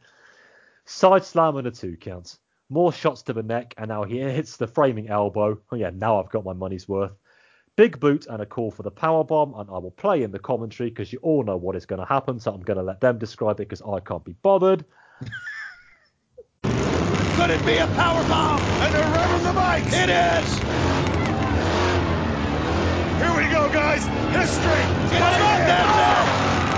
Side 0.85 1.25
slam 1.25 1.57
and 1.57 1.67
a 1.67 1.71
two 1.71 1.97
count. 1.97 2.37
More 2.69 2.93
shots 2.93 3.23
to 3.23 3.33
the 3.33 3.43
neck, 3.43 3.73
and 3.77 3.89
now 3.89 4.03
he 4.03 4.19
hits 4.19 4.57
the 4.57 4.67
framing 4.67 5.09
elbow. 5.09 5.59
Oh 5.71 5.75
yeah, 5.75 5.91
now 5.93 6.21
I've 6.21 6.29
got 6.29 6.45
my 6.45 6.53
money's 6.53 6.87
worth. 6.87 7.11
Big 7.79 7.95
boot 7.97 8.27
and 8.27 8.41
a 8.41 8.45
call 8.45 8.71
for 8.71 8.83
the 8.83 8.91
power 8.91 9.23
bomb, 9.23 9.53
and 9.55 9.69
I 9.69 9.77
will 9.77 9.95
play 9.95 10.23
in 10.23 10.31
the 10.31 10.39
commentary 10.39 10.89
because 10.89 11.13
you 11.13 11.19
all 11.21 11.43
know 11.43 11.55
what 11.55 11.77
is 11.77 11.85
going 11.85 12.01
to 12.01 12.05
happen, 12.05 12.37
so 12.37 12.51
I'm 12.51 12.59
going 12.59 12.75
to 12.75 12.83
let 12.83 12.99
them 12.99 13.17
describe 13.17 13.61
it 13.61 13.69
because 13.69 13.81
I 13.81 14.01
can't 14.01 14.25
be 14.25 14.33
bothered. 14.33 14.83
Could 16.61 17.51
it 17.55 17.65
be 17.65 17.77
a 17.79 17.87
power 17.95 18.19
bomb? 18.27 18.59
And 18.83 18.93
they're 18.93 19.11
revving 19.15 19.43
the 19.47 19.53
bikes. 19.55 19.95
It 19.95 20.11
is. 20.11 20.59
Here 23.15 23.31
we 23.31 23.47
go, 23.47 23.71
guys. 23.71 24.03
History. 24.35 24.83
It's 25.15 25.23
not. 25.23 25.39
That's 25.39 25.95
it. 26.03 26.27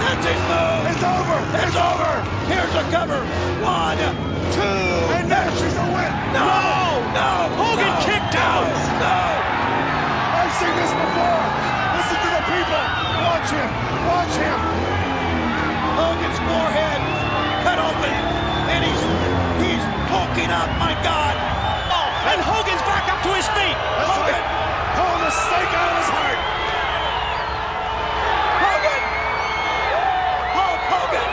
That's 0.06 0.22
his 0.30 0.38
move. 0.54 0.86
It's 0.86 1.02
over. 1.02 1.42
It's 1.66 1.82
over. 1.82 2.14
Here's 2.46 2.78
a 2.78 2.86
cover. 2.94 3.26
One, 3.66 3.98
two. 4.54 5.18
And 5.18 5.26
Nash 5.34 5.62
is 5.66 5.74
the 5.74 5.82
win. 5.82 6.14
No, 6.38 7.02
no. 7.18 7.50
Hogan 7.58 7.90
no, 7.90 8.06
kicked 8.06 8.36
no, 8.36 8.46
out. 8.46 8.70
No. 9.02 9.31
I've 10.52 10.60
seen 10.60 10.76
this 10.76 10.92
before. 10.92 11.44
Listen 11.96 12.20
to 12.28 12.30
the 12.36 12.44
people. 12.52 12.84
Watch 13.24 13.48
him. 13.56 13.70
Watch 14.04 14.36
him. 14.36 14.60
Hogan's 15.96 16.40
forehead 16.44 17.00
cut 17.64 17.80
open, 17.80 18.12
and 18.68 18.84
he's 18.84 19.00
he's 19.64 19.84
poking 20.12 20.52
up. 20.52 20.68
My 20.76 20.92
God. 21.08 21.40
Oh, 21.88 22.32
and 22.36 22.44
Hogan's 22.44 22.84
back 22.84 23.08
up 23.08 23.24
to 23.24 23.32
his 23.32 23.48
feet. 23.56 23.78
That's 23.80 24.12
Hogan. 24.12 24.36
like 24.36 24.48
pulling 25.00 25.24
the 25.24 25.32
stake 25.32 25.72
out 25.72 25.88
of 25.88 25.98
his 26.04 26.12
heart. 26.12 26.40
Hogan. 28.60 29.04
Hulk 30.52 30.84
Hogan. 30.92 31.32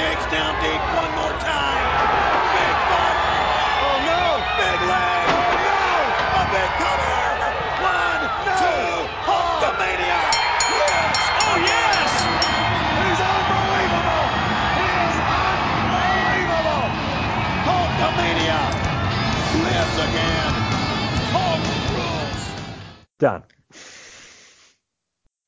Digs 0.00 0.24
down 0.32 0.56
deep 0.64 0.80
one 0.96 1.12
more 1.12 1.36
time. 1.44 1.93
Dan. 23.18 23.42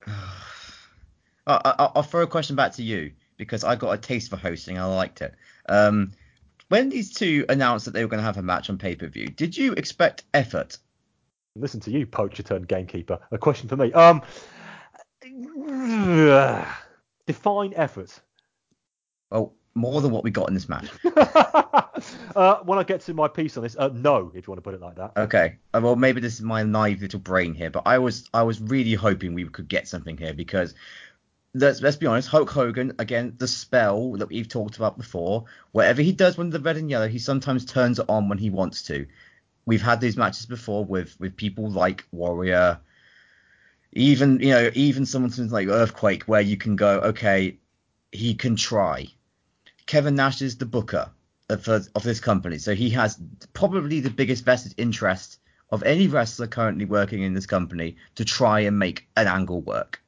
I, 0.06 1.60
I, 1.64 1.90
I'll 1.94 2.02
throw 2.02 2.22
a 2.22 2.26
question 2.26 2.56
back 2.56 2.72
to 2.72 2.82
you 2.82 3.12
because 3.36 3.64
I 3.64 3.76
got 3.76 3.92
a 3.92 3.98
taste 3.98 4.30
for 4.30 4.36
hosting. 4.36 4.78
I 4.78 4.84
liked 4.84 5.22
it. 5.22 5.34
Um, 5.68 6.12
when 6.68 6.88
these 6.88 7.12
two 7.12 7.44
announced 7.48 7.84
that 7.84 7.92
they 7.92 8.02
were 8.02 8.08
going 8.08 8.20
to 8.20 8.24
have 8.24 8.38
a 8.38 8.42
match 8.42 8.70
on 8.70 8.78
pay 8.78 8.96
per 8.96 9.06
view, 9.06 9.28
did 9.28 9.56
you 9.56 9.72
expect 9.72 10.24
effort? 10.34 10.78
Listen 11.54 11.80
to 11.80 11.90
you, 11.90 12.06
poacher 12.06 12.42
turned 12.42 12.68
gamekeeper. 12.68 13.18
A 13.30 13.38
question 13.38 13.68
for 13.68 13.76
me. 13.76 13.92
Um, 13.92 14.22
define 17.26 17.72
effort. 17.74 18.20
Well, 19.30 19.54
more 19.76 20.00
than 20.00 20.10
what 20.10 20.24
we 20.24 20.30
got 20.30 20.48
in 20.48 20.54
this 20.54 20.68
match. 20.68 20.88
uh, 22.36 22.56
when 22.64 22.78
I 22.78 22.82
get 22.82 23.02
to 23.02 23.14
my 23.14 23.28
piece 23.28 23.56
on 23.56 23.62
this, 23.62 23.76
uh, 23.78 23.90
no, 23.92 24.32
if 24.34 24.46
you 24.46 24.50
want 24.50 24.58
to 24.58 24.62
put 24.62 24.74
it 24.74 24.80
like 24.80 24.96
that. 24.96 25.12
Okay. 25.16 25.56
Uh, 25.74 25.80
Well, 25.82 25.96
maybe 25.96 26.20
this 26.20 26.34
is 26.34 26.42
my 26.42 26.62
naive 26.62 27.02
little 27.02 27.20
brain 27.20 27.54
here, 27.54 27.70
but 27.70 27.82
I 27.86 27.98
was 27.98 28.28
I 28.32 28.42
was 28.42 28.60
really 28.60 28.94
hoping 28.94 29.34
we 29.34 29.44
could 29.44 29.68
get 29.68 29.86
something 29.86 30.16
here 30.16 30.34
because 30.34 30.74
let's 31.54 31.80
let's 31.80 31.96
be 31.96 32.06
honest, 32.06 32.28
Hulk 32.28 32.50
Hogan 32.50 32.94
again, 32.98 33.34
the 33.38 33.48
spell 33.48 34.12
that 34.12 34.28
we've 34.28 34.48
talked 34.48 34.76
about 34.76 34.96
before. 34.96 35.44
Whatever 35.72 36.02
he 36.02 36.12
does 36.12 36.36
when 36.36 36.50
the 36.50 36.60
red 36.60 36.76
and 36.76 36.90
yellow, 36.90 37.08
he 37.08 37.18
sometimes 37.18 37.64
turns 37.64 37.98
it 37.98 38.06
on 38.08 38.28
when 38.28 38.38
he 38.38 38.50
wants 38.50 38.82
to. 38.84 39.06
We've 39.64 39.82
had 39.82 40.00
these 40.00 40.16
matches 40.16 40.46
before 40.46 40.84
with 40.84 41.18
with 41.20 41.36
people 41.36 41.70
like 41.70 42.06
Warrior, 42.12 42.80
even 43.92 44.40
you 44.40 44.50
know 44.50 44.70
even 44.74 45.06
someone 45.06 45.32
like 45.48 45.68
Earthquake, 45.68 46.24
where 46.24 46.40
you 46.40 46.56
can 46.56 46.76
go, 46.76 47.00
okay, 47.00 47.58
he 48.12 48.34
can 48.34 48.56
try. 48.56 49.08
Kevin 49.86 50.16
Nash 50.16 50.42
is 50.42 50.56
the 50.56 50.66
booker 50.66 51.10
of, 51.48 51.68
of 51.68 52.02
this 52.02 52.18
company, 52.20 52.58
so 52.58 52.74
he 52.74 52.90
has 52.90 53.18
probably 53.52 54.00
the 54.00 54.10
biggest 54.10 54.44
vested 54.44 54.74
interest 54.76 55.38
of 55.70 55.82
any 55.84 56.08
wrestler 56.08 56.48
currently 56.48 56.84
working 56.84 57.22
in 57.22 57.34
this 57.34 57.46
company 57.46 57.96
to 58.16 58.24
try 58.24 58.60
and 58.60 58.78
make 58.78 59.08
an 59.16 59.28
angle 59.28 59.60
work. 59.60 60.02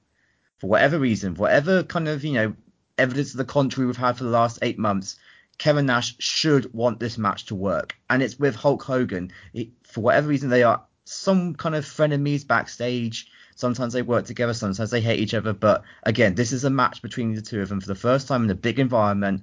For 0.59 0.68
whatever 0.68 0.98
reason, 0.98 1.34
whatever 1.34 1.84
kind 1.84 2.09
of 2.09 2.24
you 2.24 2.32
know 2.32 2.55
evidence 2.96 3.32
of 3.32 3.38
the 3.38 3.44
contrary 3.44 3.86
we've 3.86 3.96
had 3.96 4.18
for 4.18 4.24
the 4.24 4.30
last 4.30 4.59
eight 4.62 4.78
months, 4.78 5.16
Kevin 5.59 5.86
Nash 5.86 6.16
should 6.18 6.72
want 6.74 6.98
this 6.98 7.16
match 7.16 7.46
to 7.46 7.55
work, 7.55 7.96
and 8.10 8.22
it's 8.22 8.38
with 8.38 8.56
Hulk 8.56 8.82
Hogan. 8.82 9.30
It, 9.55 9.68
for 9.84 10.00
whatever 10.00 10.28
reason, 10.28 10.50
they 10.50 10.64
are 10.64 10.82
some 11.05 11.55
kind 11.55 11.76
of 11.76 11.84
frenemies 11.84 12.46
backstage. 12.46 13.30
Sometimes 13.55 13.92
they 13.92 14.02
work 14.02 14.24
together, 14.24 14.55
sometimes 14.55 14.90
they 14.90 15.00
hate 15.00 15.20
each 15.20 15.34
other. 15.34 15.52
But 15.52 15.82
again, 16.02 16.34
this 16.34 16.52
is 16.52 16.64
a 16.64 16.70
match 16.70 17.00
between 17.00 17.34
the 17.34 17.42
two 17.42 17.62
of 17.62 17.68
them 17.68 17.80
for 17.80 17.88
the 17.88 17.94
first 17.94 18.28
time 18.28 18.44
in 18.44 18.50
a 18.50 18.55
big 18.55 18.78
environment. 18.78 19.42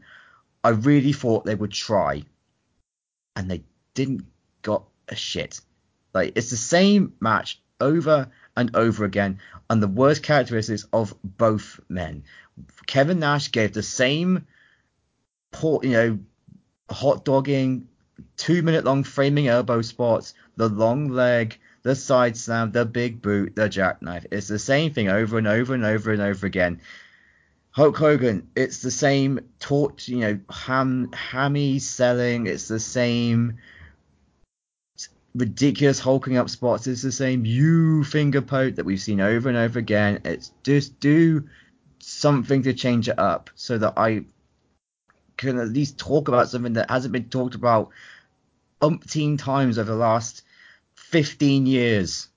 I 0.65 0.69
really 0.69 1.13
thought 1.13 1.45
they 1.45 1.53
would 1.53 1.71
try, 1.71 2.23
and 3.35 3.51
they 3.51 3.65
didn't 3.93 4.25
got 4.63 4.85
a 5.07 5.15
shit. 5.15 5.61
Like 6.11 6.31
it's 6.35 6.49
the 6.49 6.57
same 6.57 7.13
match 7.19 7.61
over 7.79 8.31
and 8.57 8.75
over 8.75 9.05
again, 9.05 9.37
and 9.69 9.79
the 9.79 9.87
worst 9.87 10.23
characteristics 10.23 10.87
of 10.91 11.13
both 11.23 11.79
men. 11.87 12.23
Kevin 12.87 13.19
Nash 13.19 13.51
gave 13.51 13.73
the 13.73 13.83
same, 13.83 14.47
you 15.61 15.79
know, 15.83 16.19
hot 16.89 17.25
dogging, 17.25 17.87
two 18.35 18.63
minute 18.63 18.85
long 18.85 19.03
framing 19.03 19.47
elbow 19.47 19.83
spots, 19.83 20.33
the 20.55 20.67
long 20.67 21.09
leg, 21.09 21.59
the 21.83 21.93
side 21.93 22.37
slam, 22.37 22.71
the 22.71 22.85
big 22.85 23.21
boot, 23.21 23.55
the 23.55 23.69
jackknife. 23.69 24.25
It's 24.31 24.47
the 24.47 24.57
same 24.57 24.93
thing 24.93 25.09
over 25.09 25.37
and 25.37 25.47
over 25.47 25.75
and 25.75 25.85
over 25.85 26.11
and 26.11 26.23
over 26.23 26.47
again. 26.47 26.81
Hulk 27.76 27.97
Hogan, 27.97 28.47
it's 28.56 28.81
the 28.81 28.89
same 28.89 29.41
torch, 29.60 30.07
you 30.07 30.19
know, 30.19 30.39
ham, 30.49 31.11
hammy 31.11 31.80
selling. 31.80 32.47
It's 32.47 32.69
the 32.69 32.80
same 32.80 33.57
ridiculous 35.35 35.99
hulking 35.99 36.38
up 36.38 36.49
spots. 36.49 36.88
It's 36.88 37.02
the 37.02 37.11
same 37.11 37.43
you 37.43 38.06
finger 38.06 38.41
poke 38.41 38.76
that 38.76 38.85
we've 38.85 39.02
seen 39.02 39.19
over 39.19 39.49
and 39.49 39.57
over 39.57 39.77
again. 39.77 40.22
It's 40.23 40.53
just 40.64 41.02
do 41.02 41.49
something 41.99 42.64
to 42.64 42.73
change 42.73 43.10
it 43.10 43.19
up 43.19 43.49
so 43.56 43.77
that 43.77 43.95
I 43.97 44.23
can 45.35 45.60
at 45.60 45.68
least 45.68 45.97
talk 45.97 46.30
about 46.30 46.47
something 46.47 46.73
that 46.73 46.89
hasn't 46.89 47.11
been 47.11 47.27
talked 47.27 47.56
about 47.56 47.89
umpteen 48.81 49.38
times 49.38 49.77
over 49.77 49.91
the 49.91 49.97
last 49.97 50.43
15 50.95 51.65
years. 51.65 52.30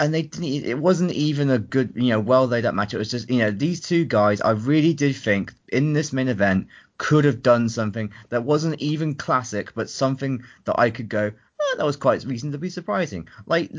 And 0.00 0.14
they 0.14 0.22
didn't. 0.22 0.64
It 0.64 0.78
wasn't 0.78 1.12
even 1.12 1.50
a 1.50 1.58
good, 1.58 1.92
you 1.96 2.10
know, 2.10 2.20
well 2.20 2.46
laid 2.46 2.64
out 2.64 2.74
match. 2.74 2.94
It 2.94 2.98
was 2.98 3.10
just, 3.10 3.28
you 3.28 3.38
know, 3.38 3.50
these 3.50 3.80
two 3.80 4.04
guys. 4.04 4.40
I 4.40 4.50
really 4.50 4.94
did 4.94 5.16
think 5.16 5.52
in 5.68 5.92
this 5.92 6.12
main 6.12 6.28
event 6.28 6.68
could 6.98 7.24
have 7.24 7.42
done 7.42 7.68
something 7.68 8.12
that 8.28 8.44
wasn't 8.44 8.80
even 8.80 9.14
classic, 9.14 9.74
but 9.74 9.90
something 9.90 10.44
that 10.64 10.78
I 10.78 10.90
could 10.90 11.08
go, 11.08 11.32
oh, 11.60 11.74
that 11.78 11.86
was 11.86 11.96
quite 11.96 12.24
reasonably 12.24 12.70
surprising. 12.70 13.28
Like 13.46 13.72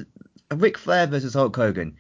Ric 0.54 0.78
Flair 0.78 1.08
versus 1.08 1.34
Hulk 1.34 1.56
Hogan, 1.56 1.96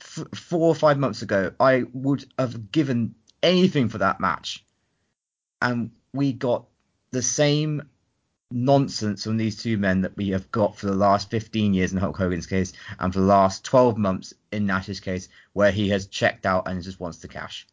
f- 0.00 0.26
four 0.34 0.68
or 0.68 0.74
five 0.74 0.98
months 0.98 1.22
ago, 1.22 1.52
I 1.58 1.84
would 1.92 2.24
have 2.38 2.70
given 2.70 3.14
anything 3.42 3.88
for 3.88 3.98
that 3.98 4.20
match, 4.20 4.64
and 5.62 5.90
we 6.12 6.32
got 6.32 6.66
the 7.10 7.22
same 7.22 7.88
nonsense 8.50 9.24
from 9.24 9.36
these 9.36 9.62
two 9.62 9.76
men 9.76 10.00
that 10.00 10.16
we 10.16 10.30
have 10.30 10.50
got 10.50 10.76
for 10.76 10.86
the 10.86 10.94
last 10.94 11.30
15 11.30 11.74
years 11.74 11.92
in 11.92 11.98
Hulk 11.98 12.16
Hogan's 12.16 12.46
case 12.46 12.72
and 12.98 13.12
for 13.12 13.20
the 13.20 13.26
last 13.26 13.64
12 13.64 13.98
months 13.98 14.32
in 14.52 14.66
Nash's 14.66 15.00
case 15.00 15.28
where 15.52 15.70
he 15.70 15.88
has 15.90 16.06
checked 16.06 16.46
out 16.46 16.66
and 16.66 16.82
just 16.82 17.00
wants 17.00 17.18
the 17.18 17.28
cash. 17.28 17.66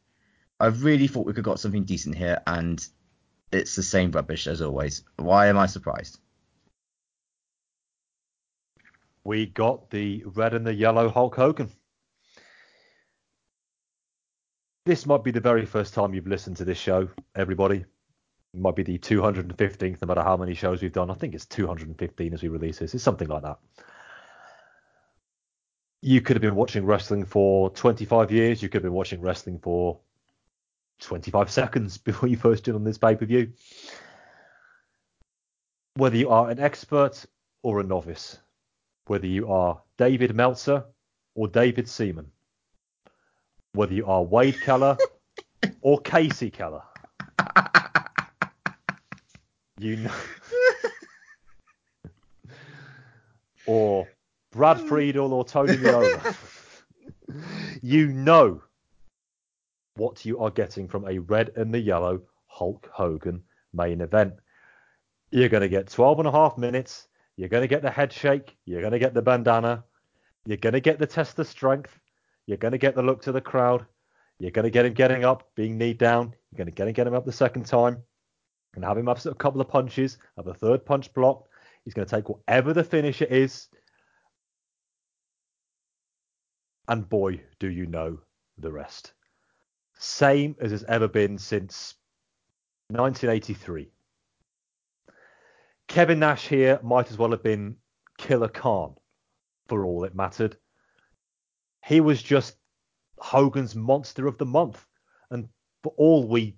I 0.60 0.68
really 0.68 1.08
thought 1.08 1.26
we 1.26 1.34
could 1.34 1.44
got 1.44 1.60
something 1.60 1.84
decent 1.84 2.16
here 2.16 2.42
and 2.46 2.86
it's 3.52 3.76
the 3.76 3.84
same 3.84 4.12
rubbish 4.12 4.48
as 4.48 4.62
always. 4.62 5.04
Why 5.18 5.48
am 5.48 5.58
I 5.58 5.66
surprised? 5.66 6.20
We 9.24 9.48
got 9.48 9.90
the 9.90 10.24
red 10.26 10.54
and 10.54 10.66
the 10.68 10.74
yellow 10.74 11.10
Hulk 11.10 11.36
Hogan. 11.36 11.72
This 14.86 15.06
might 15.06 15.24
be 15.24 15.32
the 15.32 15.40
very 15.40 15.66
first 15.66 15.96
time 15.96 16.14
you've 16.14 16.28
listened 16.28 16.58
to 16.58 16.66
this 16.66 16.78
show, 16.78 17.10
everybody. 17.34 17.86
Might 18.56 18.76
be 18.76 18.84
the 18.84 18.98
215th, 18.98 20.02
no 20.02 20.08
matter 20.08 20.24
how 20.24 20.38
many 20.38 20.54
shows 20.54 20.82
we've 20.82 20.94
done. 20.94 21.12
I 21.12 21.14
think 21.14 21.34
it's 21.34 21.46
215 21.46 22.34
as 22.34 22.42
we 22.42 22.50
release 22.50 22.80
this. 22.80 22.94
It's 22.94 23.04
something 23.04 23.28
like 23.28 23.44
that. 23.44 23.60
You 26.02 26.22
could 26.22 26.36
have 26.36 26.42
been 26.42 26.56
watching 26.56 26.86
wrestling 26.86 27.26
for 27.26 27.70
25 27.72 28.32
years. 28.32 28.62
You 28.62 28.70
could 28.70 28.76
have 28.76 28.84
been 28.84 28.94
watching 28.94 29.22
wrestling 29.22 29.60
for 29.60 30.00
25 31.02 31.52
seconds 31.52 31.98
before 32.00 32.30
you 32.30 32.38
first 32.38 32.64
did 32.64 32.76
on 32.76 32.84
this 32.84 32.98
pay 32.98 33.16
per 33.16 33.26
view. 33.26 33.52
Whether 35.96 36.18
you 36.18 36.30
are 36.30 36.50
an 36.50 36.60
expert 36.60 37.26
or 37.64 37.80
a 37.80 37.84
novice, 37.84 38.38
whether 39.08 39.28
you 39.28 39.52
are 39.52 39.82
David 39.98 40.36
Meltzer 40.36 40.86
or 41.36 41.48
David 41.48 41.88
Seaman, 41.88 42.32
whether 43.74 43.94
you 43.94 44.06
are 44.06 44.24
Wade 44.24 44.60
Keller 44.62 44.98
or 45.82 46.02
Kasey 46.02 46.52
Keller, 46.52 46.84
you 49.80 49.98
know, 49.98 50.12
or 53.66 54.08
Brad 54.52 54.80
Friedel 54.88 55.34
or 55.34 55.44
Tony 55.44 55.76
Meola, 55.78 56.36
you 57.82 58.08
know 58.08 58.64
what 59.96 60.26
you 60.26 60.40
are 60.40 60.50
getting 60.50 60.88
from 60.88 61.08
a 61.08 61.20
red 61.20 61.52
and 61.56 61.74
the 61.74 61.80
yellow 61.80 62.22
Hulk 62.48 62.90
Hogan 62.94 63.44
main 63.74 64.02
event. 64.02 64.34
You're 65.32 65.50
going 65.50 65.62
to 65.62 65.70
get 65.70 65.90
12 65.90 66.20
and 66.20 66.28
a 66.28 66.32
half 66.32 66.58
minutes. 66.58 67.08
You're 67.36 67.50
going 67.50 67.64
to 67.64 67.68
get 67.68 67.82
the 67.82 67.92
head 67.92 68.14
shake. 68.14 68.56
You're 68.66 68.82
going 68.82 68.94
to 68.94 69.00
get 69.00 69.14
the 69.14 69.22
bandana. 69.22 69.84
You're 70.46 70.58
going 70.58 70.74
to 70.74 70.80
get 70.80 71.00
the 71.00 71.08
test 71.08 71.38
of 71.40 71.48
strength. 71.48 72.00
You're 72.46 72.58
going 72.58 72.72
to 72.72 72.78
get 72.78 72.96
the 72.96 73.04
look 73.04 73.22
to 73.24 73.34
the 73.34 73.42
crowd. 73.42 73.86
You're 74.40 74.52
going 74.52 74.64
to 74.64 74.70
get 74.70 74.86
him 74.86 74.94
getting 74.94 75.26
up, 75.26 75.50
being 75.56 75.78
kneed 75.78 75.98
down. 75.98 76.34
You're 76.52 76.58
going 76.58 76.68
to 76.68 76.72
get 76.72 76.88
him 76.88 76.94
getting 76.94 77.16
up 77.16 77.26
the 77.26 77.34
second 77.34 77.66
time 77.66 78.04
and 78.76 78.84
have 78.84 78.98
him 78.98 79.08
have 79.08 79.26
a 79.26 79.34
couple 79.34 79.62
of 79.62 79.70
punches, 79.70 80.18
have 80.38 80.48
a 80.48 80.54
third 80.54 80.86
punch 80.86 81.14
blocked. 81.14 81.50
He's 81.84 81.94
going 81.94 82.08
to 82.08 82.16
take 82.16 82.30
whatever 82.30 82.74
the 82.74 82.84
finisher 82.84 83.26
is. 83.26 83.68
And 86.88 87.08
boy, 87.08 87.42
do 87.60 87.70
you 87.70 87.86
know 87.86 88.20
the 88.58 88.72
rest. 88.72 89.14
Same 89.98 90.56
as 90.60 90.72
has 90.72 90.84
ever 90.84 91.08
been 91.08 91.38
since 91.38 91.96
1983. 92.90 93.92
Kevin 95.88 96.20
Nash 96.20 96.48
here 96.48 96.80
might 96.84 97.12
as 97.12 97.18
well 97.18 97.32
have 97.32 97.44
been 97.44 97.78
Killer 98.18 98.48
Khan 98.48 98.96
for 99.68 99.86
all 99.86 100.04
it 100.04 100.16
mattered. 100.16 100.58
He 101.86 102.02
was 102.02 102.22
just 102.22 102.56
Hogan's 103.20 103.76
monster 103.76 104.28
of 104.28 104.38
the 104.38 104.46
month. 104.46 104.84
And 105.30 105.48
for 105.84 105.94
all 105.98 106.28
we 106.28 106.58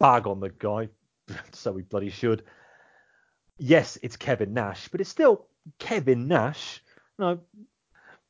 bag 0.00 0.26
on 0.26 0.40
the 0.40 0.50
guy, 0.50 0.88
so 1.52 1.70
we 1.70 1.82
bloody 1.82 2.10
should. 2.10 2.42
Yes, 3.58 3.98
it's 4.02 4.16
Kevin 4.16 4.52
Nash, 4.52 4.88
but 4.88 5.00
it's 5.00 5.10
still 5.10 5.46
Kevin 5.78 6.26
Nash. 6.26 6.82
Know, 7.18 7.38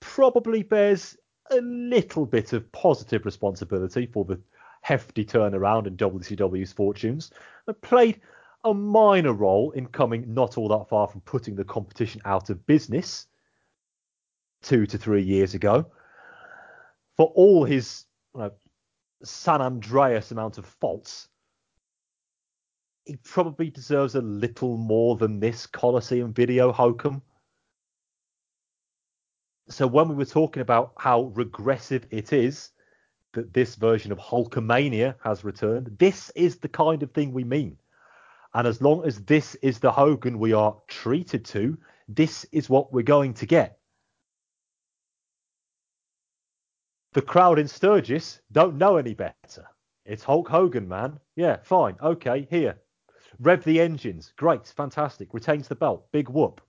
probably 0.01 0.64
bears 0.64 1.16
a 1.51 1.60
little 1.60 2.26
bit 2.26 2.52
of 2.52 2.70
positive 2.72 3.24
responsibility 3.24 4.06
for 4.06 4.24
the 4.24 4.40
hefty 4.82 5.24
turnaround 5.24 5.86
in 5.86 5.97
WCW's 5.97 6.72
fortunes. 6.72 7.30
It 7.68 7.80
played 7.80 8.20
a 8.64 8.74
minor 8.74 9.32
role 9.32 9.70
in 9.70 9.86
coming 9.86 10.34
not 10.34 10.59
all 10.59 10.68
that 10.68 10.88
far 10.88 11.06
from 11.09 11.20
putting 11.22 11.55
the 11.55 11.64
competition 11.64 12.20
out 12.24 12.51
of 12.51 12.66
business 12.66 13.26
two 14.62 14.86
to 14.86 14.98
three 14.98 15.22
years 15.22 15.55
ago. 15.55 15.86
For 17.16 17.26
all 17.34 17.64
his 17.64 18.05
you 18.34 18.40
know, 18.40 18.52
San 19.22 19.60
Andreas 19.60 20.30
amount 20.30 20.59
of 20.59 20.66
faults, 20.66 21.28
he 23.05 23.16
probably 23.16 23.70
deserves 23.70 24.14
a 24.14 24.20
little 24.20 24.77
more 24.77 25.16
than 25.16 25.40
this 25.40 25.66
Coliseum 25.66 26.32
video 26.32 26.72
hokum. 26.72 27.22
So 29.68 29.86
when 29.86 30.09
we 30.09 30.14
were 30.14 30.24
talking 30.24 30.62
about 30.62 30.93
how 30.98 31.32
regressive 31.35 32.06
it 32.10 32.32
is 32.32 32.70
that 33.32 33.52
this 33.52 33.77
version 33.77 34.10
of 34.10 34.18
Hulkamania 34.18 35.14
has 35.22 35.44
returned, 35.44 35.97
this 35.98 36.31
is 36.31 36.59
the 36.59 36.68
kind 36.68 37.02
of 37.02 37.12
thing 37.12 37.32
we 37.32 37.44
mean. 37.44 37.77
And 38.52 38.66
as 38.66 38.82
long 38.82 39.06
as 39.06 39.20
this 39.22 39.55
is 39.56 39.78
the 39.78 39.93
Hogan 39.93 40.39
we 40.39 40.52
are 40.52 40.77
treated 40.89 41.44
to, 41.47 41.78
this 42.09 42.44
is 42.51 42.68
what 42.68 42.93
we're 42.93 43.02
going 43.02 43.35
to 43.35 43.47
get. 43.47 43.78
The 47.12 47.22
crowd 47.22 47.59
in 47.59 47.68
Sturgis 47.68 48.40
don't 48.52 48.77
know 48.77 48.97
any 48.97 49.14
better. 49.14 49.66
It's 50.05 50.24
Hulk 50.24 50.48
Hogan, 50.48 50.89
man. 50.89 51.18
Yeah, 51.36 51.59
fine. 51.62 51.97
Okay, 52.02 52.47
here. 52.51 52.78
Rev 53.40 53.64
the 53.64 53.80
engines. 53.80 54.32
Great. 54.36 54.66
Fantastic. 54.66 55.32
Retains 55.32 55.68
the 55.68 55.74
belt. 55.74 56.06
Big 56.12 56.28
whoop. 56.28 56.60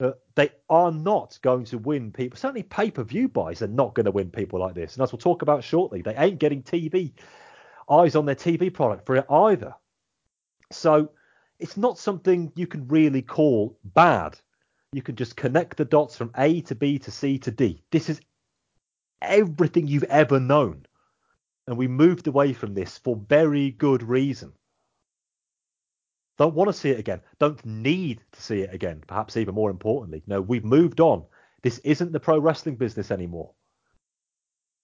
Uh, 0.00 0.12
they 0.34 0.50
are 0.68 0.90
not 0.90 1.38
going 1.42 1.64
to 1.66 1.78
win 1.78 2.10
people. 2.10 2.36
Certainly, 2.36 2.64
pay 2.64 2.90
per 2.90 3.04
view 3.04 3.28
buys 3.28 3.62
are 3.62 3.68
not 3.68 3.94
going 3.94 4.06
to 4.06 4.10
win 4.10 4.30
people 4.30 4.58
like 4.58 4.74
this. 4.74 4.94
And 4.94 5.02
as 5.02 5.12
we'll 5.12 5.18
talk 5.18 5.42
about 5.42 5.62
shortly, 5.62 6.02
they 6.02 6.16
ain't 6.16 6.40
getting 6.40 6.62
TV 6.62 7.12
eyes 7.88 8.16
on 8.16 8.24
their 8.24 8.34
TV 8.34 8.72
product 8.72 9.06
for 9.06 9.16
it 9.16 9.26
either. 9.30 9.74
So 10.72 11.10
it's 11.58 11.76
not 11.76 11.98
something 11.98 12.50
you 12.56 12.66
can 12.66 12.88
really 12.88 13.22
call 13.22 13.78
bad. 13.84 14.38
You 14.92 15.02
can 15.02 15.16
just 15.16 15.36
connect 15.36 15.76
the 15.76 15.84
dots 15.84 16.16
from 16.16 16.32
A 16.36 16.62
to 16.62 16.74
B 16.74 16.98
to 17.00 17.10
C 17.10 17.38
to 17.38 17.50
D. 17.50 17.82
This 17.90 18.08
is 18.08 18.20
everything 19.20 19.86
you've 19.86 20.02
ever 20.04 20.40
known. 20.40 20.86
And 21.66 21.76
we 21.76 21.86
moved 21.86 22.26
away 22.26 22.52
from 22.52 22.74
this 22.74 22.98
for 22.98 23.14
very 23.14 23.70
good 23.70 24.02
reason. 24.02 24.52
Don't 26.42 26.56
want 26.56 26.66
to 26.66 26.72
see 26.72 26.90
it 26.90 26.98
again. 26.98 27.20
Don't 27.38 27.64
need 27.64 28.20
to 28.32 28.42
see 28.42 28.62
it 28.62 28.74
again. 28.74 29.04
Perhaps 29.06 29.36
even 29.36 29.54
more 29.54 29.70
importantly, 29.70 30.24
no, 30.26 30.40
we've 30.40 30.64
moved 30.64 30.98
on. 30.98 31.22
This 31.62 31.78
isn't 31.84 32.10
the 32.10 32.18
pro 32.18 32.40
wrestling 32.40 32.74
business 32.74 33.12
anymore. 33.12 33.52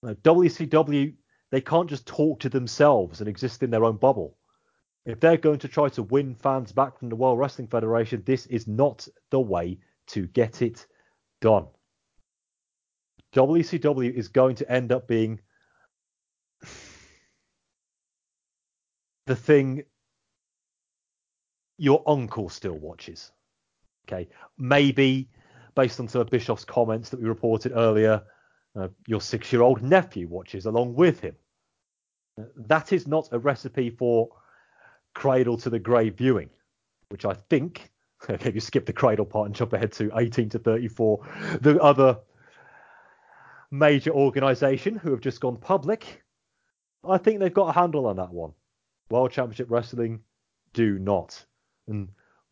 No, 0.04 0.14
WCW, 0.14 1.14
they 1.50 1.60
can't 1.60 1.90
just 1.90 2.06
talk 2.06 2.38
to 2.38 2.48
themselves 2.48 3.18
and 3.18 3.28
exist 3.28 3.64
in 3.64 3.70
their 3.70 3.84
own 3.84 3.96
bubble. 3.96 4.36
If 5.04 5.18
they're 5.18 5.36
going 5.36 5.58
to 5.58 5.66
try 5.66 5.88
to 5.88 6.04
win 6.04 6.36
fans 6.36 6.70
back 6.70 6.96
from 6.96 7.08
the 7.08 7.16
World 7.16 7.40
Wrestling 7.40 7.66
Federation, 7.66 8.22
this 8.24 8.46
is 8.46 8.68
not 8.68 9.08
the 9.30 9.40
way 9.40 9.80
to 10.10 10.28
get 10.28 10.62
it 10.62 10.86
done. 11.40 11.66
WCW 13.34 14.14
is 14.14 14.28
going 14.28 14.54
to 14.54 14.70
end 14.70 14.92
up 14.92 15.08
being 15.08 15.40
the 19.26 19.34
thing 19.34 19.82
your 21.78 22.02
uncle 22.06 22.48
still 22.48 22.74
watches. 22.74 23.32
Okay, 24.06 24.28
maybe 24.58 25.28
based 25.74 26.00
on 26.00 26.08
of 26.20 26.30
Bischoff's 26.30 26.64
comments 26.64 27.08
that 27.10 27.20
we 27.20 27.28
reported 27.28 27.72
earlier, 27.74 28.22
uh, 28.76 28.88
your 29.06 29.20
six-year-old 29.20 29.82
nephew 29.82 30.26
watches 30.26 30.66
along 30.66 30.94
with 30.94 31.20
him. 31.20 31.36
That 32.56 32.92
is 32.92 33.06
not 33.06 33.28
a 33.32 33.38
recipe 33.38 33.90
for 33.90 34.28
cradle 35.14 35.56
to 35.58 35.70
the 35.70 35.78
grave 35.78 36.16
viewing, 36.16 36.50
which 37.10 37.24
I 37.24 37.34
think, 37.34 37.90
okay, 38.30 38.48
if 38.48 38.54
you 38.54 38.60
skip 38.60 38.86
the 38.86 38.92
cradle 38.92 39.24
part 39.24 39.46
and 39.46 39.54
jump 39.54 39.72
ahead 39.72 39.92
to 39.92 40.10
18 40.16 40.48
to 40.50 40.58
34, 40.58 41.58
the 41.60 41.80
other 41.80 42.18
major 43.70 44.10
organization 44.10 44.96
who 44.96 45.10
have 45.10 45.20
just 45.20 45.40
gone 45.40 45.56
public, 45.56 46.24
I 47.08 47.18
think 47.18 47.38
they've 47.38 47.54
got 47.54 47.68
a 47.68 47.78
handle 47.78 48.06
on 48.06 48.16
that 48.16 48.32
one. 48.32 48.52
World 49.10 49.30
Championship 49.30 49.70
Wrestling 49.70 50.20
do 50.72 50.98
not. 50.98 51.44
And 51.88 52.10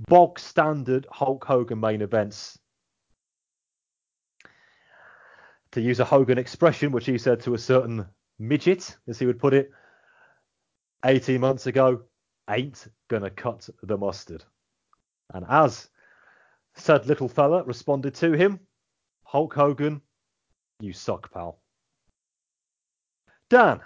bog 0.08 0.38
standard 0.38 1.06
Hulk 1.10 1.44
Hogan 1.44 1.80
main 1.80 2.02
events. 2.02 2.58
To 5.72 5.80
use 5.80 6.00
a 6.00 6.04
Hogan 6.04 6.38
expression, 6.38 6.90
which 6.90 7.06
he 7.06 7.18
said 7.18 7.40
to 7.40 7.54
a 7.54 7.58
certain 7.58 8.06
midget, 8.38 8.96
as 9.06 9.18
he 9.18 9.26
would 9.26 9.38
put 9.38 9.54
it, 9.54 9.70
18 11.04 11.40
months 11.40 11.66
ago, 11.66 12.02
ain't 12.48 12.88
gonna 13.08 13.30
cut 13.30 13.68
the 13.82 13.98
mustard. 13.98 14.44
And 15.34 15.44
as 15.48 15.88
said 16.74 17.06
little 17.06 17.28
fella 17.28 17.62
responded 17.64 18.14
to 18.16 18.32
him, 18.32 18.60
Hulk 19.24 19.54
Hogan, 19.54 20.00
you 20.80 20.92
suck, 20.92 21.32
pal. 21.32 21.58
Dan, 23.48 23.80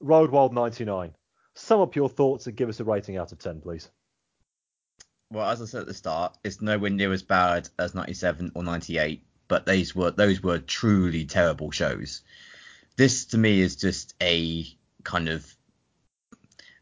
Road 0.00 0.30
Wild 0.30 0.52
99, 0.52 1.14
sum 1.54 1.80
up 1.80 1.96
your 1.96 2.08
thoughts 2.08 2.46
and 2.46 2.56
give 2.56 2.68
us 2.68 2.80
a 2.80 2.84
rating 2.84 3.16
out 3.16 3.32
of 3.32 3.38
10, 3.38 3.60
please. 3.60 3.90
Well, 5.30 5.48
as 5.48 5.60
I 5.62 5.64
said 5.64 5.82
at 5.82 5.86
the 5.86 5.94
start, 5.94 6.36
it's 6.44 6.60
nowhere 6.60 6.90
near 6.90 7.12
as 7.12 7.22
bad 7.22 7.68
as 7.78 7.94
97 7.94 8.52
or 8.54 8.62
98, 8.62 9.24
but 9.48 9.66
those 9.66 9.94
were 9.94 10.10
those 10.10 10.42
were 10.42 10.58
truly 10.58 11.24
terrible 11.24 11.70
shows. 11.70 12.22
This 12.96 13.24
to 13.26 13.38
me 13.38 13.60
is 13.60 13.76
just 13.76 14.14
a 14.22 14.66
kind 15.02 15.28
of 15.28 15.54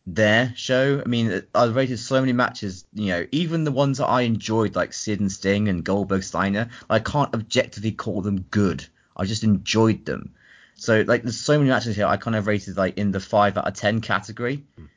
their 0.06 0.52
show. 0.56 1.00
I 1.04 1.08
mean, 1.08 1.42
I 1.54 1.66
rated 1.66 1.98
so 1.98 2.20
many 2.20 2.32
matches, 2.32 2.84
you 2.92 3.08
know, 3.08 3.26
even 3.32 3.64
the 3.64 3.72
ones 3.72 3.98
that 3.98 4.06
I 4.06 4.22
enjoyed, 4.22 4.74
like 4.74 4.92
Sid 4.92 5.20
and 5.20 5.30
Sting 5.30 5.68
and 5.68 5.84
Goldberg 5.84 6.22
Steiner, 6.22 6.70
I 6.90 6.98
can't 6.98 7.34
objectively 7.34 7.92
call 7.92 8.20
them 8.22 8.42
good. 8.50 8.84
I 9.16 9.24
just 9.24 9.44
enjoyed 9.44 10.04
them. 10.04 10.34
So, 10.74 11.04
like, 11.06 11.22
there's 11.22 11.38
so 11.38 11.58
many 11.58 11.70
matches 11.70 11.94
here 11.94 12.06
I 12.06 12.16
kind 12.16 12.34
of 12.34 12.46
rated, 12.46 12.76
like, 12.76 12.98
in 12.98 13.12
the 13.12 13.20
5 13.20 13.58
out 13.58 13.68
of 13.68 13.74
10 13.74 14.00
category. 14.00 14.64
Mm. 14.78 14.88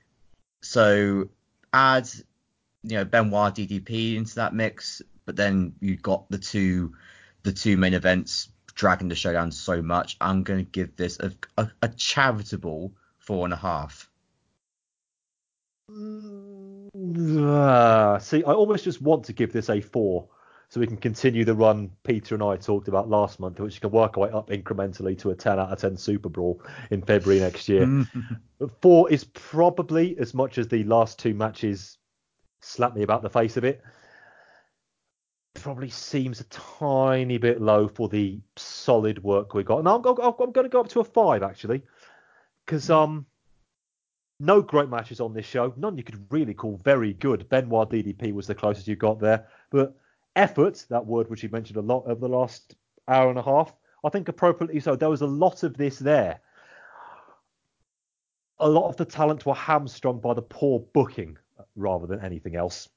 So, 0.61 1.29
add, 1.71 2.09
you 2.85 2.97
know, 2.97 3.05
Benoit 3.05 3.55
DDP 3.55 4.15
into 4.15 4.35
that 4.35 4.53
mix, 4.53 5.01
but 5.25 5.35
then 5.35 5.73
you 5.79 5.97
got 5.97 6.29
the 6.29 6.37
two, 6.37 6.93
the 7.43 7.51
two 7.51 7.77
main 7.77 7.93
events 7.93 8.49
dragging 8.75 9.07
the 9.07 9.15
show 9.15 9.33
down 9.33 9.51
so 9.51 9.81
much. 9.81 10.17
I'm 10.21 10.43
going 10.43 10.63
to 10.63 10.71
give 10.71 10.95
this 10.95 11.19
a, 11.19 11.31
a, 11.57 11.69
a 11.81 11.87
charitable 11.89 12.93
four 13.17 13.45
and 13.45 13.53
a 13.53 13.57
half. 13.57 14.09
Uh, 17.39 18.19
see, 18.19 18.43
I 18.43 18.51
almost 18.51 18.83
just 18.83 19.01
want 19.01 19.25
to 19.25 19.33
give 19.33 19.51
this 19.51 19.69
a 19.69 19.81
four 19.81 20.27
so 20.69 20.79
we 20.79 20.87
can 20.87 20.97
continue 20.97 21.45
the 21.45 21.53
run 21.53 21.91
Peter 22.03 22.35
and 22.35 22.43
I 22.43 22.57
talked 22.57 22.87
about 22.87 23.09
last 23.09 23.39
month, 23.39 23.59
which 23.59 23.79
can 23.81 23.91
work 23.91 24.17
our 24.17 24.23
way 24.23 24.31
up 24.31 24.49
incrementally 24.49 25.17
to 25.19 25.29
a 25.29 25.35
10 25.35 25.59
out 25.59 25.71
of 25.71 25.79
10 25.79 25.95
SuperBrawl 25.95 26.59
in 26.91 27.01
February 27.01 27.39
next 27.39 27.69
year. 27.69 28.05
four 28.81 29.09
is 29.11 29.23
probably 29.23 30.17
as 30.17 30.33
much 30.33 30.57
as 30.57 30.67
the 30.67 30.83
last 30.83 31.19
two 31.19 31.33
matches 31.33 31.97
slap 32.61 32.95
me 32.95 33.03
about 33.03 33.21
the 33.21 33.29
face 33.29 33.57
a 33.57 33.61
bit. 33.61 33.81
Probably 35.53 35.89
seems 35.89 36.41
a 36.41 36.45
tiny 36.45 37.37
bit 37.37 37.61
low 37.61 37.87
for 37.87 38.09
the 38.09 38.39
solid 38.55 39.23
work 39.23 39.53
we 39.53 39.63
got. 39.63 39.79
And 39.79 39.87
I'm, 39.87 40.05
I'm, 40.05 40.51
going 40.51 40.63
to 40.63 40.69
go 40.69 40.81
up 40.81 40.89
to 40.89 40.99
a 40.99 41.03
five 41.03 41.43
actually, 41.43 41.81
because 42.65 42.89
um 42.89 43.25
No 44.39 44.61
great 44.61 44.89
matches 44.89 45.21
on 45.21 45.33
this 45.33 45.45
show. 45.45 45.73
None 45.77 45.97
you 45.97 46.03
could 46.03 46.31
really 46.31 46.53
call 46.53 46.79
very 46.83 47.13
good. 47.13 47.47
Benoit 47.49 47.89
DDP 47.89 48.33
was 48.33 48.47
the 48.47 48.55
closest 48.55 48.87
you 48.87 48.95
got 48.95 49.19
there. 49.19 49.47
But 49.69 49.95
effort, 50.35 50.85
that 50.89 51.05
word 51.05 51.29
which 51.29 51.43
you 51.43 51.49
mentioned 51.49 51.77
a 51.77 51.81
lot 51.81 52.03
over 52.05 52.19
the 52.19 52.27
last 52.27 52.75
hour 53.07 53.29
and 53.29 53.39
a 53.39 53.43
half, 53.43 53.73
I 54.03 54.09
think 54.09 54.27
appropriately 54.27 54.79
so. 54.81 54.95
There 54.95 55.09
was 55.09 55.21
a 55.21 55.27
lot 55.27 55.63
of 55.63 55.77
this 55.77 55.99
there. 55.99 56.41
A 58.59 58.69
lot 58.69 58.89
of 58.89 58.97
the 58.97 59.05
talent 59.05 59.45
were 59.45 59.53
hamstrung 59.53 60.19
by 60.19 60.33
the 60.33 60.41
poor 60.41 60.79
booking 60.93 61.37
rather 61.75 62.07
than 62.07 62.21
anything 62.21 62.55
else. 62.55 62.89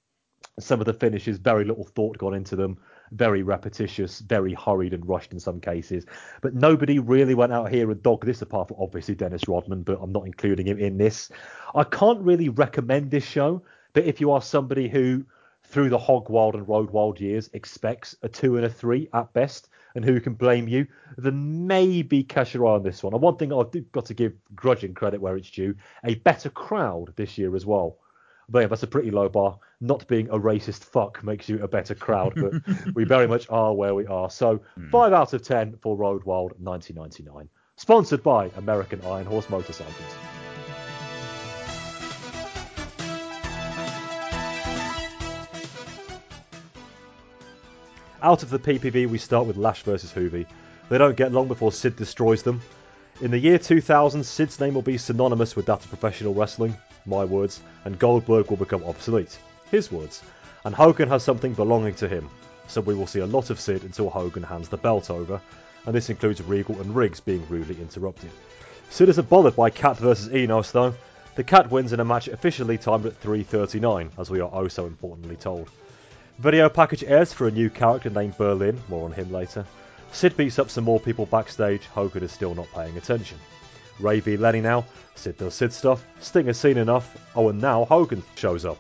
Some 0.61 0.81
of 0.81 0.87
the 0.87 0.95
finishes, 0.95 1.39
very 1.39 1.65
little 1.65 1.85
thought 1.85 2.19
gone 2.19 2.35
into 2.35 2.57
them, 2.57 2.79
very 3.13 3.43
repetitious, 3.43 4.21
very 4.21 4.55
hurried 4.55 4.93
and 4.93 5.09
rushed 5.09 5.33
in 5.33 5.41
some 5.41 5.61
cases. 5.61 6.07
But 6.43 6.55
nobody 6.55 6.99
really 6.99 7.35
went 7.35 7.53
out 7.53 7.71
here 7.71 7.91
and 7.91 8.03
dogged 8.03 8.27
this 8.27 8.43
apart 8.43 8.69
from 8.69 8.77
obviously 8.81 9.15
Dennis 9.15 9.49
Rodman, 9.49 9.83
but 9.83 9.99
I'm 10.01 10.13
not 10.13 10.27
including 10.27 10.67
him 10.67 10.79
in 10.79 10.97
this. 10.97 11.31
I 11.75 11.85
can't 11.85 12.21
really 12.21 12.49
recommend 12.49 13.11
this 13.11 13.25
show, 13.25 13.63
but 13.93 14.05
if 14.05 14.21
you 14.21 14.31
are 14.31 14.43
somebody 14.43 14.89
who, 14.89 15.25
through 15.65 15.91
the 15.91 15.99
hog 15.99 16.29
wild 16.29 16.55
and 16.55 16.69
road 16.69 16.91
wild 16.91 17.21
years, 17.21 17.51
expects 17.53 18.17
a 18.23 18.29
two 18.29 18.57
and 18.57 18.65
a 18.65 18.71
three 18.71 19.09
at 19.13 19.33
best, 19.33 19.69
and 19.95 20.05
who 20.05 20.21
can 20.21 20.35
blame 20.35 20.69
you, 20.69 20.87
then 21.17 21.67
maybe 21.67 22.23
cash 22.23 22.55
your 22.55 22.67
eye 22.67 22.75
on 22.75 22.83
this 22.83 23.03
one. 23.03 23.13
And 23.13 23.23
one 23.23 23.37
thing 23.37 23.53
I've 23.53 23.73
got 23.91 24.07
to 24.07 24.15
give 24.15 24.35
grudging 24.55 24.95
credit 24.95 25.21
where 25.21 25.37
it's 25.37 25.51
due, 25.51 25.75
a 26.05 26.15
better 26.17 26.51
crowd 26.51 27.13
this 27.17 27.39
year 27.39 27.57
as 27.57 27.67
well. 27.67 27.99
But 28.49 28.61
yeah, 28.61 28.67
that's 28.69 28.83
a 28.83 28.87
pretty 28.87 29.11
low 29.11 29.29
bar. 29.29 29.59
Not 29.81 30.07
being 30.09 30.29
a 30.31 30.39
racist 30.39 30.85
fuck 30.85 31.23
makes 31.23 31.49
you 31.49 31.63
a 31.63 31.69
better 31.69 31.95
crowd, 31.95 32.33
but 32.35 32.95
we 32.95 33.05
very 33.05 33.29
much 33.29 33.47
are 33.51 33.75
where 33.75 33.95
we 33.95 34.07
are. 34.07 34.31
So 34.31 34.61
hmm. 34.75 34.89
five 34.91 35.13
out 35.13 35.35
of 35.35 35.43
ten 35.43 35.77
for 35.83 35.97
Road 35.97 36.25
Wild 36.25 36.53
1999. 36.59 37.49
Sponsored 37.77 38.23
by 38.23 38.51
American 38.57 39.01
Iron 39.05 39.27
Horse 39.27 39.49
Motorcycles. 39.51 39.95
Out 48.21 48.43
of 48.43 48.51
the 48.51 48.59
PPV, 48.59 49.09
we 49.09 49.19
start 49.19 49.47
with 49.47 49.57
Lash 49.57 49.85
versus 49.85 50.13
Hoovy. 50.13 50.45
They 50.89 50.99
don't 50.99 51.17
get 51.17 51.31
long 51.31 51.47
before 51.47 51.71
Sid 51.71 51.95
destroys 51.95 52.43
them. 52.43 52.61
In 53.21 53.31
the 53.31 53.39
year 53.39 53.59
2000, 53.59 54.25
Sid's 54.25 54.59
name 54.59 54.75
will 54.75 54.83
be 54.83 54.99
synonymous 54.99 55.55
with 55.55 55.67
that 55.67 55.85
of 55.85 55.89
professional 55.89 56.35
wrestling, 56.35 56.77
my 57.09 57.25
words, 57.25 57.61
and 57.85 57.99
Goldberg 57.99 58.51
will 58.51 58.57
become 58.57 58.85
obsolete, 58.85 59.39
his 59.71 59.91
words, 59.91 60.23
and 60.65 60.75
Hogan 60.75 61.09
has 61.09 61.23
something 61.23 61.55
belonging 61.55 61.95
to 61.97 62.09
him. 62.09 62.29
So 62.67 62.81
we 62.81 62.95
will 62.95 63.07
see 63.07 63.21
a 63.21 63.27
lot 63.27 63.51
of 63.51 63.59
Sid 63.59 63.83
until 63.83 64.11
Hogan 64.11 64.43
hands 64.43 64.69
the 64.69 64.77
belt 64.77 65.11
over, 65.11 65.41
and 65.87 65.95
this 65.95 66.11
includes 66.11 66.43
Regal 66.43 66.81
and 66.81 66.95
Riggs 66.95 67.21
being 67.21 67.47
rudely 67.49 67.81
interrupted. 67.81 68.31
Sid 68.91 69.09
isn't 69.09 69.29
bothered 69.29 69.57
by 69.57 69.71
Cat 69.71 69.97
versus 69.97 70.33
Enos 70.35 70.71
though. 70.71 70.95
The 71.35 71.45
Cat 71.45 71.71
wins 71.71 71.93
in 71.93 72.01
a 72.01 72.05
match 72.05 72.29
officially 72.29 72.77
timed 72.77 73.07
at 73.07 73.21
3.39, 73.23 74.11
as 74.19 74.29
we 74.29 74.41
are 74.41 74.51
oh 74.53 74.69
so 74.69 74.87
importantly 74.87 75.37
told. 75.37 75.71
Video 76.39 76.69
package 76.69 77.05
airs 77.05 77.33
for 77.33 77.49
a 77.49 77.51
new 77.51 77.71
character 77.71 78.11
named 78.11 78.37
Berlin, 78.37 78.81
more 78.89 79.05
on 79.05 79.13
him 79.13 79.33
later. 79.33 79.65
Sid 80.13 80.37
beats 80.37 80.59
up 80.59 80.71
some 80.71 80.85
more 80.85 81.01
people 81.01 81.27
backstage, 81.27 81.87
Hogan 81.87 82.23
is 82.23 82.33
still 82.33 82.55
not 82.55 82.69
paying 82.75 82.97
attention. 82.97 83.39
Rey 84.01 84.21
v 84.21 84.37
Lenny 84.37 84.61
now, 84.61 84.85
Sid 85.15 85.39
does 85.39 85.55
Sid 85.55 85.73
stuff, 85.73 86.05
Sting 86.21 86.47
has 86.47 86.59
seen 86.59 86.79
enough, 86.79 87.17
oh 87.35 87.49
and 87.49 87.61
now 87.61 87.85
Hogan 87.85 88.23
shows 88.37 88.65
up. 88.65 88.79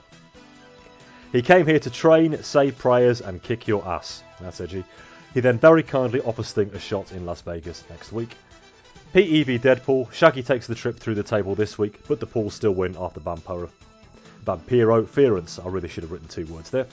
He 1.32 1.42
came 1.42 1.66
here 1.66 1.78
to 1.80 1.90
train, 1.90 2.42
say 2.42 2.70
prayers, 2.70 3.20
and 3.20 3.42
kick 3.42 3.66
your 3.66 3.86
ass. 3.86 4.22
That's 4.40 4.60
edgy. 4.60 4.84
He 5.34 5.40
then 5.40 5.58
very 5.58 5.82
kindly 5.82 6.20
offers 6.22 6.48
Sting 6.48 6.70
a 6.72 6.78
shot 6.78 7.12
in 7.12 7.26
Las 7.26 7.42
Vegas 7.42 7.84
next 7.90 8.12
week. 8.12 8.30
PEV 9.12 9.60
Deadpool, 9.60 10.12
Shaggy 10.12 10.42
takes 10.42 10.66
the 10.66 10.74
trip 10.74 10.98
through 10.98 11.14
the 11.14 11.22
table 11.22 11.54
this 11.54 11.78
week, 11.78 12.00
but 12.08 12.20
the 12.20 12.26
Pools 12.26 12.54
still 12.54 12.72
win 12.72 12.96
after 12.98 13.20
Vampiro. 13.20 13.68
Vampiro 14.44 15.04
Ference. 15.04 15.64
I 15.64 15.68
really 15.68 15.88
should 15.88 16.02
have 16.02 16.12
written 16.12 16.28
two 16.28 16.46
words 16.46 16.70
there. 16.70 16.86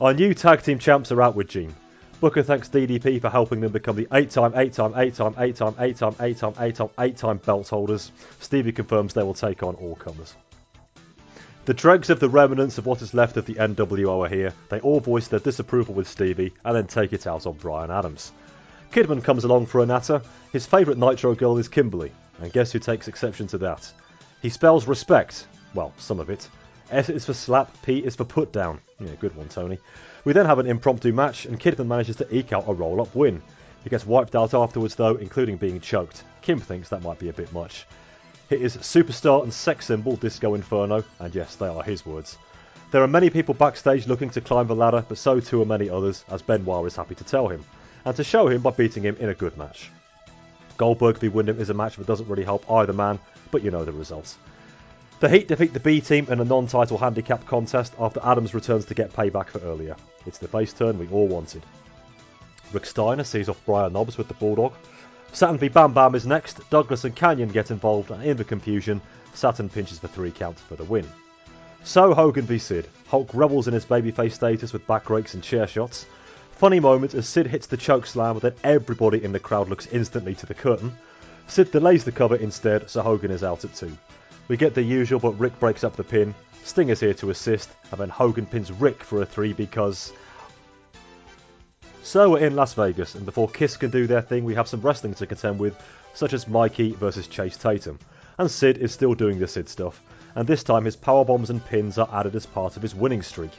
Our 0.00 0.14
new 0.14 0.34
tag 0.34 0.62
team 0.62 0.78
champs 0.78 1.10
are 1.12 1.22
out 1.22 1.34
with 1.34 1.48
Gene. 1.48 1.74
Booker 2.18 2.42
thanks 2.42 2.68
DDP 2.70 3.20
for 3.20 3.28
helping 3.28 3.60
them 3.60 3.72
become 3.72 3.94
the 3.94 4.08
8 4.10 4.30
time, 4.30 4.52
8 4.56 4.72
time, 4.72 4.94
8 4.96 5.14
time, 5.14 5.34
8 5.36 5.54
time, 5.54 5.74
8 5.78 5.96
time, 5.96 6.14
8 6.18 6.36
time, 6.38 6.54
8 6.58 6.74
time, 6.74 6.88
8 6.98 7.16
time 7.16 7.36
belt 7.38 7.68
holders. 7.68 8.10
Stevie 8.40 8.72
confirms 8.72 9.12
they 9.12 9.22
will 9.22 9.34
take 9.34 9.62
on 9.62 9.74
all 9.74 9.96
comers. 9.96 10.34
The 11.66 11.74
dregs 11.74 12.08
of 12.08 12.18
the 12.18 12.30
remnants 12.30 12.78
of 12.78 12.86
what 12.86 13.02
is 13.02 13.12
left 13.12 13.36
of 13.36 13.44
the 13.44 13.54
NWO 13.54 14.24
are 14.24 14.30
here. 14.30 14.54
They 14.70 14.80
all 14.80 15.00
voice 15.00 15.28
their 15.28 15.40
disapproval 15.40 15.94
with 15.94 16.08
Stevie 16.08 16.54
and 16.64 16.74
then 16.74 16.86
take 16.86 17.12
it 17.12 17.26
out 17.26 17.44
on 17.44 17.54
Brian 17.54 17.90
Adams. 17.90 18.32
Kidman 18.92 19.22
comes 19.22 19.44
along 19.44 19.66
for 19.66 19.82
a 19.82 19.86
natter. 19.86 20.22
His 20.52 20.64
favourite 20.64 20.98
Nitro 20.98 21.34
girl 21.34 21.58
is 21.58 21.68
Kimberly, 21.68 22.12
and 22.40 22.52
guess 22.52 22.72
who 22.72 22.78
takes 22.78 23.08
exception 23.08 23.46
to 23.48 23.58
that? 23.58 23.92
He 24.40 24.48
spells 24.48 24.86
respect. 24.86 25.46
Well, 25.74 25.92
some 25.98 26.20
of 26.20 26.30
it. 26.30 26.48
S 26.90 27.10
is 27.10 27.26
for 27.26 27.34
slap, 27.34 27.76
P 27.82 27.98
is 27.98 28.16
for 28.16 28.24
put 28.24 28.52
down. 28.52 28.80
Yeah, 29.00 29.10
good 29.20 29.36
one, 29.36 29.48
Tony. 29.48 29.78
We 30.26 30.32
then 30.32 30.46
have 30.46 30.58
an 30.58 30.66
impromptu 30.66 31.12
match, 31.12 31.46
and 31.46 31.60
Kidman 31.60 31.86
manages 31.86 32.16
to 32.16 32.36
eke 32.36 32.52
out 32.52 32.64
a 32.66 32.74
roll 32.74 33.00
up 33.00 33.14
win. 33.14 33.40
He 33.84 33.90
gets 33.90 34.04
wiped 34.04 34.34
out 34.34 34.54
afterwards, 34.54 34.96
though, 34.96 35.14
including 35.14 35.56
being 35.56 35.78
choked. 35.78 36.24
Kim 36.42 36.58
thinks 36.58 36.88
that 36.88 37.04
might 37.04 37.20
be 37.20 37.28
a 37.28 37.32
bit 37.32 37.52
much. 37.52 37.86
It 38.50 38.60
is 38.60 38.76
superstar 38.78 39.44
and 39.44 39.54
sex 39.54 39.86
symbol 39.86 40.16
Disco 40.16 40.56
Inferno, 40.56 41.04
and 41.20 41.32
yes, 41.32 41.54
they 41.54 41.68
are 41.68 41.80
his 41.80 42.04
words. 42.04 42.38
There 42.90 43.04
are 43.04 43.06
many 43.06 43.30
people 43.30 43.54
backstage 43.54 44.08
looking 44.08 44.30
to 44.30 44.40
climb 44.40 44.66
the 44.66 44.74
ladder, 44.74 45.04
but 45.08 45.16
so 45.16 45.38
too 45.38 45.62
are 45.62 45.64
many 45.64 45.88
others, 45.88 46.24
as 46.28 46.42
Benoit 46.42 46.88
is 46.88 46.96
happy 46.96 47.14
to 47.14 47.22
tell 47.22 47.46
him, 47.46 47.64
and 48.04 48.16
to 48.16 48.24
show 48.24 48.48
him 48.48 48.62
by 48.62 48.70
beating 48.72 49.04
him 49.04 49.16
in 49.20 49.28
a 49.28 49.34
good 49.34 49.56
match. 49.56 49.92
Goldberg 50.76 51.18
v 51.18 51.28
Windham 51.28 51.60
is 51.60 51.70
a 51.70 51.74
match 51.74 51.98
that 51.98 52.06
doesn't 52.08 52.28
really 52.28 52.42
help 52.42 52.68
either 52.68 52.92
man, 52.92 53.20
but 53.52 53.62
you 53.62 53.70
know 53.70 53.84
the 53.84 53.92
results. 53.92 54.38
The 55.18 55.30
Heat 55.30 55.48
defeat 55.48 55.72
the 55.72 55.80
B 55.80 56.02
team 56.02 56.26
in 56.28 56.40
a 56.40 56.44
non 56.44 56.66
title 56.66 56.98
handicap 56.98 57.46
contest 57.46 57.94
after 57.98 58.20
Adams 58.22 58.52
returns 58.52 58.84
to 58.84 58.94
get 58.94 59.14
payback 59.14 59.48
for 59.48 59.60
earlier. 59.60 59.96
It's 60.26 60.36
the 60.36 60.46
face 60.46 60.74
turn 60.74 60.98
we 60.98 61.08
all 61.08 61.26
wanted. 61.26 61.62
Rick 62.70 62.84
Steiner 62.84 63.24
sees 63.24 63.48
off 63.48 63.64
Brian 63.64 63.94
Knobbs 63.94 64.18
with 64.18 64.28
the 64.28 64.34
Bulldog. 64.34 64.74
Saturn 65.32 65.56
v 65.56 65.68
Bam 65.68 65.94
Bam 65.94 66.14
is 66.14 66.26
next. 66.26 66.60
Douglas 66.68 67.04
and 67.04 67.16
Kanyon 67.16 67.48
get 67.48 67.70
involved, 67.70 68.10
and 68.10 68.22
in 68.22 68.36
the 68.36 68.44
confusion, 68.44 69.00
Saturn 69.32 69.70
pinches 69.70 70.00
the 70.00 70.08
three 70.08 70.30
count 70.30 70.58
for 70.58 70.76
the 70.76 70.84
win. 70.84 71.06
So 71.82 72.12
Hogan 72.12 72.44
v 72.44 72.58
Sid. 72.58 72.86
Hulk 73.08 73.30
revels 73.32 73.68
in 73.68 73.72
his 73.74 73.86
babyface 73.86 74.32
status 74.32 74.74
with 74.74 74.86
back 74.86 75.08
rakes 75.08 75.32
and 75.32 75.42
chair 75.42 75.66
shots. 75.66 76.04
Funny 76.52 76.78
moment 76.78 77.14
as 77.14 77.26
Sid 77.26 77.46
hits 77.46 77.68
the 77.68 77.78
choke 77.78 78.04
slam, 78.04 78.38
then 78.40 78.52
everybody 78.62 79.24
in 79.24 79.32
the 79.32 79.40
crowd 79.40 79.70
looks 79.70 79.86
instantly 79.86 80.34
to 80.34 80.44
the 80.44 80.52
curtain. 80.52 80.94
Sid 81.46 81.70
delays 81.70 82.04
the 82.04 82.12
cover 82.12 82.36
instead, 82.36 82.90
so 82.90 83.00
Hogan 83.00 83.30
is 83.30 83.42
out 83.42 83.64
at 83.64 83.74
two. 83.74 83.96
We 84.48 84.56
get 84.56 84.74
the 84.74 84.82
usual, 84.82 85.18
but 85.18 85.38
Rick 85.38 85.58
breaks 85.58 85.82
up 85.82 85.96
the 85.96 86.04
pin. 86.04 86.34
Sting 86.64 86.88
is 86.88 87.00
here 87.00 87.14
to 87.14 87.30
assist, 87.30 87.70
and 87.90 88.00
then 88.00 88.08
Hogan 88.08 88.46
pins 88.46 88.70
Rick 88.70 89.02
for 89.02 89.22
a 89.22 89.26
three 89.26 89.52
because. 89.52 90.12
So 92.02 92.30
we're 92.30 92.46
in 92.46 92.54
Las 92.54 92.74
Vegas, 92.74 93.16
and 93.16 93.24
before 93.24 93.48
Kiss 93.48 93.76
can 93.76 93.90
do 93.90 94.06
their 94.06 94.22
thing, 94.22 94.44
we 94.44 94.54
have 94.54 94.68
some 94.68 94.80
wrestling 94.80 95.14
to 95.14 95.26
contend 95.26 95.58
with, 95.58 95.76
such 96.14 96.32
as 96.32 96.46
Mikey 96.46 96.92
versus 96.92 97.26
Chase 97.26 97.56
Tatum. 97.56 97.98
And 98.38 98.50
Sid 98.50 98.78
is 98.78 98.92
still 98.92 99.14
doing 99.14 99.38
the 99.38 99.48
Sid 99.48 99.68
stuff, 99.68 100.00
and 100.36 100.46
this 100.46 100.62
time 100.62 100.84
his 100.84 100.94
power 100.94 101.24
bombs 101.24 101.50
and 101.50 101.64
pins 101.64 101.98
are 101.98 102.08
added 102.12 102.36
as 102.36 102.46
part 102.46 102.76
of 102.76 102.82
his 102.82 102.94
winning 102.94 103.22
streak. 103.22 103.52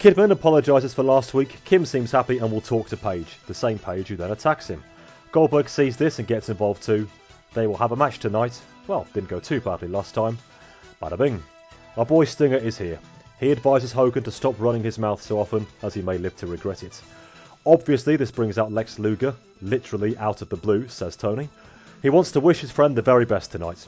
Kidman 0.00 0.32
apologises 0.32 0.94
for 0.94 1.04
last 1.04 1.32
week. 1.34 1.56
Kim 1.64 1.86
seems 1.86 2.10
happy 2.10 2.38
and 2.38 2.50
will 2.50 2.60
talk 2.60 2.88
to 2.88 2.96
Page, 2.96 3.38
the 3.46 3.54
same 3.54 3.78
Page 3.78 4.08
who 4.08 4.16
then 4.16 4.32
attacks 4.32 4.66
him. 4.66 4.82
Goldberg 5.30 5.68
sees 5.68 5.96
this 5.96 6.18
and 6.18 6.26
gets 6.26 6.48
involved 6.48 6.82
too. 6.82 7.08
They 7.54 7.66
will 7.66 7.76
have 7.76 7.92
a 7.92 7.96
match 7.96 8.18
tonight, 8.18 8.60
well, 8.86 9.06
didn't 9.12 9.28
go 9.28 9.40
too 9.40 9.60
badly 9.60 9.88
last 9.88 10.14
time. 10.14 10.38
Bada 11.00 11.18
bing. 11.18 11.42
Our 11.96 12.06
boy 12.06 12.24
Stinger 12.24 12.56
is 12.56 12.78
here. 12.78 12.98
He 13.38 13.52
advises 13.52 13.92
Hogan 13.92 14.22
to 14.24 14.30
stop 14.30 14.54
running 14.58 14.82
his 14.82 14.98
mouth 14.98 15.20
so 15.20 15.38
often, 15.38 15.66
as 15.82 15.94
he 15.94 16.02
may 16.02 16.16
live 16.16 16.36
to 16.36 16.46
regret 16.46 16.82
it. 16.82 17.00
Obviously, 17.66 18.16
this 18.16 18.30
brings 18.30 18.58
out 18.58 18.72
Lex 18.72 18.98
Luger, 18.98 19.34
literally 19.60 20.16
out 20.18 20.42
of 20.42 20.48
the 20.48 20.56
blue, 20.56 20.88
says 20.88 21.14
Tony. 21.14 21.48
He 22.00 22.10
wants 22.10 22.32
to 22.32 22.40
wish 22.40 22.60
his 22.60 22.70
friend 22.70 22.96
the 22.96 23.02
very 23.02 23.24
best 23.24 23.52
tonight. 23.52 23.86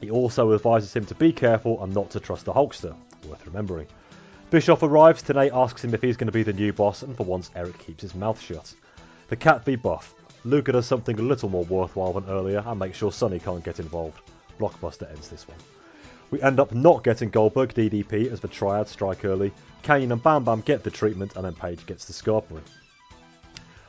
He 0.00 0.10
also 0.10 0.52
advises 0.54 0.94
him 0.94 1.04
to 1.06 1.14
be 1.14 1.32
careful 1.32 1.82
and 1.82 1.92
not 1.92 2.10
to 2.10 2.20
trust 2.20 2.44
the 2.44 2.52
Hulkster, 2.52 2.94
worth 3.28 3.44
remembering. 3.46 3.86
Bischoff 4.50 4.82
arrives, 4.82 5.22
Tenay 5.22 5.50
asks 5.52 5.84
him 5.84 5.92
if 5.92 6.02
he's 6.02 6.16
going 6.16 6.26
to 6.26 6.32
be 6.32 6.42
the 6.42 6.52
new 6.52 6.72
boss, 6.72 7.02
and 7.02 7.16
for 7.16 7.24
once 7.24 7.50
Eric 7.54 7.78
keeps 7.78 8.02
his 8.02 8.14
mouth 8.14 8.40
shut. 8.40 8.74
The 9.28 9.36
cat 9.36 9.64
be 9.64 9.76
buff. 9.76 10.14
Luger 10.44 10.72
does 10.72 10.86
something 10.86 11.18
a 11.18 11.22
little 11.22 11.48
more 11.48 11.64
worthwhile 11.64 12.14
than 12.14 12.30
earlier 12.30 12.62
and 12.66 12.78
makes 12.78 12.96
sure 12.96 13.12
Sonny 13.12 13.38
can't 13.38 13.64
get 13.64 13.78
involved. 13.78 14.20
Blockbuster 14.58 15.10
ends 15.10 15.28
this 15.28 15.46
one. 15.46 15.58
We 16.30 16.40
end 16.40 16.60
up 16.60 16.72
not 16.72 17.04
getting 17.04 17.28
Goldberg 17.28 17.74
DDP 17.74 18.30
as 18.32 18.40
the 18.40 18.48
Triad 18.48 18.88
strike 18.88 19.24
early. 19.24 19.52
Kane 19.82 20.12
and 20.12 20.22
Bam 20.22 20.44
Bam 20.44 20.60
get 20.60 20.82
the 20.82 20.90
treatment 20.90 21.36
and 21.36 21.44
then 21.44 21.54
Page 21.54 21.84
gets 21.86 22.04
the 22.04 22.12
scarpery. 22.12 22.62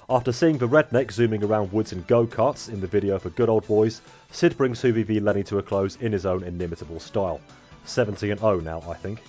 After 0.09 0.33
seeing 0.33 0.57
the 0.57 0.67
redneck 0.67 1.11
zooming 1.11 1.43
around 1.43 1.71
woods 1.71 1.93
in 1.93 2.01
go-karts 2.01 2.67
in 2.67 2.81
the 2.81 2.87
video 2.87 3.17
for 3.17 3.29
Good 3.29 3.47
Old 3.47 3.65
Boys, 3.67 4.01
Sid 4.31 4.57
brings 4.57 4.81
v 4.81 5.19
Lenny 5.21 5.43
to 5.43 5.59
a 5.59 5.63
close 5.63 5.95
in 5.97 6.11
his 6.11 6.25
own 6.25 6.43
inimitable 6.43 6.99
style. 6.99 7.39
70 7.85 8.31
and 8.31 8.39
0 8.39 8.59
now, 8.59 8.83
I 8.89 8.95
think. 8.95 9.21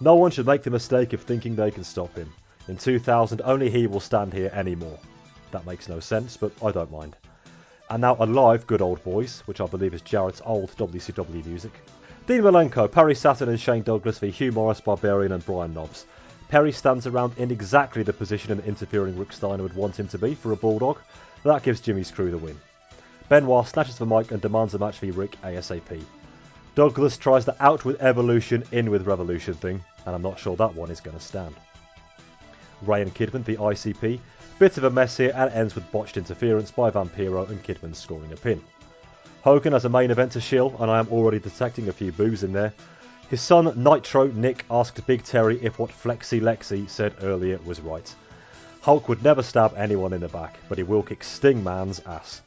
No 0.00 0.16
one 0.16 0.30
should 0.30 0.46
make 0.46 0.62
the 0.62 0.70
mistake 0.70 1.14
of 1.14 1.22
thinking 1.22 1.56
they 1.56 1.70
can 1.70 1.84
stop 1.84 2.14
him. 2.14 2.30
In 2.68 2.76
2000, 2.76 3.40
only 3.44 3.70
he 3.70 3.86
will 3.86 4.00
stand 4.00 4.34
here 4.34 4.50
anymore. 4.52 4.98
That 5.56 5.64
makes 5.64 5.88
no 5.88 6.00
sense, 6.00 6.36
but 6.36 6.52
I 6.62 6.70
don't 6.70 6.92
mind. 6.92 7.16
And 7.88 8.02
now 8.02 8.14
a 8.20 8.26
live 8.26 8.66
Good 8.66 8.82
Old 8.82 9.02
Boys, 9.02 9.42
which 9.46 9.62
I 9.62 9.66
believe 9.66 9.94
is 9.94 10.02
Jarrett's 10.02 10.42
old 10.44 10.70
WCW 10.76 11.46
music. 11.46 11.72
Dean 12.26 12.42
Malenko, 12.42 12.92
Perry 12.92 13.14
Saturn 13.14 13.48
and 13.48 13.58
Shane 13.58 13.82
Douglas 13.82 14.18
v 14.18 14.30
Hugh 14.30 14.52
Morris, 14.52 14.82
Barbarian 14.82 15.32
and 15.32 15.46
Brian 15.46 15.72
Knobbs. 15.72 16.04
Perry 16.50 16.72
stands 16.72 17.06
around 17.06 17.38
in 17.38 17.50
exactly 17.50 18.02
the 18.02 18.12
position 18.12 18.52
an 18.52 18.60
interfering 18.66 19.18
Rick 19.18 19.32
Steiner 19.32 19.62
would 19.62 19.74
want 19.74 19.98
him 19.98 20.08
to 20.08 20.18
be 20.18 20.34
for 20.34 20.52
a 20.52 20.56
Bulldog. 20.56 20.98
That 21.42 21.62
gives 21.62 21.80
Jimmy's 21.80 22.10
crew 22.10 22.30
the 22.30 22.36
win. 22.36 22.60
Benoit 23.30 23.66
snatches 23.66 23.96
the 23.96 24.04
mic 24.04 24.32
and 24.32 24.42
demands 24.42 24.74
a 24.74 24.78
match 24.78 24.98
v 24.98 25.10
Rick 25.10 25.38
ASAP. 25.42 26.04
Douglas 26.74 27.16
tries 27.16 27.46
the 27.46 27.56
out 27.64 27.86
with 27.86 28.02
evolution, 28.02 28.62
in 28.72 28.90
with 28.90 29.06
revolution 29.06 29.54
thing, 29.54 29.82
and 30.04 30.14
I'm 30.14 30.20
not 30.20 30.38
sure 30.38 30.56
that 30.56 30.74
one 30.74 30.90
is 30.90 31.00
going 31.00 31.16
to 31.16 31.24
stand. 31.24 31.54
Rey 32.82 33.02
and 33.02 33.14
Kidman 33.14 33.44
the 33.44 33.56
ICP, 33.56 34.20
bit 34.58 34.76
of 34.76 34.84
a 34.84 34.90
mess 34.90 35.16
here 35.16 35.32
and 35.34 35.52
ends 35.52 35.74
with 35.74 35.90
botched 35.92 36.16
interference 36.16 36.70
by 36.70 36.90
Vampiro 36.90 37.48
and 37.48 37.62
Kidman 37.62 37.94
scoring 37.94 38.32
a 38.32 38.36
pin. 38.36 38.62
Hogan 39.42 39.72
has 39.72 39.84
a 39.84 39.88
main 39.88 40.10
event 40.10 40.32
to 40.32 40.40
shill, 40.40 40.74
and 40.80 40.90
I 40.90 40.98
am 40.98 41.08
already 41.08 41.38
detecting 41.38 41.88
a 41.88 41.92
few 41.92 42.10
boos 42.12 42.42
in 42.42 42.52
there. 42.52 42.72
His 43.28 43.40
son 43.40 43.72
Nitro 43.82 44.26
Nick 44.28 44.64
asked 44.70 45.06
Big 45.06 45.24
Terry 45.24 45.58
if 45.62 45.78
what 45.78 45.90
Flexi 45.90 46.40
Lexi 46.40 46.88
said 46.88 47.14
earlier 47.22 47.58
was 47.64 47.80
right. 47.80 48.14
Hulk 48.82 49.08
would 49.08 49.22
never 49.22 49.42
stab 49.42 49.74
anyone 49.76 50.12
in 50.12 50.20
the 50.20 50.28
back, 50.28 50.58
but 50.68 50.78
he 50.78 50.84
will 50.84 51.02
kick 51.02 51.24
Sting 51.24 51.62
Man's 51.62 52.00
ass. 52.06 52.42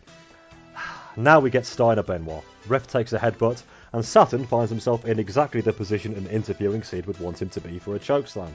Now 1.17 1.39
we 1.39 1.49
get 1.49 1.65
Steiner 1.65 2.03
Benoit. 2.03 2.43
Ref 2.67 2.87
takes 2.87 3.13
a 3.13 3.19
headbutt, 3.19 3.61
and 3.91 4.05
Saturn 4.05 4.45
finds 4.45 4.69
himself 4.69 5.05
in 5.05 5.19
exactly 5.19 5.61
the 5.61 5.73
position 5.73 6.13
an 6.13 6.27
interfering 6.27 6.83
Sid 6.83 7.07
would 7.07 7.19
want 7.19 7.41
him 7.41 7.49
to 7.49 7.61
be 7.61 7.79
for 7.79 7.95
a 7.95 7.99
chokeslam. 7.99 8.53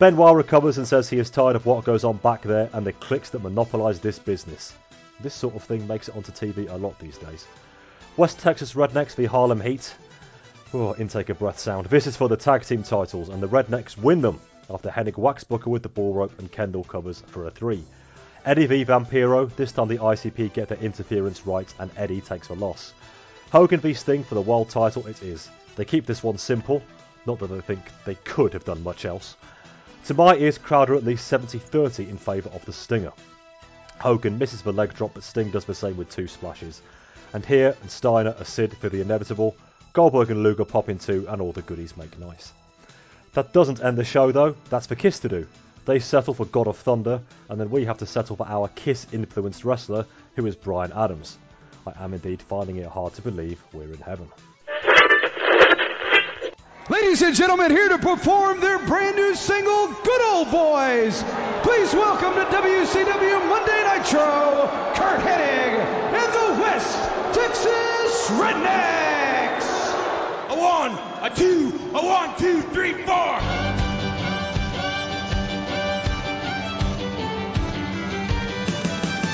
Benoit 0.00 0.34
recovers 0.34 0.78
and 0.78 0.88
says 0.88 1.10
he 1.10 1.18
is 1.18 1.28
tired 1.28 1.56
of 1.56 1.66
what 1.66 1.84
goes 1.84 2.04
on 2.04 2.16
back 2.16 2.40
there 2.40 2.70
and 2.72 2.86
the 2.86 2.92
cliques 2.94 3.28
that 3.28 3.42
monopolise 3.42 3.98
this 3.98 4.18
business. 4.18 4.72
This 5.20 5.34
sort 5.34 5.54
of 5.54 5.62
thing 5.62 5.86
makes 5.86 6.08
it 6.08 6.16
onto 6.16 6.32
TV 6.32 6.70
a 6.70 6.76
lot 6.78 6.98
these 6.98 7.18
days. 7.18 7.46
West 8.16 8.38
Texas 8.38 8.72
Rednecks 8.72 9.14
v 9.14 9.26
Harlem 9.26 9.60
Heat. 9.60 9.94
Oh, 10.72 10.94
intake 10.94 11.28
of 11.28 11.38
breath 11.38 11.58
sound. 11.58 11.84
This 11.88 12.06
is 12.06 12.16
for 12.16 12.30
the 12.30 12.36
tag 12.38 12.64
team 12.64 12.82
titles, 12.82 13.28
and 13.28 13.42
the 13.42 13.48
Rednecks 13.48 13.98
win 13.98 14.22
them 14.22 14.40
after 14.70 14.88
Hennig 14.88 15.18
whacks 15.18 15.44
Booker 15.44 15.68
with 15.68 15.82
the 15.82 15.90
ball 15.90 16.14
rope 16.14 16.38
and 16.38 16.50
Kendall 16.50 16.84
covers 16.84 17.22
for 17.26 17.44
a 17.44 17.50
three. 17.50 17.84
Eddie 18.46 18.64
v 18.64 18.86
Vampiro, 18.86 19.54
this 19.56 19.72
time 19.72 19.88
the 19.88 19.98
ICP 19.98 20.54
get 20.54 20.68
their 20.68 20.78
interference 20.78 21.46
right 21.46 21.74
and 21.78 21.90
Eddie 21.98 22.22
takes 22.22 22.48
a 22.48 22.54
loss. 22.54 22.94
Hogan 23.52 23.80
v 23.80 23.92
Sting 23.92 24.24
for 24.24 24.34
the 24.34 24.40
world 24.40 24.70
title 24.70 25.06
it 25.06 25.22
is. 25.22 25.50
They 25.76 25.84
keep 25.84 26.06
this 26.06 26.22
one 26.22 26.38
simple, 26.38 26.80
not 27.26 27.38
that 27.40 27.48
they 27.48 27.60
think 27.60 27.82
they 28.06 28.14
could 28.14 28.54
have 28.54 28.64
done 28.64 28.82
much 28.82 29.04
else. 29.04 29.36
To 30.06 30.14
my 30.14 30.34
ears, 30.36 30.58
crowd 30.58 30.90
are 30.90 30.96
at 30.96 31.04
least 31.04 31.30
70-30 31.30 32.08
in 32.08 32.16
favour 32.16 32.50
of 32.50 32.64
the 32.64 32.72
Stinger. 32.72 33.12
Hogan 34.00 34.38
misses 34.38 34.62
the 34.62 34.72
leg 34.72 34.94
drop, 34.94 35.14
but 35.14 35.22
Sting 35.22 35.50
does 35.50 35.64
the 35.64 35.74
same 35.74 35.96
with 35.96 36.10
two 36.10 36.26
splashes. 36.26 36.82
And 37.32 37.44
here, 37.44 37.76
and 37.80 37.90
Steiner, 37.90 38.34
a 38.38 38.44
Sid 38.44 38.76
for 38.78 38.88
the 38.88 39.00
inevitable, 39.00 39.54
Goldberg 39.92 40.30
and 40.30 40.42
Luger 40.42 40.64
pop 40.64 40.88
in 40.88 40.98
two, 40.98 41.26
and 41.28 41.40
all 41.40 41.52
the 41.52 41.62
goodies 41.62 41.96
make 41.96 42.18
nice. 42.18 42.52
That 43.34 43.52
doesn't 43.52 43.82
end 43.82 43.96
the 43.96 44.04
show 44.04 44.32
though, 44.32 44.56
that's 44.68 44.86
for 44.86 44.96
Kiss 44.96 45.20
to 45.20 45.28
do. 45.28 45.46
They 45.84 45.98
settle 45.98 46.34
for 46.34 46.46
God 46.46 46.66
of 46.66 46.76
Thunder, 46.76 47.20
and 47.48 47.60
then 47.60 47.70
we 47.70 47.84
have 47.84 47.98
to 47.98 48.06
settle 48.06 48.36
for 48.36 48.48
our 48.48 48.68
Kiss 48.68 49.06
influenced 49.12 49.64
wrestler, 49.64 50.06
who 50.34 50.46
is 50.46 50.56
Brian 50.56 50.92
Adams. 50.92 51.38
I 51.86 52.04
am 52.04 52.14
indeed 52.14 52.42
finding 52.42 52.76
it 52.76 52.86
hard 52.86 53.14
to 53.14 53.22
believe 53.22 53.62
we're 53.72 53.92
in 53.92 54.00
heaven. 54.00 54.28
Ladies 57.10 57.22
and 57.22 57.34
gentlemen, 57.34 57.72
here 57.72 57.88
to 57.88 57.98
perform 57.98 58.60
their 58.60 58.78
brand 58.78 59.16
new 59.16 59.34
single, 59.34 59.88
Good 59.88 60.22
Old 60.30 60.48
Boys. 60.52 61.20
Please 61.64 61.92
welcome 61.92 62.34
to 62.34 62.44
WCW 62.44 63.48
Monday 63.48 63.82
Nitro, 63.82 64.70
Curt 64.94 65.18
Hennig 65.18 65.74
and 66.14 66.32
the 66.32 66.62
West 66.62 66.94
Texas 67.34 68.30
Rednecks. 68.38 69.66
A 70.50 70.56
one, 70.56 70.92
a 71.20 71.34
two, 71.34 71.80
a 71.96 72.06
one, 72.06 72.38
two, 72.38 72.62
three, 72.70 72.92
four. 72.92 73.40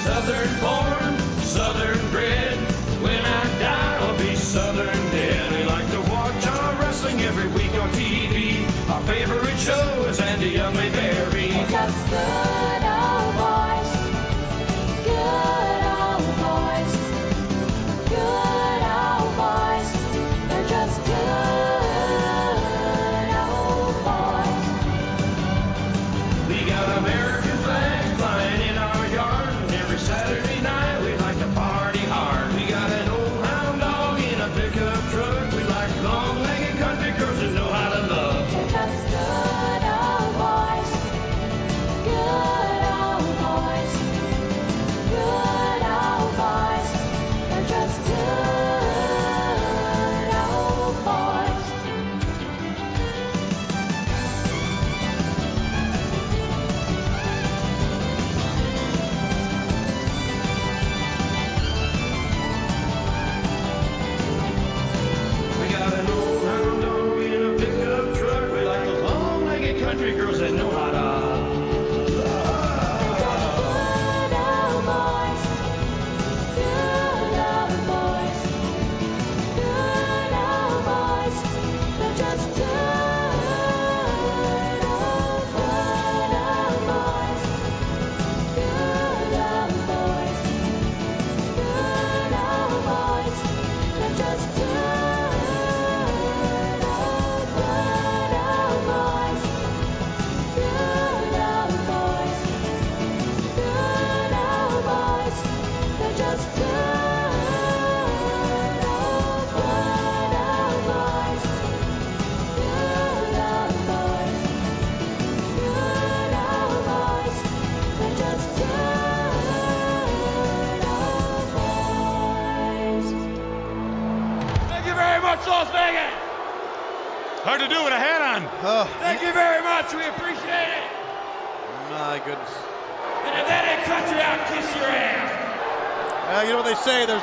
Southern 0.02 0.60
born, 0.60 1.18
southern 1.42 2.10
bred. 2.10 2.76
When 3.02 3.22
I 3.22 3.58
die, 3.60 3.98
I'll 4.00 4.18
be 4.18 4.34
southern 4.34 5.10
dead. 5.10 5.52
We 5.52 5.64
like 5.64 5.90
to 5.90 6.00
watch 6.10 6.46
our 6.46 6.80
wrestling 6.80 7.20
every 7.20 7.46
week 7.48 7.65
on 7.65 7.65
TV. 7.65 7.65
Our 7.65 7.65
favorite 9.06 9.56
show 9.58 10.04
is 10.08 10.18
Andy 10.20 10.54
Youngly 10.54 10.92
Berry. 10.92 12.75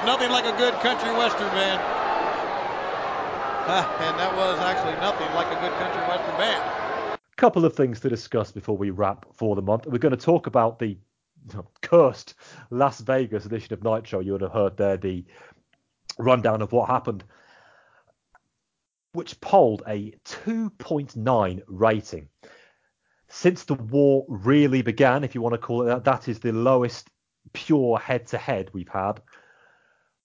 There's 0.03 0.19
nothing 0.19 0.31
like 0.31 0.45
a 0.45 0.57
good 0.57 0.73
country 0.81 1.11
western 1.13 1.47
band. 1.49 1.80
Ah, 3.65 3.97
and 4.01 4.19
that 4.19 4.35
was 4.35 4.59
actually 4.59 4.99
nothing 4.99 5.34
like 5.34 5.47
a 5.47 5.59
good 5.61 5.71
country 5.80 6.01
western 6.01 6.38
band. 6.38 7.19
couple 7.38 7.63
of 7.63 7.73
things 7.73 8.01
to 8.01 8.09
discuss 8.09 8.51
before 8.51 8.75
we 8.75 8.89
wrap 8.89 9.25
for 9.34 9.55
the 9.55 9.61
month. 9.61 9.85
We're 9.88 9.99
going 9.99 10.15
to 10.15 10.17
talk 10.17 10.47
about 10.47 10.77
the 10.77 10.97
cursed 11.81 12.35
Las 12.69 12.99
Vegas 12.99 13.45
edition 13.45 13.73
of 13.73 13.84
Nitro. 13.84 14.19
You 14.19 14.34
would 14.34 14.41
have 14.41 14.51
heard 14.51 14.75
there 14.75 14.97
the 14.97 15.23
rundown 16.19 16.61
of 16.61 16.73
what 16.73 16.89
happened, 16.89 17.23
which 19.13 19.39
polled 19.39 19.84
a 19.88 20.13
2.9 20.25 21.61
rating. 21.67 22.27
Since 23.30 23.63
the 23.63 23.75
war 23.75 24.25
really 24.27 24.81
began, 24.81 25.23
if 25.23 25.34
you 25.34 25.41
want 25.41 25.53
to 25.53 25.59
call 25.59 25.84
it 25.84 25.85
that, 25.85 26.03
that 26.03 26.27
is 26.27 26.39
the 26.39 26.51
lowest 26.51 27.09
pure 27.53 27.97
head 27.97 28.27
to 28.27 28.38
head 28.38 28.69
we've 28.73 28.89
had 28.89 29.21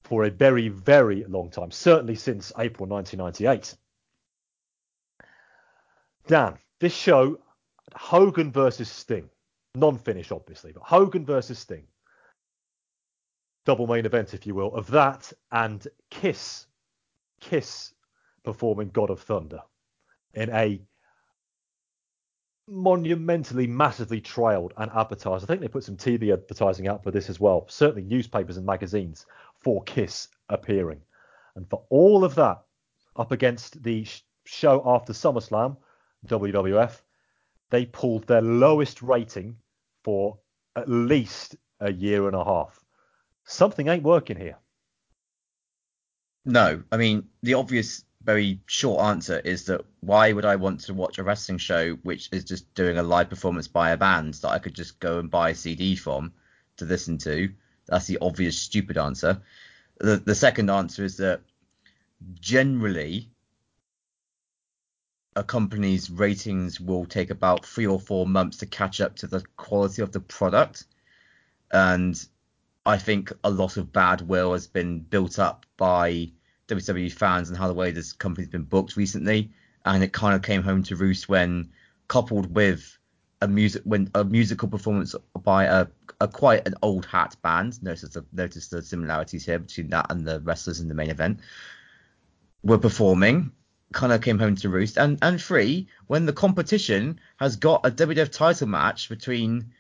for 0.09 0.25
a 0.25 0.31
very, 0.31 0.69
very 0.69 1.25
long 1.25 1.51
time, 1.51 1.71
certainly 1.71 2.15
since 2.15 2.51
April 2.59 2.89
1998. 2.89 3.77
Dan, 6.27 6.57
this 6.81 6.95
show, 6.95 7.39
Hogan 7.95 8.51
versus 8.51 8.91
Sting, 8.91 9.29
non-finish 9.75 10.33
obviously, 10.33 10.73
but 10.73 10.83
Hogan 10.83 11.27
versus 11.27 11.59
Sting, 11.59 11.85
double 13.67 13.87
main 13.87 14.07
event, 14.07 14.33
if 14.33 14.47
you 14.47 14.55
will, 14.55 14.75
of 14.75 14.87
that 14.89 15.31
and 15.53 15.87
Kiss, 16.11 16.67
Kiss 17.41 17.93
performing 18.45 18.89
God 18.89 19.11
of 19.11 19.21
Thunder 19.21 19.61
in 20.33 20.49
a 20.51 20.81
monumentally, 22.67 23.67
massively 23.67 24.21
trailed 24.21 24.73
and 24.77 24.91
advertised. 24.95 25.45
I 25.45 25.47
think 25.47 25.61
they 25.61 25.69
put 25.69 25.85
some 25.85 25.97
TV 25.97 26.33
advertising 26.33 26.89
out 26.89 27.03
for 27.03 27.11
this 27.11 27.31
as 27.31 27.41
well. 27.41 27.67
Certainly 27.69 28.03
newspapers 28.03 28.57
and 28.57 28.67
magazines 28.67 29.27
for 29.61 29.83
Kiss 29.85 30.29
appearing. 30.49 31.01
And 31.57 31.69
for 31.69 31.85
all 31.91 32.25
of 32.25 32.35
that, 32.37 32.63
up 33.17 33.33
against 33.33 33.83
the 33.83 34.07
show 34.45 34.83
after 34.87 35.13
SummerSlam, 35.13 35.77
WWF, 36.27 37.01
they 37.71 37.85
pulled 37.87 38.27
their 38.27 38.43
lowest 38.43 39.03
rating 39.03 39.57
for 40.05 40.39
at 40.77 40.89
least 40.89 41.57
a 41.81 41.93
year 41.93 42.27
and 42.27 42.37
a 42.37 42.45
half. 42.45 42.81
Something 43.45 43.89
ain't 43.89 44.03
working 44.03 44.37
here. 44.37 44.59
No, 46.45 46.83
I 46.91 46.97
mean 46.97 47.29
the 47.43 47.55
obvious, 47.55 48.05
very 48.23 48.61
short 48.67 49.01
answer 49.03 49.41
is 49.41 49.67
that 49.67 49.85
why 50.01 50.33
would 50.33 50.45
I 50.45 50.57
want 50.57 50.81
to 50.81 50.95
watch 50.95 51.19
a 51.19 51.23
wrestling 51.23 51.59
show 51.59 51.95
which 52.03 52.29
is 52.33 52.45
just 52.45 52.73
doing 52.75 52.99
a 52.99 53.03
live 53.03 53.29
performance 53.29 53.69
by 53.69 53.91
a 53.91 53.97
band 53.97 54.35
that 54.35 54.49
I 54.49 54.59
could 54.59 54.75
just 54.75 54.99
go 54.99 55.19
and 55.19 55.31
buy 55.31 55.51
a 55.51 55.55
CD 55.55 55.97
from 55.97 56.33
to 56.77 56.85
listen 56.85 57.19
to? 57.19 57.51
That's 57.89 58.07
the 58.07 58.19
obvious 58.21 58.59
stupid 58.59 58.99
answer. 58.99 59.41
The 59.99 60.17
the 60.17 60.35
second 60.35 60.71
answer 60.71 61.05
is 61.05 61.17
that 61.19 61.41
generally 62.41 63.31
a 65.37 65.45
company's 65.45 66.11
ratings 66.11 66.81
will 66.81 67.07
take 67.07 67.31
about 67.31 67.65
three 67.65 67.87
or 67.87 68.01
four 68.01 68.27
months 68.27 68.59
to 68.59 68.67
catch 68.67 69.01
up 69.01 69.15
to 69.17 69.27
the 69.27 69.43
quality 69.57 70.03
of 70.03 70.11
the 70.13 70.21
product. 70.21 70.85
And 71.71 72.21
I 72.85 72.99
think 72.99 73.33
a 73.45 73.51
lot 73.51 73.77
of 73.77 73.93
bad 73.93 74.23
will 74.23 74.53
has 74.53 74.67
been 74.67 75.01
built 75.01 75.39
up 75.39 75.65
by 75.77 76.33
WWE 76.67 77.13
fans 77.13 77.49
and 77.49 77.59
how 77.59 77.69
the 77.69 77.75
way 77.75 77.93
this 77.93 78.13
company's 78.13 78.49
been 78.49 78.65
booked 78.65 78.97
recently. 78.97 79.53
And 79.85 80.03
it 80.03 80.13
kind 80.13 80.35
of 80.35 80.43
came 80.43 80.63
home 80.63 80.83
to 80.85 80.97
roost 80.97 81.29
when 81.29 81.71
coupled 82.09 82.55
with 82.55 82.98
a 83.41 83.49
music 83.49 83.83
when 83.85 84.11
a 84.15 84.25
musical 84.25 84.69
performance 84.69 85.15
by 85.43 85.65
a, 85.65 85.87
a 86.21 86.29
quite 86.29 86.67
an 86.67 86.75
old 86.83 87.07
hat 87.07 87.37
band. 87.43 87.83
Notice 87.83 88.11
the 88.11 88.25
notice 88.33 88.69
the 88.69 88.83
similarities 88.83 89.47
here 89.47 89.59
between 89.59 89.91
that 89.91 90.07
and 90.11 90.27
the 90.27 90.41
wrestlers 90.41 90.81
in 90.81 90.89
the 90.89 90.95
main 90.95 91.11
event 91.11 91.41
were 92.63 92.79
performing 92.79 93.53
kind 93.93 94.13
of 94.13 94.21
came 94.21 94.39
home 94.39 94.57
to 94.57 94.69
roost. 94.69 94.99
And 94.99 95.19
and 95.23 95.41
three, 95.41 95.89
when 96.07 96.27
the 96.27 96.33
competition 96.33 97.21
has 97.39 97.57
got 97.57 97.87
a 97.87 97.91
WWF 97.91 98.33
title 98.33 98.69
match 98.69 99.09
between 99.09 99.73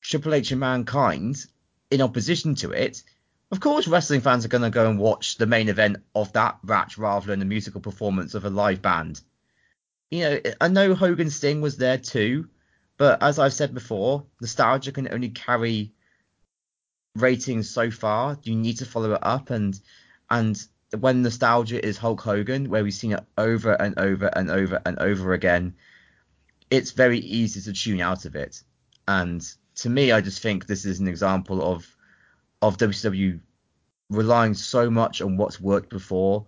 Triple 0.00 0.34
H 0.34 0.50
and 0.52 0.60
Mankind 0.60 1.44
in 1.90 2.00
opposition 2.00 2.54
to 2.56 2.70
it, 2.70 3.02
of 3.50 3.60
course 3.60 3.86
wrestling 3.86 4.20
fans 4.20 4.44
are 4.44 4.48
going 4.48 4.62
to 4.62 4.70
go 4.70 4.88
and 4.88 4.98
watch 4.98 5.36
the 5.36 5.46
main 5.46 5.68
event 5.68 5.98
of 6.14 6.32
that 6.32 6.58
match 6.64 6.98
rather 6.98 7.26
than 7.26 7.42
a 7.42 7.46
musical 7.46 7.80
performance 7.80 8.34
of 8.34 8.44
a 8.44 8.50
live 8.50 8.80
band. 8.80 9.20
You 10.12 10.20
know, 10.20 10.40
I 10.60 10.68
know 10.68 10.94
Hogan 10.94 11.30
Sting 11.30 11.62
was 11.62 11.78
there 11.78 11.96
too, 11.96 12.46
but 12.98 13.22
as 13.22 13.38
I've 13.38 13.54
said 13.54 13.72
before, 13.72 14.26
nostalgia 14.42 14.92
can 14.92 15.10
only 15.10 15.30
carry 15.30 15.90
ratings 17.16 17.70
so 17.70 17.90
far. 17.90 18.36
You 18.42 18.54
need 18.54 18.76
to 18.76 18.84
follow 18.84 19.14
it 19.14 19.20
up 19.22 19.48
and 19.48 19.80
and 20.28 20.62
when 21.00 21.22
nostalgia 21.22 21.82
is 21.82 21.96
Hulk 21.96 22.20
Hogan, 22.20 22.68
where 22.68 22.84
we've 22.84 22.92
seen 22.92 23.12
it 23.12 23.24
over 23.38 23.72
and 23.72 23.98
over 23.98 24.26
and 24.26 24.50
over 24.50 24.82
and 24.84 24.98
over 24.98 25.32
again, 25.32 25.76
it's 26.70 26.90
very 26.90 27.20
easy 27.20 27.62
to 27.62 27.72
tune 27.72 28.02
out 28.02 28.26
of 28.26 28.36
it. 28.36 28.62
And 29.08 29.42
to 29.76 29.88
me, 29.88 30.12
I 30.12 30.20
just 30.20 30.42
think 30.42 30.66
this 30.66 30.84
is 30.84 31.00
an 31.00 31.08
example 31.08 31.62
of 31.62 31.96
of 32.60 32.76
WCW 32.76 33.40
relying 34.10 34.52
so 34.52 34.90
much 34.90 35.22
on 35.22 35.38
what's 35.38 35.58
worked 35.58 35.88
before. 35.88 36.44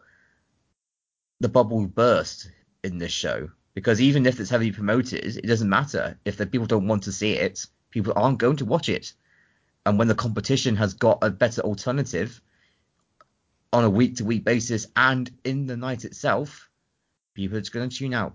The 1.41 1.49
bubble 1.49 1.86
burst 1.86 2.51
in 2.85 2.98
this 2.98 3.12
show 3.12 3.51
because 3.74 4.01
even 4.01 4.24
if 4.24 4.39
it's 4.39 4.51
heavily 4.51 4.70
promoted, 4.70 5.36
it 5.36 5.47
doesn't 5.47 5.69
matter 5.69 6.16
if 6.24 6.36
the 6.36 6.47
people 6.47 6.66
don't 6.66 6.86
want 6.86 7.02
to 7.02 7.12
see 7.12 7.32
it. 7.32 7.66
People 7.90 8.12
aren't 8.16 8.39
going 8.39 8.56
to 8.56 8.65
watch 8.65 8.89
it. 8.89 9.12
And 9.85 9.98
when 9.98 10.09
the 10.09 10.15
competition 10.15 10.77
has 10.77 10.94
got 10.94 11.19
a 11.23 11.31
better 11.31 11.61
alternative, 11.62 12.40
on 13.73 13.82
a 13.82 13.90
week 13.90 14.16
to 14.16 14.24
week 14.24 14.44
basis 14.44 14.86
and 14.94 15.28
in 15.43 15.66
the 15.66 15.77
night 15.77 16.05
itself, 16.05 16.70
people 17.35 17.56
are 17.56 17.61
just 17.61 17.73
going 17.73 17.89
to 17.89 17.97
tune 17.97 18.15
out. 18.15 18.35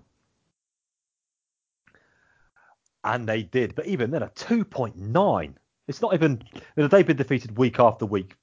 And 3.02 3.26
they 3.26 3.42
did. 3.42 3.74
But 3.74 3.86
even 3.86 4.10
then, 4.10 4.22
a 4.22 4.28
2.9. 4.28 5.54
It's 5.88 6.02
not 6.02 6.12
even. 6.12 6.42
They've 6.76 7.06
been 7.06 7.16
defeated 7.16 7.56
week 7.56 7.80
after 7.80 8.04
week. 8.04 8.36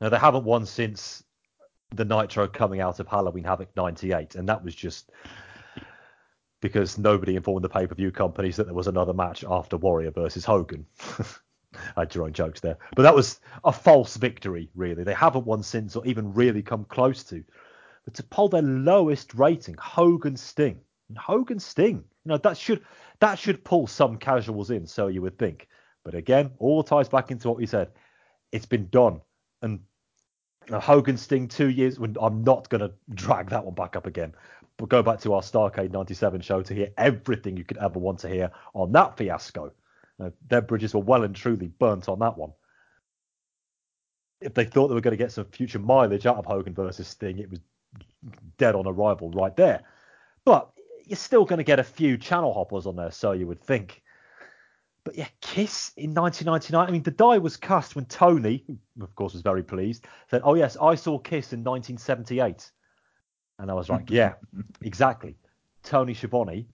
Now, 0.00 0.08
they 0.08 0.16
haven't 0.16 0.44
won 0.44 0.64
since 0.64 1.22
the 1.94 2.04
Nitro 2.04 2.48
coming 2.48 2.80
out 2.80 3.00
of 3.00 3.08
Halloween 3.08 3.44
Havoc 3.44 3.68
98. 3.76 4.34
And 4.34 4.48
that 4.48 4.64
was 4.64 4.74
just 4.74 5.10
because 6.60 6.98
nobody 6.98 7.36
informed 7.36 7.64
the 7.64 7.68
pay 7.68 7.86
per 7.86 7.94
view 7.94 8.10
companies 8.10 8.56
that 8.56 8.64
there 8.64 8.74
was 8.74 8.88
another 8.88 9.12
match 9.12 9.44
after 9.48 9.76
Warrior 9.76 10.10
versus 10.10 10.44
Hogan. 10.44 10.86
I 11.96 12.00
had 12.00 12.14
your 12.14 12.24
own 12.24 12.32
jokes 12.32 12.60
there. 12.60 12.78
But 12.94 13.02
that 13.02 13.14
was 13.14 13.40
a 13.64 13.72
false 13.72 14.16
victory, 14.16 14.70
really. 14.74 15.04
They 15.04 15.14
haven't 15.14 15.46
won 15.46 15.62
since 15.62 15.94
or 15.94 16.06
even 16.06 16.32
really 16.32 16.62
come 16.62 16.84
close 16.84 17.22
to. 17.24 17.44
But 18.04 18.14
to 18.14 18.22
pull 18.22 18.48
their 18.48 18.62
lowest 18.62 19.34
rating, 19.34 19.76
Hogan 19.78 20.36
Sting. 20.36 20.80
Hogan 21.16 21.58
Sting. 21.58 22.04
You 22.24 22.30
know, 22.30 22.38
that 22.38 22.56
should 22.56 22.82
that 23.20 23.38
should 23.38 23.64
pull 23.64 23.86
some 23.86 24.16
casuals 24.16 24.70
in, 24.70 24.86
so 24.86 25.08
you 25.08 25.22
would 25.22 25.38
think. 25.38 25.68
But 26.04 26.14
again, 26.14 26.52
all 26.58 26.82
ties 26.82 27.08
back 27.08 27.30
into 27.30 27.48
what 27.48 27.56
we 27.56 27.66
said. 27.66 27.90
It's 28.52 28.66
been 28.66 28.88
done. 28.88 29.20
And 29.62 29.80
Hogan 30.70 31.16
Sting 31.16 31.48
two 31.48 31.68
years 31.68 31.98
I'm 31.98 32.44
not 32.44 32.68
gonna 32.68 32.90
drag 33.14 33.50
that 33.50 33.64
one 33.64 33.74
back 33.74 33.96
up 33.96 34.06
again. 34.06 34.34
But 34.78 34.90
go 34.90 35.02
back 35.02 35.20
to 35.20 35.32
our 35.32 35.40
Starcade 35.40 35.92
97 35.92 36.40
show 36.42 36.62
to 36.62 36.74
hear 36.74 36.92
everything 36.98 37.56
you 37.56 37.64
could 37.64 37.78
ever 37.78 37.98
want 37.98 38.18
to 38.20 38.28
hear 38.28 38.50
on 38.74 38.92
that 38.92 39.16
fiasco. 39.16 39.72
Their 40.48 40.60
bridges 40.60 40.94
were 40.94 41.00
well 41.00 41.24
and 41.24 41.34
truly 41.34 41.68
burnt 41.68 42.08
on 42.08 42.18
that 42.18 42.36
one. 42.36 42.52
If 44.42 44.52
they 44.52 44.66
thought 44.66 44.88
they 44.88 44.94
were 44.94 45.00
going 45.00 45.16
to 45.16 45.24
get 45.24 45.32
some 45.32 45.46
future 45.46 45.78
mileage 45.78 46.26
out 46.26 46.36
of 46.36 46.44
Hogan 46.44 46.74
versus 46.74 47.08
Sting, 47.08 47.38
it 47.38 47.50
was 47.50 47.60
dead 48.58 48.74
on 48.74 48.86
arrival 48.86 49.30
right 49.30 49.56
there. 49.56 49.82
But 50.44 50.70
you're 51.06 51.16
still 51.16 51.46
going 51.46 51.58
to 51.58 51.64
get 51.64 51.80
a 51.80 51.84
few 51.84 52.18
channel 52.18 52.52
hoppers 52.52 52.86
on 52.86 52.96
there, 52.96 53.10
so 53.10 53.32
you 53.32 53.46
would 53.46 53.62
think. 53.62 54.02
But 55.06 55.16
yeah, 55.16 55.28
Kiss 55.40 55.92
in 55.96 56.12
1999. 56.14 56.88
I 56.88 56.90
mean, 56.90 57.04
the 57.04 57.12
die 57.12 57.38
was 57.38 57.56
cast 57.56 57.94
when 57.94 58.06
Tony, 58.06 58.64
of 59.00 59.14
course 59.14 59.34
was 59.34 59.42
very 59.42 59.62
pleased, 59.62 60.04
said, 60.28 60.42
"Oh 60.44 60.54
yes, 60.54 60.76
I 60.82 60.96
saw 60.96 61.16
Kiss 61.16 61.52
in 61.52 61.62
1978," 61.62 62.72
and 63.60 63.70
I 63.70 63.74
was 63.74 63.88
like, 63.88 64.10
"Yeah, 64.10 64.34
exactly." 64.82 65.36
Tony 65.84 66.12
Schiavone, 66.12 66.66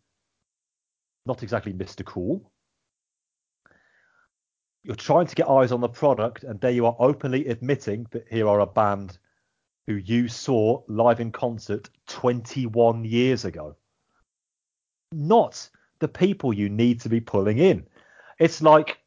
not 1.27 1.43
exactly 1.43 1.75
Mr. 1.75 2.07
Cool, 2.07 2.51
you're 4.83 4.97
trying 4.97 5.27
to 5.27 5.35
get 5.35 5.51
eyes 5.51 5.71
on 5.71 5.83
the 5.83 5.89
product, 5.91 6.43
and 6.43 6.59
there 6.59 6.71
you 6.71 6.87
are 6.87 6.97
openly 6.99 7.49
admitting 7.49 8.07
that 8.13 8.27
here 8.31 8.49
are 8.49 8.61
a 8.61 8.67
band 8.67 9.19
who 9.87 9.97
you 9.97 10.27
saw 10.29 10.83
live 10.89 11.21
in 11.21 11.33
concert 11.33 11.91
21 12.07 13.05
years 13.05 13.45
ago. 13.45 13.77
Not 15.13 15.69
the 15.99 16.09
people 16.09 16.55
you 16.55 16.71
need 16.71 16.99
to 17.03 17.11
be 17.11 17.21
pulling 17.21 17.59
in. 17.59 17.87
It's 18.43 18.61
like, 18.61 18.99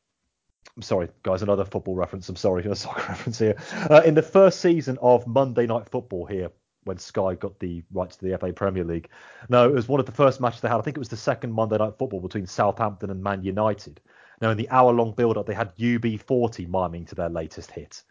I'm 0.77 0.81
sorry, 0.81 1.09
guys, 1.23 1.41
another 1.41 1.65
football 1.65 1.93
reference. 1.93 2.29
I'm 2.29 2.37
sorry, 2.37 2.63
a 2.71 2.73
soccer 2.73 3.05
reference 3.09 3.37
here. 3.37 3.57
Uh, 3.91 4.01
in 4.05 4.13
the 4.13 4.21
first 4.21 4.61
season 4.61 4.97
of 5.01 5.27
Monday 5.27 5.67
Night 5.67 5.89
Football 5.89 6.25
here, 6.25 6.51
when 6.85 6.97
Sky 6.97 7.35
got 7.35 7.59
the 7.59 7.83
rights 7.91 8.15
to 8.15 8.25
the 8.25 8.37
FA 8.37 8.53
Premier 8.53 8.85
League, 8.85 9.09
no, 9.49 9.67
it 9.67 9.73
was 9.73 9.89
one 9.89 9.99
of 9.99 10.05
the 10.05 10.13
first 10.13 10.39
matches 10.39 10.61
they 10.61 10.69
had. 10.69 10.77
I 10.77 10.81
think 10.81 10.95
it 10.95 10.99
was 11.01 11.09
the 11.09 11.17
second 11.17 11.51
Monday 11.51 11.77
Night 11.77 11.97
Football 11.97 12.21
between 12.21 12.45
Southampton 12.45 13.09
and 13.09 13.21
Man 13.21 13.43
United. 13.43 13.99
Now, 14.41 14.51
in 14.51 14.57
the 14.57 14.69
hour 14.69 14.93
long 14.93 15.11
build 15.11 15.37
up, 15.37 15.47
they 15.47 15.53
had 15.53 15.75
UB40 15.75 16.69
miming 16.69 17.05
to 17.07 17.15
their 17.15 17.29
latest 17.29 17.71
hit. 17.71 18.03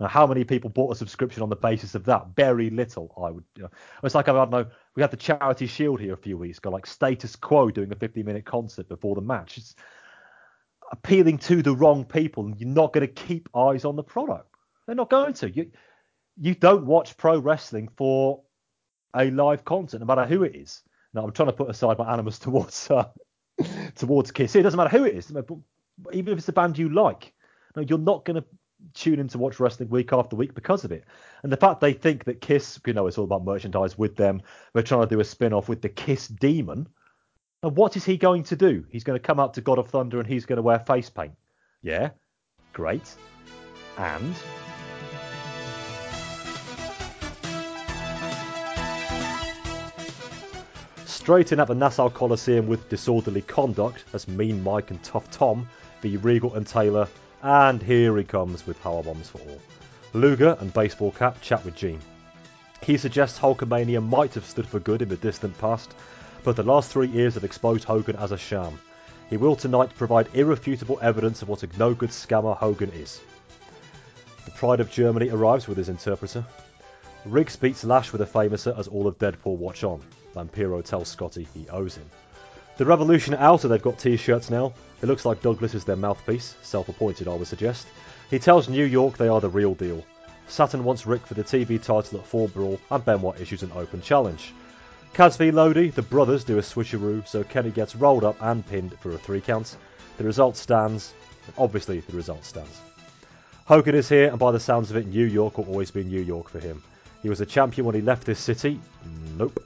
Now, 0.00 0.06
how 0.08 0.26
many 0.26 0.42
people 0.42 0.70
bought 0.70 0.94
a 0.94 0.96
subscription 0.96 1.42
on 1.42 1.50
the 1.50 1.56
basis 1.56 1.94
of 1.94 2.04
that? 2.06 2.28
Very 2.34 2.70
little, 2.70 3.12
I 3.22 3.30
would. 3.30 3.44
You 3.56 3.64
know. 3.64 3.70
It's 4.04 4.14
like, 4.14 4.28
I 4.28 4.32
don't 4.32 4.50
know, 4.50 4.64
we 4.94 5.02
had 5.02 5.10
the 5.10 5.18
Charity 5.18 5.66
Shield 5.66 6.00
here 6.00 6.14
a 6.14 6.16
few 6.16 6.38
weeks 6.38 6.56
ago, 6.56 6.70
like 6.70 6.86
Status 6.86 7.36
Quo 7.36 7.70
doing 7.70 7.92
a 7.92 7.96
50 7.96 8.22
minute 8.22 8.46
concert 8.46 8.88
before 8.88 9.14
the 9.14 9.20
match. 9.20 9.58
It's 9.58 9.74
appealing 10.92 11.38
to 11.38 11.62
the 11.62 11.74
wrong 11.74 12.04
people, 12.04 12.46
and 12.46 12.60
you're 12.60 12.68
not 12.68 12.92
going 12.92 13.06
to 13.06 13.12
keep 13.12 13.48
eyes 13.56 13.84
on 13.84 13.96
the 13.96 14.02
product. 14.02 14.48
They're 14.86 14.94
not 14.94 15.10
going 15.10 15.34
to. 15.34 15.50
You, 15.50 15.70
you 16.38 16.54
don't 16.54 16.86
watch 16.86 17.16
pro 17.16 17.38
wrestling 17.38 17.88
for 17.96 18.42
a 19.16 19.30
live 19.30 19.64
concert, 19.64 20.00
no 20.00 20.06
matter 20.06 20.26
who 20.26 20.44
it 20.44 20.54
is. 20.54 20.82
Now, 21.14 21.24
I'm 21.24 21.32
trying 21.32 21.48
to 21.48 21.52
put 21.52 21.70
aside 21.70 21.98
my 21.98 22.12
animus 22.12 22.38
towards. 22.38 22.90
Uh, 22.90 23.04
towards 23.96 24.30
Kiss. 24.30 24.54
It 24.56 24.62
doesn't 24.62 24.76
matter 24.76 24.96
who 24.96 25.04
it 25.04 25.14
is, 25.14 25.30
even 26.12 26.32
if 26.32 26.38
it's 26.38 26.48
a 26.48 26.52
band 26.52 26.78
you 26.78 26.88
like, 26.88 27.32
no, 27.76 27.82
you're 27.82 27.98
not 27.98 28.24
going 28.24 28.40
to 28.40 28.44
tune 28.94 29.20
in 29.20 29.28
to 29.28 29.38
watch 29.38 29.60
wrestling 29.60 29.88
week 29.88 30.12
after 30.12 30.36
week 30.36 30.54
because 30.54 30.84
of 30.84 30.92
it. 30.92 31.04
And 31.42 31.52
the 31.52 31.56
fact 31.56 31.80
they 31.80 31.92
think 31.92 32.24
that 32.24 32.40
Kiss, 32.40 32.80
you 32.86 32.92
know, 32.92 33.06
it's 33.06 33.18
all 33.18 33.24
about 33.24 33.44
merchandise 33.44 33.96
with 33.96 34.16
them. 34.16 34.42
They're 34.74 34.82
trying 34.82 35.06
to 35.08 35.14
do 35.14 35.20
a 35.20 35.24
spin 35.24 35.52
off 35.52 35.68
with 35.68 35.82
the 35.82 35.88
Kiss 35.88 36.28
Demon. 36.28 36.88
And 37.64 37.76
what 37.76 37.96
is 37.96 38.04
he 38.04 38.16
going 38.16 38.42
to 38.44 38.56
do? 38.56 38.84
He's 38.90 39.04
going 39.04 39.18
to 39.18 39.24
come 39.24 39.38
up 39.38 39.52
to 39.54 39.60
God 39.60 39.78
of 39.78 39.88
Thunder 39.88 40.18
and 40.18 40.26
he's 40.26 40.46
going 40.46 40.56
to 40.56 40.62
wear 40.62 40.80
face 40.80 41.08
paint. 41.08 41.34
Yeah, 41.80 42.10
great. 42.72 43.08
And 43.96 44.34
straight 51.06 51.52
in 51.52 51.60
at 51.60 51.68
the 51.68 51.74
Nassau 51.74 52.10
Coliseum 52.10 52.66
with 52.66 52.88
disorderly 52.88 53.42
conduct 53.42 54.06
as 54.12 54.26
Mean 54.26 54.60
Mike 54.64 54.90
and 54.90 55.00
Tough 55.04 55.30
Tom 55.30 55.68
the 56.00 56.16
Regal 56.16 56.54
and 56.54 56.66
Taylor, 56.66 57.06
and 57.42 57.80
here 57.80 58.18
he 58.18 58.24
comes 58.24 58.66
with 58.66 58.82
power 58.82 59.04
bombs 59.04 59.28
for 59.28 59.38
all. 59.38 59.60
Luger 60.14 60.56
and 60.58 60.74
Baseball 60.74 61.12
Cap 61.12 61.40
chat 61.40 61.64
with 61.64 61.76
Gene. 61.76 62.00
He 62.82 62.98
suggests 62.98 63.38
Hulkamania 63.38 64.04
might 64.04 64.34
have 64.34 64.44
stood 64.44 64.66
for 64.66 64.80
good 64.80 65.00
in 65.00 65.08
the 65.08 65.16
distant 65.16 65.56
past, 65.58 65.94
but 66.44 66.56
the 66.56 66.62
last 66.62 66.90
three 66.90 67.08
years 67.08 67.34
have 67.34 67.44
exposed 67.44 67.84
Hogan 67.84 68.16
as 68.16 68.32
a 68.32 68.38
sham. 68.38 68.78
He 69.30 69.36
will 69.36 69.56
tonight 69.56 69.94
provide 69.96 70.28
irrefutable 70.34 70.98
evidence 71.00 71.42
of 71.42 71.48
what 71.48 71.62
a 71.62 71.68
no 71.78 71.94
good 71.94 72.10
scammer 72.10 72.56
Hogan 72.56 72.90
is. 72.90 73.20
The 74.44 74.50
Pride 74.50 74.80
of 74.80 74.90
Germany 74.90 75.30
arrives 75.30 75.68
with 75.68 75.78
his 75.78 75.88
interpreter. 75.88 76.44
Riggs 77.24 77.56
beats 77.56 77.84
Lash 77.84 78.12
with 78.12 78.20
a 78.20 78.26
famouser 78.26 78.76
as 78.76 78.88
all 78.88 79.06
of 79.06 79.18
Deadpool 79.18 79.56
watch 79.56 79.84
on. 79.84 80.02
Vampiro 80.34 80.84
tells 80.84 81.08
Scotty 81.08 81.46
he 81.54 81.68
owes 81.68 81.94
him. 81.94 82.10
The 82.76 82.84
Revolution 82.84 83.34
are 83.34 83.42
out 83.54 83.62
they've 83.62 83.80
got 83.80 83.98
t-shirts 83.98 84.50
now. 84.50 84.72
It 85.02 85.06
looks 85.06 85.24
like 85.24 85.42
Douglas 85.42 85.74
is 85.74 85.84
their 85.84 85.94
mouthpiece, 85.94 86.56
self-appointed 86.62 87.28
I 87.28 87.34
would 87.34 87.46
suggest. 87.46 87.86
He 88.30 88.38
tells 88.38 88.68
New 88.68 88.84
York 88.84 89.16
they 89.16 89.28
are 89.28 89.40
the 89.40 89.48
real 89.48 89.74
deal. 89.74 90.04
Saturn 90.48 90.82
wants 90.82 91.06
Rick 91.06 91.26
for 91.26 91.34
the 91.34 91.44
TV 91.44 91.80
title 91.80 92.18
at 92.18 92.26
Fall 92.26 92.48
Brawl 92.48 92.80
and 92.90 93.04
Benoit 93.04 93.40
issues 93.40 93.62
an 93.62 93.70
open 93.74 94.02
challenge. 94.02 94.52
Kaz 95.14 95.36
v 95.36 95.50
Lodi, 95.50 95.90
the 95.90 96.00
brothers 96.00 96.42
do 96.42 96.56
a 96.56 96.62
switcheroo 96.62 97.28
so 97.28 97.44
Kenny 97.44 97.70
gets 97.70 97.94
rolled 97.94 98.24
up 98.24 98.36
and 98.40 98.66
pinned 98.66 98.98
for 98.98 99.10
a 99.10 99.18
three 99.18 99.42
count. 99.42 99.76
The 100.16 100.24
result 100.24 100.56
stands. 100.56 101.12
Obviously 101.58 102.00
the 102.00 102.16
result 102.16 102.42
stands. 102.46 102.80
Hogan 103.66 103.94
is 103.94 104.08
here 104.08 104.30
and 104.30 104.38
by 104.38 104.52
the 104.52 104.58
sounds 104.58 104.90
of 104.90 104.96
it 104.96 105.06
New 105.06 105.26
York 105.26 105.58
will 105.58 105.66
always 105.66 105.90
be 105.90 106.02
New 106.02 106.22
York 106.22 106.48
for 106.48 106.60
him. 106.60 106.82
He 107.20 107.28
was 107.28 107.42
a 107.42 107.46
champion 107.46 107.84
when 107.84 107.94
he 107.94 108.00
left 108.00 108.24
this 108.24 108.38
city. 108.38 108.80
Nope. 109.36 109.62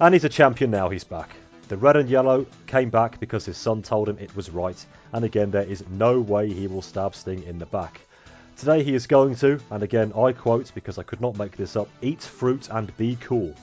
And 0.00 0.12
he's 0.12 0.24
a 0.24 0.28
champion 0.28 0.70
now 0.70 0.90
he's 0.90 1.02
back. 1.02 1.30
The 1.68 1.78
red 1.78 1.96
and 1.96 2.10
yellow 2.10 2.44
came 2.66 2.90
back 2.90 3.18
because 3.20 3.46
his 3.46 3.56
son 3.56 3.80
told 3.80 4.10
him 4.10 4.18
it 4.18 4.36
was 4.36 4.50
right, 4.50 4.84
and 5.14 5.24
again 5.24 5.50
there 5.50 5.62
is 5.62 5.82
no 5.88 6.20
way 6.20 6.52
he 6.52 6.66
will 6.66 6.82
stab 6.82 7.14
Sting 7.14 7.42
in 7.44 7.58
the 7.58 7.64
back. 7.64 8.02
Today 8.58 8.82
he 8.82 8.94
is 8.94 9.06
going 9.06 9.34
to, 9.36 9.58
and 9.70 9.82
again 9.82 10.12
I 10.14 10.32
quote 10.32 10.70
because 10.74 10.98
I 10.98 11.04
could 11.04 11.22
not 11.22 11.38
make 11.38 11.56
this 11.56 11.74
up, 11.74 11.88
eat 12.02 12.20
fruit 12.20 12.68
and 12.70 12.94
be 12.98 13.16
cool. 13.22 13.54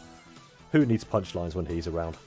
Who 0.72 0.86
needs 0.86 1.04
punchlines 1.04 1.56
when 1.56 1.66
he's 1.66 1.88
around? 1.88 2.18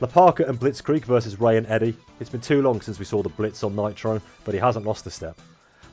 La 0.00 0.08
Parka 0.08 0.44
and 0.44 0.58
Blitzkrieg 0.58 1.04
versus 1.04 1.40
Rey 1.40 1.56
and 1.56 1.66
Eddie. 1.66 1.96
It's 2.20 2.30
been 2.30 2.40
too 2.40 2.62
long 2.62 2.80
since 2.80 2.98
we 2.98 3.04
saw 3.04 3.22
the 3.22 3.28
Blitz 3.28 3.64
on 3.64 3.76
Nitro, 3.76 4.20
but 4.44 4.54
he 4.54 4.60
hasn't 4.60 4.86
lost 4.86 5.06
a 5.06 5.10
step. 5.10 5.38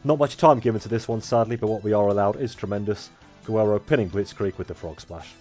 Not 0.04 0.20
much 0.20 0.38
time 0.38 0.60
given 0.60 0.82
to 0.82 0.90
this 0.90 1.08
one 1.08 1.22
sadly, 1.22 1.56
but 1.56 1.68
what 1.68 1.84
we 1.84 1.94
are 1.94 2.08
allowed 2.08 2.40
is 2.40 2.54
tremendous. 2.54 3.10
Guerrero 3.46 3.80
pinning 3.80 4.10
Blitzkrieg 4.10 4.58
with 4.58 4.68
the 4.68 4.74
frog 4.74 5.00
splash. 5.00 5.34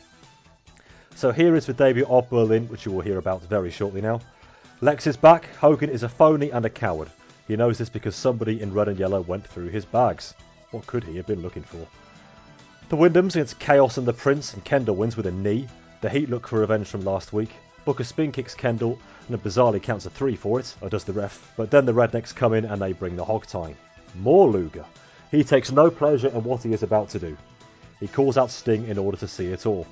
So 1.15 1.33
here 1.33 1.57
is 1.57 1.66
the 1.66 1.73
debut 1.73 2.07
of 2.07 2.29
Berlyn, 2.29 2.69
which 2.69 2.85
you 2.85 2.93
will 2.93 3.01
hear 3.01 3.19
about 3.19 3.43
very 3.43 3.71
shortly 3.71 4.01
now. 4.01 4.21
Lex 4.81 5.07
is 5.07 5.16
back. 5.16 5.47
Hogan 5.57 5.91
is 5.91 6.03
a 6.03 6.09
phony 6.09 6.51
and 6.51 6.65
a 6.65 6.71
coward. 6.71 7.09
He 7.47 7.57
knows 7.57 7.79
this 7.79 7.89
because 7.89 8.16
somebody 8.16 8.61
in 8.61 8.73
red 8.75 8.89
and 8.89 8.99
yellow 8.99 9.21
went 9.23 9.47
through 9.47 9.69
his 9.69 9.85
bags. 9.85 10.35
What 10.73 10.87
could 10.87 11.05
he 11.05 11.16
have 11.16 11.27
been 11.27 11.43
looking 11.43 11.62
for? 11.62 11.87
The 12.89 12.97
Windhams 12.97 13.35
against 13.35 13.61
Kaos 13.61 13.97
and 13.97 14.07
the 14.07 14.12
Prince, 14.12 14.55
and 14.55 14.65
Kendall 14.65 14.97
wins 14.97 15.16
with 15.16 15.27
a 15.27 15.31
knee. 15.31 15.69
The 16.05 16.11
Heat 16.11 16.29
look 16.29 16.47
for 16.47 16.61
revenge 16.61 16.89
from 16.89 17.01
last 17.01 17.33
week. 17.33 17.49
Booker 17.87 18.05
spin 18.05 18.31
kicks 18.31 18.55
Kendall, 18.55 18.99
and 19.27 19.43
bizarrely 19.43 19.83
counts 19.83 20.05
a 20.05 20.11
three 20.11 20.37
for 20.37 20.61
it, 20.61 20.75
or 20.83 20.91
does 20.91 21.05
the 21.05 21.15
ref. 21.15 21.55
But 21.57 21.71
then 21.71 21.87
the 21.87 21.95
Rednecks 21.95 22.35
come 22.35 22.53
in 22.53 22.67
and 22.67 22.83
they 22.83 22.93
bring 22.93 23.17
the 23.17 23.25
hog 23.25 23.47
tie. 23.47 23.75
More 24.17 24.47
Luger. 24.47 24.85
He 25.31 25.43
takes 25.43 25.73
no 25.73 25.91
pleasure 25.91 26.29
in 26.29 26.45
what 26.45 26.63
he 26.63 26.75
is 26.75 26.83
about 26.83 27.09
to 27.09 27.19
do. 27.19 27.39
He 28.01 28.07
calls 28.07 28.37
out 28.37 28.51
Sting 28.51 28.87
in 28.87 28.99
order 28.99 29.17
to 29.17 29.27
see 29.27 29.47
it 29.47 29.65
all. 29.65 29.87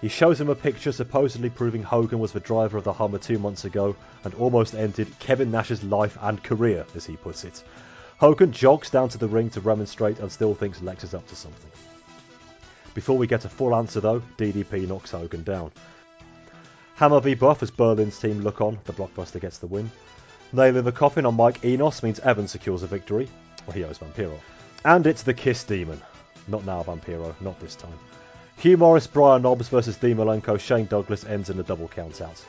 He 0.00 0.08
shows 0.08 0.40
him 0.40 0.48
a 0.48 0.54
picture 0.54 0.92
supposedly 0.92 1.50
proving 1.50 1.82
Hogan 1.82 2.20
was 2.20 2.32
the 2.32 2.40
driver 2.40 2.78
of 2.78 2.84
the 2.84 2.94
Hummer 2.94 3.18
two 3.18 3.38
months 3.38 3.66
ago 3.66 3.94
and 4.24 4.32
almost 4.36 4.74
ended 4.74 5.18
Kevin 5.18 5.50
Nash's 5.50 5.84
life 5.84 6.16
and 6.22 6.42
career, 6.42 6.86
as 6.96 7.04
he 7.04 7.18
puts 7.18 7.44
it. 7.44 7.62
Hogan 8.16 8.50
jogs 8.50 8.88
down 8.88 9.10
to 9.10 9.18
the 9.18 9.28
ring 9.28 9.50
to 9.50 9.60
remonstrate 9.60 10.20
and 10.20 10.32
still 10.32 10.54
thinks 10.54 10.80
Lex 10.80 11.04
is 11.04 11.12
up 11.12 11.28
to 11.28 11.36
something. 11.36 11.70
Before 12.94 13.16
we 13.16 13.26
get 13.26 13.44
a 13.44 13.48
full 13.48 13.74
answer 13.74 14.00
though, 14.00 14.22
DDP 14.36 14.88
knocks 14.88 15.12
Hogan 15.12 15.42
down. 15.42 15.70
Hammer 16.96 17.20
v 17.20 17.34
Buff 17.34 17.62
as 17.62 17.70
Berlyn's 17.70 18.18
team 18.18 18.40
look 18.40 18.60
on, 18.60 18.78
the 18.84 18.92
blockbuster 18.92 19.40
gets 19.40 19.58
the 19.58 19.66
win. 19.66 19.90
Nail 20.52 20.76
in 20.76 20.84
the 20.84 20.92
coffin 20.92 21.24
on 21.24 21.36
Mike 21.36 21.64
Enos 21.64 22.02
means 22.02 22.18
Evan 22.20 22.48
secures 22.48 22.82
a 22.82 22.86
victory. 22.86 23.28
Well, 23.66 23.76
he 23.76 23.84
owes 23.84 23.98
Vampiro. 23.98 24.38
And 24.84 25.06
it's 25.06 25.22
the 25.22 25.32
Kiss 25.32 25.62
Demon. 25.64 26.00
Not 26.48 26.66
now, 26.66 26.82
Vampiro, 26.82 27.34
not 27.40 27.58
this 27.60 27.76
time. 27.76 27.98
Hugh 28.56 28.76
Morris, 28.76 29.06
Brian 29.06 29.42
Knobbs 29.42 29.68
versus 29.68 29.96
Dean 29.96 30.16
Malenko, 30.16 30.58
Shane 30.58 30.86
Douglas 30.86 31.24
ends 31.24 31.48
in 31.48 31.58
a 31.60 31.62
double 31.62 31.88
count 31.88 32.20
out. 32.20 32.44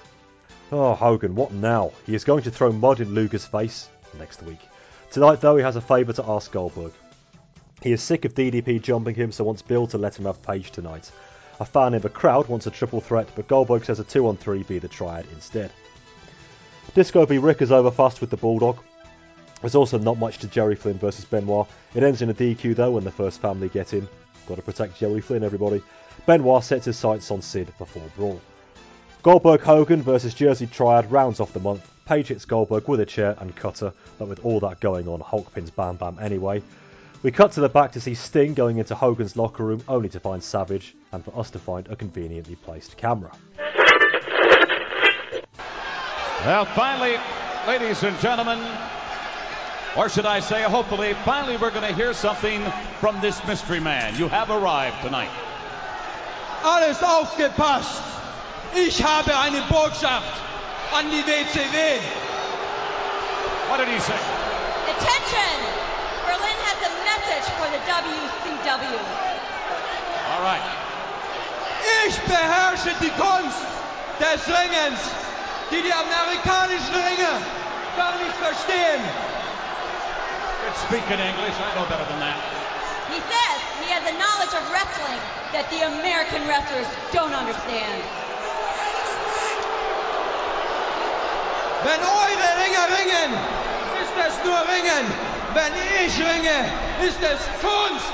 Oh, 0.71 0.95
Hogan, 0.95 1.35
what 1.35 1.53
now? 1.53 1.91
He 2.05 2.15
is 2.15 2.23
going 2.23 2.43
to 2.43 2.51
throw 2.51 2.71
mud 2.71 2.99
in 2.99 3.13
Luger's 3.13 3.45
face 3.45 3.87
next 4.17 4.41
week. 4.43 4.59
Tonight, 5.11 5.39
though, 5.41 5.55
he 5.55 5.63
has 5.63 5.75
a 5.75 5.81
favour 5.81 6.13
to 6.13 6.25
ask 6.27 6.51
Goldberg. 6.51 6.93
He 7.81 7.91
is 7.91 8.01
sick 8.01 8.25
of 8.25 8.35
DDP 8.35 8.81
jumping 8.81 9.15
him, 9.15 9.31
so 9.31 9.43
wants 9.43 9.63
Bill 9.63 9.87
to 9.87 9.97
let 9.97 10.17
him 10.17 10.25
have 10.25 10.41
Page 10.43 10.71
tonight. 10.71 11.11
A 11.59 11.65
fan 11.65 11.93
in 11.93 12.01
the 12.01 12.09
crowd 12.09 12.47
wants 12.47 12.67
a 12.67 12.71
triple 12.71 13.01
threat, 13.01 13.27
but 13.35 13.47
Goldberg 13.47 13.85
says 13.85 13.99
a 13.99 14.03
2 14.03 14.27
on 14.27 14.37
3 14.37 14.63
be 14.63 14.79
the 14.79 14.87
triad 14.87 15.25
instead. 15.33 15.71
Disco 16.93 17.25
v 17.25 17.37
Rick 17.37 17.61
is 17.61 17.71
over 17.71 17.89
fast 17.89 18.21
with 18.21 18.29
the 18.29 18.37
Bulldog. 18.37 18.77
There's 19.61 19.75
also 19.75 19.97
not 19.97 20.17
much 20.17 20.39
to 20.39 20.47
Jerry 20.47 20.75
Flynn 20.75 20.97
versus 20.97 21.25
Benoit. 21.25 21.67
It 21.93 22.03
ends 22.03 22.21
in 22.21 22.29
a 22.29 22.33
DQ 22.33 22.75
though 22.75 22.91
when 22.91 23.03
the 23.03 23.11
first 23.11 23.39
family 23.39 23.69
get 23.69 23.93
in. 23.93 24.07
Got 24.47 24.55
to 24.55 24.61
protect 24.61 24.99
Jerry 24.99 25.21
Flynn, 25.21 25.43
everybody. 25.43 25.81
Benoit 26.25 26.63
sets 26.63 26.85
his 26.85 26.97
sights 26.97 27.31
on 27.31 27.41
Sid 27.41 27.71
before 27.77 28.03
Brawl. 28.15 28.41
Goldberg 29.23 29.61
Hogan 29.61 30.01
versus 30.01 30.33
Jersey 30.33 30.67
Triad 30.67 31.11
rounds 31.11 31.39
off 31.39 31.53
the 31.53 31.59
month. 31.59 31.87
Page 32.05 32.27
hits 32.27 32.45
Goldberg 32.45 32.87
with 32.87 32.99
a 32.99 33.05
chair 33.05 33.35
and 33.39 33.55
cutter, 33.55 33.93
but 34.17 34.27
with 34.27 34.43
all 34.43 34.59
that 34.59 34.79
going 34.79 35.07
on, 35.07 35.19
Hulk 35.19 35.53
pins 35.53 35.69
Bam 35.69 35.95
Bam 35.95 36.17
anyway. 36.19 36.61
We 37.23 37.31
cut 37.31 37.51
to 37.51 37.61
the 37.61 37.69
back 37.69 37.91
to 37.91 38.01
see 38.01 38.15
Sting 38.15 38.55
going 38.55 38.79
into 38.79 38.95
Hogan's 38.95 39.37
locker 39.37 39.63
room 39.63 39.83
only 39.87 40.09
to 40.09 40.19
find 40.19 40.43
Savage, 40.43 40.95
and 41.11 41.23
for 41.23 41.37
us 41.37 41.51
to 41.51 41.59
find 41.59 41.87
a 41.87 41.95
conveniently 41.95 42.55
placed 42.55 42.97
camera. 42.97 43.31
Well, 46.43 46.65
finally, 46.65 47.17
ladies 47.67 48.01
and 48.01 48.19
gentlemen, 48.21 48.59
or 49.95 50.09
should 50.09 50.25
I 50.25 50.39
say, 50.39 50.63
hopefully, 50.63 51.13
finally, 51.23 51.57
we're 51.57 51.69
going 51.69 51.87
to 51.87 51.93
hear 51.93 52.13
something 52.15 52.59
from 52.99 53.21
this 53.21 53.45
mystery 53.45 53.79
man. 53.79 54.17
You 54.17 54.27
have 54.27 54.49
arrived 54.49 55.03
tonight. 55.03 55.29
Alles 56.63 57.03
aufgepasst! 57.03 58.01
Ich 58.73 58.99
habe 58.99 59.31
eine 59.35 59.61
Botschaft 59.67 60.41
an 60.93 61.11
die 61.11 61.21
WCW. 61.21 62.01
What 63.69 63.77
did 63.77 63.89
he 63.89 63.99
say? 63.99 64.17
Attention! 64.89 65.80
Berlyn 66.31 66.59
has 66.63 66.79
a 66.87 66.93
message 67.03 67.47
for 67.59 67.67
the 67.75 67.81
WCW. 67.91 68.99
All 70.31 70.43
right. 70.47 70.63
Ich 72.07 72.15
beherrsche 72.23 72.95
die 73.03 73.11
Kunst 73.19 73.59
des 74.15 74.39
Ringens, 74.47 75.01
die 75.71 75.81
die 75.83 75.91
amerikanischen 75.91 76.95
Ringer 76.95 77.35
gar 77.97 78.15
nicht 78.15 78.31
verstehen. 78.39 79.03
Good 80.63 80.75
speak 80.87 81.03
in 81.11 81.19
English. 81.19 81.51
I 81.59 81.75
know 81.75 81.83
better 81.91 82.07
than 82.07 82.23
that. 82.23 82.39
He 83.11 83.19
says 83.27 83.59
he 83.83 83.91
has 83.91 84.07
a 84.07 84.15
knowledge 84.15 84.55
of 84.55 84.63
wrestling 84.71 85.19
that 85.51 85.67
the 85.67 85.83
American 85.83 86.47
wrestlers 86.47 86.87
don't 87.11 87.35
understand. 87.35 87.99
Wenn 91.83 91.99
eure 91.99 92.49
Ringer 92.63 92.87
ringen, 92.87 93.35
ist 93.99 94.15
es 94.15 94.45
nur 94.45 94.63
Ringen. 94.71 95.30
Wenn 95.53 95.73
ich 96.05 96.17
ringe, 96.17 96.71
ist 97.01 97.21
es 97.21 97.39
Kunst. 97.59 98.13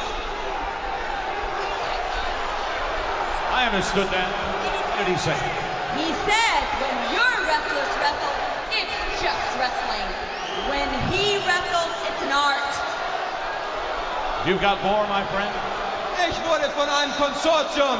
I 3.54 3.66
understood 3.70 4.10
that. 4.10 4.30
What 4.98 5.06
did 5.06 5.14
he 5.14 5.18
say? 5.18 5.38
He 5.98 6.10
said, 6.26 6.64
when 6.82 6.98
your 7.14 7.34
wrestlers 7.46 7.94
wrestle, 8.02 8.36
it's 8.74 9.22
just 9.22 9.50
wrestling. 9.58 10.08
When 10.70 10.90
he 11.14 11.38
wrestles, 11.46 11.94
it's 12.10 12.22
an 12.24 12.34
art. 12.34 12.74
You've 14.46 14.62
got 14.62 14.82
more, 14.84 15.06
my 15.08 15.24
friend? 15.34 15.54
Ich 16.30 16.38
wurde 16.44 16.70
von 16.72 16.90
einem 16.90 17.14
Konsortium 17.18 18.00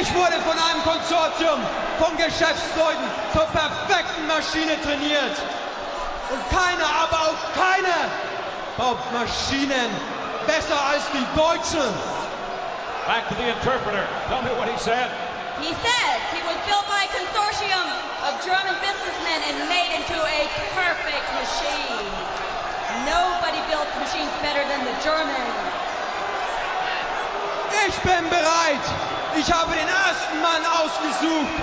Ich 0.00 0.14
wurde 0.14 0.40
von 0.40 0.58
einem 0.58 0.82
Konsortium 0.82 1.60
von 1.98 2.16
Geschäftsleuten 2.16 3.04
zur 3.32 3.46
perfekten 3.52 4.26
Maschine 4.26 4.80
trainiert. 4.82 5.36
Und 6.30 6.42
keiner, 6.50 6.88
aber 7.04 7.18
auch 7.28 7.42
keiner 7.54 8.08
baut 8.76 8.98
Maschinen 9.12 9.90
besser 10.46 10.80
als 10.90 11.04
die 11.12 11.26
Deutschen. 11.36 11.94
Back 13.06 13.28
to 13.28 13.34
the 13.36 13.48
interpreter. 13.48 14.08
Tell 14.28 14.42
me 14.42 14.50
what 14.56 14.68
he 14.68 14.78
said. 14.78 15.10
He 15.60 15.68
says 15.68 16.18
he 16.32 16.40
was 16.48 16.56
built 16.66 16.86
by 16.88 17.04
a 17.04 17.10
consortium 17.12 17.86
of 18.24 18.40
German 18.42 18.74
businessmen 18.80 19.38
and 19.52 19.68
made 19.68 19.92
into 19.92 20.16
a 20.16 20.40
perfect 20.74 21.26
machine. 21.36 22.08
Nobody 23.04 23.60
builds 23.68 23.92
machines 24.00 24.32
better 24.40 24.64
than 24.64 24.80
the 24.88 24.96
Germans. 25.04 25.54
Ich 27.86 27.96
bin 28.00 28.24
bereit. 28.30 29.13
Ich 29.36 29.52
habe 29.52 29.72
den 29.74 29.88
ersten 29.88 30.40
Mann 30.40 30.64
ausgesucht, 30.64 31.58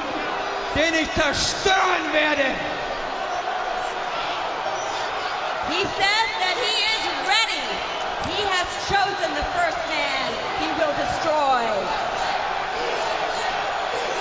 den 0.76 0.93
ich 0.93 1.14
zerstören 1.14 2.11
werde. 2.11 2.43
He 5.69 5.81
says 5.84 6.30
that 6.43 6.57
he 6.60 6.76
is 6.84 7.03
ready. 7.31 7.64
He 8.27 8.43
has 8.43 8.68
chosen 8.91 9.34
the 9.35 9.48
first 9.56 9.80
man 9.88 10.27
he 10.60 10.68
will 10.77 10.93
destroy. 10.99 11.64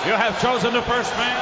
You 0.07 0.15
have 0.15 0.41
chosen 0.41 0.73
the 0.73 0.83
first 0.83 1.11
man. 1.17 1.37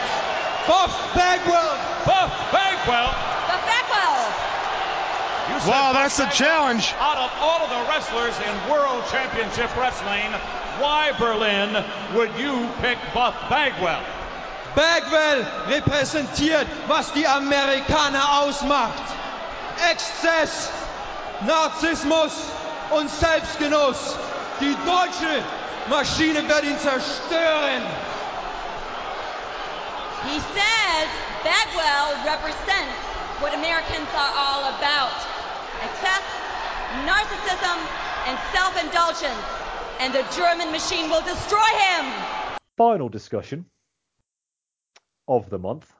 Buff 0.67 0.93
Bagwell. 1.15 1.77
Buff 2.05 2.33
Bagwell. 2.51 3.13
Buff 3.47 3.63
Bagwell. 3.69 4.58
You 5.49 5.71
Wow, 5.71 5.93
that's 5.95 6.19
a 6.19 6.29
challenge. 6.29 6.93
Out 6.99 7.17
of 7.17 7.31
all 7.41 7.61
of 7.65 7.71
the 7.71 7.91
wrestlers 7.91 8.35
in 8.39 8.71
World 8.71 9.03
Championship 9.11 9.75
Wrestling, 9.77 10.31
why 10.79 11.13
Berlyn 11.19 11.85
would 12.15 12.39
you 12.39 12.69
pick 12.81 12.99
Buff 13.15 13.35
Bagwell? 13.49 14.03
Bagwell 14.75 15.47
repräsentiert, 15.69 16.67
was 16.87 17.11
die 17.13 17.27
Amerikaner 17.27 18.43
ausmacht. 18.43 19.03
Exzess, 19.91 20.71
Narzissmus 21.47 22.33
und 22.91 23.11
Selbstgenuss. 23.11 24.17
Die 24.61 24.77
deutsche 24.85 25.43
Maschine 25.89 26.47
wird 26.47 26.65
ihn 26.65 26.79
zerstören. 26.79 27.83
He 30.27 30.39
says 30.41 31.09
Bagwell 31.43 32.25
represents 32.25 32.95
what 33.41 33.55
Americans 33.55 34.09
are 34.15 34.33
all 34.37 34.65
about 34.75 35.38
excess, 35.83 36.25
narcissism, 37.07 37.79
and 38.27 38.39
self 38.53 38.75
indulgence. 38.83 39.45
And 40.01 40.15
the 40.15 40.25
German 40.35 40.71
machine 40.71 41.11
will 41.11 41.23
destroy 41.23 41.59
him. 41.59 42.05
Final 42.77 43.09
discussion 43.09 43.67
of 45.27 45.51
the 45.51 45.59
month. 45.59 45.93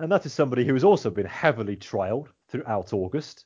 And 0.00 0.10
that 0.10 0.26
is 0.26 0.32
somebody 0.32 0.64
who 0.64 0.74
has 0.74 0.84
also 0.84 1.10
been 1.10 1.26
heavily 1.26 1.76
trailed 1.76 2.30
throughout 2.48 2.92
August. 2.92 3.44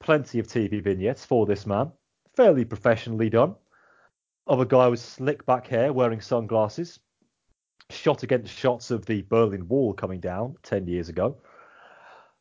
Plenty 0.00 0.38
of 0.38 0.46
TV 0.46 0.82
vignettes 0.82 1.24
for 1.24 1.46
this 1.46 1.66
man, 1.66 1.92
fairly 2.36 2.64
professionally 2.64 3.30
done. 3.30 3.54
Of 4.46 4.60
a 4.60 4.66
guy 4.66 4.88
with 4.88 5.00
slick 5.00 5.46
back 5.46 5.66
hair 5.66 5.92
wearing 5.92 6.20
sunglasses, 6.20 6.98
shot 7.90 8.22
against 8.22 8.52
shots 8.52 8.90
of 8.90 9.06
the 9.06 9.22
Berlin 9.22 9.68
Wall 9.68 9.94
coming 9.94 10.20
down 10.20 10.56
10 10.62 10.86
years 10.86 11.08
ago. 11.08 11.38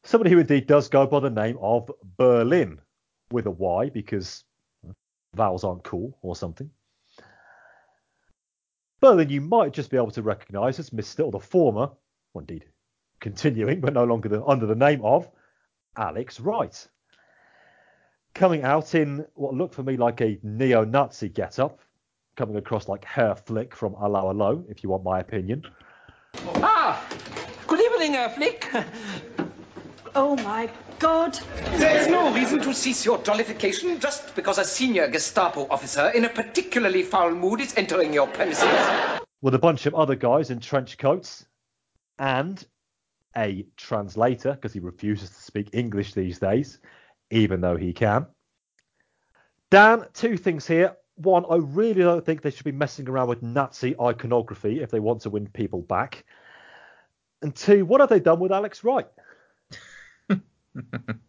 Somebody 0.03 0.31
who 0.31 0.39
indeed 0.39 0.67
does 0.67 0.89
go 0.89 1.07
by 1.07 1.19
the 1.19 1.29
name 1.29 1.57
of 1.61 1.89
Berlyn 2.17 2.77
with 3.31 3.45
a 3.45 3.51
Y 3.51 3.89
because 3.89 4.43
vowels 5.33 5.63
aren't 5.63 5.83
cool 5.83 6.17
or 6.21 6.35
something. 6.35 6.69
Berlyn 9.01 9.29
you 9.29 9.41
might 9.41 9.73
just 9.73 9.89
be 9.89 9.97
able 9.97 10.11
to 10.11 10.21
recognise 10.21 10.79
as 10.79 10.89
Mr. 10.91 11.25
or 11.25 11.31
the 11.31 11.39
former, 11.39 11.89
or 12.33 12.41
indeed 12.41 12.65
continuing, 13.19 13.79
but 13.79 13.93
no 13.93 14.03
longer 14.03 14.29
the, 14.29 14.43
under 14.45 14.65
the 14.65 14.75
name 14.75 15.01
of 15.03 15.29
Alex 15.97 16.39
Wright. 16.39 16.87
Coming 18.33 18.63
out 18.63 18.95
in 18.95 19.25
what 19.35 19.53
looked 19.53 19.75
for 19.75 19.83
me 19.83 19.95
like 19.95 20.21
a 20.21 20.39
neo 20.43 20.83
Nazi 20.83 21.29
get 21.29 21.59
up, 21.59 21.79
coming 22.35 22.57
across 22.57 22.87
like 22.87 23.05
Herr 23.05 23.35
Flick 23.35 23.75
from 23.75 23.95
Allo 24.01 24.29
Allo, 24.29 24.65
if 24.69 24.83
you 24.83 24.89
want 24.89 25.03
my 25.03 25.19
opinion. 25.19 25.63
Ah, 26.55 27.01
good 27.67 27.79
evening, 27.79 28.15
uh, 28.15 28.29
Flick. 28.29 28.67
Oh 30.15 30.35
my 30.35 30.69
god. 30.99 31.33
There 31.77 31.99
is 31.99 32.07
no 32.07 32.33
reason 32.33 32.59
to 32.61 32.73
cease 32.73 33.03
your 33.03 33.17
jollification 33.19 33.99
just 33.99 34.35
because 34.35 34.59
a 34.59 34.63
senior 34.63 35.07
Gestapo 35.07 35.67
officer 35.69 36.09
in 36.09 36.25
a 36.25 36.29
particularly 36.29 37.03
foul 37.03 37.31
mood 37.31 37.61
is 37.61 37.73
entering 37.75 38.13
your 38.13 38.27
premises. 38.27 38.69
with 39.41 39.55
a 39.55 39.59
bunch 39.59 39.85
of 39.85 39.95
other 39.95 40.15
guys 40.15 40.51
in 40.51 40.59
trench 40.59 40.97
coats 40.97 41.45
and 42.17 42.63
a 43.35 43.65
translator 43.75 44.53
because 44.53 44.71
he 44.71 44.79
refuses 44.79 45.29
to 45.29 45.41
speak 45.41 45.69
English 45.73 46.13
these 46.13 46.39
days, 46.39 46.79
even 47.31 47.59
though 47.59 47.75
he 47.75 47.91
can. 47.91 48.27
Dan, 49.71 50.05
two 50.13 50.37
things 50.37 50.67
here. 50.67 50.95
One, 51.15 51.45
I 51.49 51.55
really 51.55 52.01
don't 52.03 52.25
think 52.25 52.41
they 52.41 52.51
should 52.51 52.63
be 52.63 52.71
messing 52.71 53.09
around 53.09 53.27
with 53.27 53.41
Nazi 53.41 53.95
iconography 53.99 54.81
if 54.81 54.91
they 54.91 54.99
want 54.99 55.21
to 55.21 55.29
win 55.29 55.47
people 55.47 55.81
back. 55.81 56.23
And 57.41 57.55
two, 57.55 57.83
what 57.85 57.99
have 57.99 58.09
they 58.09 58.19
done 58.19 58.39
with 58.39 58.51
Alex 58.51 58.83
Wright? 58.83 59.07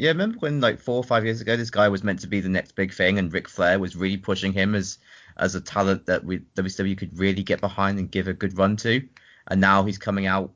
Yeah, 0.00 0.10
remember 0.12 0.38
when 0.38 0.60
like 0.62 0.78
four 0.78 0.96
or 0.96 1.04
five 1.04 1.24
years 1.26 1.42
ago, 1.42 1.56
this 1.56 1.68
guy 1.68 1.88
was 1.88 2.04
meant 2.04 2.20
to 2.20 2.26
be 2.26 2.40
the 2.40 2.48
next 2.48 2.72
big 2.72 2.94
thing, 2.94 3.18
and 3.18 3.30
Ric 3.30 3.48
Flair 3.48 3.78
was 3.78 3.96
really 3.96 4.16
pushing 4.16 4.52
him 4.52 4.74
as 4.74 4.98
as 5.36 5.54
a 5.54 5.60
talent 5.60 6.06
that 6.06 6.24
we 6.24 6.38
WCW 6.56 6.96
could 6.96 7.18
really 7.18 7.42
get 7.42 7.60
behind 7.60 7.98
and 7.98 8.10
give 8.10 8.28
a 8.28 8.32
good 8.32 8.56
run 8.56 8.76
to, 8.78 9.06
and 9.48 9.60
now 9.60 9.84
he's 9.84 9.98
coming 9.98 10.26
out 10.26 10.52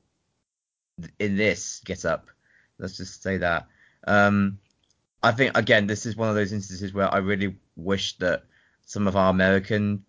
in 1.18 1.36
this 1.36 1.82
get 1.84 2.04
up. 2.04 2.30
Let's 2.78 2.96
just 2.96 3.22
say 3.22 3.38
that. 3.38 3.66
Um, 4.06 4.58
I 5.22 5.32
think 5.32 5.58
again, 5.58 5.86
this 5.86 6.06
is 6.06 6.16
one 6.16 6.28
of 6.28 6.34
those 6.34 6.52
instances 6.52 6.94
where 6.94 7.12
I 7.12 7.18
really 7.18 7.56
wish 7.76 8.16
that 8.18 8.44
some 8.86 9.06
of 9.06 9.16
our 9.16 9.30
American 9.30 10.04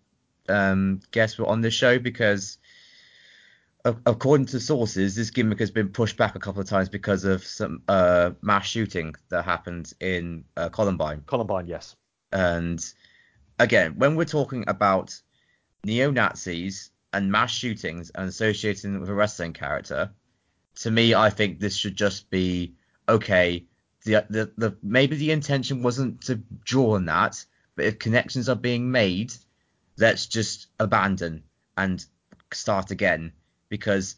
um, 0.48 1.00
guests 1.10 1.38
were 1.38 1.46
on 1.46 1.60
this 1.60 1.74
show 1.74 1.98
because 1.98 2.58
according 4.04 4.46
to 4.46 4.60
sources, 4.60 5.14
this 5.14 5.30
gimmick 5.30 5.60
has 5.60 5.70
been 5.70 5.88
pushed 5.88 6.16
back 6.16 6.34
a 6.34 6.38
couple 6.38 6.60
of 6.60 6.68
times 6.68 6.88
because 6.88 7.24
of 7.24 7.44
some 7.44 7.82
uh, 7.88 8.30
mass 8.42 8.66
shooting 8.66 9.14
that 9.28 9.44
happened 9.44 9.92
in 10.00 10.44
uh, 10.56 10.68
Columbine. 10.68 11.22
Columbine, 11.26 11.66
yes. 11.66 11.94
And 12.32 12.84
again, 13.58 13.94
when 13.96 14.16
we're 14.16 14.24
talking 14.24 14.64
about 14.66 15.18
neo 15.84 16.10
Nazis 16.10 16.90
and 17.12 17.30
mass 17.30 17.52
shootings 17.52 18.10
and 18.10 18.28
associating 18.28 18.92
them 18.92 19.00
with 19.00 19.10
a 19.10 19.14
wrestling 19.14 19.52
character, 19.52 20.10
to 20.76 20.90
me, 20.90 21.14
I 21.14 21.30
think 21.30 21.60
this 21.60 21.76
should 21.76 21.96
just 21.96 22.28
be 22.28 22.74
okay. 23.08 23.64
The, 24.04 24.26
the, 24.28 24.52
the 24.56 24.76
maybe 24.82 25.16
the 25.16 25.30
intention 25.30 25.82
wasn't 25.82 26.22
to 26.22 26.36
draw 26.64 26.96
on 26.96 27.06
that, 27.06 27.44
but 27.76 27.84
if 27.84 27.98
connections 27.98 28.48
are 28.48 28.56
being 28.56 28.90
made, 28.90 29.32
let's 29.96 30.26
just 30.26 30.66
abandon 30.78 31.44
and 31.76 32.04
start 32.52 32.90
again 32.90 33.32
because 33.68 34.16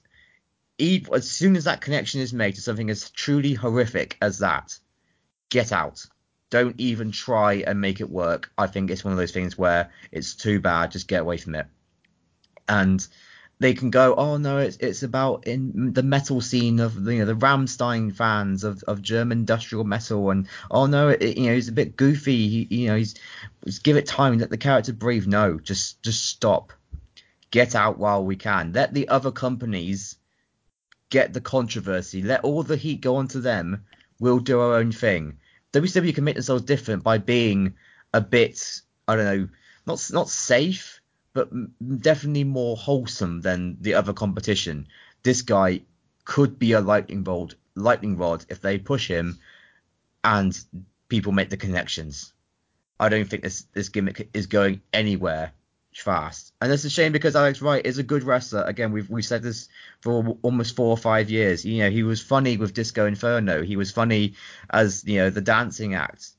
ev 0.78 1.08
as 1.12 1.30
soon 1.30 1.56
as 1.56 1.64
that 1.64 1.80
connection 1.80 2.20
is 2.20 2.32
made 2.32 2.54
to 2.54 2.60
something 2.60 2.90
as 2.90 3.10
truly 3.10 3.54
horrific 3.54 4.16
as 4.20 4.38
that, 4.38 4.78
get 5.50 5.72
out. 5.72 6.04
Don't 6.50 6.80
even 6.80 7.12
try 7.12 7.64
and 7.66 7.80
make 7.80 8.00
it 8.00 8.08
work. 8.08 8.50
I 8.56 8.68
think 8.68 8.90
it's 8.90 9.04
one 9.04 9.12
of 9.12 9.18
those 9.18 9.32
things 9.32 9.58
where 9.58 9.90
it's 10.10 10.34
too 10.34 10.60
bad, 10.60 10.92
just 10.92 11.08
get 11.08 11.20
away 11.20 11.36
from 11.36 11.54
it. 11.54 11.66
And 12.68 13.06
they 13.60 13.74
can 13.74 13.90
go, 13.90 14.14
oh 14.14 14.36
no, 14.36 14.58
it's 14.58 14.76
it's 14.76 15.02
about 15.02 15.46
in 15.46 15.92
the 15.92 16.02
metal 16.02 16.40
scene 16.40 16.78
of 16.80 16.94
you 17.06 17.18
know 17.18 17.24
the 17.24 17.34
Rammstein 17.34 18.14
fans 18.14 18.62
of, 18.62 18.82
of 18.84 19.02
German 19.02 19.38
industrial 19.38 19.84
metal, 19.84 20.30
and 20.30 20.48
oh 20.70 20.86
no, 20.86 21.08
it, 21.08 21.36
you 21.36 21.46
know 21.46 21.54
he's 21.54 21.68
a 21.68 21.72
bit 21.72 21.96
goofy. 21.96 22.48
He, 22.48 22.82
you 22.82 22.88
know 22.88 22.96
he's 22.96 23.16
just 23.64 23.82
give 23.82 23.96
it 23.96 24.06
time, 24.06 24.38
let 24.38 24.50
the 24.50 24.56
character 24.56 24.92
breathe. 24.92 25.26
No, 25.26 25.58
just 25.58 26.00
just 26.02 26.26
stop, 26.26 26.72
get 27.50 27.74
out 27.74 27.98
while 27.98 28.24
we 28.24 28.36
can. 28.36 28.72
Let 28.72 28.94
the 28.94 29.08
other 29.08 29.30
companies 29.30 30.16
get 31.10 31.32
the 31.32 31.40
controversy. 31.40 32.22
Let 32.22 32.44
all 32.44 32.62
the 32.62 32.76
heat 32.76 33.00
go 33.00 33.16
onto 33.16 33.40
them. 33.40 33.84
We'll 34.20 34.40
do 34.40 34.60
our 34.60 34.74
own 34.74 34.92
thing. 34.92 35.38
WCW 35.72 36.14
can 36.14 36.24
make 36.24 36.34
themselves 36.34 36.62
different 36.62 37.02
by 37.02 37.18
being 37.18 37.74
a 38.12 38.20
bit, 38.20 38.80
I 39.06 39.16
don't 39.16 39.24
know, 39.24 39.48
not 39.86 40.10
not 40.12 40.28
safe, 40.28 41.00
but 41.32 41.50
definitely 42.00 42.44
more 42.44 42.76
wholesome 42.76 43.40
than 43.40 43.76
the 43.80 43.94
other 43.94 44.12
competition. 44.12 44.88
This 45.22 45.42
guy 45.42 45.82
could 46.24 46.58
be 46.58 46.72
a 46.72 46.80
lightning 46.80 47.22
bolt, 47.22 47.54
lightning 47.74 48.16
rod 48.16 48.44
if 48.48 48.60
they 48.60 48.78
push 48.78 49.08
him, 49.08 49.38
and 50.24 50.58
people 51.08 51.32
make 51.32 51.50
the 51.50 51.56
connections. 51.56 52.32
I 53.00 53.08
don't 53.08 53.28
think 53.28 53.42
this 53.42 53.66
this 53.72 53.88
gimmick 53.88 54.30
is 54.34 54.46
going 54.46 54.80
anywhere 54.92 55.52
fast, 56.00 56.52
and 56.60 56.72
it's 56.72 56.84
a 56.84 56.90
shame 56.90 57.12
because 57.12 57.36
Alex 57.36 57.60
Wright 57.60 57.84
is 57.84 57.98
a 57.98 58.02
good 58.02 58.22
wrestler. 58.22 58.62
Again, 58.62 58.92
we've 58.92 59.08
we've 59.08 59.24
said 59.24 59.42
this 59.42 59.68
for 60.00 60.36
almost 60.42 60.76
four 60.76 60.90
or 60.90 60.96
five 60.96 61.30
years. 61.30 61.64
You 61.64 61.78
know, 61.78 61.90
he 61.90 62.02
was 62.02 62.20
funny 62.20 62.56
with 62.56 62.74
Disco 62.74 63.06
Inferno. 63.06 63.62
He 63.62 63.76
was 63.76 63.90
funny 63.90 64.34
as 64.70 65.04
you 65.04 65.18
know 65.18 65.30
the 65.30 65.40
dancing 65.40 65.94
act. 65.94 66.30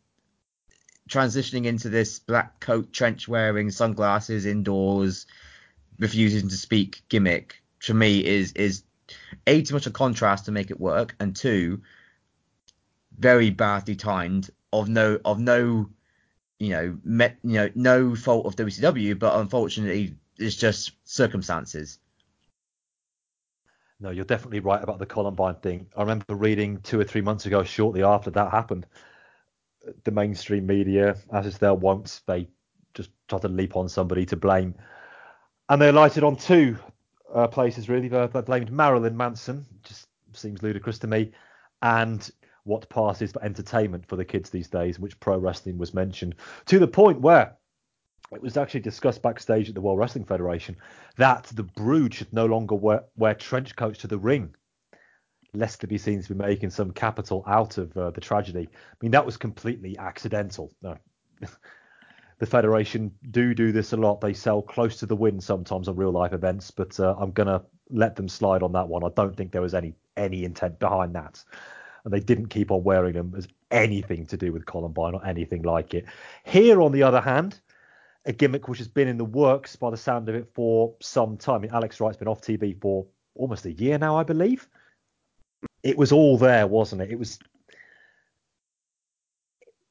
Transitioning 1.09 1.65
into 1.65 1.89
this 1.89 2.19
black 2.19 2.59
coat, 2.59 2.93
trench 2.93 3.27
wearing, 3.27 3.71
sunglasses 3.71 4.45
indoors, 4.45 5.25
refusing 5.97 6.49
to 6.49 6.55
speak 6.55 7.01
gimmick 7.09 7.61
to 7.81 7.93
me 7.93 8.23
is 8.25 8.53
is 8.53 8.83
a 9.47 9.61
too 9.61 9.73
much 9.73 9.87
a 9.87 9.91
contrast 9.91 10.45
to 10.45 10.51
make 10.51 10.71
it 10.71 10.79
work, 10.79 11.15
and 11.19 11.35
two 11.35 11.81
very 13.17 13.49
badly 13.49 13.95
timed 13.95 14.49
of 14.71 14.87
no 14.87 15.19
of 15.25 15.39
no 15.39 15.89
you 16.59 16.69
know 16.69 16.97
met, 17.03 17.37
you 17.43 17.53
know 17.53 17.69
no 17.75 18.15
fault 18.15 18.45
of 18.45 18.55
WCW, 18.55 19.17
but 19.17 19.39
unfortunately 19.39 20.15
it's 20.37 20.55
just 20.55 20.91
circumstances. 21.05 21.99
No, 24.01 24.11
you're 24.11 24.25
definitely 24.25 24.61
right 24.61 24.81
about 24.81 24.99
the 24.99 25.05
Columbine 25.05 25.55
thing. 25.55 25.87
I 25.95 26.01
remember 26.01 26.35
reading 26.35 26.79
two 26.81 26.99
or 26.99 27.03
three 27.03 27.21
months 27.21 27.45
ago, 27.45 27.63
shortly 27.63 28.01
after 28.01 28.29
that 28.31 28.51
happened, 28.51 28.85
the 30.05 30.11
mainstream 30.11 30.65
media, 30.65 31.17
as 31.33 31.45
is 31.45 31.57
their 31.57 31.73
wont, 31.73 32.21
they 32.25 32.47
just 32.93 33.09
try 33.27 33.39
to 33.39 33.49
leap 33.49 33.75
on 33.75 33.89
somebody 33.89 34.25
to 34.27 34.37
blame. 34.37 34.75
And 35.67 35.81
they 35.81 35.89
alighted 35.89 36.23
on 36.23 36.37
two 36.37 36.77
uh, 37.33 37.47
places, 37.47 37.89
really. 37.89 38.07
They 38.07 38.41
blamed 38.41 38.71
Marilyn 38.71 39.17
Manson, 39.17 39.65
just 39.83 40.07
seems 40.33 40.63
ludicrous 40.63 40.99
to 40.99 41.07
me, 41.07 41.31
and 41.81 42.29
what 42.63 42.89
passes 42.89 43.31
for 43.31 43.43
entertainment 43.43 44.05
for 44.07 44.15
the 44.15 44.25
kids 44.25 44.49
these 44.49 44.67
days, 44.67 44.99
which 44.99 45.19
pro 45.19 45.37
wrestling 45.37 45.77
was 45.77 45.93
mentioned, 45.93 46.35
to 46.65 46.79
the 46.79 46.87
point 46.87 47.21
where 47.21 47.55
it 48.31 48.41
was 48.41 48.57
actually 48.57 48.81
discussed 48.81 49.21
backstage 49.21 49.69
at 49.69 49.75
the 49.75 49.81
World 49.81 49.97
Wrestling 49.97 50.25
Federation 50.25 50.77
that 51.17 51.45
the 51.55 51.63
Brood 51.63 52.13
should 52.13 52.31
no 52.31 52.45
longer 52.45 52.75
wear, 52.75 53.03
wear 53.15 53.33
trench 53.33 53.75
coats 53.75 53.99
to 53.99 54.07
the 54.07 54.17
ring, 54.17 54.53
lest 55.53 55.81
they 55.81 55.87
be 55.87 55.97
seen 55.97 56.21
to 56.21 56.35
be 56.35 56.43
making 56.43 56.69
some 56.69 56.91
capital 56.91 57.43
out 57.47 57.77
of 57.77 57.95
uh, 57.97 58.11
the 58.11 58.21
tragedy. 58.21 58.69
I 58.71 58.95
mean, 59.01 59.11
that 59.11 59.25
was 59.25 59.37
completely 59.37 59.97
accidental. 59.97 60.71
No. 60.81 60.97
the 62.39 62.45
Federation 62.45 63.11
do 63.31 63.53
do 63.53 63.71
this 63.71 63.93
a 63.93 63.97
lot. 63.97 64.21
They 64.21 64.33
sell 64.33 64.61
close 64.61 64.97
to 64.97 65.05
the 65.05 65.15
wind 65.15 65.43
sometimes 65.43 65.87
on 65.87 65.95
real 65.95 66.11
life 66.11 66.33
events, 66.33 66.71
but 66.71 66.99
uh, 66.99 67.15
I'm 67.17 67.31
gonna 67.31 67.63
let 67.89 68.15
them 68.15 68.29
slide 68.29 68.63
on 68.63 68.73
that 68.73 68.87
one. 68.87 69.03
I 69.03 69.09
don't 69.15 69.35
think 69.35 69.51
there 69.51 69.61
was 69.61 69.73
any 69.73 69.95
any 70.15 70.45
intent 70.45 70.79
behind 70.79 71.15
that, 71.15 71.43
and 72.09 72.13
they 72.13 72.25
didn't 72.25 72.47
keep 72.47 72.71
on 72.71 72.83
wearing 72.83 73.13
them 73.13 73.33
as 73.37 73.47
anything 73.71 74.25
to 74.25 74.37
do 74.37 74.51
with 74.51 74.65
Columbine 74.65 75.13
or 75.13 75.25
anything 75.25 75.61
like 75.61 75.93
it. 75.93 76.05
Here, 76.43 76.81
on 76.81 76.91
the 76.91 77.03
other 77.03 77.21
hand 77.21 77.59
a 78.25 78.33
gimmick 78.33 78.67
which 78.67 78.79
has 78.79 78.87
been 78.87 79.07
in 79.07 79.17
the 79.17 79.25
works 79.25 79.75
by 79.75 79.89
the 79.89 79.97
sound 79.97 80.29
of 80.29 80.35
it 80.35 80.47
for 80.53 80.93
some 81.01 81.37
time. 81.37 81.55
I 81.55 81.59
mean, 81.59 81.71
Alex 81.71 81.99
Wright's 81.99 82.17
been 82.17 82.27
off 82.27 82.41
TV 82.41 82.79
for 82.79 83.05
almost 83.35 83.65
a 83.65 83.71
year 83.71 83.97
now, 83.97 84.17
I 84.17 84.23
believe. 84.23 84.67
It 85.83 85.97
was 85.97 86.11
all 86.11 86.37
there, 86.37 86.67
wasn't 86.67 87.01
it? 87.01 87.11
It 87.11 87.17
was 87.17 87.39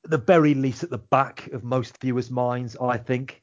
the 0.05 0.19
very 0.19 0.55
least 0.55 0.85
at 0.85 0.91
the 0.91 0.99
back 0.99 1.49
of 1.49 1.65
most 1.65 2.01
viewers' 2.01 2.31
minds, 2.31 2.77
I 2.81 2.99
think. 2.99 3.43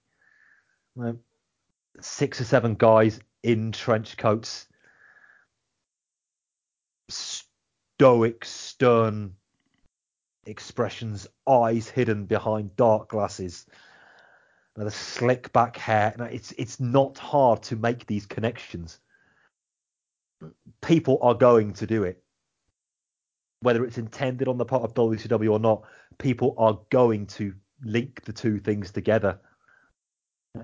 six 1.99 2.39
or 2.39 2.43
seven 2.43 2.75
guys 2.75 3.19
in 3.43 3.71
trench 3.71 4.17
coats, 4.17 4.67
stoic, 7.97 8.45
stern 8.45 9.33
expressions, 10.45 11.27
eyes 11.47 11.89
hidden 11.89 12.25
behind 12.25 12.75
dark 12.75 13.09
glasses 13.09 13.65
the 14.83 14.91
slick 14.91 15.53
back 15.53 15.77
hair. 15.77 16.13
it's 16.31 16.51
it's 16.57 16.79
not 16.79 17.17
hard 17.17 17.63
to 17.63 17.75
make 17.75 18.05
these 18.05 18.25
connections. 18.25 18.99
People 20.81 21.17
are 21.21 21.33
going 21.33 21.73
to 21.73 21.87
do 21.87 22.03
it, 22.03 22.21
whether 23.61 23.85
it's 23.85 23.97
intended 23.97 24.47
on 24.47 24.57
the 24.57 24.65
part 24.65 24.83
of 24.83 24.93
WCW 24.93 25.51
or 25.51 25.59
not. 25.59 25.83
People 26.17 26.55
are 26.57 26.79
going 26.89 27.25
to 27.27 27.53
link 27.83 28.21
the 28.25 28.33
two 28.33 28.59
things 28.59 28.91
together. 28.91 29.39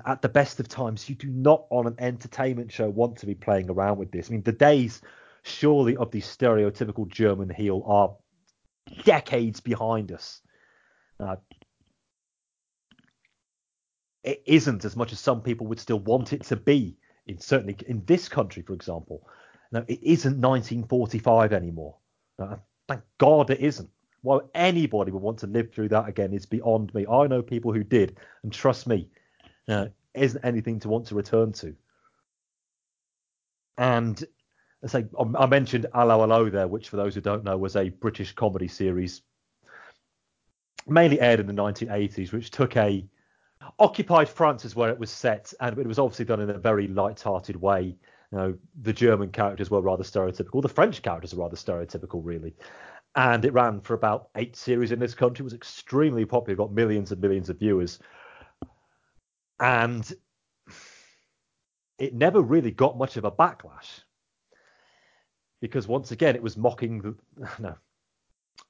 At 0.06 0.22
the 0.22 0.30
best 0.30 0.60
of 0.60 0.68
times, 0.68 1.10
you 1.10 1.16
do 1.16 1.28
not 1.28 1.66
on 1.70 1.88
an 1.88 1.96
entertainment 2.00 2.72
show 2.72 2.90
want 2.90 3.18
to 3.18 3.26
be 3.26 3.36
playing 3.36 3.70
around 3.70 3.98
with 3.98 4.12
this. 4.12 4.30
I 4.30 4.34
mean, 4.34 4.44
the 4.44 4.52
days 4.52 5.02
surely 5.44 5.96
of 5.98 6.12
the 6.12 6.22
stereotypical 6.22 7.08
German 7.08 7.50
heel 7.50 7.84
are 7.86 8.16
decades 9.04 9.60
behind 9.60 10.12
us. 10.12 10.42
Uh, 11.20 11.36
it 14.24 14.42
isn't 14.46 14.86
as 14.86 14.96
much 14.96 15.12
as 15.12 15.20
some 15.20 15.42
people 15.42 15.68
would 15.68 15.80
still 15.80 16.00
want 16.00 16.34
it 16.34 16.44
to 16.46 16.56
be. 16.56 16.98
In 17.28 17.40
certainly 17.40 17.76
in 17.88 18.04
this 18.06 18.28
country, 18.30 18.64
for 18.64 18.74
example, 18.74 19.28
now 19.72 19.84
it 19.88 20.02
isn't 20.02 20.42
1945 20.42 21.54
anymore. 21.54 21.98
Thank 22.88 23.04
God 23.20 23.50
it 23.50 23.60
isn't. 23.60 23.90
Why 24.22 24.40
anybody 24.54 25.12
would 25.12 25.22
want 25.22 25.40
to 25.40 25.48
live 25.48 25.72
through 25.72 25.90
that 25.90 26.08
again 26.08 26.34
is 26.34 26.46
beyond 26.46 26.94
me. 26.94 27.06
I 27.08 27.28
know 27.28 27.42
people 27.42 27.74
who 27.74 27.84
did, 27.84 28.18
and 28.44 28.52
trust 28.52 28.86
me, 28.86 29.10
uh, 29.68 29.88
isn't 30.14 30.44
anything 30.44 30.80
to 30.82 30.90
want 30.90 31.08
to 31.08 31.16
return 31.16 31.54
to. 31.54 31.76
And 33.78 34.24
I 34.84 34.88
say 34.88 35.06
um, 35.18 35.36
I 35.38 35.46
mentioned 35.46 35.86
Allo 35.94 36.22
Allo 36.22 36.50
there, 36.50 36.68
which 36.68 36.90
for 36.90 36.98
those 36.98 37.14
who 37.14 37.22
don't 37.22 37.44
know 37.44 37.58
was 37.58 37.76
a 37.76 37.90
British 37.90 38.34
comedy 38.34 38.68
series, 38.68 39.22
mainly 40.88 41.20
aired 41.20 41.40
in 41.40 41.48
the 41.48 41.54
1980s, 41.54 42.32
which 42.32 42.50
took 42.52 42.76
a 42.78 43.06
occupied 43.78 44.28
France 44.28 44.66
is 44.66 44.76
where 44.76 44.90
it 44.90 45.00
was 45.00 45.12
set, 45.12 45.54
and 45.60 45.78
it 45.78 45.88
was 45.88 46.00
obviously 46.00 46.26
done 46.26 46.42
in 46.42 46.50
a 46.50 46.58
very 46.58 46.88
light-hearted 46.88 47.56
way. 47.56 47.96
You 48.32 48.38
know, 48.38 48.58
the 48.82 48.94
German 48.94 49.30
characters 49.30 49.70
were 49.70 49.82
rather 49.82 50.04
stereotypical. 50.04 50.62
The 50.62 50.70
French 50.70 51.02
characters 51.02 51.34
are 51.34 51.38
rather 51.38 51.56
stereotypical, 51.56 52.22
really. 52.24 52.56
And 53.16 53.44
it 53.44 53.54
ran 53.54 53.82
for 53.82 53.94
about 53.94 54.30
eight 54.36 54.56
series 54.56 54.92
in 54.92 55.00
this 55.00 55.14
country. 55.14 55.44
It 55.44 55.46
was 55.46 55.54
extremely 55.54 56.26
popular, 56.26 56.56
got 56.56 56.72
millions 56.72 57.12
and 57.12 57.22
millions 57.22 57.50
of 57.50 57.60
viewers. 57.60 58.00
And 59.60 60.12
it 62.00 62.16
never 62.16 62.42
really 62.42 62.72
got 62.72 62.98
much 62.98 63.18
of 63.18 63.26
a 63.26 63.32
backlash 63.32 64.02
because 65.62 65.88
once 65.88 66.12
again 66.12 66.36
it 66.36 66.44
was 66.44 66.58
mocking 66.58 67.02
the 67.02 67.16
no 67.60 67.76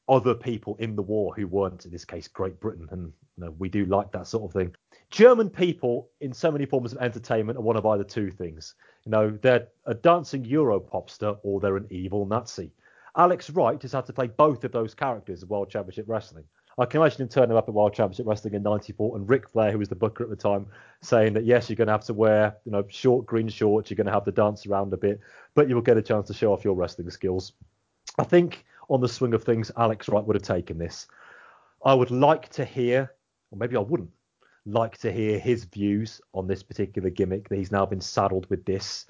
other 0.07 0.35
people 0.35 0.75
in 0.79 0.95
the 0.95 1.01
war 1.01 1.33
who 1.33 1.47
weren't 1.47 1.85
in 1.85 1.91
this 1.91 2.05
case 2.05 2.27
Great 2.27 2.59
Britain 2.59 2.87
and 2.91 3.13
you 3.37 3.45
know, 3.45 3.55
we 3.57 3.69
do 3.69 3.85
like 3.85 4.11
that 4.11 4.27
sort 4.27 4.43
of 4.43 4.53
thing. 4.53 4.75
German 5.09 5.49
people 5.49 6.09
in 6.19 6.33
so 6.33 6.51
many 6.51 6.65
forms 6.65 6.91
of 6.91 6.99
entertainment 6.99 7.57
are 7.57 7.61
one 7.61 7.77
of 7.77 7.85
either 7.85 8.03
two 8.03 8.29
things. 8.29 8.75
You 9.05 9.11
know, 9.11 9.39
they're 9.41 9.67
a 9.85 9.93
dancing 9.93 10.45
Euro 10.45 10.79
popster 10.79 11.37
or 11.43 11.59
they're 11.59 11.77
an 11.77 11.87
evil 11.89 12.25
Nazi. 12.25 12.71
Alex 13.17 13.49
Wright 13.49 13.81
has 13.81 13.93
had 13.93 14.05
to 14.05 14.13
play 14.13 14.27
both 14.27 14.63
of 14.63 14.71
those 14.71 14.93
characters 14.93 15.43
in 15.43 15.49
World 15.49 15.69
Championship 15.69 16.05
Wrestling. 16.07 16.45
I 16.77 16.85
can 16.85 17.01
imagine 17.01 17.21
him 17.23 17.27
turning 17.27 17.57
up 17.57 17.67
at 17.67 17.73
World 17.73 17.93
Championship 17.93 18.25
Wrestling 18.25 18.53
in 18.53 18.63
'94 18.63 19.17
and 19.17 19.29
Ric 19.29 19.49
Flair, 19.49 19.71
who 19.71 19.77
was 19.77 19.89
the 19.89 19.95
booker 19.95 20.23
at 20.23 20.29
the 20.29 20.35
time, 20.35 20.65
saying 21.01 21.33
that 21.33 21.45
yes, 21.45 21.69
you're 21.69 21.75
going 21.75 21.87
to 21.87 21.93
have 21.93 22.05
to 22.05 22.13
wear, 22.13 22.55
you 22.65 22.71
know, 22.71 22.83
short 22.87 23.25
green 23.25 23.49
shorts, 23.49 23.89
you're 23.89 23.97
going 23.97 24.07
to 24.07 24.13
have 24.13 24.25
to 24.25 24.31
dance 24.31 24.65
around 24.65 24.93
a 24.93 24.97
bit, 24.97 25.19
but 25.53 25.67
you 25.67 25.75
will 25.75 25.81
get 25.81 25.97
a 25.97 26.01
chance 26.01 26.27
to 26.27 26.33
show 26.33 26.53
off 26.53 26.63
your 26.63 26.75
wrestling 26.75 27.09
skills. 27.09 27.53
I 28.17 28.23
think 28.23 28.65
on 28.89 29.01
the 29.01 29.09
swing 29.09 29.33
of 29.33 29.43
things, 29.43 29.71
Alex 29.77 30.07
Wright 30.09 30.23
would 30.23 30.35
have 30.35 30.43
taken 30.43 30.77
this. 30.77 31.07
I 31.83 31.93
would 31.93 32.11
like 32.11 32.49
to 32.49 32.65
hear, 32.65 33.11
or 33.51 33.57
maybe 33.57 33.75
I 33.75 33.81
wouldn't, 33.81 34.11
like 34.65 34.97
to 34.99 35.11
hear 35.11 35.39
his 35.39 35.65
views 35.65 36.21
on 36.33 36.47
this 36.47 36.61
particular 36.61 37.09
gimmick 37.09 37.49
that 37.49 37.57
he's 37.57 37.71
now 37.71 37.85
been 37.85 38.01
saddled 38.01 38.47
with 38.49 38.63
this. 38.63 39.07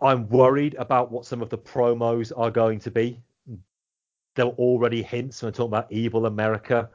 I'm 0.00 0.28
worried 0.28 0.74
about 0.78 1.10
what 1.10 1.26
some 1.26 1.42
of 1.42 1.50
the 1.50 1.58
promos 1.58 2.32
are 2.36 2.50
going 2.50 2.78
to 2.80 2.90
be. 2.90 3.20
There 4.34 4.46
were 4.46 4.52
already 4.52 5.02
hints 5.02 5.42
when 5.42 5.52
talking 5.52 5.68
about 5.68 5.92
evil 5.92 6.26
America 6.26 6.90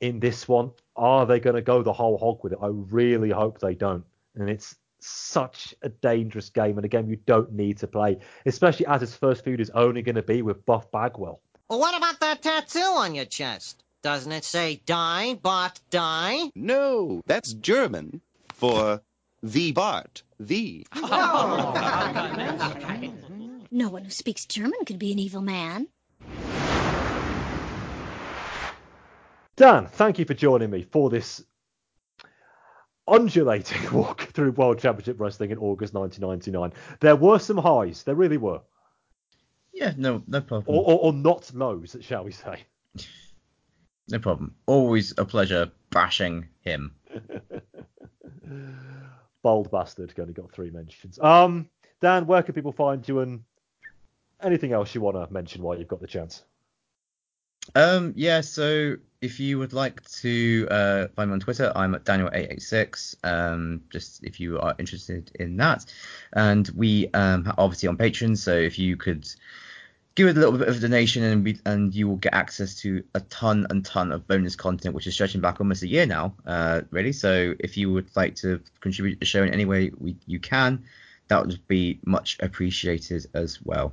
in 0.00 0.20
this 0.20 0.46
one. 0.46 0.72
Are 0.96 1.26
they 1.26 1.40
going 1.40 1.56
to 1.56 1.62
go 1.62 1.82
the 1.82 1.92
whole 1.92 2.18
hog 2.18 2.40
with 2.42 2.52
it? 2.52 2.58
I 2.60 2.68
really 2.68 3.30
hope 3.30 3.60
they 3.60 3.74
don't. 3.74 4.04
And 4.34 4.48
it's 4.48 4.76
such 5.00 5.74
a 5.82 5.88
dangerous 5.88 6.50
game 6.50 6.76
and 6.76 6.84
a 6.84 6.88
game 6.88 7.08
you 7.08 7.16
don't 7.16 7.52
need 7.52 7.78
to 7.78 7.86
play, 7.86 8.18
especially 8.44 8.86
as 8.86 9.00
his 9.00 9.14
first 9.14 9.44
feud 9.44 9.60
is 9.60 9.70
only 9.70 10.02
going 10.02 10.16
to 10.16 10.22
be 10.22 10.42
with 10.42 10.66
Buff 10.66 10.90
Bagwell. 10.90 11.40
Well, 11.68 11.78
what 11.78 11.96
about 11.96 12.20
that 12.20 12.42
tattoo 12.42 12.80
on 12.80 13.14
your 13.14 13.24
chest? 13.24 13.82
Doesn't 14.02 14.32
it 14.32 14.44
say 14.44 14.80
die, 14.86 15.34
Bart, 15.34 15.78
die? 15.90 16.50
No, 16.54 17.22
that's 17.26 17.52
German 17.52 18.20
for 18.54 19.02
the 19.42 19.72
Bart, 19.72 20.22
the. 20.38 20.86
Oh, 20.94 21.72
no 23.70 23.88
one 23.90 24.04
who 24.04 24.10
speaks 24.10 24.46
German 24.46 24.84
could 24.86 24.98
be 24.98 25.12
an 25.12 25.18
evil 25.18 25.42
man. 25.42 25.86
Dan, 29.56 29.86
thank 29.86 30.18
you 30.18 30.24
for 30.24 30.32
joining 30.32 30.70
me 30.70 30.82
for 30.82 31.10
this 31.10 31.44
undulating 33.06 33.92
walk 33.92 34.22
through 34.32 34.52
World 34.52 34.78
Championship 34.78 35.20
Wrestling 35.20 35.50
in 35.50 35.58
August 35.58 35.92
1999. 35.92 36.72
There 37.00 37.16
were 37.16 37.38
some 37.38 37.58
highs, 37.58 38.04
there 38.04 38.14
really 38.14 38.38
were. 38.38 38.62
Yeah, 39.74 39.92
no, 39.96 40.22
no 40.26 40.40
problem. 40.40 40.76
Or, 40.76 40.84
or, 40.84 40.98
or 41.00 41.12
not 41.12 41.52
lows, 41.54 41.96
shall 42.00 42.24
we 42.24 42.32
say? 42.32 42.64
No 44.08 44.18
problem. 44.18 44.54
Always 44.66 45.14
a 45.18 45.24
pleasure 45.24 45.70
bashing 45.90 46.48
him. 46.62 46.94
Bold 49.42 49.70
bastard. 49.70 50.12
Only 50.18 50.32
got 50.32 50.52
three 50.52 50.70
mentions. 50.70 51.18
Um, 51.20 51.68
Dan, 52.00 52.26
where 52.26 52.42
can 52.42 52.54
people 52.54 52.72
find 52.72 53.06
you 53.06 53.20
and 53.20 53.44
anything 54.42 54.72
else 54.72 54.94
you 54.94 55.00
want 55.00 55.16
to 55.16 55.32
mention 55.32 55.62
while 55.62 55.78
you've 55.78 55.88
got 55.88 56.00
the 56.00 56.06
chance? 56.06 56.42
Um, 57.74 58.14
yeah, 58.16 58.40
so 58.40 58.96
if 59.20 59.38
you 59.38 59.58
would 59.58 59.72
like 59.72 60.02
to 60.08 60.66
uh, 60.70 61.08
find 61.14 61.30
me 61.30 61.34
on 61.34 61.40
Twitter, 61.40 61.72
I'm 61.74 61.94
at 61.94 62.04
Daniel886. 62.04 63.16
Um, 63.22 63.82
just 63.90 64.24
if 64.24 64.40
you 64.40 64.58
are 64.58 64.74
interested 64.78 65.30
in 65.38 65.56
that. 65.58 65.84
And 66.32 66.68
we 66.74 67.08
um, 67.12 67.52
obviously 67.58 67.88
on 67.88 67.96
Patreon, 67.96 68.36
so 68.38 68.54
if 68.54 68.78
you 68.78 68.96
could 68.96 69.28
give 70.14 70.26
it 70.26 70.36
a 70.36 70.40
little 70.40 70.58
bit 70.58 70.68
of 70.68 70.80
donation 70.80 71.22
and 71.22 71.44
we, 71.44 71.58
and 71.64 71.94
you 71.94 72.08
will 72.08 72.16
get 72.16 72.34
access 72.34 72.74
to 72.76 73.04
a 73.14 73.20
ton 73.20 73.66
and 73.70 73.84
ton 73.84 74.10
of 74.10 74.26
bonus 74.26 74.56
content, 74.56 74.94
which 74.94 75.06
is 75.06 75.14
stretching 75.14 75.40
back 75.40 75.60
almost 75.60 75.82
a 75.82 75.88
year 75.88 76.06
now, 76.06 76.34
uh, 76.46 76.80
really. 76.90 77.12
So 77.12 77.54
if 77.60 77.76
you 77.76 77.92
would 77.92 78.10
like 78.16 78.34
to 78.36 78.60
contribute 78.80 79.14
to 79.14 79.18
the 79.20 79.26
show 79.26 79.42
in 79.42 79.52
any 79.52 79.64
way 79.64 79.92
we, 79.98 80.16
you 80.26 80.40
can, 80.40 80.84
that 81.28 81.46
would 81.46 81.66
be 81.68 82.00
much 82.04 82.38
appreciated 82.40 83.26
as 83.34 83.62
well. 83.62 83.92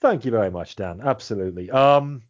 Thank 0.00 0.24
you 0.24 0.30
very 0.30 0.50
much, 0.50 0.76
Dan. 0.76 1.00
Absolutely. 1.02 1.70
Um, 1.70 2.22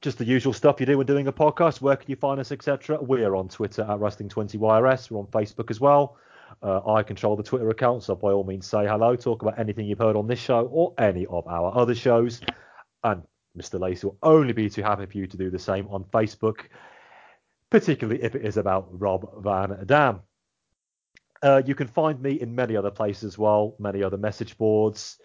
just 0.00 0.18
the 0.18 0.24
usual 0.24 0.52
stuff 0.52 0.80
you 0.80 0.86
do 0.86 0.96
when 0.96 1.06
doing 1.06 1.26
a 1.26 1.32
podcast. 1.32 1.80
Where 1.80 1.96
can 1.96 2.08
you 2.08 2.16
find 2.16 2.40
us, 2.40 2.52
etc.? 2.52 2.98
We're 3.02 3.34
on 3.34 3.48
Twitter 3.48 3.82
at 3.82 3.98
Wrestling20YRS. 3.98 5.10
We're 5.10 5.20
on 5.20 5.26
Facebook 5.26 5.70
as 5.70 5.80
well. 5.80 6.16
Uh, 6.62 6.80
I 6.90 7.02
control 7.02 7.36
the 7.36 7.42
Twitter 7.42 7.68
account, 7.68 8.02
so 8.02 8.14
by 8.14 8.30
all 8.30 8.44
means 8.44 8.66
say 8.66 8.86
hello, 8.86 9.14
talk 9.14 9.42
about 9.42 9.58
anything 9.58 9.86
you've 9.86 9.98
heard 9.98 10.16
on 10.16 10.26
this 10.26 10.38
show 10.38 10.66
or 10.72 10.94
any 10.98 11.26
of 11.26 11.46
our 11.46 11.76
other 11.76 11.94
shows. 11.94 12.40
And 13.04 13.22
Mr. 13.56 13.78
Lacey 13.78 14.06
will 14.06 14.18
only 14.22 14.54
be 14.54 14.70
too 14.70 14.82
happy 14.82 15.06
for 15.06 15.18
you 15.18 15.26
to 15.26 15.36
do 15.36 15.50
the 15.50 15.58
same 15.58 15.86
on 15.88 16.04
Facebook, 16.04 16.60
particularly 17.70 18.22
if 18.22 18.34
it 18.34 18.44
is 18.44 18.56
about 18.56 18.88
Rob 18.90 19.42
Van 19.42 19.84
Dam. 19.84 20.20
Uh, 21.42 21.62
you 21.64 21.74
can 21.74 21.86
find 21.86 22.20
me 22.20 22.40
in 22.40 22.54
many 22.54 22.76
other 22.76 22.90
places 22.90 23.24
as 23.24 23.38
well, 23.38 23.76
many 23.78 24.02
other 24.02 24.16
message 24.16 24.56
boards. 24.56 25.18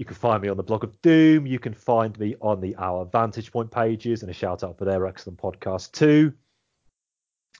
You 0.00 0.06
can 0.06 0.16
find 0.16 0.42
me 0.42 0.48
on 0.48 0.56
the 0.56 0.62
blog 0.62 0.82
of 0.82 0.98
Doom. 1.02 1.46
You 1.46 1.58
can 1.58 1.74
find 1.74 2.18
me 2.18 2.34
on 2.40 2.62
the 2.62 2.74
Our 2.76 3.04
Vantage 3.04 3.52
Point 3.52 3.70
pages, 3.70 4.22
and 4.22 4.30
a 4.30 4.32
shout 4.32 4.64
out 4.64 4.78
for 4.78 4.86
their 4.86 5.06
excellent 5.06 5.38
podcast 5.38 5.92
too. 5.92 6.32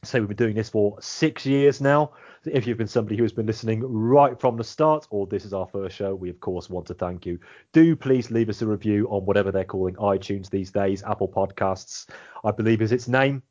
So 0.04 0.20
we've 0.20 0.28
been 0.28 0.38
doing 0.38 0.54
this 0.54 0.70
for 0.70 0.96
six 1.02 1.44
years 1.44 1.82
now. 1.82 2.12
If 2.46 2.66
you've 2.66 2.78
been 2.78 2.86
somebody 2.86 3.18
who 3.18 3.24
has 3.24 3.34
been 3.34 3.44
listening 3.44 3.82
right 3.82 4.40
from 4.40 4.56
the 4.56 4.64
start, 4.64 5.06
or 5.10 5.26
this 5.26 5.44
is 5.44 5.52
our 5.52 5.66
first 5.66 5.94
show, 5.94 6.14
we 6.14 6.30
of 6.30 6.40
course 6.40 6.70
want 6.70 6.86
to 6.86 6.94
thank 6.94 7.26
you. 7.26 7.38
Do 7.74 7.94
please 7.94 8.30
leave 8.30 8.48
us 8.48 8.62
a 8.62 8.66
review 8.66 9.06
on 9.10 9.26
whatever 9.26 9.52
they're 9.52 9.62
calling 9.62 9.96
iTunes 9.96 10.48
these 10.48 10.70
days, 10.70 11.02
Apple 11.02 11.28
Podcasts, 11.28 12.08
I 12.42 12.52
believe 12.52 12.80
is 12.80 12.90
its 12.90 13.06
name. 13.06 13.42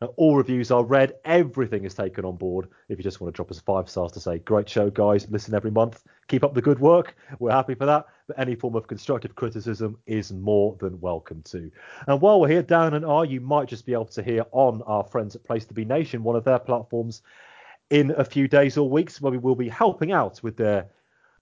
Uh, 0.00 0.06
all 0.16 0.36
reviews 0.36 0.70
are 0.70 0.84
read. 0.84 1.14
Everything 1.24 1.84
is 1.84 1.94
taken 1.94 2.24
on 2.24 2.36
board. 2.36 2.68
If 2.88 2.98
you 2.98 3.04
just 3.04 3.20
want 3.20 3.32
to 3.32 3.36
drop 3.36 3.50
us 3.50 3.60
five 3.60 3.88
stars 3.88 4.12
to 4.12 4.20
say, 4.20 4.38
great 4.38 4.68
show, 4.68 4.90
guys, 4.90 5.26
listen 5.30 5.54
every 5.54 5.70
month, 5.70 6.02
keep 6.28 6.44
up 6.44 6.54
the 6.54 6.62
good 6.62 6.78
work. 6.78 7.16
We're 7.38 7.52
happy 7.52 7.74
for 7.74 7.86
that. 7.86 8.06
But 8.26 8.38
any 8.38 8.54
form 8.54 8.74
of 8.74 8.86
constructive 8.86 9.34
criticism 9.34 9.98
is 10.06 10.32
more 10.32 10.76
than 10.80 11.00
welcome 11.00 11.42
to. 11.42 11.70
And 12.06 12.20
while 12.20 12.40
we're 12.40 12.48
here, 12.48 12.62
Dan 12.62 12.94
and 12.94 13.04
I, 13.04 13.24
you 13.24 13.40
might 13.40 13.68
just 13.68 13.86
be 13.86 13.92
able 13.92 14.06
to 14.06 14.22
hear 14.22 14.44
on 14.52 14.82
our 14.82 15.04
friends 15.04 15.36
at 15.36 15.44
Place 15.44 15.64
to 15.66 15.74
Be 15.74 15.84
Nation, 15.84 16.22
one 16.22 16.36
of 16.36 16.44
their 16.44 16.58
platforms, 16.58 17.22
in 17.90 18.12
a 18.16 18.24
few 18.24 18.48
days 18.48 18.76
or 18.76 18.88
weeks, 18.88 19.20
where 19.20 19.32
we 19.32 19.38
will 19.38 19.54
be 19.54 19.68
helping 19.68 20.12
out 20.12 20.42
with 20.42 20.56
their 20.56 20.88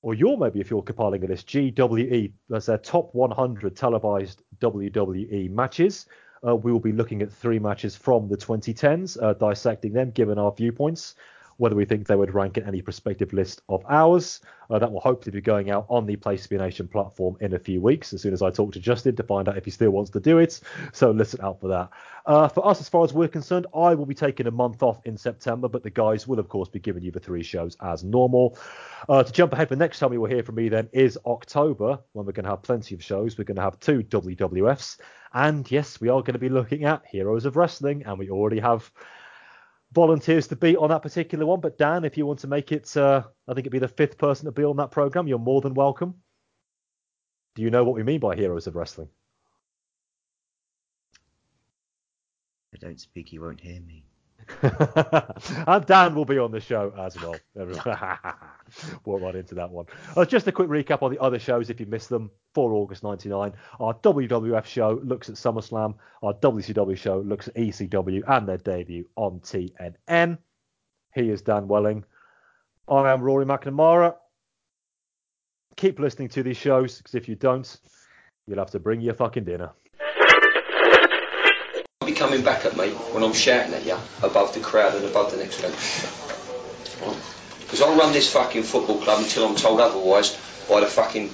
or 0.02 0.14
you're 0.14 0.36
maybe 0.36 0.60
if 0.60 0.68
you're 0.68 0.82
compiling 0.82 1.22
a 1.24 1.28
list, 1.28 1.46
GWE, 1.46 2.32
that's 2.48 2.66
their 2.66 2.78
top 2.78 3.14
100 3.14 3.76
televised 3.76 4.42
WWE 4.60 5.48
matches. 5.50 6.06
Uh, 6.46 6.56
we 6.56 6.72
will 6.72 6.80
be 6.80 6.92
looking 6.92 7.22
at 7.22 7.32
three 7.32 7.58
matches 7.58 7.96
from 7.96 8.28
the 8.28 8.36
2010s, 8.36 9.22
uh, 9.22 9.34
dissecting 9.34 9.92
them, 9.92 10.10
given 10.10 10.38
our 10.38 10.52
viewpoints, 10.52 11.14
whether 11.58 11.76
we 11.76 11.84
think 11.84 12.06
they 12.06 12.16
would 12.16 12.34
rank 12.34 12.56
in 12.56 12.66
any 12.66 12.82
prospective 12.82 13.32
list 13.32 13.62
of 13.68 13.84
ours. 13.88 14.40
Uh, 14.68 14.78
that 14.78 14.90
will 14.90 15.00
hopefully 15.00 15.30
be 15.30 15.40
going 15.40 15.70
out 15.70 15.86
on 15.88 16.06
the 16.06 16.16
to 16.16 16.48
Be 16.48 16.56
Nation 16.56 16.88
platform 16.88 17.36
in 17.40 17.52
a 17.52 17.58
few 17.58 17.80
weeks, 17.80 18.12
as 18.12 18.22
soon 18.22 18.32
as 18.32 18.42
I 18.42 18.50
talk 18.50 18.72
to 18.72 18.80
Justin 18.80 19.14
to 19.16 19.22
find 19.22 19.48
out 19.48 19.58
if 19.58 19.66
he 19.66 19.70
still 19.70 19.90
wants 19.90 20.10
to 20.12 20.20
do 20.20 20.38
it. 20.38 20.60
So 20.92 21.10
listen 21.10 21.40
out 21.42 21.60
for 21.60 21.68
that. 21.68 21.90
Uh, 22.24 22.48
for 22.48 22.66
us, 22.66 22.80
as 22.80 22.88
far 22.88 23.04
as 23.04 23.12
we're 23.12 23.28
concerned, 23.28 23.66
I 23.74 23.94
will 23.94 24.06
be 24.06 24.14
taking 24.14 24.46
a 24.46 24.50
month 24.50 24.82
off 24.82 25.00
in 25.04 25.16
September, 25.16 25.68
but 25.68 25.82
the 25.82 25.90
guys 25.90 26.26
will, 26.26 26.38
of 26.38 26.48
course, 26.48 26.68
be 26.68 26.80
giving 26.80 27.02
you 27.02 27.10
the 27.10 27.20
three 27.20 27.42
shows 27.42 27.76
as 27.82 28.02
normal. 28.02 28.58
Uh, 29.08 29.22
to 29.22 29.30
jump 29.30 29.52
ahead, 29.52 29.68
the 29.68 29.76
next 29.76 29.98
time 29.98 30.12
you 30.12 30.20
will 30.20 30.30
hear 30.30 30.42
from 30.42 30.54
me 30.54 30.68
then 30.70 30.88
is 30.92 31.18
October, 31.26 31.98
when 32.12 32.24
we're 32.24 32.32
going 32.32 32.44
to 32.44 32.50
have 32.50 32.62
plenty 32.62 32.94
of 32.94 33.04
shows. 33.04 33.36
We're 33.36 33.44
going 33.44 33.56
to 33.56 33.62
have 33.62 33.78
two 33.78 34.02
WWFs. 34.04 34.98
And 35.34 35.70
yes, 35.70 36.00
we 36.00 36.08
are 36.08 36.20
going 36.20 36.34
to 36.34 36.38
be 36.38 36.48
looking 36.48 36.84
at 36.84 37.02
Heroes 37.06 37.46
of 37.46 37.56
Wrestling, 37.56 38.04
and 38.04 38.18
we 38.18 38.30
already 38.30 38.60
have 38.60 38.90
volunteers 39.92 40.48
to 40.48 40.56
be 40.56 40.76
on 40.76 40.90
that 40.90 41.02
particular 41.02 41.46
one. 41.46 41.60
But 41.60 41.78
Dan, 41.78 42.04
if 42.04 42.16
you 42.16 42.26
want 42.26 42.40
to 42.40 42.48
make 42.48 42.72
it, 42.72 42.94
uh, 42.96 43.22
I 43.48 43.54
think 43.54 43.60
it'd 43.60 43.72
be 43.72 43.78
the 43.78 43.88
fifth 43.88 44.18
person 44.18 44.46
to 44.46 44.52
be 44.52 44.64
on 44.64 44.76
that 44.76 44.90
program. 44.90 45.26
You're 45.26 45.38
more 45.38 45.60
than 45.60 45.74
welcome. 45.74 46.14
Do 47.54 47.62
you 47.62 47.70
know 47.70 47.84
what 47.84 47.94
we 47.94 48.02
mean 48.02 48.20
by 48.20 48.34
Heroes 48.34 48.66
of 48.66 48.76
Wrestling? 48.76 49.08
I 52.74 52.78
don't 52.78 53.00
speak, 53.00 53.32
you 53.32 53.42
won't 53.42 53.60
hear 53.60 53.80
me. 53.80 54.04
and 54.62 55.86
Dan 55.86 56.14
will 56.14 56.24
be 56.24 56.38
on 56.38 56.50
the 56.50 56.60
show 56.60 56.92
as 56.98 57.16
well. 57.20 57.36
we'll 59.04 59.18
right 59.18 59.34
into 59.34 59.54
that 59.54 59.70
one. 59.70 59.86
Uh, 60.16 60.24
just 60.24 60.46
a 60.46 60.52
quick 60.52 60.68
recap 60.68 61.02
on 61.02 61.10
the 61.10 61.20
other 61.20 61.38
shows 61.38 61.70
if 61.70 61.80
you 61.80 61.86
missed 61.86 62.08
them. 62.08 62.30
For 62.54 62.74
August 62.74 63.02
99, 63.02 63.54
our 63.80 63.94
WWF 63.94 64.66
show 64.66 65.00
looks 65.04 65.30
at 65.30 65.36
SummerSlam. 65.36 65.94
Our 66.22 66.34
WCW 66.34 66.98
show 66.98 67.20
looks 67.20 67.48
at 67.48 67.54
ECW 67.54 68.22
and 68.26 68.46
their 68.46 68.58
debut 68.58 69.08
on 69.16 69.40
TNN. 69.40 70.36
He 71.14 71.30
is 71.30 71.40
Dan 71.40 71.66
Welling. 71.66 72.04
I 72.88 73.10
am 73.10 73.22
Rory 73.22 73.46
McNamara. 73.46 74.16
Keep 75.76 75.98
listening 75.98 76.28
to 76.28 76.42
these 76.42 76.58
shows 76.58 76.98
because 76.98 77.14
if 77.14 77.26
you 77.26 77.36
don't, 77.36 77.80
you'll 78.46 78.58
have 78.58 78.70
to 78.72 78.78
bring 78.78 79.00
your 79.00 79.14
fucking 79.14 79.44
dinner 79.44 79.70
coming 82.32 82.44
back 82.46 82.64
at 82.64 82.74
me 82.74 82.88
when 83.12 83.22
I'm 83.22 83.34
shouting 83.34 83.74
at 83.74 83.84
you 83.84 83.98
above 84.22 84.54
the 84.54 84.60
crowd 84.60 84.94
and 84.94 85.04
above 85.04 85.32
the 85.32 85.36
next 85.36 85.60
bench. 85.60 85.76
Because 87.60 87.82
I'll 87.82 87.94
run 87.94 88.14
this 88.14 88.32
fucking 88.32 88.62
football 88.62 88.96
club 89.02 89.22
until 89.22 89.46
I'm 89.46 89.54
told 89.54 89.80
otherwise 89.80 90.34
by 90.66 90.80
the 90.80 90.86
fucking 90.86 91.28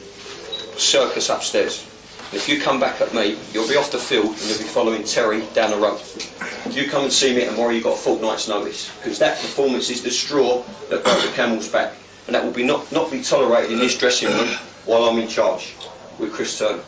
circus 0.76 1.28
upstairs. 1.28 1.86
And 2.32 2.34
if 2.34 2.48
you 2.48 2.60
come 2.60 2.80
back 2.80 3.00
at 3.00 3.14
me, 3.14 3.38
you'll 3.52 3.68
be 3.68 3.76
off 3.76 3.92
the 3.92 3.98
field 4.00 4.26
and 4.26 4.40
you'll 4.40 4.58
be 4.58 4.64
following 4.64 5.04
Terry 5.04 5.42
down 5.54 5.70
the 5.70 5.76
road. 5.76 6.00
If 6.00 6.74
you 6.74 6.90
come 6.90 7.04
and 7.04 7.12
see 7.12 7.32
me 7.32 7.44
tomorrow, 7.44 7.70
you've 7.70 7.84
got 7.84 7.94
a 7.94 8.00
fortnight's 8.00 8.48
notice. 8.48 8.92
Because 8.98 9.20
that 9.20 9.38
performance 9.38 9.90
is 9.90 10.02
the 10.02 10.10
straw 10.10 10.64
that 10.88 11.04
broke 11.04 11.22
the 11.22 11.30
camel's 11.36 11.68
back. 11.68 11.94
And 12.26 12.34
that 12.34 12.42
will 12.42 12.50
be 12.50 12.64
not, 12.64 12.90
not 12.90 13.12
be 13.12 13.22
tolerated 13.22 13.70
in 13.70 13.78
this 13.78 13.96
dressing 13.96 14.30
room 14.30 14.48
while 14.84 15.04
I'm 15.04 15.20
in 15.20 15.28
charge 15.28 15.76
with 16.18 16.32
Chris 16.32 16.58
Turner. 16.58 16.82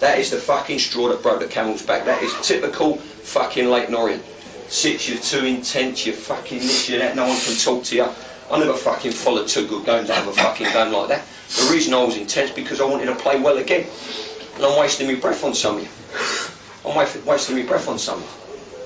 That 0.00 0.18
is 0.20 0.30
the 0.30 0.36
fucking 0.36 0.78
straw 0.78 1.08
that 1.08 1.22
broke 1.22 1.40
the 1.40 1.48
camel's 1.48 1.82
back. 1.82 2.04
That 2.04 2.22
is 2.22 2.32
typical 2.46 2.98
fucking 2.98 3.68
Leyton 3.68 3.94
Orient. 3.94 4.22
Six, 4.68 5.08
you're 5.08 5.18
too 5.18 5.44
intense, 5.44 6.06
you're 6.06 6.14
fucking 6.14 6.58
this, 6.58 6.88
you're 6.88 6.98
that, 6.98 7.16
no 7.16 7.26
one 7.26 7.38
can 7.38 7.56
talk 7.56 7.84
to 7.84 7.96
you. 7.96 8.08
I 8.50 8.58
never 8.58 8.74
fucking 8.74 9.12
followed 9.12 9.48
two 9.48 9.66
good 9.66 9.84
games 9.84 10.10
out 10.10 10.22
of 10.22 10.28
a 10.28 10.32
fucking 10.32 10.70
game 10.72 10.92
like 10.92 11.08
that. 11.08 11.24
The 11.56 11.72
reason 11.72 11.94
I 11.94 12.04
was 12.04 12.16
intense 12.16 12.50
because 12.50 12.80
I 12.80 12.84
wanted 12.84 13.06
to 13.06 13.14
play 13.14 13.40
well 13.40 13.58
again. 13.58 13.86
And 14.56 14.64
I'm 14.64 14.78
wasting 14.78 15.06
my 15.06 15.14
breath 15.14 15.42
on 15.44 15.54
some 15.54 15.78
of 15.78 15.82
you. 15.82 15.88
I'm 16.88 16.96
wasting 17.26 17.56
my 17.56 17.62
breath 17.62 17.88
on 17.88 17.98
some 17.98 18.18
of 18.18 18.24
you. 18.24 18.28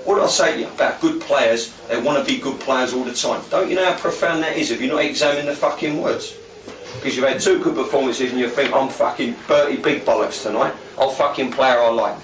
What 0.05 0.17
did 0.17 0.25
I 0.25 0.29
say 0.29 0.53
to 0.55 0.61
you 0.61 0.67
about 0.67 1.01
good 1.01 1.21
players? 1.21 1.73
They 1.89 2.01
want 2.01 2.27
to 2.27 2.33
be 2.33 2.41
good 2.41 2.59
players 2.61 2.93
all 2.93 3.05
the 3.05 3.15
time. 3.15 3.43
Don't 3.51 3.69
you 3.69 3.77
know 3.77 3.85
how 3.85 3.97
profound 3.97 4.43
that 4.43 4.57
is 4.57 4.71
if 4.71 4.81
you're 4.81 4.93
not 4.93 5.05
examining 5.05 5.47
the 5.47 5.55
fucking 5.55 6.01
words? 6.01 6.35
Because 6.95 7.17
you've 7.17 7.27
had 7.27 7.41
two 7.41 7.63
good 7.63 7.75
performances 7.75 8.31
and 8.31 8.39
you 8.39 8.49
think 8.49 8.73
I'm 8.75 8.89
fucking 8.89 9.37
Bertie 9.49 9.77
Big 9.77 10.05
Bollocks 10.05 10.43
tonight. 10.43 10.75
I'll 10.99 11.11
fucking 11.11 11.53
play 11.53 11.71
her 11.71 11.81
I 11.81 11.91
like. 11.91 12.19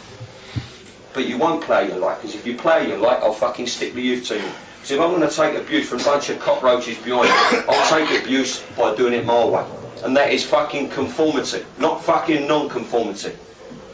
But 1.15 1.27
you 1.27 1.39
won't 1.39 1.63
play 1.63 1.89
you 1.89 1.95
like, 1.95 2.19
because 2.19 2.35
if 2.35 2.47
you 2.47 2.57
play 2.57 2.89
you 2.89 2.97
like, 2.97 3.21
I'll 3.23 3.33
fucking 3.33 3.67
stick 3.67 3.95
with 3.95 4.05
you 4.05 4.21
team. 4.21 4.45
Because 4.77 4.91
if 4.93 5.01
I'm 5.01 5.11
going 5.11 5.29
to 5.29 5.35
take 5.35 5.57
abuse 5.57 5.89
from 5.89 6.01
a 6.01 6.05
bunch 6.05 6.29
of 6.29 6.39
cockroaches 6.39 6.99
behind 6.99 7.29
me, 7.29 7.65
I'll 7.69 7.99
take 7.99 8.23
abuse 8.23 8.63
by 8.77 8.95
doing 8.95 9.15
it 9.15 9.25
my 9.25 9.45
way. 9.45 9.67
And 10.05 10.17
that 10.17 10.33
is 10.33 10.45
fucking 10.45 10.91
conformity, 10.91 11.65
not 11.79 12.05
fucking 12.05 12.47
non-conformity. 12.47 13.33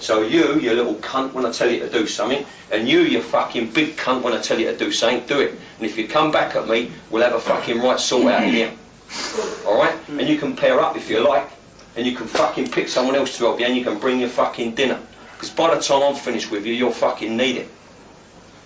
So 0.01 0.23
you, 0.23 0.61
you 0.61 0.75
little 0.75 0.97
cunt, 0.97 1.33
when 1.33 1.47
I 1.47 1.53
tell 1.53 1.71
you 1.71 1.79
to 1.79 1.89
do 1.89 2.07
something, 2.07 2.45
and 2.71 2.87
you, 2.87 3.01
you 3.01 3.23
fucking 3.23 3.71
big 3.71 3.97
cunt, 3.97 4.23
when 4.23 4.35
I 4.35 4.41
tell 4.43 4.59
you 4.59 4.71
to 4.71 4.77
do 4.77 4.93
something, 4.93 5.27
do 5.27 5.41
it. 5.41 5.53
And 5.79 5.87
if 5.87 5.97
you 5.97 6.07
come 6.09 6.31
back 6.31 6.57
at 6.57 6.69
me, 6.69 6.91
we'll 7.11 7.23
have 7.23 7.33
a 7.33 7.41
fucking 7.41 7.81
right 7.81 7.99
sort 7.99 8.31
out 8.33 8.45
of 8.45 8.51
here. 8.51 8.73
Alright? 9.65 9.95
And 10.09 10.29
you 10.29 10.39
can 10.39 10.57
pair 10.57 10.81
up 10.81 10.97
if 10.97 11.09
you 11.11 11.27
like, 11.27 11.49
and 11.97 12.07
you 12.07 12.15
can 12.15 12.27
fucking 12.27 12.71
pick 12.71 12.89
someone 12.89 13.17
else 13.17 13.37
to 13.39 13.45
help 13.45 13.61
you, 13.61 13.67
and 13.67 13.77
you 13.77 13.85
can 13.85 13.99
bring 13.99 14.21
your 14.21 14.29
fucking 14.29 14.75
dinner. 14.75 15.01
Because 15.33 15.51
by 15.51 15.75
the 15.75 15.81
time 15.81 16.03
I'm 16.03 16.15
finished 16.15 16.51
with 16.51 16.67
you, 16.67 16.73
you'll 16.73 16.93
fucking 16.93 17.37
need 17.37 17.57
it. 17.57 17.69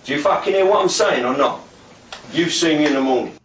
Do 0.05 0.13
you 0.13 0.21
fucking 0.21 0.53
hear 0.53 0.65
what 0.65 0.81
I'm 0.81 0.89
saying 0.89 1.25
or 1.25 1.35
not? 1.35 1.61
You 2.31 2.49
see 2.49 2.77
me 2.77 2.85
in 2.85 2.93
the 2.93 3.01
morning. 3.01 3.38